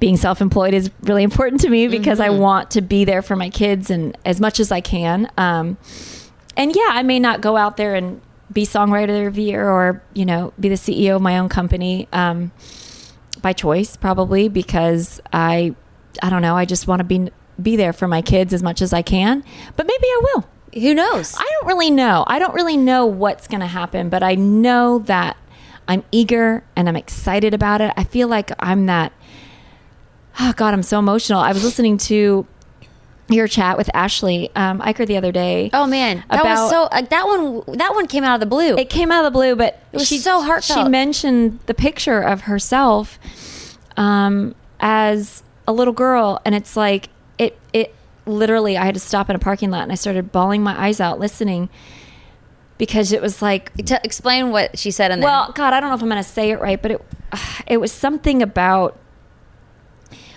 being 0.00 0.16
self-employed 0.16 0.74
is 0.74 0.90
really 1.02 1.22
important 1.22 1.60
to 1.60 1.68
me 1.68 1.86
because 1.86 2.18
I 2.18 2.30
want 2.30 2.72
to 2.72 2.80
be 2.80 3.04
there 3.04 3.22
for 3.22 3.36
my 3.36 3.50
kids 3.50 3.88
and 3.88 4.18
as 4.24 4.40
much 4.40 4.58
as 4.58 4.72
I 4.72 4.80
can. 4.80 5.30
Um, 5.36 5.76
and 6.56 6.74
yeah, 6.74 6.88
I 6.88 7.04
may 7.04 7.20
not 7.20 7.40
go 7.40 7.56
out 7.56 7.76
there 7.76 7.94
and 7.94 8.20
be 8.52 8.66
songwriter 8.66 9.28
of 9.28 9.36
the 9.36 9.42
year 9.42 9.70
or 9.70 10.02
you 10.12 10.26
know 10.26 10.52
be 10.58 10.68
the 10.68 10.74
CEO 10.74 11.16
of 11.16 11.22
my 11.22 11.38
own 11.38 11.48
company 11.48 12.08
um, 12.12 12.50
by 13.40 13.52
choice, 13.52 13.96
probably 13.96 14.48
because 14.48 15.20
I 15.32 15.76
I 16.20 16.30
don't 16.30 16.42
know. 16.42 16.56
I 16.56 16.64
just 16.64 16.88
want 16.88 16.98
to 16.98 17.04
be 17.04 17.30
be 17.62 17.76
there 17.76 17.92
for 17.92 18.08
my 18.08 18.22
kids 18.22 18.52
as 18.52 18.62
much 18.62 18.82
as 18.82 18.92
I 18.92 19.02
can. 19.02 19.44
But 19.76 19.86
maybe 19.86 20.04
I 20.04 20.20
will. 20.24 20.44
Who 20.74 20.94
knows? 20.94 21.34
I 21.36 21.50
don't 21.58 21.68
really 21.68 21.90
know. 21.90 22.24
I 22.26 22.38
don't 22.38 22.54
really 22.54 22.76
know 22.76 23.04
what's 23.06 23.46
going 23.46 23.60
to 23.60 23.66
happen, 23.66 24.08
but 24.08 24.22
I 24.22 24.34
know 24.34 25.00
that 25.00 25.36
I'm 25.86 26.04
eager 26.12 26.64
and 26.76 26.88
I'm 26.88 26.96
excited 26.96 27.52
about 27.52 27.80
it. 27.80 27.92
I 27.96 28.04
feel 28.04 28.28
like 28.28 28.50
I'm 28.58 28.86
that. 28.86 29.12
Oh 30.40 30.52
God, 30.56 30.72
I'm 30.72 30.82
so 30.82 30.98
emotional. 30.98 31.40
I 31.40 31.52
was 31.52 31.62
listening 31.62 31.98
to 31.98 32.46
your 33.28 33.46
chat 33.48 33.76
with 33.76 33.90
Ashley 33.94 34.50
um, 34.56 34.80
Eicher 34.80 35.06
the 35.06 35.16
other 35.16 35.32
day. 35.32 35.70
Oh 35.72 35.86
man, 35.86 36.24
that 36.30 36.40
About- 36.40 36.62
was 36.62 36.70
so. 36.70 36.88
Like, 36.90 37.10
that 37.10 37.26
one. 37.26 37.62
That 37.78 37.94
one 37.94 38.06
came 38.06 38.24
out 38.24 38.34
of 38.34 38.40
the 38.40 38.46
blue. 38.46 38.76
It 38.76 38.88
came 38.88 39.10
out 39.10 39.24
of 39.24 39.32
the 39.32 39.36
blue, 39.36 39.56
but 39.56 39.78
It 39.92 39.98
was 39.98 40.22
so 40.22 40.40
heartfelt. 40.42 40.86
She 40.86 40.88
mentioned 40.88 41.60
the 41.66 41.74
picture 41.74 42.20
of 42.20 42.42
herself 42.42 43.18
um, 43.96 44.54
as 44.80 45.42
a 45.66 45.72
little 45.72 45.92
girl, 45.92 46.40
and 46.44 46.54
it's 46.54 46.76
like 46.76 47.08
it. 47.38 47.58
It 47.72 47.94
literally, 48.26 48.76
I 48.76 48.84
had 48.84 48.94
to 48.94 49.00
stop 49.00 49.28
in 49.30 49.36
a 49.36 49.38
parking 49.38 49.70
lot, 49.70 49.82
and 49.82 49.92
I 49.92 49.96
started 49.96 50.32
bawling 50.32 50.62
my 50.62 50.80
eyes 50.80 51.00
out 51.00 51.18
listening 51.18 51.68
because 52.78 53.12
it 53.12 53.22
was 53.22 53.40
like 53.42 53.72
T- 53.76 53.94
explain 54.02 54.50
what 54.50 54.78
she 54.78 54.90
said 54.90 55.10
in 55.10 55.20
there. 55.20 55.28
well, 55.28 55.52
God, 55.52 55.72
I 55.72 55.80
don't 55.80 55.90
know 55.90 55.94
if 55.94 56.02
I'm 56.02 56.08
going 56.08 56.22
to 56.22 56.28
say 56.28 56.50
it 56.50 56.60
right, 56.60 56.80
but 56.80 56.92
it 56.92 57.04
it 57.66 57.76
was 57.78 57.92
something 57.92 58.42
about 58.42 58.98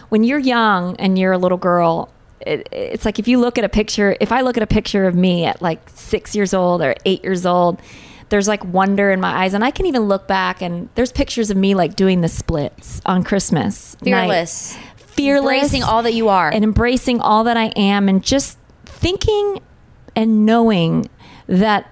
when 0.09 0.23
you're 0.23 0.39
young 0.39 0.95
and 0.97 1.17
you're 1.17 1.31
a 1.31 1.37
little 1.37 1.57
girl. 1.57 2.09
It, 2.41 2.67
it's 2.71 3.05
like 3.05 3.17
if 3.17 3.27
you 3.27 3.39
look 3.39 3.57
at 3.57 3.63
a 3.63 3.69
picture. 3.69 4.15
If 4.19 4.31
I 4.31 4.41
look 4.41 4.57
at 4.57 4.63
a 4.63 4.67
picture 4.67 5.05
of 5.05 5.15
me 5.15 5.45
at 5.45 5.61
like 5.61 5.89
six 5.89 6.35
years 6.35 6.53
old 6.53 6.81
or 6.81 6.95
eight 7.05 7.23
years 7.23 7.45
old, 7.45 7.81
there's 8.29 8.47
like 8.47 8.63
wonder 8.65 9.11
in 9.11 9.19
my 9.19 9.43
eyes, 9.43 9.53
and 9.53 9.63
I 9.63 9.71
can 9.71 9.85
even 9.85 10.03
look 10.03 10.27
back 10.27 10.61
and 10.61 10.89
there's 10.95 11.11
pictures 11.11 11.49
of 11.49 11.57
me 11.57 11.73
like 11.75 11.95
doing 11.95 12.21
the 12.21 12.27
splits 12.27 13.01
on 13.05 13.23
Christmas. 13.23 13.95
night. 14.11 14.27
Fearless, 15.15 15.51
embracing 15.53 15.83
all 15.83 16.03
that 16.03 16.13
you 16.13 16.29
are. 16.29 16.49
and 16.49 16.63
embracing 16.63 17.19
all 17.21 17.43
that 17.45 17.57
I 17.57 17.65
am, 17.75 18.07
and 18.09 18.23
just 18.23 18.57
thinking 18.85 19.59
and 20.15 20.45
knowing 20.45 21.09
that 21.47 21.91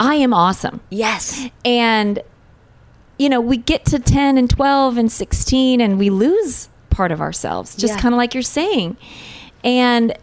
I 0.00 0.14
am 0.16 0.32
awesome. 0.34 0.80
yes, 0.90 1.48
And, 1.64 2.20
you 3.18 3.28
know, 3.28 3.40
we 3.40 3.56
get 3.56 3.84
to 3.86 3.98
10 3.98 4.36
and 4.38 4.48
12 4.50 4.96
and 4.98 5.10
16 5.12 5.80
and 5.80 5.98
we 5.98 6.10
lose 6.10 6.68
part 6.90 7.12
of 7.12 7.20
ourselves, 7.20 7.76
just 7.76 7.94
Yeah. 7.94 8.00
kind 8.00 8.14
of 8.14 8.18
like 8.18 8.34
you're 8.34 8.42
saying. 8.42 8.96
And 9.64 10.14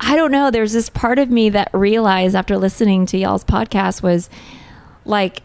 I 0.00 0.16
don't 0.16 0.30
know, 0.32 0.50
there's 0.50 0.72
this 0.72 0.88
part 0.90 1.18
of 1.18 1.30
me 1.30 1.48
that 1.50 1.70
realized 1.72 2.34
after 2.34 2.56
listening 2.58 3.06
to 3.06 3.18
y'all's 3.18 3.44
podcast 3.44 4.02
was 4.02 4.28
like, 5.04 5.42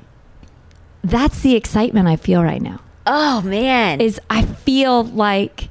that's 1.03 1.41
the 1.41 1.55
excitement 1.55 2.07
I 2.07 2.15
feel 2.15 2.43
right 2.43 2.61
now. 2.61 2.79
oh 3.05 3.41
man, 3.41 4.01
Is 4.01 4.19
I 4.29 4.43
feel 4.43 5.03
like 5.03 5.69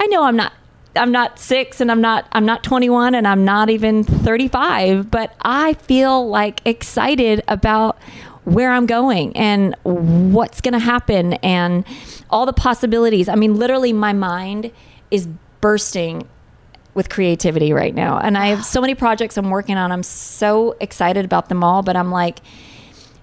I 0.00 0.06
know 0.06 0.24
I'm 0.24 0.36
not 0.36 0.54
I'm 0.96 1.12
not 1.12 1.38
6 1.38 1.80
and 1.80 1.90
I'm 1.90 2.00
not 2.00 2.26
I'm 2.32 2.46
not 2.46 2.64
21 2.64 3.14
and 3.14 3.28
I'm 3.28 3.44
not 3.44 3.70
even 3.70 4.02
35, 4.02 5.10
but 5.10 5.34
I 5.42 5.74
feel 5.74 6.28
like 6.28 6.62
excited 6.64 7.44
about 7.46 7.98
where 8.44 8.72
I'm 8.72 8.86
going 8.86 9.36
and 9.36 9.76
what's 9.82 10.60
going 10.60 10.72
to 10.72 10.80
happen 10.80 11.34
and 11.34 11.84
all 12.30 12.46
the 12.46 12.54
possibilities. 12.54 13.28
I 13.28 13.34
mean, 13.34 13.56
literally 13.56 13.92
my 13.92 14.12
mind 14.14 14.72
is 15.10 15.28
bursting 15.60 16.26
with 16.94 17.08
creativity 17.08 17.72
right 17.72 17.94
now. 17.94 18.18
And 18.18 18.36
I 18.36 18.46
have 18.46 18.64
so 18.64 18.80
many 18.80 18.94
projects 18.94 19.36
I'm 19.36 19.50
working 19.50 19.76
on. 19.76 19.92
I'm 19.92 20.02
so 20.02 20.74
excited 20.80 21.24
about 21.24 21.48
them 21.48 21.62
all, 21.62 21.82
but 21.82 21.96
I'm 21.96 22.10
like 22.10 22.40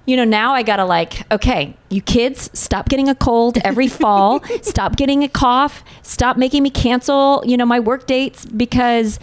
you 0.08 0.16
know, 0.16 0.24
now 0.24 0.54
I 0.54 0.64
gotta 0.64 0.86
like, 0.86 1.30
okay, 1.32 1.76
you 1.90 2.02
kids, 2.02 2.50
stop 2.58 2.88
getting 2.88 3.10
a 3.10 3.14
cold 3.14 3.58
every 3.64 3.88
fall. 3.90 4.42
stop 4.62 4.96
getting 4.96 5.24
a 5.24 5.28
cough. 5.28 5.84
Stop 6.02 6.38
making 6.38 6.64
me 6.64 6.70
cancel, 6.70 7.44
you 7.46 7.58
know, 7.58 7.66
my 7.66 7.82
work 7.82 8.08
dates 8.08 8.46
because, 8.46 9.20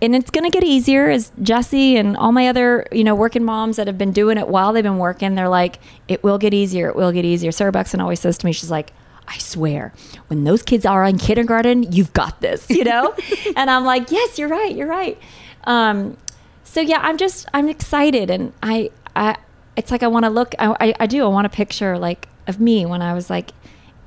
and 0.00 0.14
it's 0.14 0.30
gonna 0.30 0.48
get 0.48 0.62
easier 0.62 1.10
as 1.10 1.32
Jessi 1.40 1.94
and 1.94 2.16
all 2.16 2.30
my 2.30 2.46
other, 2.46 2.86
you 2.92 3.02
know, 3.02 3.16
working 3.16 3.42
moms 3.44 3.76
that 3.76 3.88
have 3.88 3.98
been 3.98 4.12
doing 4.12 4.38
it 4.38 4.46
while 4.46 4.72
they've 4.72 4.84
been 4.84 4.98
working. 4.98 5.34
They're 5.34 5.48
like, 5.48 5.80
it 6.06 6.22
will 6.22 6.38
get 6.38 6.54
easier. 6.54 6.88
It 6.88 6.94
will 6.94 7.10
get 7.10 7.24
easier. 7.24 7.50
Sarah 7.50 7.72
Buxton 7.72 8.00
always 8.00 8.20
says 8.20 8.38
to 8.38 8.46
me, 8.46 8.52
she's 8.52 8.70
like, 8.70 8.92
I 9.26 9.38
swear, 9.38 9.92
when 10.28 10.44
those 10.44 10.62
kids 10.62 10.86
are 10.86 11.04
in 11.04 11.18
kindergarten, 11.18 11.92
you've 11.92 12.12
got 12.12 12.40
this, 12.40 12.70
you 12.70 12.84
know? 12.84 13.12
and 13.56 13.68
I'm 13.68 13.84
like, 13.84 14.12
yes, 14.12 14.38
you're 14.38 14.48
right, 14.48 14.74
you're 14.74 14.86
right. 14.86 15.18
Um, 15.64 16.16
so 16.62 16.80
yeah, 16.80 16.98
I'm 17.02 17.16
just, 17.16 17.46
I'm 17.52 17.68
excited 17.68 18.30
and 18.30 18.52
I, 18.62 18.90
I, 19.16 19.36
it's 19.76 19.90
like 19.90 20.02
I 20.02 20.06
want 20.06 20.24
to 20.24 20.30
look, 20.30 20.54
I, 20.58 20.74
I, 20.80 20.94
I 21.00 21.06
do, 21.06 21.24
I 21.24 21.28
want 21.28 21.46
a 21.46 21.50
picture 21.50 21.98
like 21.98 22.28
of 22.46 22.60
me 22.60 22.84
when 22.84 23.02
I 23.02 23.14
was 23.14 23.30
like 23.30 23.52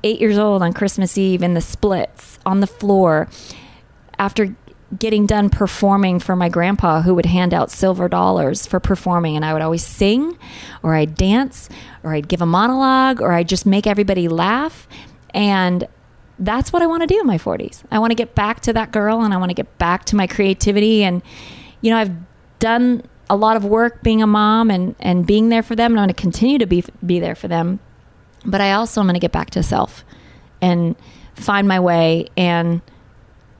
eight 0.04 0.20
years 0.20 0.38
old 0.38 0.62
on 0.62 0.72
Christmas 0.72 1.18
Eve 1.18 1.42
in 1.42 1.54
the 1.54 1.60
splits 1.60 2.38
on 2.46 2.60
the 2.60 2.66
floor 2.66 3.28
after 4.18 4.54
getting 4.96 5.26
done 5.26 5.50
performing 5.50 6.20
for 6.20 6.36
my 6.36 6.48
grandpa 6.48 7.02
who 7.02 7.14
would 7.14 7.26
hand 7.26 7.52
out 7.52 7.70
silver 7.70 8.08
dollars 8.08 8.66
for 8.66 8.78
performing. 8.78 9.34
And 9.34 9.44
I 9.44 9.52
would 9.52 9.62
always 9.62 9.84
sing 9.84 10.38
or 10.82 10.94
I'd 10.94 11.16
dance 11.16 11.68
or 12.04 12.14
I'd 12.14 12.28
give 12.28 12.40
a 12.40 12.46
monologue 12.46 13.20
or 13.20 13.32
I'd 13.32 13.48
just 13.48 13.66
make 13.66 13.86
everybody 13.86 14.28
laugh. 14.28 14.86
And 15.30 15.88
that's 16.38 16.72
what 16.72 16.82
I 16.82 16.86
want 16.86 17.02
to 17.02 17.06
do 17.06 17.18
in 17.18 17.26
my 17.26 17.38
40s. 17.38 17.82
I 17.90 17.98
want 17.98 18.12
to 18.12 18.14
get 18.14 18.34
back 18.34 18.60
to 18.60 18.72
that 18.74 18.92
girl 18.92 19.22
and 19.22 19.34
I 19.34 19.38
want 19.38 19.50
to 19.50 19.54
get 19.54 19.76
back 19.78 20.04
to 20.06 20.16
my 20.16 20.26
creativity. 20.26 21.02
And 21.02 21.20
you 21.80 21.90
know 21.90 21.98
I've 21.98 22.12
done 22.58 23.02
a 23.28 23.36
lot 23.36 23.56
of 23.56 23.64
work 23.64 24.02
being 24.02 24.22
a 24.22 24.26
mom 24.26 24.70
and 24.70 24.94
and 25.00 25.26
being 25.26 25.48
there 25.48 25.62
for 25.62 25.74
them 25.74 25.92
and 25.92 25.98
I'm 26.00 26.06
going 26.06 26.14
to 26.14 26.20
continue 26.20 26.58
to 26.58 26.66
be 26.66 26.84
be 27.04 27.18
there 27.20 27.34
for 27.34 27.48
them 27.48 27.80
but 28.44 28.60
I 28.60 28.72
also 28.72 29.00
am 29.00 29.06
going 29.06 29.14
to 29.14 29.20
get 29.20 29.32
back 29.32 29.50
to 29.50 29.62
self 29.62 30.04
and 30.62 30.94
find 31.34 31.66
my 31.66 31.80
way 31.80 32.28
and 32.36 32.80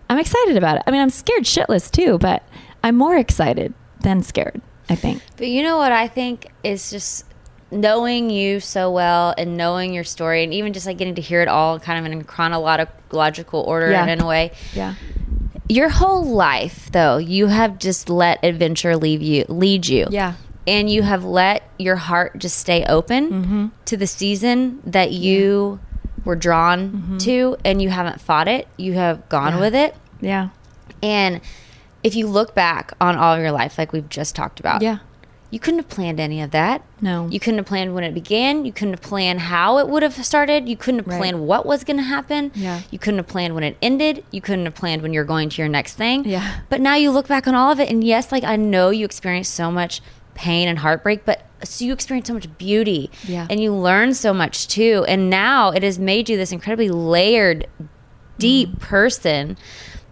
I'm 0.08 0.18
excited 0.18 0.56
about 0.56 0.76
it. 0.76 0.82
I 0.86 0.92
mean, 0.92 1.00
I'm 1.00 1.10
scared 1.10 1.42
shitless 1.42 1.90
too, 1.90 2.16
but 2.18 2.44
I'm 2.84 2.94
more 2.94 3.16
excited 3.16 3.74
than 4.02 4.22
scared, 4.22 4.60
I 4.88 4.94
think. 4.94 5.20
But 5.36 5.48
you 5.48 5.64
know 5.64 5.78
what 5.78 5.90
I 5.90 6.06
think 6.06 6.46
is 6.62 6.90
just 6.90 7.24
knowing 7.72 8.30
you 8.30 8.60
so 8.60 8.88
well 8.92 9.34
and 9.36 9.56
knowing 9.56 9.92
your 9.92 10.04
story 10.04 10.44
and 10.44 10.54
even 10.54 10.72
just 10.72 10.86
like 10.86 10.96
getting 10.98 11.16
to 11.16 11.20
hear 11.20 11.42
it 11.42 11.48
all 11.48 11.80
kind 11.80 11.98
of 12.06 12.12
in 12.12 12.22
chronological 12.22 13.62
order 13.62 13.90
Yeah. 13.90 14.06
in 14.06 14.20
a 14.20 14.26
way. 14.26 14.52
Yeah. 14.74 14.94
Your 15.68 15.88
whole 15.88 16.24
life 16.24 16.90
though, 16.92 17.16
you 17.18 17.48
have 17.48 17.78
just 17.78 18.08
let 18.08 18.44
adventure 18.44 18.96
leave 18.96 19.22
you 19.22 19.44
lead 19.48 19.86
you. 19.86 20.06
Yeah. 20.10 20.34
And 20.66 20.90
you 20.90 21.02
have 21.02 21.24
let 21.24 21.62
your 21.78 21.96
heart 21.96 22.38
just 22.38 22.58
stay 22.58 22.84
open 22.84 23.30
Mm-hmm. 23.30 23.66
to 23.86 23.96
the 23.96 24.06
season 24.06 24.80
that 24.84 25.12
you 25.12 25.78
were 26.24 26.36
drawn 26.36 26.90
Mm-hmm. 26.90 27.16
to 27.18 27.56
and 27.64 27.80
you 27.80 27.88
haven't 27.90 28.20
fought 28.20 28.48
it. 28.48 28.66
You 28.76 28.94
have 28.94 29.28
gone 29.28 29.60
with 29.60 29.74
it. 29.74 29.94
Yeah. 30.20 30.48
And 31.02 31.40
if 32.02 32.14
you 32.14 32.26
look 32.26 32.54
back 32.54 32.92
on 33.00 33.16
all 33.16 33.34
of 33.34 33.40
your 33.40 33.52
life, 33.52 33.78
like 33.78 33.92
we've 33.92 34.08
just 34.08 34.34
talked 34.36 34.58
about, 34.60 34.82
Yeah. 34.82 34.98
You 35.50 35.60
couldn't 35.60 35.78
have 35.78 35.88
planned 35.88 36.18
any 36.18 36.42
of 36.42 36.50
that. 36.50 36.82
No. 37.00 37.28
You 37.30 37.38
couldn't 37.38 37.58
have 37.58 37.66
planned 37.66 37.94
when 37.94 38.02
it 38.02 38.12
began. 38.12 38.64
You 38.64 38.72
couldn't 38.72 38.94
have 38.94 39.02
planned 39.02 39.40
how 39.40 39.78
it 39.78 39.88
would 39.88 40.02
have 40.02 40.14
started. 40.24 40.68
You 40.68 40.76
couldn't 40.76 41.00
have 41.00 41.06
Right. 41.06 41.18
planned 41.18 41.46
what 41.46 41.64
was 41.64 41.84
going 41.84 41.98
to 41.98 42.02
happen. 42.02 42.50
Yeah. 42.54 42.80
You 42.90 42.98
couldn't 42.98 43.18
have 43.18 43.28
planned 43.28 43.54
when 43.54 43.62
it 43.62 43.76
ended. 43.80 44.24
You 44.32 44.40
couldn't 44.40 44.64
have 44.64 44.74
planned 44.74 45.02
when 45.02 45.12
you're 45.12 45.24
going 45.24 45.48
to 45.50 45.62
your 45.62 45.68
next 45.68 45.94
thing. 45.94 46.24
Yeah. 46.24 46.60
But 46.68 46.80
now 46.80 46.96
you 46.96 47.10
look 47.10 47.28
back 47.28 47.46
on 47.46 47.54
all 47.54 47.70
of 47.70 47.78
it, 47.78 47.88
and 47.88 48.02
yes, 48.02 48.32
like 48.32 48.44
I 48.44 48.56
know 48.56 48.90
you 48.90 49.04
experienced 49.04 49.54
so 49.54 49.70
much 49.70 50.00
pain 50.34 50.68
and 50.68 50.80
heartbreak, 50.80 51.24
but 51.24 51.44
so 51.64 51.84
you 51.84 51.92
experienced 51.92 52.26
so 52.26 52.34
much 52.34 52.58
beauty. 52.58 53.10
Yeah. 53.24 53.46
And 53.48 53.60
you 53.60 53.72
learned 53.72 54.16
so 54.16 54.34
much 54.34 54.68
too. 54.68 55.04
And 55.08 55.30
now 55.30 55.70
it 55.70 55.82
has 55.82 55.98
made 55.98 56.28
you 56.28 56.36
this 56.36 56.52
incredibly 56.52 56.90
layered 56.90 57.66
deep 58.38 58.68
mm-hmm. 58.70 58.78
person 58.78 59.56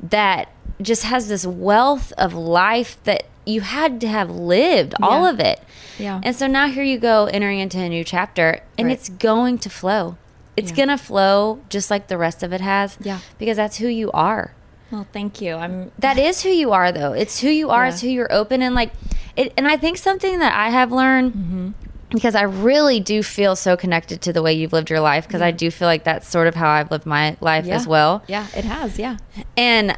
that 0.00 0.50
just 0.80 1.02
has 1.04 1.28
this 1.28 1.46
wealth 1.46 2.12
of 2.18 2.34
life 2.34 2.96
that 3.04 3.24
you 3.46 3.60
had 3.60 4.00
to 4.00 4.08
have 4.08 4.30
lived 4.30 4.94
all 5.02 5.24
Yeah. 5.24 5.30
of 5.30 5.40
it. 5.40 5.60
Yeah. 5.98 6.20
And 6.22 6.34
so 6.34 6.46
now 6.46 6.68
here 6.68 6.82
you 6.84 6.98
go 6.98 7.26
entering 7.26 7.58
into 7.60 7.78
a 7.78 7.88
new 7.88 8.04
chapter 8.04 8.60
and 8.78 8.88
Right. 8.88 8.94
it's 8.94 9.08
going 9.08 9.58
to 9.58 9.70
flow. 9.70 10.16
It's 10.56 10.70
Yeah. 10.70 10.76
going 10.76 10.88
to 10.88 10.98
flow 10.98 11.58
just 11.68 11.90
like 11.90 12.06
the 12.08 12.16
rest 12.18 12.42
of 12.42 12.52
it 12.52 12.60
has. 12.60 12.96
Yeah. 13.02 13.18
Because 13.38 13.56
that's 13.56 13.76
who 13.78 13.88
you 13.88 14.10
are. 14.12 14.52
Well, 14.90 15.06
thank 15.12 15.40
you. 15.40 15.54
I'm 15.56 15.90
That 15.98 16.18
is 16.18 16.42
who 16.42 16.48
you 16.50 16.72
are 16.72 16.90
though. 16.92 17.12
It's 17.12 17.40
who 17.40 17.48
you 17.48 17.70
are. 17.70 17.84
Yeah. 17.84 17.90
It's 17.92 18.00
who 18.00 18.08
you're 18.08 18.32
open 18.32 18.62
and 18.62 18.74
like 18.74 18.92
it 19.36 19.52
and 19.56 19.66
I 19.68 19.76
think 19.76 19.98
something 19.98 20.38
that 20.38 20.54
I 20.56 20.70
have 20.70 20.92
learned 20.92 21.32
Mm-hmm. 21.32 21.68
because 22.10 22.34
I 22.36 22.42
really 22.42 23.00
do 23.00 23.22
feel 23.24 23.56
so 23.56 23.76
connected 23.76 24.20
to 24.22 24.32
the 24.32 24.42
way 24.42 24.52
you've 24.52 24.72
lived 24.72 24.88
your 24.90 25.00
life 25.00 25.26
because 25.26 25.42
I 25.42 25.50
do 25.50 25.70
feel 25.72 25.88
like 25.88 26.04
that's 26.04 26.28
sort 26.28 26.46
of 26.46 26.54
how 26.54 26.70
I've 26.70 26.90
lived 26.92 27.06
my 27.06 27.36
life 27.40 27.66
as 27.68 27.86
well. 27.88 28.22
Yeah, 28.28 28.46
it 28.56 28.64
has. 28.64 28.98
Yeah. 28.98 29.16
And 29.56 29.96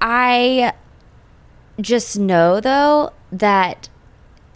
I 0.00 0.72
just 1.80 2.18
know 2.18 2.60
though 2.60 3.12
that 3.32 3.88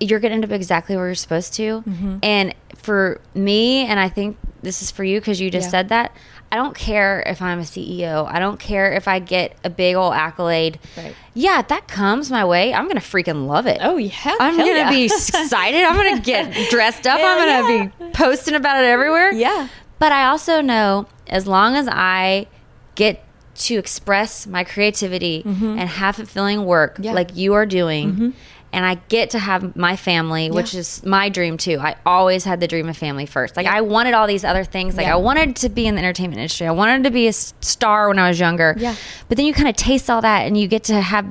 you're 0.00 0.18
going 0.20 0.30
to 0.30 0.34
end 0.36 0.44
up 0.44 0.50
exactly 0.50 0.96
where 0.96 1.06
you're 1.06 1.14
supposed 1.14 1.52
to. 1.54 1.82
Mm-hmm. 1.82 2.18
And 2.22 2.54
for 2.76 3.20
me, 3.34 3.84
and 3.86 4.00
I 4.00 4.08
think 4.08 4.38
this 4.62 4.80
is 4.80 4.90
for 4.90 5.04
you 5.04 5.20
because 5.20 5.40
you 5.40 5.50
just 5.50 5.66
Yeah. 5.66 5.70
said 5.70 5.88
that, 5.90 6.16
I 6.52 6.56
don't 6.56 6.74
care 6.74 7.22
if 7.26 7.40
I'm 7.42 7.58
a 7.60 7.64
CEO. 7.64 8.26
I 8.26 8.38
don't 8.38 8.58
care 8.58 8.92
if 8.92 9.06
I 9.06 9.18
get 9.18 9.56
a 9.62 9.68
big 9.70 9.94
old 9.96 10.14
accolade. 10.14 10.78
Right. 10.96 11.14
Yeah, 11.34 11.60
if 11.60 11.68
that 11.68 11.86
comes 11.86 12.30
my 12.30 12.44
way, 12.44 12.72
I'm 12.74 12.84
going 12.84 12.96
to 12.96 13.02
freaking 13.02 13.46
love 13.46 13.66
it. 13.66 13.78
Oh, 13.82 13.98
yeah. 13.98 14.10
I'm 14.40 14.56
Hell 14.56 14.64
going 14.66 14.74
to 14.74 14.80
yeah. 14.80 14.90
be 14.90 15.04
excited. 15.06 15.84
I'm 15.84 15.94
going 15.96 16.16
to 16.16 16.22
get 16.22 16.70
dressed 16.70 17.06
up. 17.06 17.20
I'm 17.22 17.66
going 17.66 17.90
to 17.90 17.98
be 17.98 18.10
posting 18.12 18.54
about 18.54 18.82
it 18.82 18.86
everywhere. 18.86 19.32
Yeah. 19.32 19.68
But 19.98 20.12
I 20.12 20.24
also 20.26 20.60
know 20.62 21.06
as 21.26 21.46
long 21.46 21.76
as 21.76 21.86
I 21.88 22.46
get 22.94 23.22
to 23.68 23.74
express 23.76 24.46
my 24.46 24.64
creativity 24.64 25.42
and 25.44 25.88
have 25.88 26.16
fulfilling 26.16 26.64
work 26.64 26.94
Mm-hmm. 26.94 27.02
Yeah. 27.04 27.10
Mm-hmm. 27.10 27.16
like 27.16 27.36
you 27.36 27.54
are 27.54 27.66
doing, 27.66 28.34
and 28.72 28.86
I 28.86 28.94
get 29.08 29.30
to 29.30 29.38
have 29.38 29.74
my 29.76 29.96
family, 29.96 30.50
which 30.50 30.74
is 30.74 31.04
my 31.04 31.28
dream 31.28 31.56
too. 31.58 31.78
I 31.80 31.96
always 32.06 32.44
had 32.44 32.60
the 32.60 32.68
dream 32.68 32.88
of 32.88 32.96
family 32.96 33.26
first. 33.26 33.56
Like 33.56 33.66
I 33.66 33.80
wanted 33.80 34.14
all 34.14 34.26
these 34.28 34.44
other 34.44 34.64
things. 34.64 34.96
Like 34.96 35.06
Yeah. 35.06 35.14
I 35.14 35.16
wanted 35.16 35.56
to 35.56 35.68
be 35.68 35.86
in 35.88 35.94
the 35.96 36.00
entertainment 36.02 36.38
industry. 36.38 36.66
I 36.66 36.70
wanted 36.70 37.02
to 37.04 37.10
be 37.10 37.26
a 37.26 37.32
star 37.32 38.08
when 38.08 38.18
I 38.18 38.28
was 38.28 38.38
younger. 38.38 38.74
Yeah. 38.78 38.94
But 39.28 39.36
then 39.36 39.46
you 39.46 39.52
kind 39.54 39.68
of 39.68 39.74
taste 39.76 40.08
all 40.08 40.20
that 40.22 40.46
and 40.46 40.56
you 40.56 40.68
get 40.68 40.84
to 40.84 41.00
have 41.00 41.26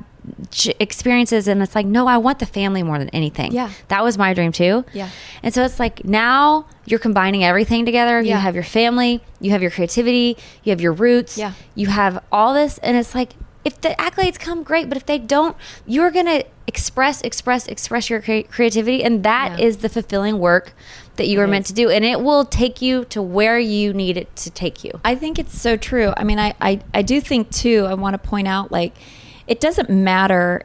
experiences 0.80 1.46
and 1.48 1.62
it's 1.62 1.74
like 1.74 1.86
no 1.86 2.06
i 2.06 2.16
want 2.16 2.38
the 2.38 2.46
family 2.46 2.82
more 2.82 2.98
than 2.98 3.08
anything 3.10 3.52
Yeah. 3.52 3.70
that 3.88 4.02
was 4.02 4.18
my 4.18 4.34
dream 4.34 4.52
too 4.52 4.84
Yeah. 4.92 5.08
and 5.42 5.54
so 5.54 5.64
it's 5.64 5.78
like 5.78 6.04
now 6.04 6.66
you're 6.86 6.98
combining 6.98 7.44
everything 7.44 7.84
together. 7.86 8.20
You 8.20 8.34
have 8.34 8.54
your 8.56 8.64
family, 8.64 9.22
you 9.40 9.52
have 9.52 9.62
your 9.62 9.70
creativity, 9.70 10.36
you 10.64 10.70
have 10.70 10.80
your 10.80 10.92
roots, 10.92 11.38
Yeah. 11.38 11.52
you 11.76 11.86
have 11.86 12.20
all 12.32 12.52
this. 12.52 12.78
And 12.78 12.96
it's 12.96 13.14
like, 13.14 13.34
if 13.64 13.80
the 13.80 13.90
accolades 13.90 14.40
come, 14.40 14.64
great. 14.64 14.88
But 14.88 14.96
if 14.96 15.06
they 15.06 15.16
don't, 15.18 15.56
you're 15.86 16.10
to 16.10 16.44
express, 16.66 17.20
express, 17.20 17.68
express 17.68 18.10
your 18.10 18.20
cre- 18.20 18.40
creativity. 18.50 19.04
And 19.04 19.22
that 19.22 19.60
is 19.60 19.76
Yeah. 19.76 19.82
the 19.82 19.88
fulfilling 19.90 20.40
work 20.40 20.72
that 21.14 21.28
you 21.28 21.38
were 21.38 21.46
meant 21.46 21.66
to 21.66 21.72
do. 21.72 21.88
And 21.90 22.04
it 22.04 22.20
will 22.22 22.44
take 22.44 22.82
you 22.82 23.04
to 23.04 23.22
where 23.22 23.58
you 23.60 23.92
need 23.92 24.16
it 24.16 24.34
to 24.36 24.50
take 24.50 24.82
you. 24.82 24.90
I 25.04 25.14
think 25.14 25.38
it's 25.38 25.60
so 25.60 25.76
true. 25.76 26.12
I 26.16 26.24
mean, 26.24 26.40
I, 26.40 26.54
I, 26.60 26.80
I 26.92 27.02
do 27.02 27.20
think 27.20 27.50
too, 27.50 27.86
I 27.88 27.94
want 27.94 28.14
to 28.14 28.18
point 28.28 28.48
out 28.48 28.72
like, 28.72 28.94
it 29.50 29.58
doesn't 29.58 29.90
matter 29.90 30.62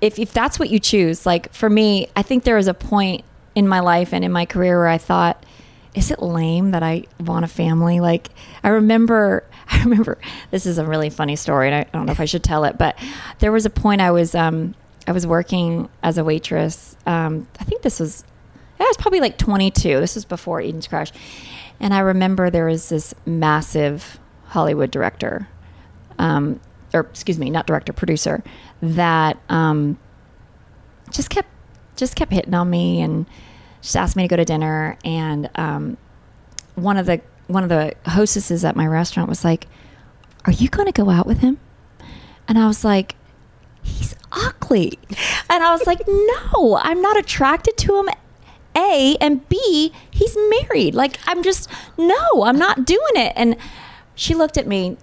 if, 0.00 0.18
if 0.18 0.32
that's 0.32 0.58
what 0.58 0.68
you 0.68 0.80
choose. 0.80 1.24
Like 1.24 1.52
for 1.52 1.70
me, 1.70 2.08
I 2.16 2.22
think 2.22 2.42
there 2.42 2.56
was 2.56 2.66
a 2.66 2.74
point 2.74 3.24
in 3.54 3.68
my 3.68 3.78
life 3.78 4.12
and 4.12 4.24
in 4.24 4.32
my 4.32 4.44
career 4.44 4.76
where 4.76 4.88
I 4.88 4.98
thought, 4.98 5.46
is 5.94 6.10
it 6.10 6.20
lame 6.20 6.72
that 6.72 6.82
I 6.82 7.04
want 7.20 7.44
a 7.44 7.48
family? 7.48 8.00
Like 8.00 8.30
I 8.64 8.70
remember, 8.70 9.44
I 9.68 9.84
remember 9.84 10.18
this 10.50 10.66
is 10.66 10.78
a 10.78 10.84
really 10.84 11.10
funny 11.10 11.36
story 11.36 11.68
and 11.68 11.76
I 11.76 11.84
don't 11.96 12.06
know 12.06 12.12
if 12.12 12.18
I 12.18 12.24
should 12.24 12.42
tell 12.42 12.64
it, 12.64 12.76
but 12.76 12.98
there 13.38 13.52
was 13.52 13.66
a 13.66 13.70
point 13.70 14.00
I 14.00 14.10
was, 14.10 14.34
um, 14.34 14.74
I 15.06 15.12
was 15.12 15.24
working 15.24 15.88
as 16.02 16.18
a 16.18 16.24
waitress. 16.24 16.96
Um, 17.06 17.46
I 17.60 17.64
think 17.64 17.82
this 17.82 18.00
was, 18.00 18.24
I 18.80 18.84
was 18.84 18.96
probably 18.96 19.20
like 19.20 19.38
22. 19.38 20.00
This 20.00 20.16
was 20.16 20.24
before 20.24 20.60
Eden's 20.60 20.88
Crush. 20.88 21.12
And 21.78 21.94
I 21.94 22.00
remember 22.00 22.50
there 22.50 22.66
was 22.66 22.88
this 22.88 23.14
massive 23.24 24.18
Hollywood 24.46 24.90
director, 24.90 25.46
um, 26.18 26.60
or 26.94 27.00
excuse 27.00 27.38
me, 27.38 27.50
not 27.50 27.66
director, 27.66 27.92
producer, 27.92 28.42
that 28.80 29.38
um, 29.48 29.98
just 31.10 31.30
kept 31.30 31.48
just 31.96 32.16
kept 32.16 32.32
hitting 32.32 32.54
on 32.54 32.68
me 32.70 33.00
and 33.00 33.26
just 33.80 33.96
asked 33.96 34.16
me 34.16 34.24
to 34.24 34.28
go 34.28 34.36
to 34.36 34.44
dinner. 34.44 34.96
And 35.04 35.50
um, 35.54 35.96
one 36.74 36.96
of 36.96 37.06
the 37.06 37.20
one 37.46 37.62
of 37.62 37.68
the 37.68 37.94
hostesses 38.06 38.64
at 38.64 38.76
my 38.76 38.86
restaurant 38.86 39.28
was 39.28 39.44
like, 39.44 39.68
"Are 40.44 40.52
you 40.52 40.68
going 40.68 40.86
to 40.86 40.92
go 40.92 41.10
out 41.10 41.26
with 41.26 41.38
him?" 41.38 41.58
And 42.48 42.58
I 42.58 42.66
was 42.66 42.84
like, 42.84 43.16
"He's 43.82 44.14
ugly," 44.32 44.98
and 45.50 45.62
I 45.62 45.72
was 45.72 45.86
like, 45.86 46.00
"No, 46.06 46.78
I'm 46.82 47.00
not 47.00 47.18
attracted 47.18 47.76
to 47.78 47.98
him." 47.98 48.08
A 48.76 49.16
and 49.20 49.46
B, 49.48 49.92
he's 50.10 50.36
married. 50.48 50.94
Like 50.94 51.18
I'm 51.26 51.42
just 51.42 51.68
no, 51.98 52.44
I'm 52.44 52.58
not 52.58 52.84
doing 52.84 53.16
it. 53.16 53.32
And 53.36 53.56
she 54.14 54.34
looked 54.34 54.56
at 54.56 54.66
me. 54.66 54.96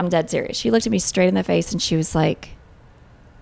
I'm 0.00 0.08
dead 0.08 0.30
serious. 0.30 0.56
She 0.56 0.70
looked 0.70 0.86
at 0.86 0.92
me 0.92 0.98
straight 0.98 1.28
in 1.28 1.34
the 1.34 1.44
face 1.44 1.72
and 1.72 1.82
she 1.82 1.94
was 1.94 2.14
like, 2.14 2.56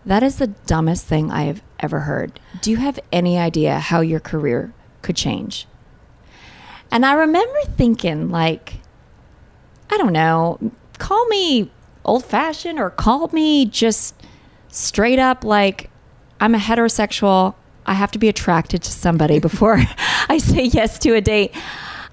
"That 0.04 0.24
is 0.24 0.38
the 0.38 0.48
dumbest 0.48 1.06
thing 1.06 1.30
I 1.30 1.42
have 1.42 1.62
ever 1.78 2.00
heard. 2.00 2.40
Do 2.60 2.72
you 2.72 2.78
have 2.78 2.98
any 3.12 3.38
idea 3.38 3.78
how 3.78 4.00
your 4.00 4.18
career 4.18 4.74
could 5.00 5.14
change?" 5.14 5.68
And 6.90 7.06
I 7.06 7.12
remember 7.12 7.60
thinking 7.76 8.30
like, 8.30 8.80
I 9.88 9.98
don't 9.98 10.12
know, 10.12 10.58
call 10.98 11.26
me 11.28 11.70
old 12.04 12.24
fashioned 12.24 12.80
or 12.80 12.90
call 12.90 13.28
me 13.28 13.64
just 13.64 14.20
straight 14.66 15.20
up 15.20 15.44
like 15.44 15.90
I'm 16.40 16.56
a 16.56 16.58
heterosexual. 16.58 17.54
I 17.86 17.94
have 17.94 18.10
to 18.10 18.18
be 18.18 18.28
attracted 18.28 18.82
to 18.82 18.90
somebody 18.90 19.38
before 19.48 19.78
I 20.28 20.38
say 20.38 20.64
yes 20.64 20.98
to 21.00 21.14
a 21.14 21.20
date. 21.20 21.54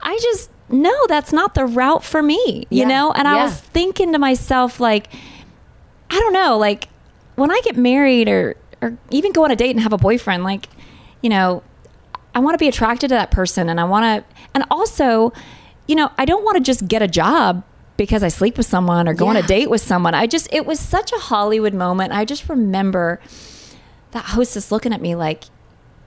I 0.04 0.20
just 0.22 0.52
no, 0.70 0.94
that's 1.08 1.32
not 1.32 1.54
the 1.54 1.66
route 1.66 2.04
for 2.04 2.22
me, 2.24 2.66
you 2.70 2.82
Yeah. 2.82 2.88
know? 2.88 3.12
And 3.12 3.28
I 3.28 3.44
was 3.44 3.54
thinking 3.60 4.12
to 4.14 4.20
myself 4.20 4.80
like 4.80 5.08
I 6.10 6.20
don't 6.20 6.34
know, 6.34 6.58
like 6.58 6.88
when 7.36 7.52
I 7.52 7.60
get 7.64 7.76
married 7.78 8.28
or 8.30 8.56
or 8.82 8.98
even 9.10 9.32
go 9.32 9.44
on 9.44 9.52
a 9.52 9.56
date 9.56 9.72
and 9.72 9.80
have 9.80 9.94
a 9.94 9.98
boyfriend, 9.98 10.44
like, 10.44 10.68
you 11.22 11.30
know, 11.30 11.64
I 12.34 12.40
want 12.40 12.54
to 12.54 12.58
be 12.58 12.68
attracted 12.68 13.10
to 13.10 13.16
that 13.16 13.32
person 13.32 13.70
and 13.70 13.80
I 13.80 13.84
want 13.86 14.04
to 14.28 14.36
and 14.54 14.64
also, 14.72 15.34
you 15.88 15.96
know, 15.96 16.10
I 16.18 16.26
don't 16.26 16.44
want 16.44 16.58
to 16.58 16.64
just 16.64 16.88
get 16.88 17.02
a 17.02 17.08
job 17.08 17.64
because 17.98 18.24
I 18.24 18.28
sleep 18.28 18.58
with 18.58 18.66
someone 18.66 19.08
or 19.08 19.14
go 19.14 19.28
on 19.28 19.38
a 19.38 19.42
date 19.44 19.70
with 19.70 19.82
someone. 19.82 20.14
I 20.14 20.28
just 20.28 20.48
it 20.52 20.66
was 20.66 20.80
such 20.80 21.12
a 21.14 21.18
Hollywood 21.18 21.74
moment. 21.74 22.12
I 22.14 22.26
just 22.26 22.50
remember 22.50 23.20
that 24.12 24.26
hostess 24.26 24.72
looking 24.72 24.94
at 24.94 25.02
me 25.02 25.16
like, 25.16 25.46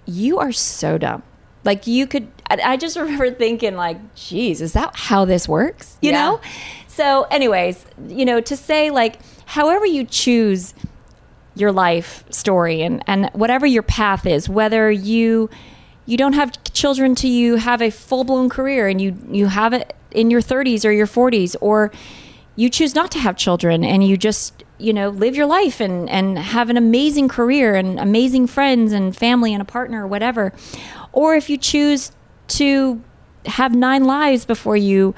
"You 0.06 0.38
are 0.38 0.52
so 0.52 0.98
dumb." 0.98 1.22
Like 1.68 1.86
you 1.86 2.06
could 2.06 2.26
I, 2.50 2.56
I 2.64 2.76
just 2.78 2.96
remember 3.02 3.30
thinking 3.30 3.76
like, 3.76 3.98
"Geez, 4.14 4.62
is 4.62 4.72
that 4.72 4.96
how 4.96 5.26
this 5.26 5.46
works?" 5.46 5.98
You 6.00 6.12
Yeah. 6.12 6.20
know? 6.20 6.40
So, 6.86 7.24
anyways, 7.30 7.84
you 8.08 8.24
know, 8.24 8.40
to 8.40 8.56
say 8.56 8.90
like 8.90 9.18
however 9.44 9.84
you 9.86 10.04
choose 10.04 10.72
your 11.54 11.70
life 11.72 12.24
story 12.30 12.80
and 12.82 13.02
and 13.06 13.28
whatever 13.34 13.66
your 13.66 13.82
path 13.82 14.24
is 14.26 14.48
whether 14.48 14.90
you 14.90 15.50
you 16.06 16.16
don't 16.16 16.34
have 16.34 16.50
children 16.72 17.14
till 17.14 17.30
you 17.30 17.56
have 17.56 17.82
a 17.82 17.90
full-blown 17.90 18.48
career 18.48 18.86
and 18.88 19.00
you 19.00 19.14
you 19.30 19.46
have 19.48 19.72
it 19.74 19.94
in 20.12 20.30
your 20.30 20.40
30s 20.40 20.84
or 20.84 20.92
your 20.92 21.06
40s 21.06 21.56
or 21.60 21.90
you 22.56 22.70
choose 22.70 22.94
not 22.94 23.10
to 23.10 23.18
have 23.18 23.36
children 23.36 23.84
and 23.84 24.06
you 24.06 24.16
just 24.16 24.62
you 24.78 24.92
know 24.92 25.08
live 25.08 25.34
your 25.34 25.46
life 25.46 25.80
and 25.80 26.08
and 26.08 26.38
have 26.38 26.70
an 26.70 26.76
amazing 26.76 27.28
career 27.28 27.74
and 27.74 27.98
amazing 27.98 28.46
friends 28.46 28.92
and 28.92 29.16
family 29.16 29.52
and 29.52 29.60
a 29.60 29.64
partner 29.64 30.04
or 30.04 30.06
whatever 30.06 30.52
or 31.18 31.34
if 31.34 31.50
you 31.50 31.56
choose 31.58 32.12
to 32.46 33.02
have 33.44 33.74
nine 33.74 34.04
lives 34.04 34.44
before 34.44 34.76
you 34.76 35.16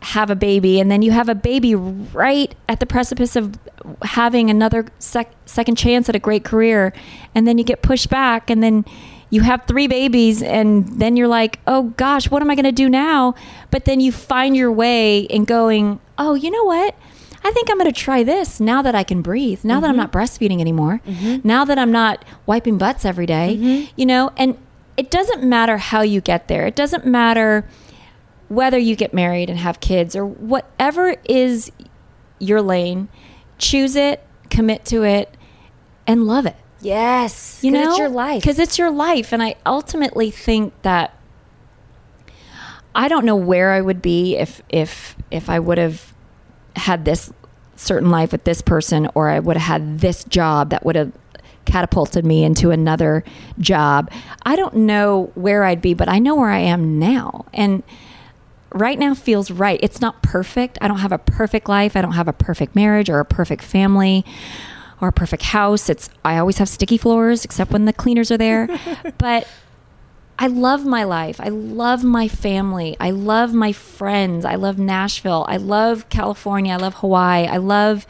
have 0.00 0.30
a 0.30 0.34
baby 0.34 0.80
and 0.80 0.90
then 0.90 1.02
you 1.02 1.10
have 1.10 1.28
a 1.28 1.34
baby 1.34 1.74
right 1.74 2.54
at 2.66 2.80
the 2.80 2.86
precipice 2.86 3.36
of 3.36 3.58
having 4.00 4.48
another 4.48 4.86
sec- 4.98 5.34
second 5.44 5.76
chance 5.76 6.08
at 6.08 6.16
a 6.16 6.18
great 6.18 6.44
career 6.44 6.94
and 7.34 7.46
then 7.46 7.58
you 7.58 7.62
get 7.62 7.82
pushed 7.82 8.08
back 8.08 8.48
and 8.48 8.62
then 8.62 8.86
you 9.28 9.42
have 9.42 9.62
three 9.66 9.86
babies 9.86 10.42
and 10.42 10.98
then 10.98 11.14
you're 11.14 11.28
like 11.28 11.60
oh 11.66 11.82
gosh 11.98 12.30
what 12.30 12.40
am 12.40 12.50
i 12.50 12.54
going 12.54 12.64
to 12.64 12.72
do 12.72 12.88
now? 12.88 13.34
But 13.70 13.84
then 13.84 14.00
you 14.00 14.12
find 14.12 14.56
your 14.56 14.72
way 14.72 15.20
in 15.20 15.44
going 15.44 16.00
oh 16.16 16.32
you 16.32 16.50
know 16.50 16.64
what? 16.64 16.96
I 17.44 17.50
think 17.50 17.68
i'm 17.70 17.76
going 17.76 17.92
to 17.92 18.00
try 18.00 18.22
this 18.22 18.60
now 18.60 18.80
that 18.82 18.94
i 18.94 19.02
can 19.02 19.20
breathe 19.20 19.64
now 19.64 19.80
that 19.80 19.88
i'm 19.88 19.96
mm-hmm. 19.96 20.02
not 20.02 20.12
breastfeeding 20.12 20.60
anymore 20.60 21.00
mm-hmm. 21.04 21.46
now 21.46 21.64
that 21.64 21.76
i'm 21.76 21.90
not 21.90 22.24
wiping 22.46 22.78
butts 22.78 23.04
every 23.04 23.26
day, 23.26 23.58
mm-hmm. 23.58 23.92
you 23.96 24.06
know? 24.06 24.30
And 24.36 24.56
it 24.96 25.10
doesn't 25.10 25.42
matter 25.42 25.78
how 25.78 26.02
you 26.02 26.20
get 26.20 26.48
there 26.48 26.66
it 26.66 26.76
doesn't 26.76 27.06
matter 27.06 27.66
whether 28.52 28.76
you 28.76 28.94
get 28.94 29.14
married 29.14 29.48
and 29.48 29.58
have 29.58 29.80
kids 29.80 30.14
or 30.14 30.26
whatever 30.26 31.16
is 31.24 31.72
your 32.38 32.60
lane, 32.60 33.08
choose 33.56 33.96
it, 33.96 34.22
commit 34.50 34.84
to 34.84 35.04
it, 35.04 35.34
and 36.06 36.26
love 36.26 36.44
it. 36.44 36.56
Yes. 36.80 37.60
You 37.62 37.70
know, 37.70 37.90
it's 37.90 37.98
your 37.98 38.10
life. 38.10 38.42
because 38.42 38.58
it's 38.58 38.78
your 38.78 38.90
life, 38.90 39.32
and 39.32 39.42
I 39.42 39.54
ultimately 39.64 40.30
think 40.30 40.74
that 40.82 41.16
I 42.94 43.08
don't 43.08 43.24
know 43.24 43.36
where 43.36 43.70
I 43.70 43.80
would 43.80 44.02
be 44.02 44.36
if 44.36 44.60
if 44.68 45.16
if 45.30 45.48
I 45.48 45.58
would 45.58 45.78
have 45.78 46.12
had 46.76 47.06
this 47.06 47.32
certain 47.76 48.10
life 48.10 48.32
with 48.32 48.44
this 48.44 48.60
person 48.60 49.08
or 49.14 49.30
I 49.30 49.38
would 49.38 49.56
have 49.56 49.66
had 49.66 50.00
this 50.00 50.24
job 50.24 50.70
that 50.70 50.84
would 50.84 50.96
have 50.96 51.12
catapulted 51.64 52.24
me 52.24 52.44
into 52.44 52.70
another 52.70 53.24
job. 53.58 54.10
I 54.44 54.56
don't 54.56 54.74
know 54.74 55.30
where 55.34 55.64
I'd 55.64 55.82
be, 55.82 55.94
but 55.94 56.08
I 56.08 56.18
know 56.18 56.36
where 56.36 56.50
I 56.50 56.58
am 56.58 56.98
now. 56.98 57.46
And 57.52 57.82
right 58.74 58.98
now 58.98 59.14
feels 59.14 59.50
right. 59.50 59.78
It's 59.82 60.00
not 60.00 60.22
perfect. 60.22 60.78
I 60.80 60.88
don't 60.88 60.98
have 60.98 61.12
a 61.12 61.18
perfect 61.18 61.68
life. 61.68 61.96
I 61.96 62.02
don't 62.02 62.12
have 62.12 62.28
a 62.28 62.32
perfect 62.32 62.74
marriage 62.74 63.10
or 63.10 63.20
a 63.20 63.24
perfect 63.24 63.62
family 63.62 64.24
or 65.00 65.08
a 65.08 65.12
perfect 65.12 65.42
house. 65.44 65.88
It's 65.88 66.08
I 66.24 66.38
always 66.38 66.58
have 66.58 66.68
sticky 66.68 66.98
floors 66.98 67.44
except 67.44 67.70
when 67.70 67.84
the 67.84 67.92
cleaners 67.92 68.30
are 68.30 68.38
there. 68.38 68.68
but 69.18 69.46
I 70.38 70.46
love 70.46 70.84
my 70.84 71.04
life. 71.04 71.40
I 71.40 71.48
love 71.48 72.02
my 72.02 72.28
family. 72.28 72.96
I 72.98 73.10
love 73.10 73.52
my 73.52 73.72
friends. 73.72 74.44
I 74.44 74.54
love 74.54 74.78
Nashville. 74.78 75.44
I 75.48 75.58
love 75.58 76.08
California. 76.08 76.72
I 76.72 76.76
love 76.76 76.94
Hawaii. 76.94 77.46
I 77.46 77.58
love 77.58 78.06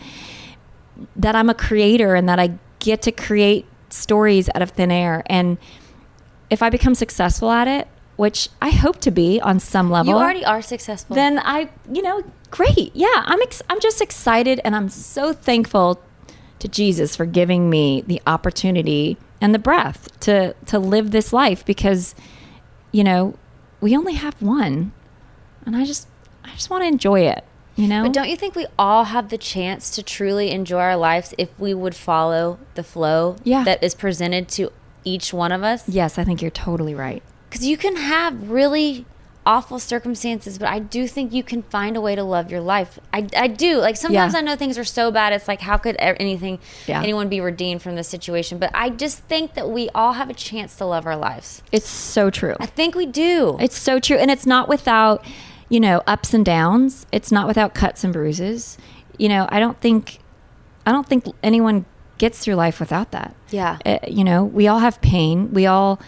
that 1.16 1.34
I'm 1.34 1.50
a 1.50 1.54
creator 1.54 2.14
and 2.14 2.28
that 2.28 2.38
I 2.38 2.58
get 2.82 3.02
to 3.02 3.12
create 3.12 3.64
stories 3.90 4.50
out 4.54 4.62
of 4.62 4.70
thin 4.70 4.90
air. 4.90 5.22
And 5.26 5.56
if 6.50 6.62
I 6.62 6.68
become 6.68 6.94
successful 6.94 7.50
at 7.50 7.68
it, 7.68 7.88
which 8.16 8.48
I 8.60 8.70
hope 8.70 9.00
to 9.02 9.10
be 9.10 9.40
on 9.40 9.58
some 9.60 9.90
level, 9.90 10.12
You 10.12 10.18
already 10.18 10.44
are 10.44 10.60
successful. 10.62 11.14
then 11.16 11.38
I, 11.38 11.70
you 11.90 12.02
know, 12.02 12.22
great. 12.50 12.90
Yeah, 12.94 13.08
I'm 13.16 13.40
ex- 13.42 13.62
I'm 13.70 13.80
just 13.80 14.00
excited 14.02 14.60
and 14.64 14.76
I'm 14.76 14.88
so 14.88 15.32
thankful 15.32 16.00
to 16.58 16.68
Jesus 16.68 17.16
for 17.16 17.24
giving 17.26 17.70
me 17.70 18.02
the 18.06 18.20
opportunity 18.26 19.16
and 19.40 19.54
the 19.54 19.58
breath 19.58 20.08
to 20.20 20.54
to 20.66 20.78
live 20.78 21.10
this 21.10 21.32
life 21.32 21.64
because 21.64 22.14
you 22.92 23.02
know, 23.02 23.34
we 23.80 23.96
only 23.96 24.14
have 24.14 24.40
one. 24.42 24.92
And 25.64 25.74
I 25.74 25.84
just 25.86 26.06
I 26.44 26.50
just 26.54 26.68
want 26.70 26.82
to 26.82 26.88
enjoy 26.88 27.20
it, 27.20 27.44
you 27.76 27.88
know? 27.88 28.02
But 28.04 28.12
don't 28.12 28.28
you 28.28 28.36
think 28.36 28.54
we 28.54 28.66
all 28.78 29.04
have 29.04 29.28
the 29.30 29.38
chance 29.38 29.90
to 29.90 30.02
truly 30.02 30.50
enjoy 30.50 30.78
our 30.80 30.96
lives 30.96 31.34
if 31.38 31.48
we 31.58 31.74
would 31.74 31.94
follow 31.94 32.58
the 32.74 32.82
flow 32.82 33.36
Yeah. 33.44 33.64
that 33.64 33.82
is 33.82 33.94
presented 33.94 34.48
to 34.50 34.70
each 35.04 35.32
one 35.32 35.52
of 35.52 35.62
us? 35.62 35.88
yes, 35.88 36.18
I 36.18 36.24
think 36.24 36.42
you're 36.42 36.50
totally 36.50 36.94
right. 36.94 37.22
Because 37.48 37.66
you 37.66 37.76
can 37.76 37.96
have 37.96 38.50
really 38.50 39.04
awful 39.44 39.80
circumstances, 39.80 40.56
but 40.56 40.68
I 40.68 40.78
do 40.78 41.08
think 41.08 41.32
you 41.32 41.42
can 41.42 41.62
find 41.64 41.96
a 41.96 42.00
way 42.00 42.14
to 42.14 42.22
love 42.22 42.48
your 42.52 42.60
life. 42.60 43.00
I, 43.12 43.26
I 43.36 43.48
do. 43.48 43.78
Like 43.78 43.96
sometimes 43.96 44.34
Yeah. 44.34 44.38
I 44.38 44.42
know 44.42 44.54
things 44.54 44.78
are 44.78 44.84
so 44.84 45.10
bad. 45.10 45.32
It's 45.32 45.48
like, 45.48 45.60
how 45.60 45.78
could 45.78 45.96
anything, 45.98 46.60
Yeah. 46.86 47.02
anyone 47.02 47.28
be 47.28 47.40
redeemed 47.40 47.82
from 47.82 47.96
this 47.96 48.06
situation? 48.06 48.58
But 48.58 48.70
I 48.72 48.88
just 48.90 49.18
think 49.24 49.54
that 49.54 49.68
we 49.68 49.88
all 49.96 50.12
have 50.12 50.30
a 50.30 50.34
chance 50.34 50.76
to 50.76 50.84
love 50.84 51.06
our 51.06 51.16
lives. 51.16 51.60
It's 51.72 51.88
so 51.88 52.30
true. 52.30 52.54
I 52.60 52.66
think 52.66 52.94
we 52.94 53.04
do. 53.04 53.56
It's 53.60 53.76
so 53.76 53.98
true. 53.98 54.16
And 54.16 54.30
it's 54.30 54.46
not 54.46 54.68
without, 54.68 55.24
you 55.72 55.80
know, 55.80 56.02
ups 56.06 56.34
and 56.34 56.44
downs. 56.44 57.06
It's 57.12 57.32
not 57.32 57.46
without 57.48 57.72
cuts 57.74 58.04
and 58.04 58.12
bruises. 58.12 58.76
You 59.16 59.28
know, 59.30 59.46
I 59.50 59.58
don't 59.58 59.80
think 59.80 60.18
I 60.86 60.92
don't 60.92 61.06
think 61.08 61.24
anyone 61.42 61.86
gets 62.18 62.40
through 62.40 62.56
life 62.56 62.78
without 62.78 63.10
that. 63.12 63.34
Yeah. 63.50 63.78
Uh, 63.86 63.98
you 64.06 64.22
know, 64.22 64.44
we 64.44 64.68
all 64.68 64.80
have 64.80 65.00
pain. 65.00 65.50
We 65.52 65.64
all 65.66 65.98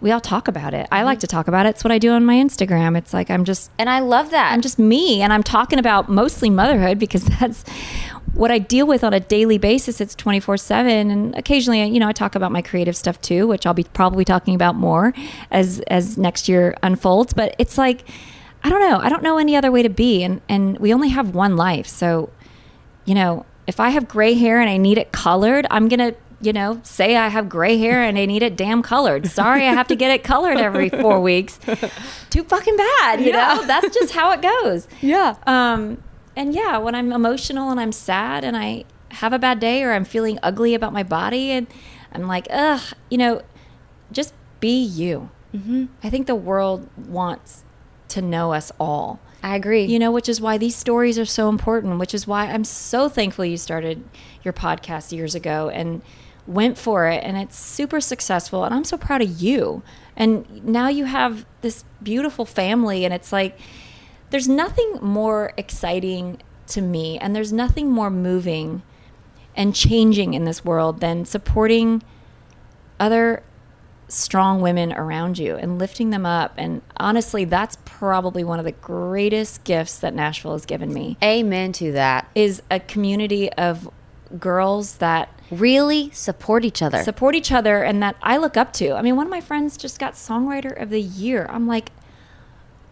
we 0.00 0.10
all 0.10 0.20
talk 0.20 0.48
about 0.48 0.72
it. 0.72 0.86
I 0.90 0.98
Mm-hmm. 0.98 1.06
like 1.06 1.20
to 1.20 1.26
talk 1.26 1.48
about 1.48 1.66
it. 1.66 1.70
It's 1.70 1.84
what 1.84 1.92
I 1.92 1.98
do 1.98 2.12
on 2.12 2.24
my 2.24 2.36
Instagram. 2.36 2.96
It's 2.96 3.12
like 3.12 3.30
I'm 3.30 3.44
just 3.44 3.70
and 3.78 3.90
I 3.90 3.98
love 4.00 4.30
that. 4.30 4.52
I'm 4.52 4.62
just 4.62 4.78
me 4.78 5.20
and 5.20 5.32
I'm 5.34 5.42
talking 5.42 5.78
about 5.78 6.08
mostly 6.08 6.48
motherhood 6.48 6.98
because 6.98 7.24
that's 7.40 7.64
what 8.32 8.50
I 8.50 8.58
deal 8.58 8.86
with 8.86 9.04
on 9.04 9.12
a 9.12 9.20
daily 9.20 9.58
basis. 9.58 10.00
It's 10.00 10.14
24 10.14 10.56
7. 10.56 11.10
And 11.10 11.34
occasionally, 11.36 11.84
you 11.84 12.00
know, 12.00 12.08
I 12.08 12.12
talk 12.12 12.34
about 12.34 12.52
my 12.52 12.62
creative 12.62 12.96
stuff 12.96 13.20
too, 13.20 13.46
which 13.46 13.66
I'll 13.66 13.74
be 13.74 13.84
probably 13.84 14.24
talking 14.24 14.54
about 14.54 14.76
more 14.76 15.12
as, 15.50 15.80
as 15.88 16.16
next 16.16 16.48
year 16.48 16.74
unfolds. 16.82 17.34
But 17.34 17.54
it's 17.58 17.76
like, 17.76 18.04
I 18.62 18.70
don't 18.70 18.80
know. 18.80 18.98
I 18.98 19.08
don't 19.08 19.22
know 19.22 19.38
any 19.38 19.56
other 19.56 19.70
way 19.70 19.82
to 19.82 19.88
be. 19.88 20.22
And, 20.22 20.40
and 20.48 20.78
we 20.78 20.92
only 20.92 21.08
have 21.10 21.34
one 21.34 21.56
life. 21.56 21.86
So, 21.86 22.30
you 23.04 23.14
know, 23.14 23.46
if 23.66 23.80
I 23.80 23.90
have 23.90 24.08
gray 24.08 24.34
hair 24.34 24.60
and 24.60 24.68
I 24.68 24.76
need 24.76 24.98
it 24.98 25.12
colored, 25.12 25.66
I'm 25.70 25.88
going 25.88 25.98
to, 26.00 26.16
you 26.40 26.52
know, 26.52 26.80
say 26.82 27.16
I 27.16 27.28
have 27.28 27.48
gray 27.48 27.78
hair 27.78 28.02
and 28.02 28.18
I 28.18 28.26
need 28.26 28.42
it 28.42 28.56
damn 28.56 28.82
colored. 28.82 29.26
Sorry, 29.26 29.66
I 29.66 29.72
have 29.72 29.88
to 29.88 29.96
get 29.96 30.10
it 30.10 30.24
colored 30.24 30.58
every 30.58 30.88
four 30.88 31.20
weeks. 31.20 31.58
Too 32.30 32.44
fucking 32.44 32.76
bad, 32.76 33.20
you 33.20 33.32
know? 33.32 33.64
That's 33.66 33.94
just 33.94 34.12
how 34.12 34.32
it 34.32 34.42
goes. 34.42 34.88
yeah. 35.00 35.36
Um, 35.46 36.02
and 36.36 36.54
yeah, 36.54 36.78
when 36.78 36.94
I'm 36.94 37.12
emotional 37.12 37.70
and 37.70 37.80
I'm 37.80 37.90
sad 37.90 38.44
and 38.44 38.56
I 38.56 38.84
have 39.10 39.32
a 39.32 39.38
bad 39.38 39.58
day 39.58 39.82
or 39.82 39.92
I'm 39.92 40.04
feeling 40.04 40.38
ugly 40.42 40.74
about 40.74 40.92
my 40.92 41.02
body 41.02 41.50
and 41.50 41.66
I'm 42.12 42.28
like, 42.28 42.46
ugh, 42.50 42.80
you 43.10 43.18
know, 43.18 43.42
just 44.12 44.32
be 44.60 44.80
you. 44.80 45.30
Mm-hmm. 45.54 45.86
I 46.02 46.10
think 46.10 46.26
the 46.26 46.36
world 46.36 46.88
wants 46.96 47.64
to 48.08 48.22
know 48.22 48.52
us 48.52 48.72
all. 48.78 49.20
I 49.42 49.54
agree. 49.54 49.84
You 49.84 49.98
know, 49.98 50.10
which 50.10 50.28
is 50.28 50.40
why 50.40 50.58
these 50.58 50.74
stories 50.74 51.18
are 51.18 51.24
so 51.24 51.48
important, 51.48 51.98
which 51.98 52.14
is 52.14 52.26
why 52.26 52.46
I'm 52.46 52.64
so 52.64 53.08
thankful 53.08 53.44
you 53.44 53.56
started 53.56 54.02
your 54.42 54.52
podcast 54.52 55.12
years 55.12 55.34
ago 55.34 55.68
and 55.68 56.02
went 56.46 56.76
for 56.76 57.06
it. 57.08 57.22
And 57.22 57.36
it's 57.36 57.58
super 57.58 58.00
successful. 58.00 58.64
And 58.64 58.74
I'm 58.74 58.84
so 58.84 58.96
proud 58.96 59.22
of 59.22 59.40
you. 59.40 59.82
And 60.16 60.64
now 60.64 60.88
you 60.88 61.04
have 61.04 61.46
this 61.60 61.84
beautiful 62.02 62.44
family. 62.44 63.04
And 63.04 63.14
it's 63.14 63.32
like, 63.32 63.58
there's 64.30 64.48
nothing 64.48 64.98
more 65.00 65.52
exciting 65.56 66.38
to 66.68 66.82
me, 66.82 67.18
and 67.18 67.34
there's 67.34 67.52
nothing 67.52 67.90
more 67.90 68.10
moving 68.10 68.82
and 69.56 69.74
changing 69.74 70.34
in 70.34 70.44
this 70.44 70.64
world 70.64 71.00
than 71.00 71.24
supporting 71.24 72.02
other 73.00 73.42
strong 74.08 74.60
women 74.62 74.92
around 74.92 75.38
you 75.38 75.54
and 75.56 75.78
lifting 75.78 76.10
them 76.10 76.24
up. 76.24 76.54
And 76.56 76.80
honestly, 76.96 77.44
that's 77.44 77.76
probably 77.84 78.42
one 78.42 78.58
of 78.58 78.64
the 78.64 78.72
greatest 78.72 79.64
gifts 79.64 79.98
that 79.98 80.14
Nashville 80.14 80.52
has 80.52 80.64
given 80.64 80.92
me 80.92 81.16
Amen 81.22 81.72
to 81.74 81.92
that. 81.92 82.28
is 82.34 82.62
a 82.70 82.80
community 82.80 83.52
of 83.52 83.88
girls 84.38 84.96
that 84.96 85.28
Really 85.50 86.10
support 86.10 86.62
each 86.66 86.82
other. 86.82 87.02
support 87.02 87.34
each 87.34 87.50
other 87.52 87.82
and 87.82 88.02
that 88.02 88.16
I 88.22 88.36
look 88.36 88.58
up 88.58 88.72
to. 88.74 88.92
I 88.92 89.00
mean, 89.00 89.16
one 89.16 89.26
of 89.26 89.30
my 89.30 89.40
friends 89.40 89.78
just 89.78 89.98
got 89.98 90.12
songwriter 90.12 90.78
of 90.80 90.90
the 90.90 91.00
year. 91.00 91.46
I'm 91.48 91.66
like, 91.66 91.90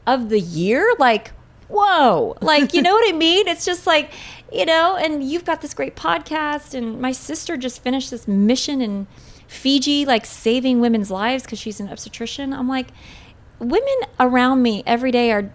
of 0.06 0.30
the 0.30 0.40
year? 0.40 0.94
Like, 0.98 1.32
whoa. 1.68 2.34
Like, 2.40 2.72
you 2.72 2.80
know 2.80 2.94
what 2.94 3.12
I 3.14 3.16
mean? 3.18 3.47
It's 3.47 3.66
just 3.66 3.86
like, 3.86 4.12
you 4.51 4.64
know, 4.64 4.97
and 4.97 5.22
you've 5.22 5.44
got 5.44 5.60
this 5.60 5.74
great 5.74 5.97
podcast, 5.97 6.72
and 6.72 6.98
my 7.01 7.12
sister 7.12 7.56
just 7.59 7.82
finished 7.82 8.10
this 8.10 8.26
mission 8.26 8.80
in 8.80 9.06
Fiji, 9.47 10.05
like 10.05 10.27
saving 10.27 10.81
women's 10.81 11.10
lives 11.10 11.44
because 11.44 11.59
she's 11.59 11.81
an 11.81 11.89
obstetrician. 11.89 12.52
I'm 12.52 12.68
like, 12.68 12.89
women 13.59 13.97
around 14.18 14.62
me 14.62 14.82
every 14.86 15.10
day 15.10 15.32
are 15.32 15.51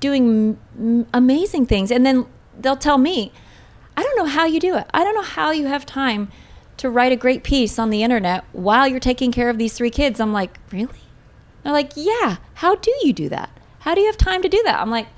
doing 0.00 0.58
amazing 1.12 1.66
things. 1.66 1.90
And 1.90 2.04
then 2.06 2.26
they'll 2.58 2.76
tell 2.76 2.98
me, 2.98 3.32
I 3.96 4.02
don't 4.02 4.16
know 4.16 4.26
how 4.26 4.46
you 4.46 4.60
do 4.60 4.76
it. 4.76 4.86
I 4.94 5.04
don't 5.04 5.14
know 5.14 5.22
how 5.22 5.50
you 5.50 5.66
have 5.66 5.84
time 5.84 6.30
to 6.76 6.88
write 6.88 7.12
a 7.12 7.16
great 7.16 7.42
piece 7.42 7.78
on 7.78 7.90
the 7.90 8.02
internet 8.02 8.44
while 8.52 8.86
you're 8.86 9.00
taking 9.00 9.32
care 9.32 9.50
of 9.50 9.58
these 9.58 9.74
three 9.74 9.90
kids. 9.90 10.20
I'm 10.20 10.32
like, 10.32 10.58
really? 10.70 11.02
They're 11.62 11.72
like, 11.72 11.92
yeah. 11.96 12.36
How 12.54 12.76
do 12.76 12.92
you 13.02 13.12
do 13.12 13.28
that? 13.28 13.50
How 13.80 13.94
do 13.94 14.00
you 14.00 14.06
have 14.06 14.16
time 14.16 14.42
to 14.42 14.48
do 14.48 14.62
that? 14.64 14.80
I'm 14.80 14.90
like, 14.90 15.08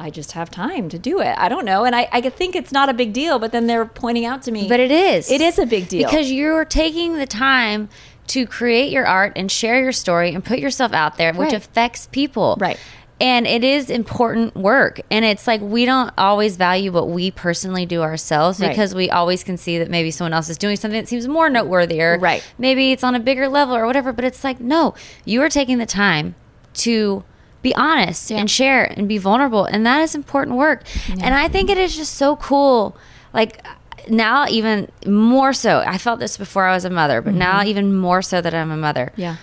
I 0.00 0.10
just 0.10 0.32
have 0.32 0.50
time 0.50 0.88
to 0.88 0.98
do 0.98 1.20
it. 1.20 1.34
I 1.38 1.48
don't 1.48 1.64
know. 1.64 1.84
And 1.84 1.94
I, 1.94 2.08
I 2.10 2.20
think 2.22 2.56
it's 2.56 2.72
not 2.72 2.88
a 2.88 2.94
big 2.94 3.12
deal, 3.12 3.38
but 3.38 3.52
then 3.52 3.66
they're 3.66 3.84
pointing 3.86 4.24
out 4.24 4.42
to 4.42 4.50
me. 4.50 4.68
But 4.68 4.80
it 4.80 4.90
is. 4.90 5.30
It 5.30 5.40
is 5.40 5.58
a 5.58 5.66
big 5.66 5.88
deal. 5.88 6.08
Because 6.08 6.32
you're 6.32 6.64
taking 6.64 7.16
the 7.18 7.26
time 7.26 7.88
to 8.28 8.46
create 8.46 8.90
your 8.92 9.06
art 9.06 9.32
and 9.36 9.50
share 9.50 9.80
your 9.80 9.92
story 9.92 10.32
and 10.34 10.44
put 10.44 10.58
yourself 10.58 10.92
out 10.92 11.16
there, 11.18 11.32
which 11.32 11.48
Right. 11.48 11.52
affects 11.54 12.06
people. 12.06 12.56
Right. 12.58 12.78
And 13.20 13.46
it 13.46 13.62
is 13.64 13.90
important 13.90 14.54
work. 14.56 15.00
And 15.10 15.24
it's 15.26 15.46
like 15.46 15.60
we 15.60 15.84
don't 15.84 16.10
always 16.16 16.56
value 16.56 16.90
what 16.90 17.08
we 17.08 17.30
personally 17.30 17.84
do 17.84 18.00
ourselves 18.00 18.58
Right. 18.60 18.68
because 18.70 18.94
we 18.94 19.10
always 19.10 19.44
can 19.44 19.58
see 19.58 19.76
that 19.78 19.90
maybe 19.90 20.10
someone 20.10 20.32
else 20.32 20.48
is 20.48 20.56
doing 20.56 20.76
something 20.76 20.98
that 20.98 21.08
seems 21.08 21.28
more 21.28 21.50
noteworthy 21.50 22.00
or 22.00 22.18
Right. 22.18 22.42
maybe 22.56 22.92
it's 22.92 23.04
on 23.04 23.14
a 23.14 23.20
bigger 23.20 23.46
level 23.48 23.76
or 23.76 23.84
whatever. 23.84 24.12
But 24.14 24.24
it's 24.24 24.42
like, 24.42 24.58
no, 24.60 24.94
you 25.26 25.42
are 25.42 25.50
taking 25.50 25.76
the 25.76 25.84
time 25.86 26.34
to 26.74 27.24
be 27.62 27.74
honest 27.74 28.30
Yeah. 28.30 28.38
and 28.38 28.50
share 28.50 28.84
and 28.84 29.08
be 29.08 29.18
vulnerable. 29.18 29.64
And 29.64 29.84
that 29.86 30.00
is 30.00 30.14
important 30.14 30.56
work. 30.56 30.84
And 31.08 31.34
I 31.34 31.48
think 31.48 31.70
it 31.70 31.78
is 31.78 31.96
just 31.96 32.14
so 32.14 32.36
cool. 32.36 32.96
Like, 33.32 33.64
now 34.08 34.46
even 34.48 34.90
more 35.06 35.52
so 35.52 35.82
i 35.86 35.98
felt 35.98 36.20
this 36.20 36.36
before 36.36 36.64
i 36.64 36.74
was 36.74 36.84
a 36.84 36.90
mother 36.90 37.20
but 37.20 37.34
now 37.34 37.58
mm-hmm. 37.58 37.68
even 37.68 37.94
more 37.94 38.22
so 38.22 38.40
that 38.40 38.54
i'm 38.54 38.70
a 38.70 38.76
mother 38.76 39.12
yeah. 39.16 39.36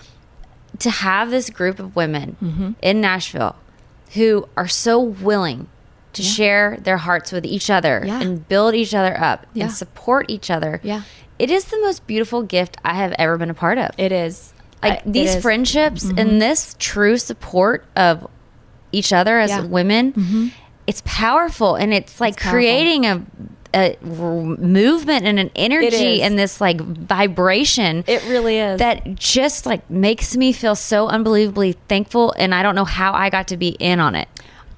to 0.80 0.90
have 0.90 1.30
this 1.30 1.50
group 1.50 1.80
of 1.80 1.96
women 1.96 2.36
mm-hmm. 2.42 2.72
in 2.82 3.00
nashville 3.00 3.56
who 4.14 4.48
are 4.58 4.68
so 4.68 5.00
willing 5.00 5.68
to 6.14 6.24
share 6.24 6.78
their 6.82 6.98
hearts 6.98 7.32
with 7.32 7.46
each 7.46 7.70
other 7.70 8.02
Yeah. 8.04 8.22
and 8.22 8.48
build 8.48 8.74
each 8.74 8.96
other 8.96 9.20
up 9.22 9.46
Yeah. 9.54 9.66
and 9.66 9.72
support 9.74 10.26
each 10.28 10.50
other 10.50 10.80
Yeah. 10.84 11.04
it 11.38 11.52
is 11.52 11.66
the 11.66 11.80
most 11.82 12.08
beautiful 12.08 12.42
gift 12.42 12.78
i 12.84 12.96
have 12.96 13.14
ever 13.20 13.38
been 13.38 13.52
a 13.52 13.54
part 13.54 13.78
of 13.78 13.92
It 13.98 14.12
is. 14.12 14.54
Like 14.84 15.00
I- 15.00 15.02
these 15.06 15.30
is. 15.30 15.36
Mm-hmm. 15.36 15.42
friendships 15.42 16.04
and 16.04 16.42
this 16.42 16.76
true 16.80 17.18
support 17.18 17.86
of 17.96 18.28
each 18.92 19.12
other 19.14 19.40
as 19.40 19.50
Yeah. 19.50 19.60
Mm-hmm. 19.62 19.72
women 19.72 20.52
it's 20.88 21.02
powerful 21.06 21.76
and 21.76 21.94
it's 21.94 22.22
like 22.22 22.38
powerful. 22.38 22.52
creating 22.58 23.06
a 23.06 23.96
movement 24.02 25.26
and 25.26 25.40
an 25.40 25.52
energy 25.56 26.22
and 26.22 26.40
this 26.40 26.62
like 26.62 26.80
vibration 26.80 28.04
It 28.08 28.24
really 28.28 28.58
is. 28.58 28.80
that 28.80 29.16
just 29.16 29.66
like 29.66 29.88
makes 29.90 30.36
me 30.38 30.54
feel 30.54 30.76
so 30.76 31.08
unbelievably 31.10 31.74
thankful 31.90 32.34
and 32.40 32.56
i 32.56 32.64
don't 32.64 32.76
know 32.76 32.86
how 32.86 33.14
i 33.14 33.30
got 33.30 33.50
to 33.50 33.58
be 33.58 33.70
in 33.70 34.00
on 34.00 34.16
it 34.16 34.28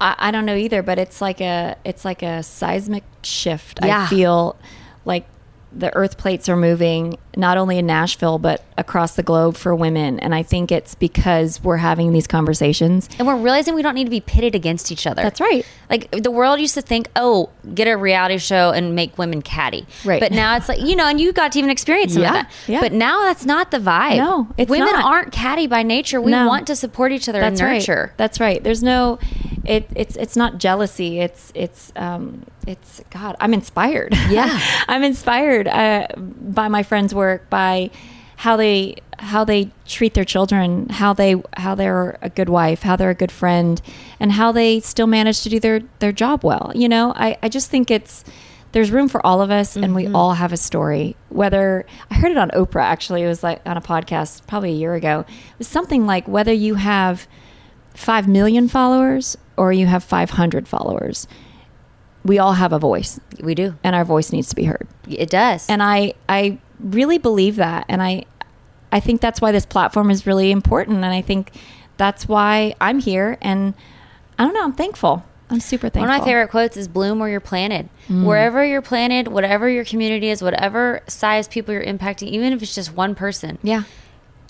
I, 0.02 0.16
I 0.18 0.32
don't 0.32 0.46
know 0.46 0.56
either, 0.56 0.82
but 0.82 0.98
it's 0.98 1.20
like 1.22 1.42
a 1.42 1.76
it's 1.84 2.06
like 2.06 2.24
a 2.24 2.42
seismic 2.42 3.04
shift. 3.22 3.80
Yeah. 3.84 4.04
I 4.04 4.08
feel 4.08 4.56
like 5.04 5.28
the 5.72 5.96
earth 5.96 6.18
plates 6.18 6.50
are 6.50 6.56
moving 6.56 7.18
not 7.38 7.58
only 7.58 7.78
in 7.78 7.86
Nashville 7.86 8.40
but 8.40 8.64
across 8.78 9.16
the 9.16 9.24
globe 9.24 9.56
for 9.56 9.76
women, 9.76 10.20
and 10.20 10.34
I 10.34 10.42
think 10.44 10.72
it's 10.72 10.96
because 10.96 11.64
we're 11.64 11.78
having 11.78 12.12
these 12.12 12.26
conversations. 12.28 13.08
And 13.20 13.28
we're 13.28 13.36
realizing 13.38 13.76
we 13.76 13.82
don't 13.82 13.94
need 13.96 14.06
to 14.06 14.10
be 14.10 14.20
pitted 14.20 14.56
against 14.56 14.92
each 14.92 15.06
other. 15.06 15.22
That's 15.22 15.40
right. 15.40 15.66
Like 15.90 16.10
the 16.12 16.32
world 16.32 16.60
used 16.60 16.74
to 16.74 16.82
think, 16.82 17.08
oh, 17.16 17.50
get 17.74 17.88
a 17.88 17.96
reality 17.98 18.38
show 18.40 18.72
and 18.72 18.96
make 18.96 19.18
women 19.18 19.42
catty. 19.42 19.86
Right. 20.04 20.20
But 20.20 20.32
now 20.32 20.56
it's 20.58 20.68
like, 20.70 20.80
you 20.82 20.96
know, 20.96 21.06
and 21.08 21.20
you 21.22 21.32
got 21.32 21.52
to 21.54 21.60
even 21.60 21.70
experience 21.70 22.14
some 22.14 22.24
Yeah, 22.24 22.30
of 22.30 22.34
that. 22.34 22.52
yeah. 22.68 22.80
But 22.82 22.94
now 22.94 23.22
that's 23.24 23.46
not 23.46 23.72
the 23.72 23.80
vibe. 23.80 24.18
No, 24.18 24.48
it's 24.58 24.70
Women 24.70 24.88
not. 24.94 25.06
aren't 25.06 25.32
catty 25.32 25.68
by 25.68 25.84
nature. 25.84 26.20
We 26.20 26.32
No. 26.32 26.48
want 26.48 26.68
to 26.68 26.76
support 26.76 27.12
each 27.12 27.30
other 27.30 27.40
That's 27.40 27.60
and 27.62 27.70
nurture. 27.74 28.08
right. 28.10 28.18
That's 28.18 28.40
right. 28.40 28.64
There's 28.64 28.82
no, 28.84 29.20
it, 29.66 29.88
it's 29.96 30.16
it's 30.16 30.36
not 30.36 30.58
jealousy. 30.58 31.20
It's 31.20 31.52
it's 31.54 31.92
um 31.96 32.46
it's 32.70 33.02
God. 33.10 33.36
I'm 33.40 33.54
inspired. 33.54 34.16
Yeah. 34.30 34.60
I'm 34.88 35.04
inspired 35.04 35.68
uh, 35.68 36.08
by 36.16 36.68
my 36.68 36.84
friends' 36.84 37.14
work, 37.16 37.50
by 37.50 37.90
how 38.38 38.56
they 38.56 38.96
how 39.18 39.44
they 39.44 39.70
treat 39.86 40.14
their 40.14 40.24
children, 40.24 40.88
how 40.90 41.14
they 41.14 41.36
how 41.58 41.76
they're 41.76 42.18
a 42.22 42.30
good 42.30 42.48
wife, 42.48 42.84
how 42.84 42.96
they're 42.96 43.10
a 43.10 43.16
good 43.16 43.32
friend, 43.32 43.82
and 44.20 44.32
how 44.32 44.52
they 44.52 44.80
still 44.80 45.08
manage 45.08 45.42
to 45.42 45.50
do 45.50 45.60
their 45.60 45.82
their 45.98 46.12
job 46.12 46.44
well. 46.44 46.72
You 46.76 46.88
know, 46.88 47.12
I 47.16 47.38
I 47.42 47.50
just 47.50 47.70
think 47.70 47.92
it's. 47.92 48.24
There's 48.72 48.92
room 48.92 49.10
for 49.10 49.26
all 49.26 49.42
of 49.42 49.50
us, 49.50 49.76
and 49.76 49.96
we 49.96 50.06
all 50.06 50.34
have 50.34 50.54
a 50.54 50.58
story. 50.58 51.16
Whether 51.30 51.88
I 52.12 52.14
heard 52.14 52.30
it 52.30 52.38
on 52.38 52.52
Oprah, 52.52 52.84
actually, 52.84 53.24
it 53.24 53.28
was 53.28 53.42
like 53.42 53.62
on 53.66 53.78
a 53.78 53.82
podcast 53.82 54.46
probably 54.46 54.70
a 54.70 54.76
year 54.76 54.94
ago. 54.94 55.26
It 55.28 55.58
was 55.58 55.68
something 55.68 56.06
like 56.06 56.28
whether 56.28 56.54
you 56.54 56.76
have 56.76 57.28
5 57.96 58.28
million 58.28 58.68
followers 58.68 59.36
or 59.58 59.74
you 59.74 59.88
have 59.88 60.04
500 60.04 60.68
followers, 60.68 61.28
we 62.24 62.38
all 62.40 62.54
have 62.54 62.74
a 62.74 62.80
voice 62.80 63.20
We 63.42 63.56
do. 63.56 63.76
and 63.84 63.96
our 63.96 64.04
voice 64.06 64.32
needs 64.32 64.50
to 64.50 64.56
be 64.56 64.66
heard. 64.66 64.88
It 65.08 65.30
does. 65.30 65.70
And 65.70 65.82
I 65.82 66.14
I 66.28 66.60
really 66.80 67.18
believe 67.18 67.56
that 67.58 67.86
and 67.90 68.02
I 68.02 68.26
I 68.92 69.00
think 69.00 69.22
that's 69.22 69.40
why 69.42 69.52
this 69.52 69.66
platform 69.66 70.10
is 70.10 70.26
really 70.28 70.52
important 70.52 70.98
and 70.98 71.06
I 71.06 71.22
think 71.22 71.52
that's 71.98 72.28
why 72.28 72.74
I'm 72.82 73.00
here 73.00 73.38
and 73.42 73.74
I 74.38 74.46
don't 74.46 74.54
know, 74.54 74.64
I'm 74.64 74.74
thankful. 74.74 75.24
I'm 75.52 75.60
super 75.60 75.90
thankful. 75.90 76.02
One 76.08 76.12
of 76.12 76.20
my 76.22 76.26
favorite 76.26 76.50
quotes 76.50 76.78
is 76.78 76.88
bloom 76.88 77.18
where 77.20 77.28
you're 77.28 77.40
planted. 77.40 77.90
Mm. 78.08 78.24
Wherever 78.24 78.64
you're 78.64 78.84
planted, 78.84 79.28
whatever 79.30 79.68
your 79.68 79.84
community 79.84 80.30
is, 80.30 80.42
whatever 80.44 81.02
size 81.08 81.48
people 81.48 81.74
you're 81.74 81.84
impacting, 81.84 82.28
even 82.28 82.54
if 82.54 82.62
it's 82.62 82.76
just 82.76 82.94
one 82.96 83.16
person, 83.16 83.58
Yeah. 83.64 83.84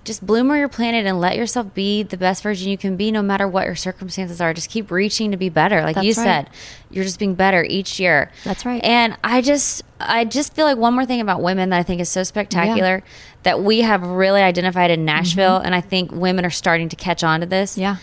Just 0.03 0.26
bloom 0.26 0.47
where 0.47 0.57
you're 0.57 0.69
planted 0.69 1.05
and 1.05 1.19
let 1.19 1.35
yourself 1.35 1.73
be 1.73 2.03
the 2.03 2.17
best 2.17 2.43
version 2.43 2.69
you 2.69 2.77
can 2.77 2.95
be 2.95 3.11
no 3.11 3.21
matter 3.21 3.47
what 3.47 3.65
your 3.65 3.76
circumstances 3.76 4.39
are. 4.41 4.53
Just 4.53 4.69
keep 4.69 4.91
reaching 4.91 5.31
to 5.31 5.38
be 5.38 5.49
better. 5.49 5.81
Like 5.81 5.97
you 5.97 6.13
right. 6.13 6.15
said, 6.15 6.49
you're 6.89 7.03
just 7.03 7.19
being 7.19 7.35
better 7.35 7.63
each 7.63 7.99
year. 7.99 8.31
That's 8.43 8.65
right. 8.65 8.84
And 8.84 9.17
I 9.23 9.41
just 9.41 9.84
I 9.99 10.26
just 10.26 10.53
feel 10.53 10.65
like 10.65 10.77
one 10.77 10.93
more 10.93 11.05
thing 11.05 11.21
about 11.21 11.41
women 11.41 11.69
that 11.69 11.80
I 11.80 11.84
think 11.84 12.01
is 12.01 12.09
so 12.09 12.23
spectacular 12.23 13.03
that 13.43 13.61
we 13.61 13.81
have 13.81 14.01
really 14.01 14.41
identified 14.41 14.91
in 14.91 15.05
Nashville 15.05 15.57
mm-hmm. 15.57 15.65
and 15.65 15.76
I 15.76 15.81
think 15.81 16.11
women 16.11 16.45
are 16.45 16.51
starting 16.51 16.89
to 16.89 16.95
catch 16.95 17.23
on 17.23 17.41
to 17.41 17.45
this. 17.45 17.77
Yeah. 17.77 17.97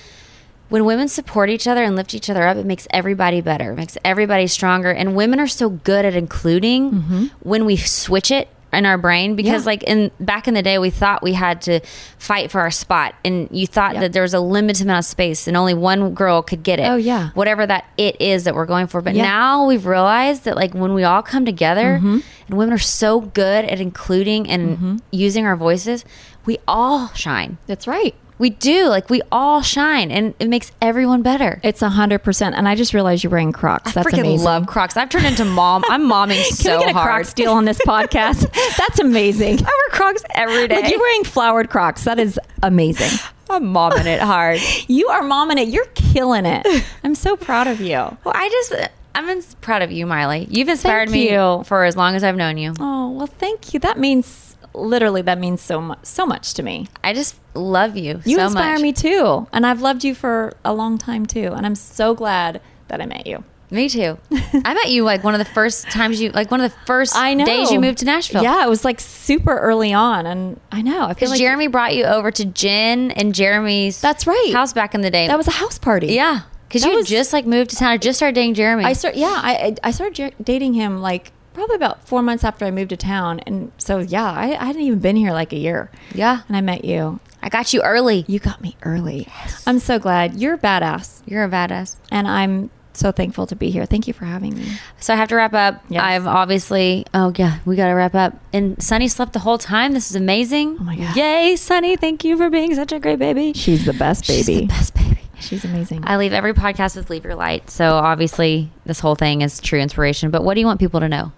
When 0.68 0.84
women 0.84 1.06
support 1.06 1.48
each 1.48 1.68
other 1.68 1.84
and 1.84 1.94
lift 1.94 2.12
each 2.12 2.28
other 2.28 2.44
up, 2.46 2.56
it 2.56 2.66
makes 2.66 2.88
everybody 2.90 3.40
better. 3.40 3.72
It 3.72 3.76
makes 3.76 3.96
everybody 4.04 4.48
stronger. 4.48 4.90
And 4.90 5.14
women 5.14 5.38
are 5.38 5.46
so 5.46 5.70
good 5.70 6.04
at 6.04 6.16
including 6.16 6.90
mm-hmm. 6.90 7.26
when 7.40 7.64
we 7.64 7.76
switch 7.76 8.32
it 8.32 8.48
in 8.76 8.86
our 8.86 8.98
brain 8.98 9.34
because 9.36 9.62
Mm-hmm. 9.62 9.68
Yeah. 9.68 9.72
like 9.72 9.82
in 9.84 10.10
back 10.20 10.46
in 10.48 10.54
the 10.54 10.62
day 10.62 10.78
we 10.78 10.90
thought 10.90 11.22
we 11.22 11.32
had 11.32 11.60
to 11.62 11.80
fight 12.18 12.50
for 12.50 12.60
our 12.60 12.70
spot 12.70 13.14
and 13.24 13.48
you 13.50 13.66
thought 13.66 13.94
Yeah. 13.94 14.00
that 14.00 14.12
there 14.12 14.22
was 14.22 14.34
a 14.34 14.40
limited 14.40 14.82
amount 14.84 14.98
of 15.00 15.04
space 15.04 15.46
and 15.48 15.56
only 15.56 15.74
one 15.74 16.14
girl 16.14 16.42
could 16.42 16.62
get 16.62 16.78
it. 16.78 16.84
Oh, 16.84 16.96
yeah. 16.96 17.30
Whatever 17.34 17.66
that 17.66 17.86
it 17.96 18.20
is 18.20 18.44
that 18.44 18.54
we're 18.54 18.66
going 18.66 18.86
for. 18.86 19.00
But 19.00 19.14
Yeah. 19.14 19.22
now 19.24 19.66
we've 19.66 19.86
realized 19.86 20.44
that 20.44 20.56
like 20.56 20.74
when 20.74 20.94
we 20.94 21.04
all 21.04 21.22
come 21.22 21.44
together 21.44 21.96
Mm-hmm. 21.98 22.18
and 22.48 22.58
women 22.58 22.72
are 22.74 22.78
so 22.78 23.20
good 23.20 23.64
at 23.64 23.80
including 23.80 24.48
and 24.50 25.00
using 25.10 25.46
our 25.46 25.56
voices, 25.56 26.04
we 26.44 26.58
all 26.68 27.08
shine. 27.14 27.58
That's 27.66 27.86
right. 27.86 28.14
We 28.38 28.50
do. 28.50 28.88
Like 28.88 29.08
we 29.10 29.22
all 29.32 29.62
shine 29.62 30.10
and 30.10 30.34
it 30.38 30.48
makes 30.48 30.72
everyone 30.82 31.22
better. 31.22 31.60
It's 31.62 31.82
a 31.82 31.88
hundred 31.88 32.20
percent. 32.20 32.54
And 32.54 32.68
I 32.68 32.74
just 32.74 32.92
realized 32.94 33.24
you're 33.24 33.30
wearing 33.30 33.52
Crocs. 33.52 33.88
I 33.88 33.92
That's 34.02 34.08
freaking 34.08 34.20
amazing. 34.20 34.44
love 34.44 34.66
Crocs. 34.66 34.96
I've 34.96 35.08
turned 35.08 35.26
into 35.26 35.44
mom. 35.44 35.84
I'm 35.88 36.02
momming 36.02 36.42
Can 36.48 36.52
so 36.52 36.78
we 36.78 36.84
get 36.84 36.90
a 36.90 36.98
hard. 36.98 37.06
Crocs 37.08 37.32
deal 37.32 37.52
on 37.52 37.64
this 37.64 37.78
podcast? 37.86 38.50
That's 38.76 38.98
amazing. 38.98 39.58
I 39.60 39.62
wear 39.62 39.88
Crocs 39.90 40.22
every 40.34 40.68
day. 40.68 40.82
Like 40.82 40.90
you're 40.90 41.00
wearing 41.00 41.24
flowered 41.24 41.70
Crocs. 41.70 42.04
That 42.04 42.18
is 42.18 42.38
amazing. 42.62 43.18
I'm 43.50 43.64
momming 43.72 44.06
it 44.06 44.20
hard. 44.20 44.60
You 44.88 45.08
are 45.08 45.22
momming 45.22 45.58
it. 45.60 45.68
You're 45.68 45.86
killing 45.94 46.46
it. 46.46 46.66
I'm 47.04 47.14
so 47.14 47.36
proud 47.36 47.68
of 47.68 47.80
you. 47.80 47.94
Well, 47.94 48.32
I 48.34 48.48
just 48.48 48.90
I'm 49.14 49.42
proud 49.62 49.82
of 49.82 49.90
you, 49.90 50.04
Maile. 50.04 50.34
You've 50.34 50.68
inspired 50.68 51.10
me 51.10 51.28
for 51.64 51.84
as 51.84 51.96
long 51.96 52.16
as 52.16 52.22
I've 52.24 52.36
known 52.36 52.58
you. 52.58 52.74
Oh 52.78 53.10
well, 53.10 53.26
thank 53.28 53.72
you. 53.72 53.80
That 53.80 53.98
means 53.98 54.45
literally 54.76 55.22
that 55.22 55.38
means 55.38 55.60
so 55.60 55.80
much 55.80 56.04
so 56.04 56.26
much 56.26 56.54
to 56.54 56.62
me. 56.62 56.86
I 57.02 57.12
just 57.12 57.34
love 57.54 57.96
you. 57.96 58.20
You 58.24 58.36
so 58.36 58.44
inspire 58.44 58.74
much. 58.74 58.82
me 58.82 58.92
too, 58.92 59.46
and 59.52 59.66
I've 59.66 59.80
loved 59.80 60.04
you 60.04 60.14
for 60.14 60.52
a 60.64 60.72
long 60.74 60.98
time 60.98 61.26
too. 61.26 61.52
And 61.52 61.64
I'm 61.66 61.74
so 61.74 62.14
glad 62.14 62.60
that 62.88 63.00
I 63.00 63.06
met 63.06 63.26
you. 63.26 63.42
Me 63.68 63.88
too. 63.88 64.16
I 64.64 64.74
met 64.74 64.90
you 64.90 65.02
like 65.02 65.24
one 65.24 65.34
of 65.34 65.38
the 65.38 65.44
first 65.52 65.90
times 65.90 66.20
you 66.20 66.30
like 66.30 66.52
one 66.52 66.60
of 66.60 66.70
the 66.70 66.78
first 66.86 67.16
I 67.16 67.34
know. 67.34 67.44
days 67.44 67.72
you 67.72 67.80
moved 67.80 67.98
to 67.98 68.04
Nashville. 68.04 68.42
Yeah, 68.44 68.64
it 68.64 68.68
was 68.68 68.84
like 68.84 69.00
super 69.00 69.56
early 69.58 69.92
on, 69.92 70.24
and 70.26 70.60
I 70.70 70.82
know. 70.82 71.00
I 71.02 71.06
feel 71.06 71.14
Because 71.14 71.30
like 71.30 71.40
Jeremy 71.40 71.66
brought 71.66 71.96
you 71.96 72.04
over 72.04 72.30
to 72.30 72.44
Jen 72.44 73.10
and 73.10 73.34
Jeremy's 73.34 74.00
That's 74.00 74.24
right. 74.26 74.50
house 74.52 74.72
back 74.72 74.94
in 74.94 75.00
the 75.00 75.10
day. 75.10 75.26
that 75.26 75.36
was 75.36 75.48
a 75.48 75.52
house 75.52 75.78
party. 75.78 76.08
yeah. 76.14 76.42
Because 76.68 76.84
you 76.84 76.94
was- 76.96 77.06
just 77.08 77.32
like 77.32 77.46
moved 77.46 77.70
to 77.70 77.76
town. 77.76 77.90
I 77.90 77.96
just 77.96 78.18
started 78.18 78.34
dating 78.34 78.54
Jeremy. 78.54 78.84
I 78.84 78.92
start. 78.92 79.14
Yeah, 79.16 79.26
I 79.42 79.74
I 79.82 79.90
started 79.92 80.34
dating 80.42 80.74
him 80.74 81.00
like 81.00 81.32
probably 81.56 81.76
about 81.76 82.06
four 82.06 82.22
months 82.22 82.44
after 82.44 82.64
I 82.64 82.70
moved 82.70 82.90
to 82.90 82.96
town, 82.96 83.40
and 83.40 83.72
so 83.78 83.98
yeah, 83.98 84.30
I, 84.30 84.52
I 84.60 84.64
hadn't 84.66 84.82
even 84.82 85.00
been 85.00 85.16
here 85.16 85.32
like 85.32 85.52
a 85.52 85.58
year. 85.58 85.90
yeah. 86.14 86.42
and 86.48 86.56
I 86.56 86.60
met 86.60 86.84
you. 86.84 87.18
I 87.42 87.48
got 87.48 87.72
you 87.72 87.82
early. 87.82 88.24
You 88.28 88.38
got 88.38 88.60
me 88.60 88.76
early. 88.82 89.28
I'm 89.66 89.78
so 89.78 89.98
glad. 89.98 90.34
You're 90.40 90.54
a 90.54 90.58
badass, 90.58 91.22
You're 91.26 91.44
a 91.44 91.48
badass. 91.48 91.96
and 92.10 92.26
I'm 92.26 92.70
so 92.92 93.12
thankful 93.12 93.46
to 93.46 93.54
be 93.54 93.70
here. 93.70 93.84
Thank 93.84 94.08
you 94.08 94.14
for 94.14 94.24
having 94.24 94.54
me. 94.54 94.66
So 95.00 95.12
I 95.12 95.16
have 95.16 95.28
to 95.28 95.36
wrap 95.36 95.52
up. 95.52 95.84
Yes. 95.90 96.02
I've 96.02 96.26
obviously, 96.26 97.04
oh 97.12 97.30
yeah, 97.36 97.58
we 97.66 97.76
got 97.76 97.88
to 97.88 97.92
wrap 97.92 98.14
up. 98.14 98.32
And 98.54 98.82
Sunny 98.82 99.06
slept 99.06 99.34
the 99.34 99.40
whole 99.40 99.58
time. 99.58 99.92
This 99.92 100.08
is 100.08 100.16
amazing. 100.16 100.78
Oh 100.80 100.84
my 100.84 100.96
God. 100.96 101.14
Yay, 101.14 101.56
Sunny. 101.56 101.96
Thank 101.96 102.24
you 102.24 102.38
for 102.38 102.48
being 102.48 102.74
such 102.74 102.92
a 102.92 102.98
great 102.98 103.18
baby. 103.18 103.52
She's 103.52 103.84
the 103.84 103.92
best 103.92 104.24
She's 104.24 104.46
baby. 104.46 104.62
the 104.62 104.66
best 104.68 104.94
baby. 104.94 105.20
She's 105.38 105.62
amazing. 105.66 106.04
I 106.06 106.16
leave 106.16 106.32
every 106.32 106.54
podcast 106.54 106.96
with 106.96 107.10
Leave 107.10 107.24
Your 107.26 107.34
Light. 107.34 107.68
So 107.68 107.96
obviously, 107.96 108.70
this 108.86 109.00
whole 109.00 109.14
thing 109.14 109.42
is 109.42 109.60
true 109.60 109.78
inspiration. 109.78 110.30
But 110.30 110.42
what 110.42 110.54
do 110.54 110.60
you 110.60 110.66
want 110.66 110.80
people 110.80 111.00
to 111.00 111.08
know? 111.10 111.32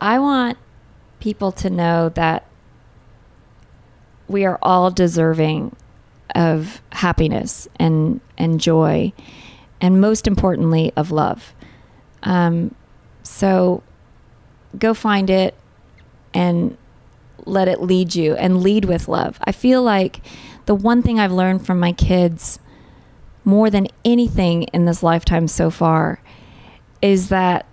I 0.00 0.18
want 0.18 0.58
people 1.20 1.52
to 1.52 1.70
know 1.70 2.08
that 2.10 2.46
we 4.26 4.44
are 4.44 4.58
all 4.62 4.90
deserving 4.90 5.76
of 6.34 6.80
happiness 6.90 7.68
and 7.76 8.20
and 8.38 8.60
joy, 8.60 9.12
and 9.80 10.00
most 10.00 10.26
importantly, 10.26 10.92
of 10.96 11.10
love. 11.10 11.54
Um, 12.22 12.74
so 13.22 13.82
go 14.78 14.94
find 14.94 15.28
it 15.28 15.54
and 16.32 16.76
let 17.44 17.68
it 17.68 17.82
lead 17.82 18.14
you 18.14 18.34
and 18.36 18.62
lead 18.62 18.86
with 18.86 19.08
love. 19.08 19.38
I 19.44 19.52
feel 19.52 19.82
like 19.82 20.20
the 20.66 20.74
one 20.74 21.02
thing 21.02 21.20
I've 21.20 21.32
learned 21.32 21.66
from 21.66 21.78
my 21.78 21.92
kids 21.92 22.58
more 23.44 23.68
than 23.68 23.88
anything 24.04 24.62
in 24.64 24.84
this 24.84 25.02
lifetime 25.02 25.48
so 25.48 25.68
far 25.68 26.21
is 27.02 27.28
that 27.28 27.66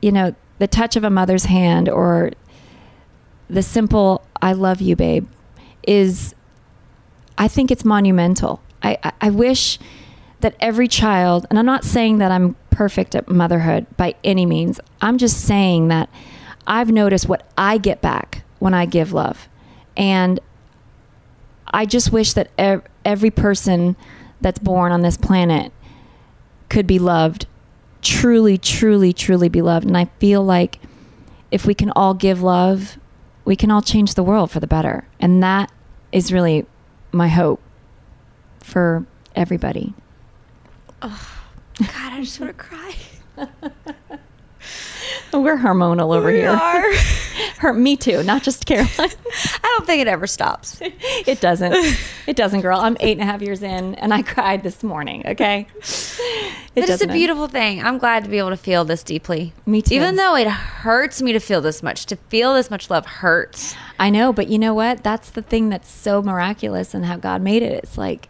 you 0.00 0.12
know 0.12 0.34
the 0.58 0.66
touch 0.68 0.96
of 0.96 1.04
a 1.04 1.10
mother's 1.10 1.44
hand 1.44 1.88
or 1.88 2.30
the 3.50 3.62
simple 3.62 4.24
i 4.40 4.52
love 4.52 4.80
you 4.80 4.96
babe 4.96 5.28
is 5.86 6.34
i 7.36 7.48
think 7.48 7.70
it's 7.70 7.84
monumental. 7.84 8.62
I, 8.82 8.98
I, 9.02 9.12
I 9.22 9.30
wish 9.30 9.78
that 10.40 10.54
every 10.60 10.88
child 10.88 11.46
and 11.50 11.58
i'm 11.58 11.66
not 11.66 11.84
saying 11.84 12.18
that 12.18 12.30
i'm 12.30 12.56
perfect 12.70 13.14
at 13.14 13.28
motherhood 13.28 13.86
by 13.98 14.14
any 14.24 14.46
means. 14.46 14.80
I'm 15.02 15.18
just 15.18 15.40
saying 15.44 15.88
that 15.88 16.08
i've 16.66 16.90
noticed 16.90 17.28
what 17.28 17.46
i 17.58 17.76
get 17.76 18.00
back 18.00 18.42
when 18.60 18.72
i 18.72 18.86
give 18.86 19.12
love. 19.12 19.48
And 19.96 20.40
i 21.66 21.84
just 21.84 22.12
wish 22.12 22.32
that 22.32 22.50
ev- 22.56 22.82
every 23.04 23.30
person 23.30 23.96
that's 24.40 24.58
born 24.58 24.92
on 24.92 25.02
this 25.02 25.16
planet 25.16 25.72
could 26.68 26.86
be 26.86 26.98
loved 26.98 27.46
truly, 28.02 28.58
truly, 28.58 29.12
truly 29.12 29.48
be 29.48 29.62
loved. 29.62 29.86
And 29.86 29.96
I 29.96 30.06
feel 30.18 30.44
like 30.44 30.80
if 31.50 31.66
we 31.66 31.74
can 31.74 31.90
all 31.92 32.14
give 32.14 32.42
love, 32.42 32.98
we 33.44 33.56
can 33.56 33.70
all 33.70 33.82
change 33.82 34.14
the 34.14 34.22
world 34.22 34.50
for 34.50 34.60
the 34.60 34.66
better. 34.66 35.08
And 35.20 35.42
that 35.42 35.72
is 36.10 36.32
really 36.32 36.66
my 37.12 37.28
hope 37.28 37.60
for 38.60 39.06
everybody. 39.34 39.94
Oh, 41.00 41.28
God, 41.78 42.12
I 42.12 42.20
just 42.20 42.38
want 42.38 42.56
to 42.56 42.64
cry. 42.64 42.94
We're 45.32 45.58
hormonal 45.58 46.14
over 46.14 46.30
here. 46.30 46.56
Her, 47.58 47.72
me 47.72 47.96
too, 47.96 48.22
not 48.22 48.42
just 48.42 48.66
Caroline. 48.66 49.10
I 49.72 49.76
don't 49.78 49.86
think 49.86 50.02
it 50.02 50.08
ever 50.08 50.26
stops. 50.26 50.78
it 50.82 51.40
doesn't. 51.40 51.74
It 52.26 52.36
doesn't, 52.36 52.60
girl. 52.60 52.78
I'm 52.78 52.96
eight 53.00 53.12
and 53.12 53.22
a 53.22 53.24
half 53.24 53.40
years 53.40 53.62
in, 53.62 53.94
and 53.96 54.12
I 54.12 54.22
cried 54.22 54.62
this 54.62 54.82
morning. 54.82 55.26
Okay. 55.26 55.66
It 55.80 56.74
But 56.74 56.84
it's 56.84 56.88
a 56.88 56.92
doesn't 56.92 57.10
end. 57.10 57.16
beautiful 57.16 57.46
thing. 57.48 57.82
I'm 57.82 57.98
glad 57.98 58.24
to 58.24 58.30
be 58.30 58.38
able 58.38 58.50
to 58.50 58.56
feel 58.56 58.84
this 58.84 59.02
deeply. 59.02 59.52
Me 59.66 59.80
too. 59.82 59.94
Even 59.94 60.16
though 60.16 60.36
it 60.36 60.46
hurts 60.48 61.22
me 61.22 61.32
to 61.32 61.40
feel 61.40 61.60
this 61.60 61.82
much, 61.82 62.06
to 62.06 62.16
feel 62.16 62.54
this 62.54 62.70
much 62.70 62.90
love 62.90 63.06
hurts. 63.06 63.74
I 63.98 64.10
know, 64.10 64.32
but 64.32 64.48
you 64.48 64.58
know 64.58 64.74
what? 64.74 65.02
That's 65.02 65.30
the 65.30 65.42
thing 65.42 65.68
that's 65.70 65.90
so 65.90 66.22
miraculous 66.22 66.92
and 66.94 67.04
how 67.06 67.16
God 67.16 67.40
made 67.42 67.62
it. 67.62 67.72
It's 67.84 67.96
like 67.98 68.28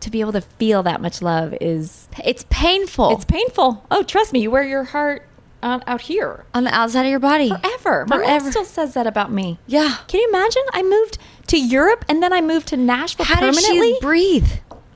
to 0.00 0.10
be 0.10 0.20
able 0.20 0.32
to 0.32 0.40
feel 0.40 0.82
that 0.84 1.00
much 1.02 1.20
love 1.20 1.54
is 1.60 2.08
It's 2.24 2.46
painful. 2.48 3.10
it's 3.14 3.24
painful. 3.26 3.84
Oh, 3.90 4.02
trust 4.02 4.32
me, 4.32 4.40
you 4.40 4.50
wear 4.50 4.62
your 4.62 4.84
heart 4.84 5.26
out, 5.62 5.82
out 5.86 6.02
here 6.02 6.44
on 6.54 6.64
the 6.64 6.74
outside 6.74 7.02
of 7.02 7.10
your 7.10 7.18
body. 7.20 7.48
forever. 7.50 8.06
My 8.08 8.18
mom 8.18 8.50
still 8.50 8.64
says 8.64 8.94
that 8.94 9.06
about 9.06 9.30
me. 9.32 9.58
Yeah. 9.66 9.96
Can 10.08 10.20
you 10.20 10.28
imagine? 10.28 10.62
I 10.72 10.82
moved 10.82 11.18
to 11.48 11.58
Europe 11.60 12.04
and 12.08 12.22
then 12.22 12.32
I 12.32 12.40
moved 12.40 12.68
to 12.68 12.76
Nashville 12.76 13.26
How 13.26 13.36
permanently. 13.40 13.94
she 13.94 13.98
breathe? 14.00 14.48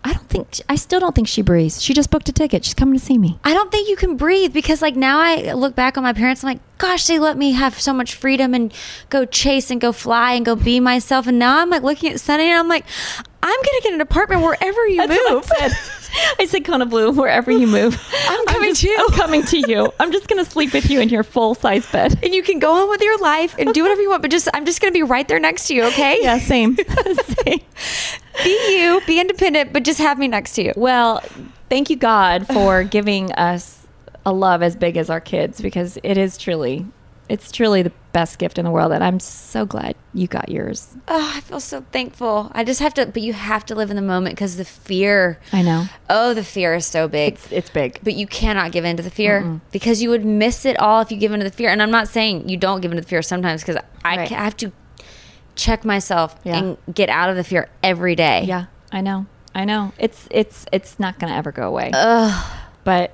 I 0.06 0.12
don't 0.12 0.28
think 0.28 0.60
I 0.68 0.74
still 0.76 1.00
don't 1.00 1.14
think 1.14 1.28
she 1.28 1.40
breathes. 1.40 1.82
She 1.82 1.94
just 1.94 2.10
booked 2.10 2.28
a 2.28 2.32
ticket. 2.32 2.62
She's 2.66 2.74
coming 2.74 2.98
to 2.98 3.02
see 3.04 3.16
me. 3.16 3.38
I 3.42 3.54
don't 3.54 3.72
think 3.72 3.88
you 3.88 3.96
can 3.96 4.18
breathe 4.18 4.52
because, 4.52 4.82
like, 4.82 4.96
now 4.96 5.18
I 5.18 5.54
look 5.54 5.74
back 5.74 5.96
on 5.96 6.02
my 6.02 6.12
parents. 6.12 6.44
I'm 6.44 6.48
like, 6.48 6.60
gosh, 6.76 7.06
they 7.06 7.18
let 7.18 7.38
me 7.38 7.52
have 7.52 7.80
so 7.80 7.94
much 7.94 8.14
freedom 8.14 8.52
and 8.52 8.70
go 9.08 9.24
chase 9.24 9.70
and 9.70 9.80
go 9.80 9.92
fly 9.92 10.34
and 10.34 10.44
go 10.44 10.56
be 10.56 10.78
myself. 10.78 11.26
And 11.26 11.38
now 11.38 11.58
I'm 11.58 11.70
like 11.70 11.82
looking 11.82 12.12
at 12.12 12.20
Sunny 12.20 12.44
and 12.50 12.58
I'm 12.58 12.68
like, 12.68 12.84
I'm 13.46 13.56
gonna 13.56 13.80
get 13.82 13.92
an 13.94 14.00
apartment 14.00 14.42
wherever 14.42 14.86
you 14.88 15.06
That's 15.06 15.30
move. 15.30 15.50
I 15.60 15.68
said. 15.68 16.00
I 16.38 16.46
said, 16.46 16.64
Kona 16.64 16.86
Blue, 16.86 17.10
wherever 17.10 17.50
you 17.50 17.66
move, 17.66 18.00
I'm 18.28 18.46
coming 18.46 18.70
just- 18.70 18.82
to 18.82 18.88
you. 18.88 18.96
I'm 18.98 19.12
coming 19.16 19.42
to 19.46 19.58
you. 19.70 19.92
I'm 19.98 20.12
just 20.12 20.28
gonna 20.28 20.44
sleep 20.44 20.72
with 20.72 20.88
you 20.88 21.00
in 21.00 21.08
your 21.08 21.24
full 21.24 21.54
size 21.54 21.90
bed. 21.90 22.18
and 22.22 22.32
you 22.34 22.42
can 22.42 22.58
go 22.60 22.72
on 22.82 22.88
with 22.88 23.00
your 23.02 23.18
life 23.18 23.56
and 23.58 23.74
do 23.74 23.82
whatever 23.82 24.00
you 24.00 24.10
want. 24.10 24.22
But 24.22 24.30
just, 24.30 24.48
I'm 24.54 24.64
just 24.64 24.80
gonna 24.80 24.92
be 24.92 25.02
right 25.02 25.26
there 25.28 25.40
next 25.40 25.66
to 25.68 25.74
you. 25.74 25.84
Okay? 25.86 26.18
Yeah, 26.22 26.38
same. 26.38 26.76
same. 26.76 27.60
Be 28.44 28.76
you. 28.78 29.00
Be 29.06 29.20
independent, 29.20 29.72
but 29.72 29.84
just 29.84 29.98
have 30.00 30.18
me 30.18 30.28
next 30.28 30.54
to 30.54 30.62
you. 30.64 30.72
Well, 30.76 31.20
thank 31.68 31.90
you, 31.90 31.96
God, 31.96 32.46
for 32.46 32.82
giving 32.84 33.32
us 33.32 33.86
a 34.24 34.32
love 34.32 34.62
as 34.62 34.74
big 34.76 34.96
as 34.96 35.10
our 35.10 35.20
kids 35.20 35.60
because 35.60 35.98
it 36.02 36.16
is 36.16 36.38
truly, 36.38 36.86
it's 37.28 37.50
truly 37.50 37.82
the 37.82 37.92
best 38.12 38.38
gift 38.38 38.58
in 38.58 38.64
the 38.64 38.70
world. 38.70 38.92
And 38.92 39.02
I'm 39.02 39.18
so 39.18 39.64
glad 39.66 39.96
you 40.12 40.26
got 40.26 40.48
yours. 40.50 40.94
Oh, 41.08 41.32
I 41.36 41.40
feel 41.40 41.58
so 41.60 41.84
thankful. 41.90 42.50
I 42.54 42.62
just 42.64 42.80
have 42.80 42.92
to, 42.94 43.06
but 43.06 43.22
you 43.22 43.32
have 43.32 43.64
to 43.66 43.74
live 43.74 43.90
in 43.90 43.96
the 43.96 44.02
moment 44.02 44.34
because 44.36 44.56
the 44.56 44.64
fear. 44.64 45.38
I 45.52 45.62
know. 45.62 45.86
Oh, 46.10 46.34
the 46.34 46.44
fear 46.44 46.74
is 46.74 46.84
so 46.86 47.08
big. 47.08 47.34
It's, 47.34 47.50
it's 47.52 47.70
big. 47.70 47.98
but 48.02 48.14
you 48.14 48.26
cannot 48.26 48.72
give 48.72 48.84
in 48.84 48.96
to 48.98 49.02
the 49.02 49.10
fear 49.10 49.60
because 49.72 50.02
you 50.02 50.10
would 50.10 50.24
miss 50.24 50.64
it 50.64 50.78
all 50.78 51.00
if 51.00 51.10
you 51.10 51.16
give 51.16 51.32
in 51.32 51.40
to 51.40 51.44
the 51.44 51.50
fear. 51.50 51.70
And 51.70 51.82
I'm 51.82 51.90
not 51.90 52.08
saying 52.08 52.48
you 52.48 52.56
don't 52.56 52.80
give 52.80 52.90
in 52.92 52.96
to 52.96 53.02
the 53.02 53.08
fear 53.08 53.22
sometimes 53.22 53.62
because 53.62 53.76
I, 54.04 54.16
Right. 54.16 54.30
I 54.32 54.34
have 54.44 54.56
to 54.58 54.70
check 55.56 55.84
myself 55.84 56.36
Yeah. 56.44 56.56
and 56.58 56.76
get 56.94 57.08
out 57.08 57.30
of 57.30 57.36
the 57.36 57.44
fear 57.44 57.68
every 57.82 58.14
day. 58.16 58.44
Yeah, 58.44 58.66
I 58.92 59.00
know. 59.00 59.26
I 59.54 59.64
know. 59.64 59.92
It's 59.98 60.26
it's 60.30 60.66
it's 60.72 60.98
not 60.98 61.18
going 61.18 61.30
to 61.32 61.36
ever 61.36 61.52
go 61.52 61.68
away. 61.68 61.90
Ugh. 61.94 62.52
But 62.84 63.12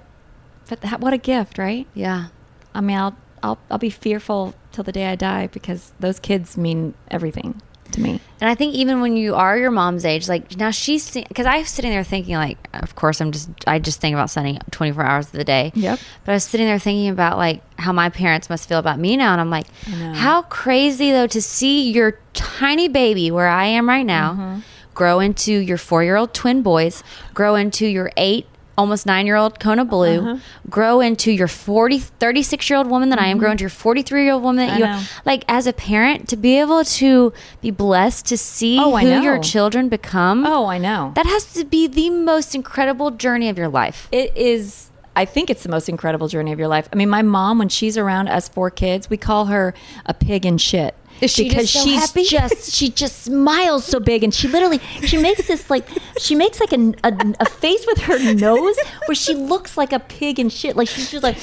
but 0.69 0.81
that, 0.81 1.01
what 1.01 1.13
a 1.13 1.19
gift, 1.19 1.59
right? 1.59 1.87
Yeah. 1.95 2.29
I 2.75 2.81
mean, 2.81 2.97
I'll 2.97 3.17
I'll 3.43 3.59
I'll 3.71 3.79
be 3.79 3.91
fearful 3.91 4.55
till 4.73 4.85
the 4.85 4.93
day 4.93 5.07
I 5.07 5.17
die 5.17 5.47
because 5.49 5.93
those 6.01 6.19
kids 6.21 6.57
mean 6.57 6.95
everything 7.11 7.61
to 7.93 8.01
me. 8.01 8.21
And 8.41 8.49
I 8.49 8.55
think 8.55 8.75
even 8.75 9.01
when 9.01 9.17
you 9.17 9.35
are 9.35 9.59
your 9.59 9.73
mom's 9.73 10.05
age, 10.05 10.29
like 10.29 10.57
now 10.57 10.71
she's 10.71 11.11
because 11.13 11.45
I 11.47 11.59
was 11.59 11.69
sitting 11.69 11.91
there 11.91 12.05
thinking, 12.05 12.37
like, 12.37 12.69
of 12.73 12.95
course, 12.95 13.21
I'm 13.21 13.33
just 13.33 13.51
I 13.67 13.79
just 13.81 14.01
think 14.01 14.15
about 14.15 14.31
Sunny 14.31 14.59
24 14.71 15.03
hours 15.05 15.27
of 15.27 15.33
the 15.33 15.45
day. 15.45 15.73
Yep. 15.75 15.99
But 16.25 16.33
I 16.33 16.35
was 16.37 16.45
sitting 16.45 16.67
there 16.67 16.79
thinking 16.79 17.09
about 17.09 17.37
like 17.37 17.63
how 17.81 17.93
my 17.93 18.09
parents 18.11 18.49
must 18.49 18.69
feel 18.69 18.79
about 18.79 18.99
me 18.99 19.17
now, 19.17 19.33
and 19.33 19.41
I'm 19.41 19.51
like, 19.51 19.67
how 20.15 20.43
crazy 20.43 21.11
though 21.11 21.27
to 21.27 21.43
see 21.43 21.91
your 21.91 22.19
tiny 22.33 22.87
baby 22.89 23.31
where 23.31 23.49
I 23.49 23.65
am 23.67 23.89
right 23.89 24.07
now 24.07 24.33
Mm-hmm. 24.35 24.61
grow 24.95 25.19
into 25.19 25.53
your 25.53 25.79
four 25.79 26.05
year 26.05 26.17
old 26.17 26.33
twin 26.33 26.63
boys, 26.63 27.03
grow 27.35 27.55
into 27.57 27.87
your 27.87 28.13
eight. 28.17 28.47
Almost 28.79 29.05
nine 29.05 29.27
year 29.27 29.37
old 29.37 29.61
Kona 29.61 29.85
Blue, 29.85 30.21
Uh-huh. 30.21 30.37
grow 30.71 31.01
into 31.01 31.31
your 31.31 31.49
40, 31.49 31.99
36 31.99 32.71
year 32.71 32.79
old 32.79 32.87
woman 32.89 33.11
that 33.11 33.19
I 33.19 33.27
am, 33.27 33.39
grow 33.39 33.51
into 33.51 33.63
your 33.63 33.69
43 33.71 34.25
year 34.25 34.33
old 34.33 34.43
woman 34.43 34.67
that 34.67 34.73
Mm-hmm. 34.81 34.85
I 34.85 34.89
you 34.97 35.01
know. 35.01 35.03
like 35.27 35.45
as 35.49 35.67
a 35.67 35.73
parent 35.73 36.29
to 36.29 36.37
be 36.37 36.59
able 36.61 36.85
to 36.85 37.33
be 37.61 37.71
blessed 37.71 38.27
to 38.27 38.37
see 38.39 38.79
Oh, 38.81 38.97
who 38.97 39.21
your 39.23 39.39
children 39.39 39.89
become 39.89 40.47
Oh, 40.47 40.67
I 40.67 40.79
know. 40.79 41.13
that 41.15 41.27
has 41.27 41.53
to 41.55 41.65
be 41.65 41.87
the 41.87 42.11
most 42.11 42.55
incredible 42.55 43.11
journey 43.11 43.49
of 43.49 43.57
your 43.59 43.69
life 43.69 44.09
it 44.13 44.37
is 44.37 44.90
I 45.17 45.25
think 45.25 45.51
it's 45.51 45.63
the 45.63 45.69
most 45.69 45.89
incredible 45.89 46.29
journey 46.29 46.53
of 46.53 46.59
your 46.59 46.69
life. 46.69 46.89
I 46.93 46.97
mean, 46.97 47.09
my 47.09 47.23
mom, 47.23 47.59
when 47.59 47.69
she's 47.69 47.99
around 47.99 48.29
us 48.29 48.49
four 48.49 48.71
kids, 48.71 49.11
we 49.11 49.17
call 49.17 49.47
her 49.47 49.75
a 50.07 50.15
pig 50.15 50.47
in 50.47 50.59
shit. 50.59 50.95
Is 51.21 51.31
she 51.33 51.49
because 51.49 51.71
just 51.71 51.85
so 51.85 51.91
she's 51.91 52.01
happy? 52.01 52.25
just 52.25 52.73
she 52.73 52.89
just 52.89 53.25
smiles 53.25 53.85
so 53.85 54.01
big 54.01 54.25
and 54.25 54.33
she 54.33 54.49
literally 54.49 54.79
she 55.05 55.19
makes 55.19 55.47
this 55.47 55.69
like 55.69 55.87
she 56.19 56.35
makes 56.35 56.61
like 56.61 56.73
a, 56.73 56.95
a, 57.05 57.35
a 57.41 57.45
face 57.45 57.85
with 57.87 57.99
her 57.99 58.33
nose 58.35 58.77
where 59.05 59.15
she 59.15 59.35
looks 59.35 59.77
like 59.77 59.93
a 59.93 59.99
pig 59.99 60.39
and 60.39 60.51
shit 60.51 60.77
like 60.77 60.89
she's 60.89 61.11
just 61.11 61.23
like 61.23 61.37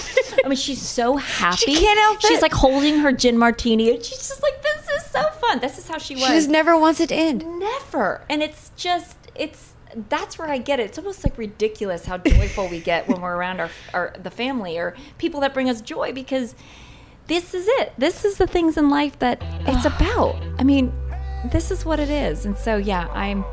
I 0.44 0.48
mean 0.48 0.57
she's 0.57 0.81
so 0.81 1.18
happy 1.18 1.57
she 1.57 1.76
can't 1.76 1.99
help 1.99 2.22
she's 2.22 2.39
it. 2.39 2.41
like 2.41 2.53
holding 2.53 2.98
her 2.99 3.11
gin 3.11 3.38
martini 3.38 3.91
and 3.94 4.03
she's 4.03 4.18
just 4.18 4.41
like 4.41 4.60
this 4.64 4.89
is 4.89 5.11
so 5.11 5.22
fun 5.41 5.60
this 5.60 5.77
is 5.77 5.88
how 5.88 5.99
she 5.99 6.15
was 6.15 6.23
she 6.23 6.30
just 6.30 6.49
never 6.49 6.76
wants 6.76 6.99
it 6.99 7.10
to 7.10 7.15
end 7.15 7.45
Never. 7.60 8.22
And 8.30 8.41
it's 8.41 8.72
just 8.76 9.15
it's 9.35 9.73
that's 10.10 10.38
where 10.38 10.50
I 10.50 10.58
get 10.58 10.80
it. 10.80 10.84
It's 10.84 10.98
almost 10.98 11.24
like 11.24 11.38
ridiculous 11.38 12.06
how 12.06 12.18
joyful 12.18 12.68
we 12.68 12.80
get 12.80 13.08
when 13.08 13.22
we're 13.22 13.36
around 13.36 13.60
our, 13.60 13.70
our 13.94 14.14
the 14.22 14.32
family 14.32 14.78
or 14.78 14.96
people 15.18 15.40
that 15.42 15.54
bring 15.54 15.70
us 15.70 15.82
joy 15.82 16.14
because 16.14 16.56
this 17.28 17.54
is 17.54 17.68
it. 17.68 17.94
This 17.98 18.24
is 18.26 18.38
the 18.38 18.48
things 18.48 18.78
in 18.78 18.90
life 18.90 19.20
that 19.20 19.42
it's 19.68 19.86
about. 19.86 20.36
I 20.60 20.64
mean, 20.64 20.94
this 21.52 21.72
is 21.72 21.86
what 21.86 22.00
it 22.00 22.10
is. 22.10 22.46
And 22.46 22.58
so 22.58 22.78
yeah, 22.78 23.08
I'm 23.10 23.44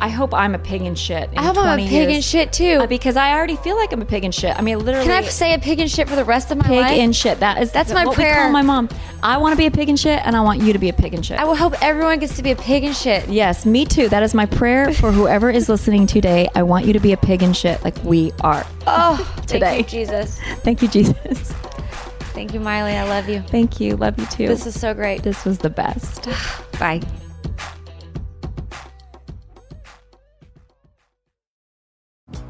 I 0.00 0.08
hope 0.08 0.32
I'm 0.32 0.54
a 0.54 0.58
pig 0.58 0.82
in 0.82 0.94
shit. 0.94 1.30
In 1.32 1.38
I 1.38 1.42
hope 1.42 1.56
I'm 1.58 1.64
a 1.78 1.82
20 1.82 1.88
pig 1.88 2.10
in 2.10 2.20
shit 2.22 2.52
too 2.52 2.78
Uh, 2.82 2.86
because 2.86 3.16
I 3.16 3.32
already 3.34 3.56
feel 3.56 3.76
like 3.76 3.92
I'm 3.92 4.00
a 4.02 4.04
pig 4.06 4.24
in 4.24 4.30
shit. 4.32 4.56
I 4.56 4.62
mean, 4.62 4.78
literally. 4.78 5.06
can 5.06 5.24
I 5.24 5.26
say 5.28 5.54
a 5.54 5.58
pig 5.58 5.80
in 5.80 5.88
shit 5.88 6.08
for 6.08 6.16
the 6.16 6.24
rest 6.24 6.50
of 6.50 6.58
my 6.58 6.64
pig 6.66 6.80
life 6.80 6.90
Pig 6.90 7.00
in 7.00 7.12
shit? 7.12 7.40
That 7.40 7.60
is 7.62 7.72
That's 7.72 7.92
my 7.92 8.04
what 8.06 8.16
we 8.16 8.22
prayer. 8.24 8.34
call 8.42 8.50
my 8.52 8.62
mom. 8.62 8.88
I 9.22 9.36
want 9.38 9.52
to 9.52 9.56
be 9.58 9.66
a 9.66 9.70
pig 9.70 9.88
in 9.88 9.96
shit, 9.96 10.20
and 10.24 10.36
I 10.36 10.40
want 10.40 10.60
you 10.62 10.72
to 10.72 10.78
be 10.78 10.88
a 10.88 10.92
pig 10.92 11.14
in 11.14 11.22
shit. 11.22 11.38
I 11.40 11.44
will 11.44 11.56
hope 11.56 11.74
everyone 11.82 12.18
gets 12.20 12.36
to 12.36 12.42
be 12.42 12.52
a 12.52 12.56
pig 12.56 12.84
in 12.84 12.92
shit 12.92 13.28
Yes, 13.28 13.66
me 13.66 13.84
too. 13.84 14.08
That 14.08 14.22
is 14.22 14.34
my 14.34 14.46
prayer 14.46 14.92
for 14.92 15.10
whoever 15.12 15.50
is 15.50 15.68
listening 15.68 16.06
today. 16.06 16.48
I 16.54 16.62
want 16.62 16.86
you 16.86 16.92
to 16.92 17.00
be 17.00 17.12
a 17.12 17.16
pig 17.16 17.42
in 17.42 17.52
shit 17.52 17.82
like 17.82 17.96
we 18.04 18.32
are. 18.42 18.64
oh 18.86 19.16
Today. 19.46 19.82
thank 19.82 19.92
you 19.92 20.00
jesus 20.00 20.38
Thank 20.62 20.82
you, 20.82 20.88
Jesus. 20.88 21.52
thank 22.34 22.54
you 22.54 22.60
Maile 22.60 22.86
i 22.86 23.02
love 23.08 23.28
you 23.28 23.40
Thank 23.48 23.80
you. 23.80 23.96
Love 23.96 24.18
you 24.18 24.26
too. 24.26 24.46
this 24.46 24.66
is 24.66 24.78
so 24.78 24.94
great 24.94 25.22
this 25.22 25.44
was 25.44 25.58
the 25.58 25.70
best. 25.70 26.28
bye 26.78 27.00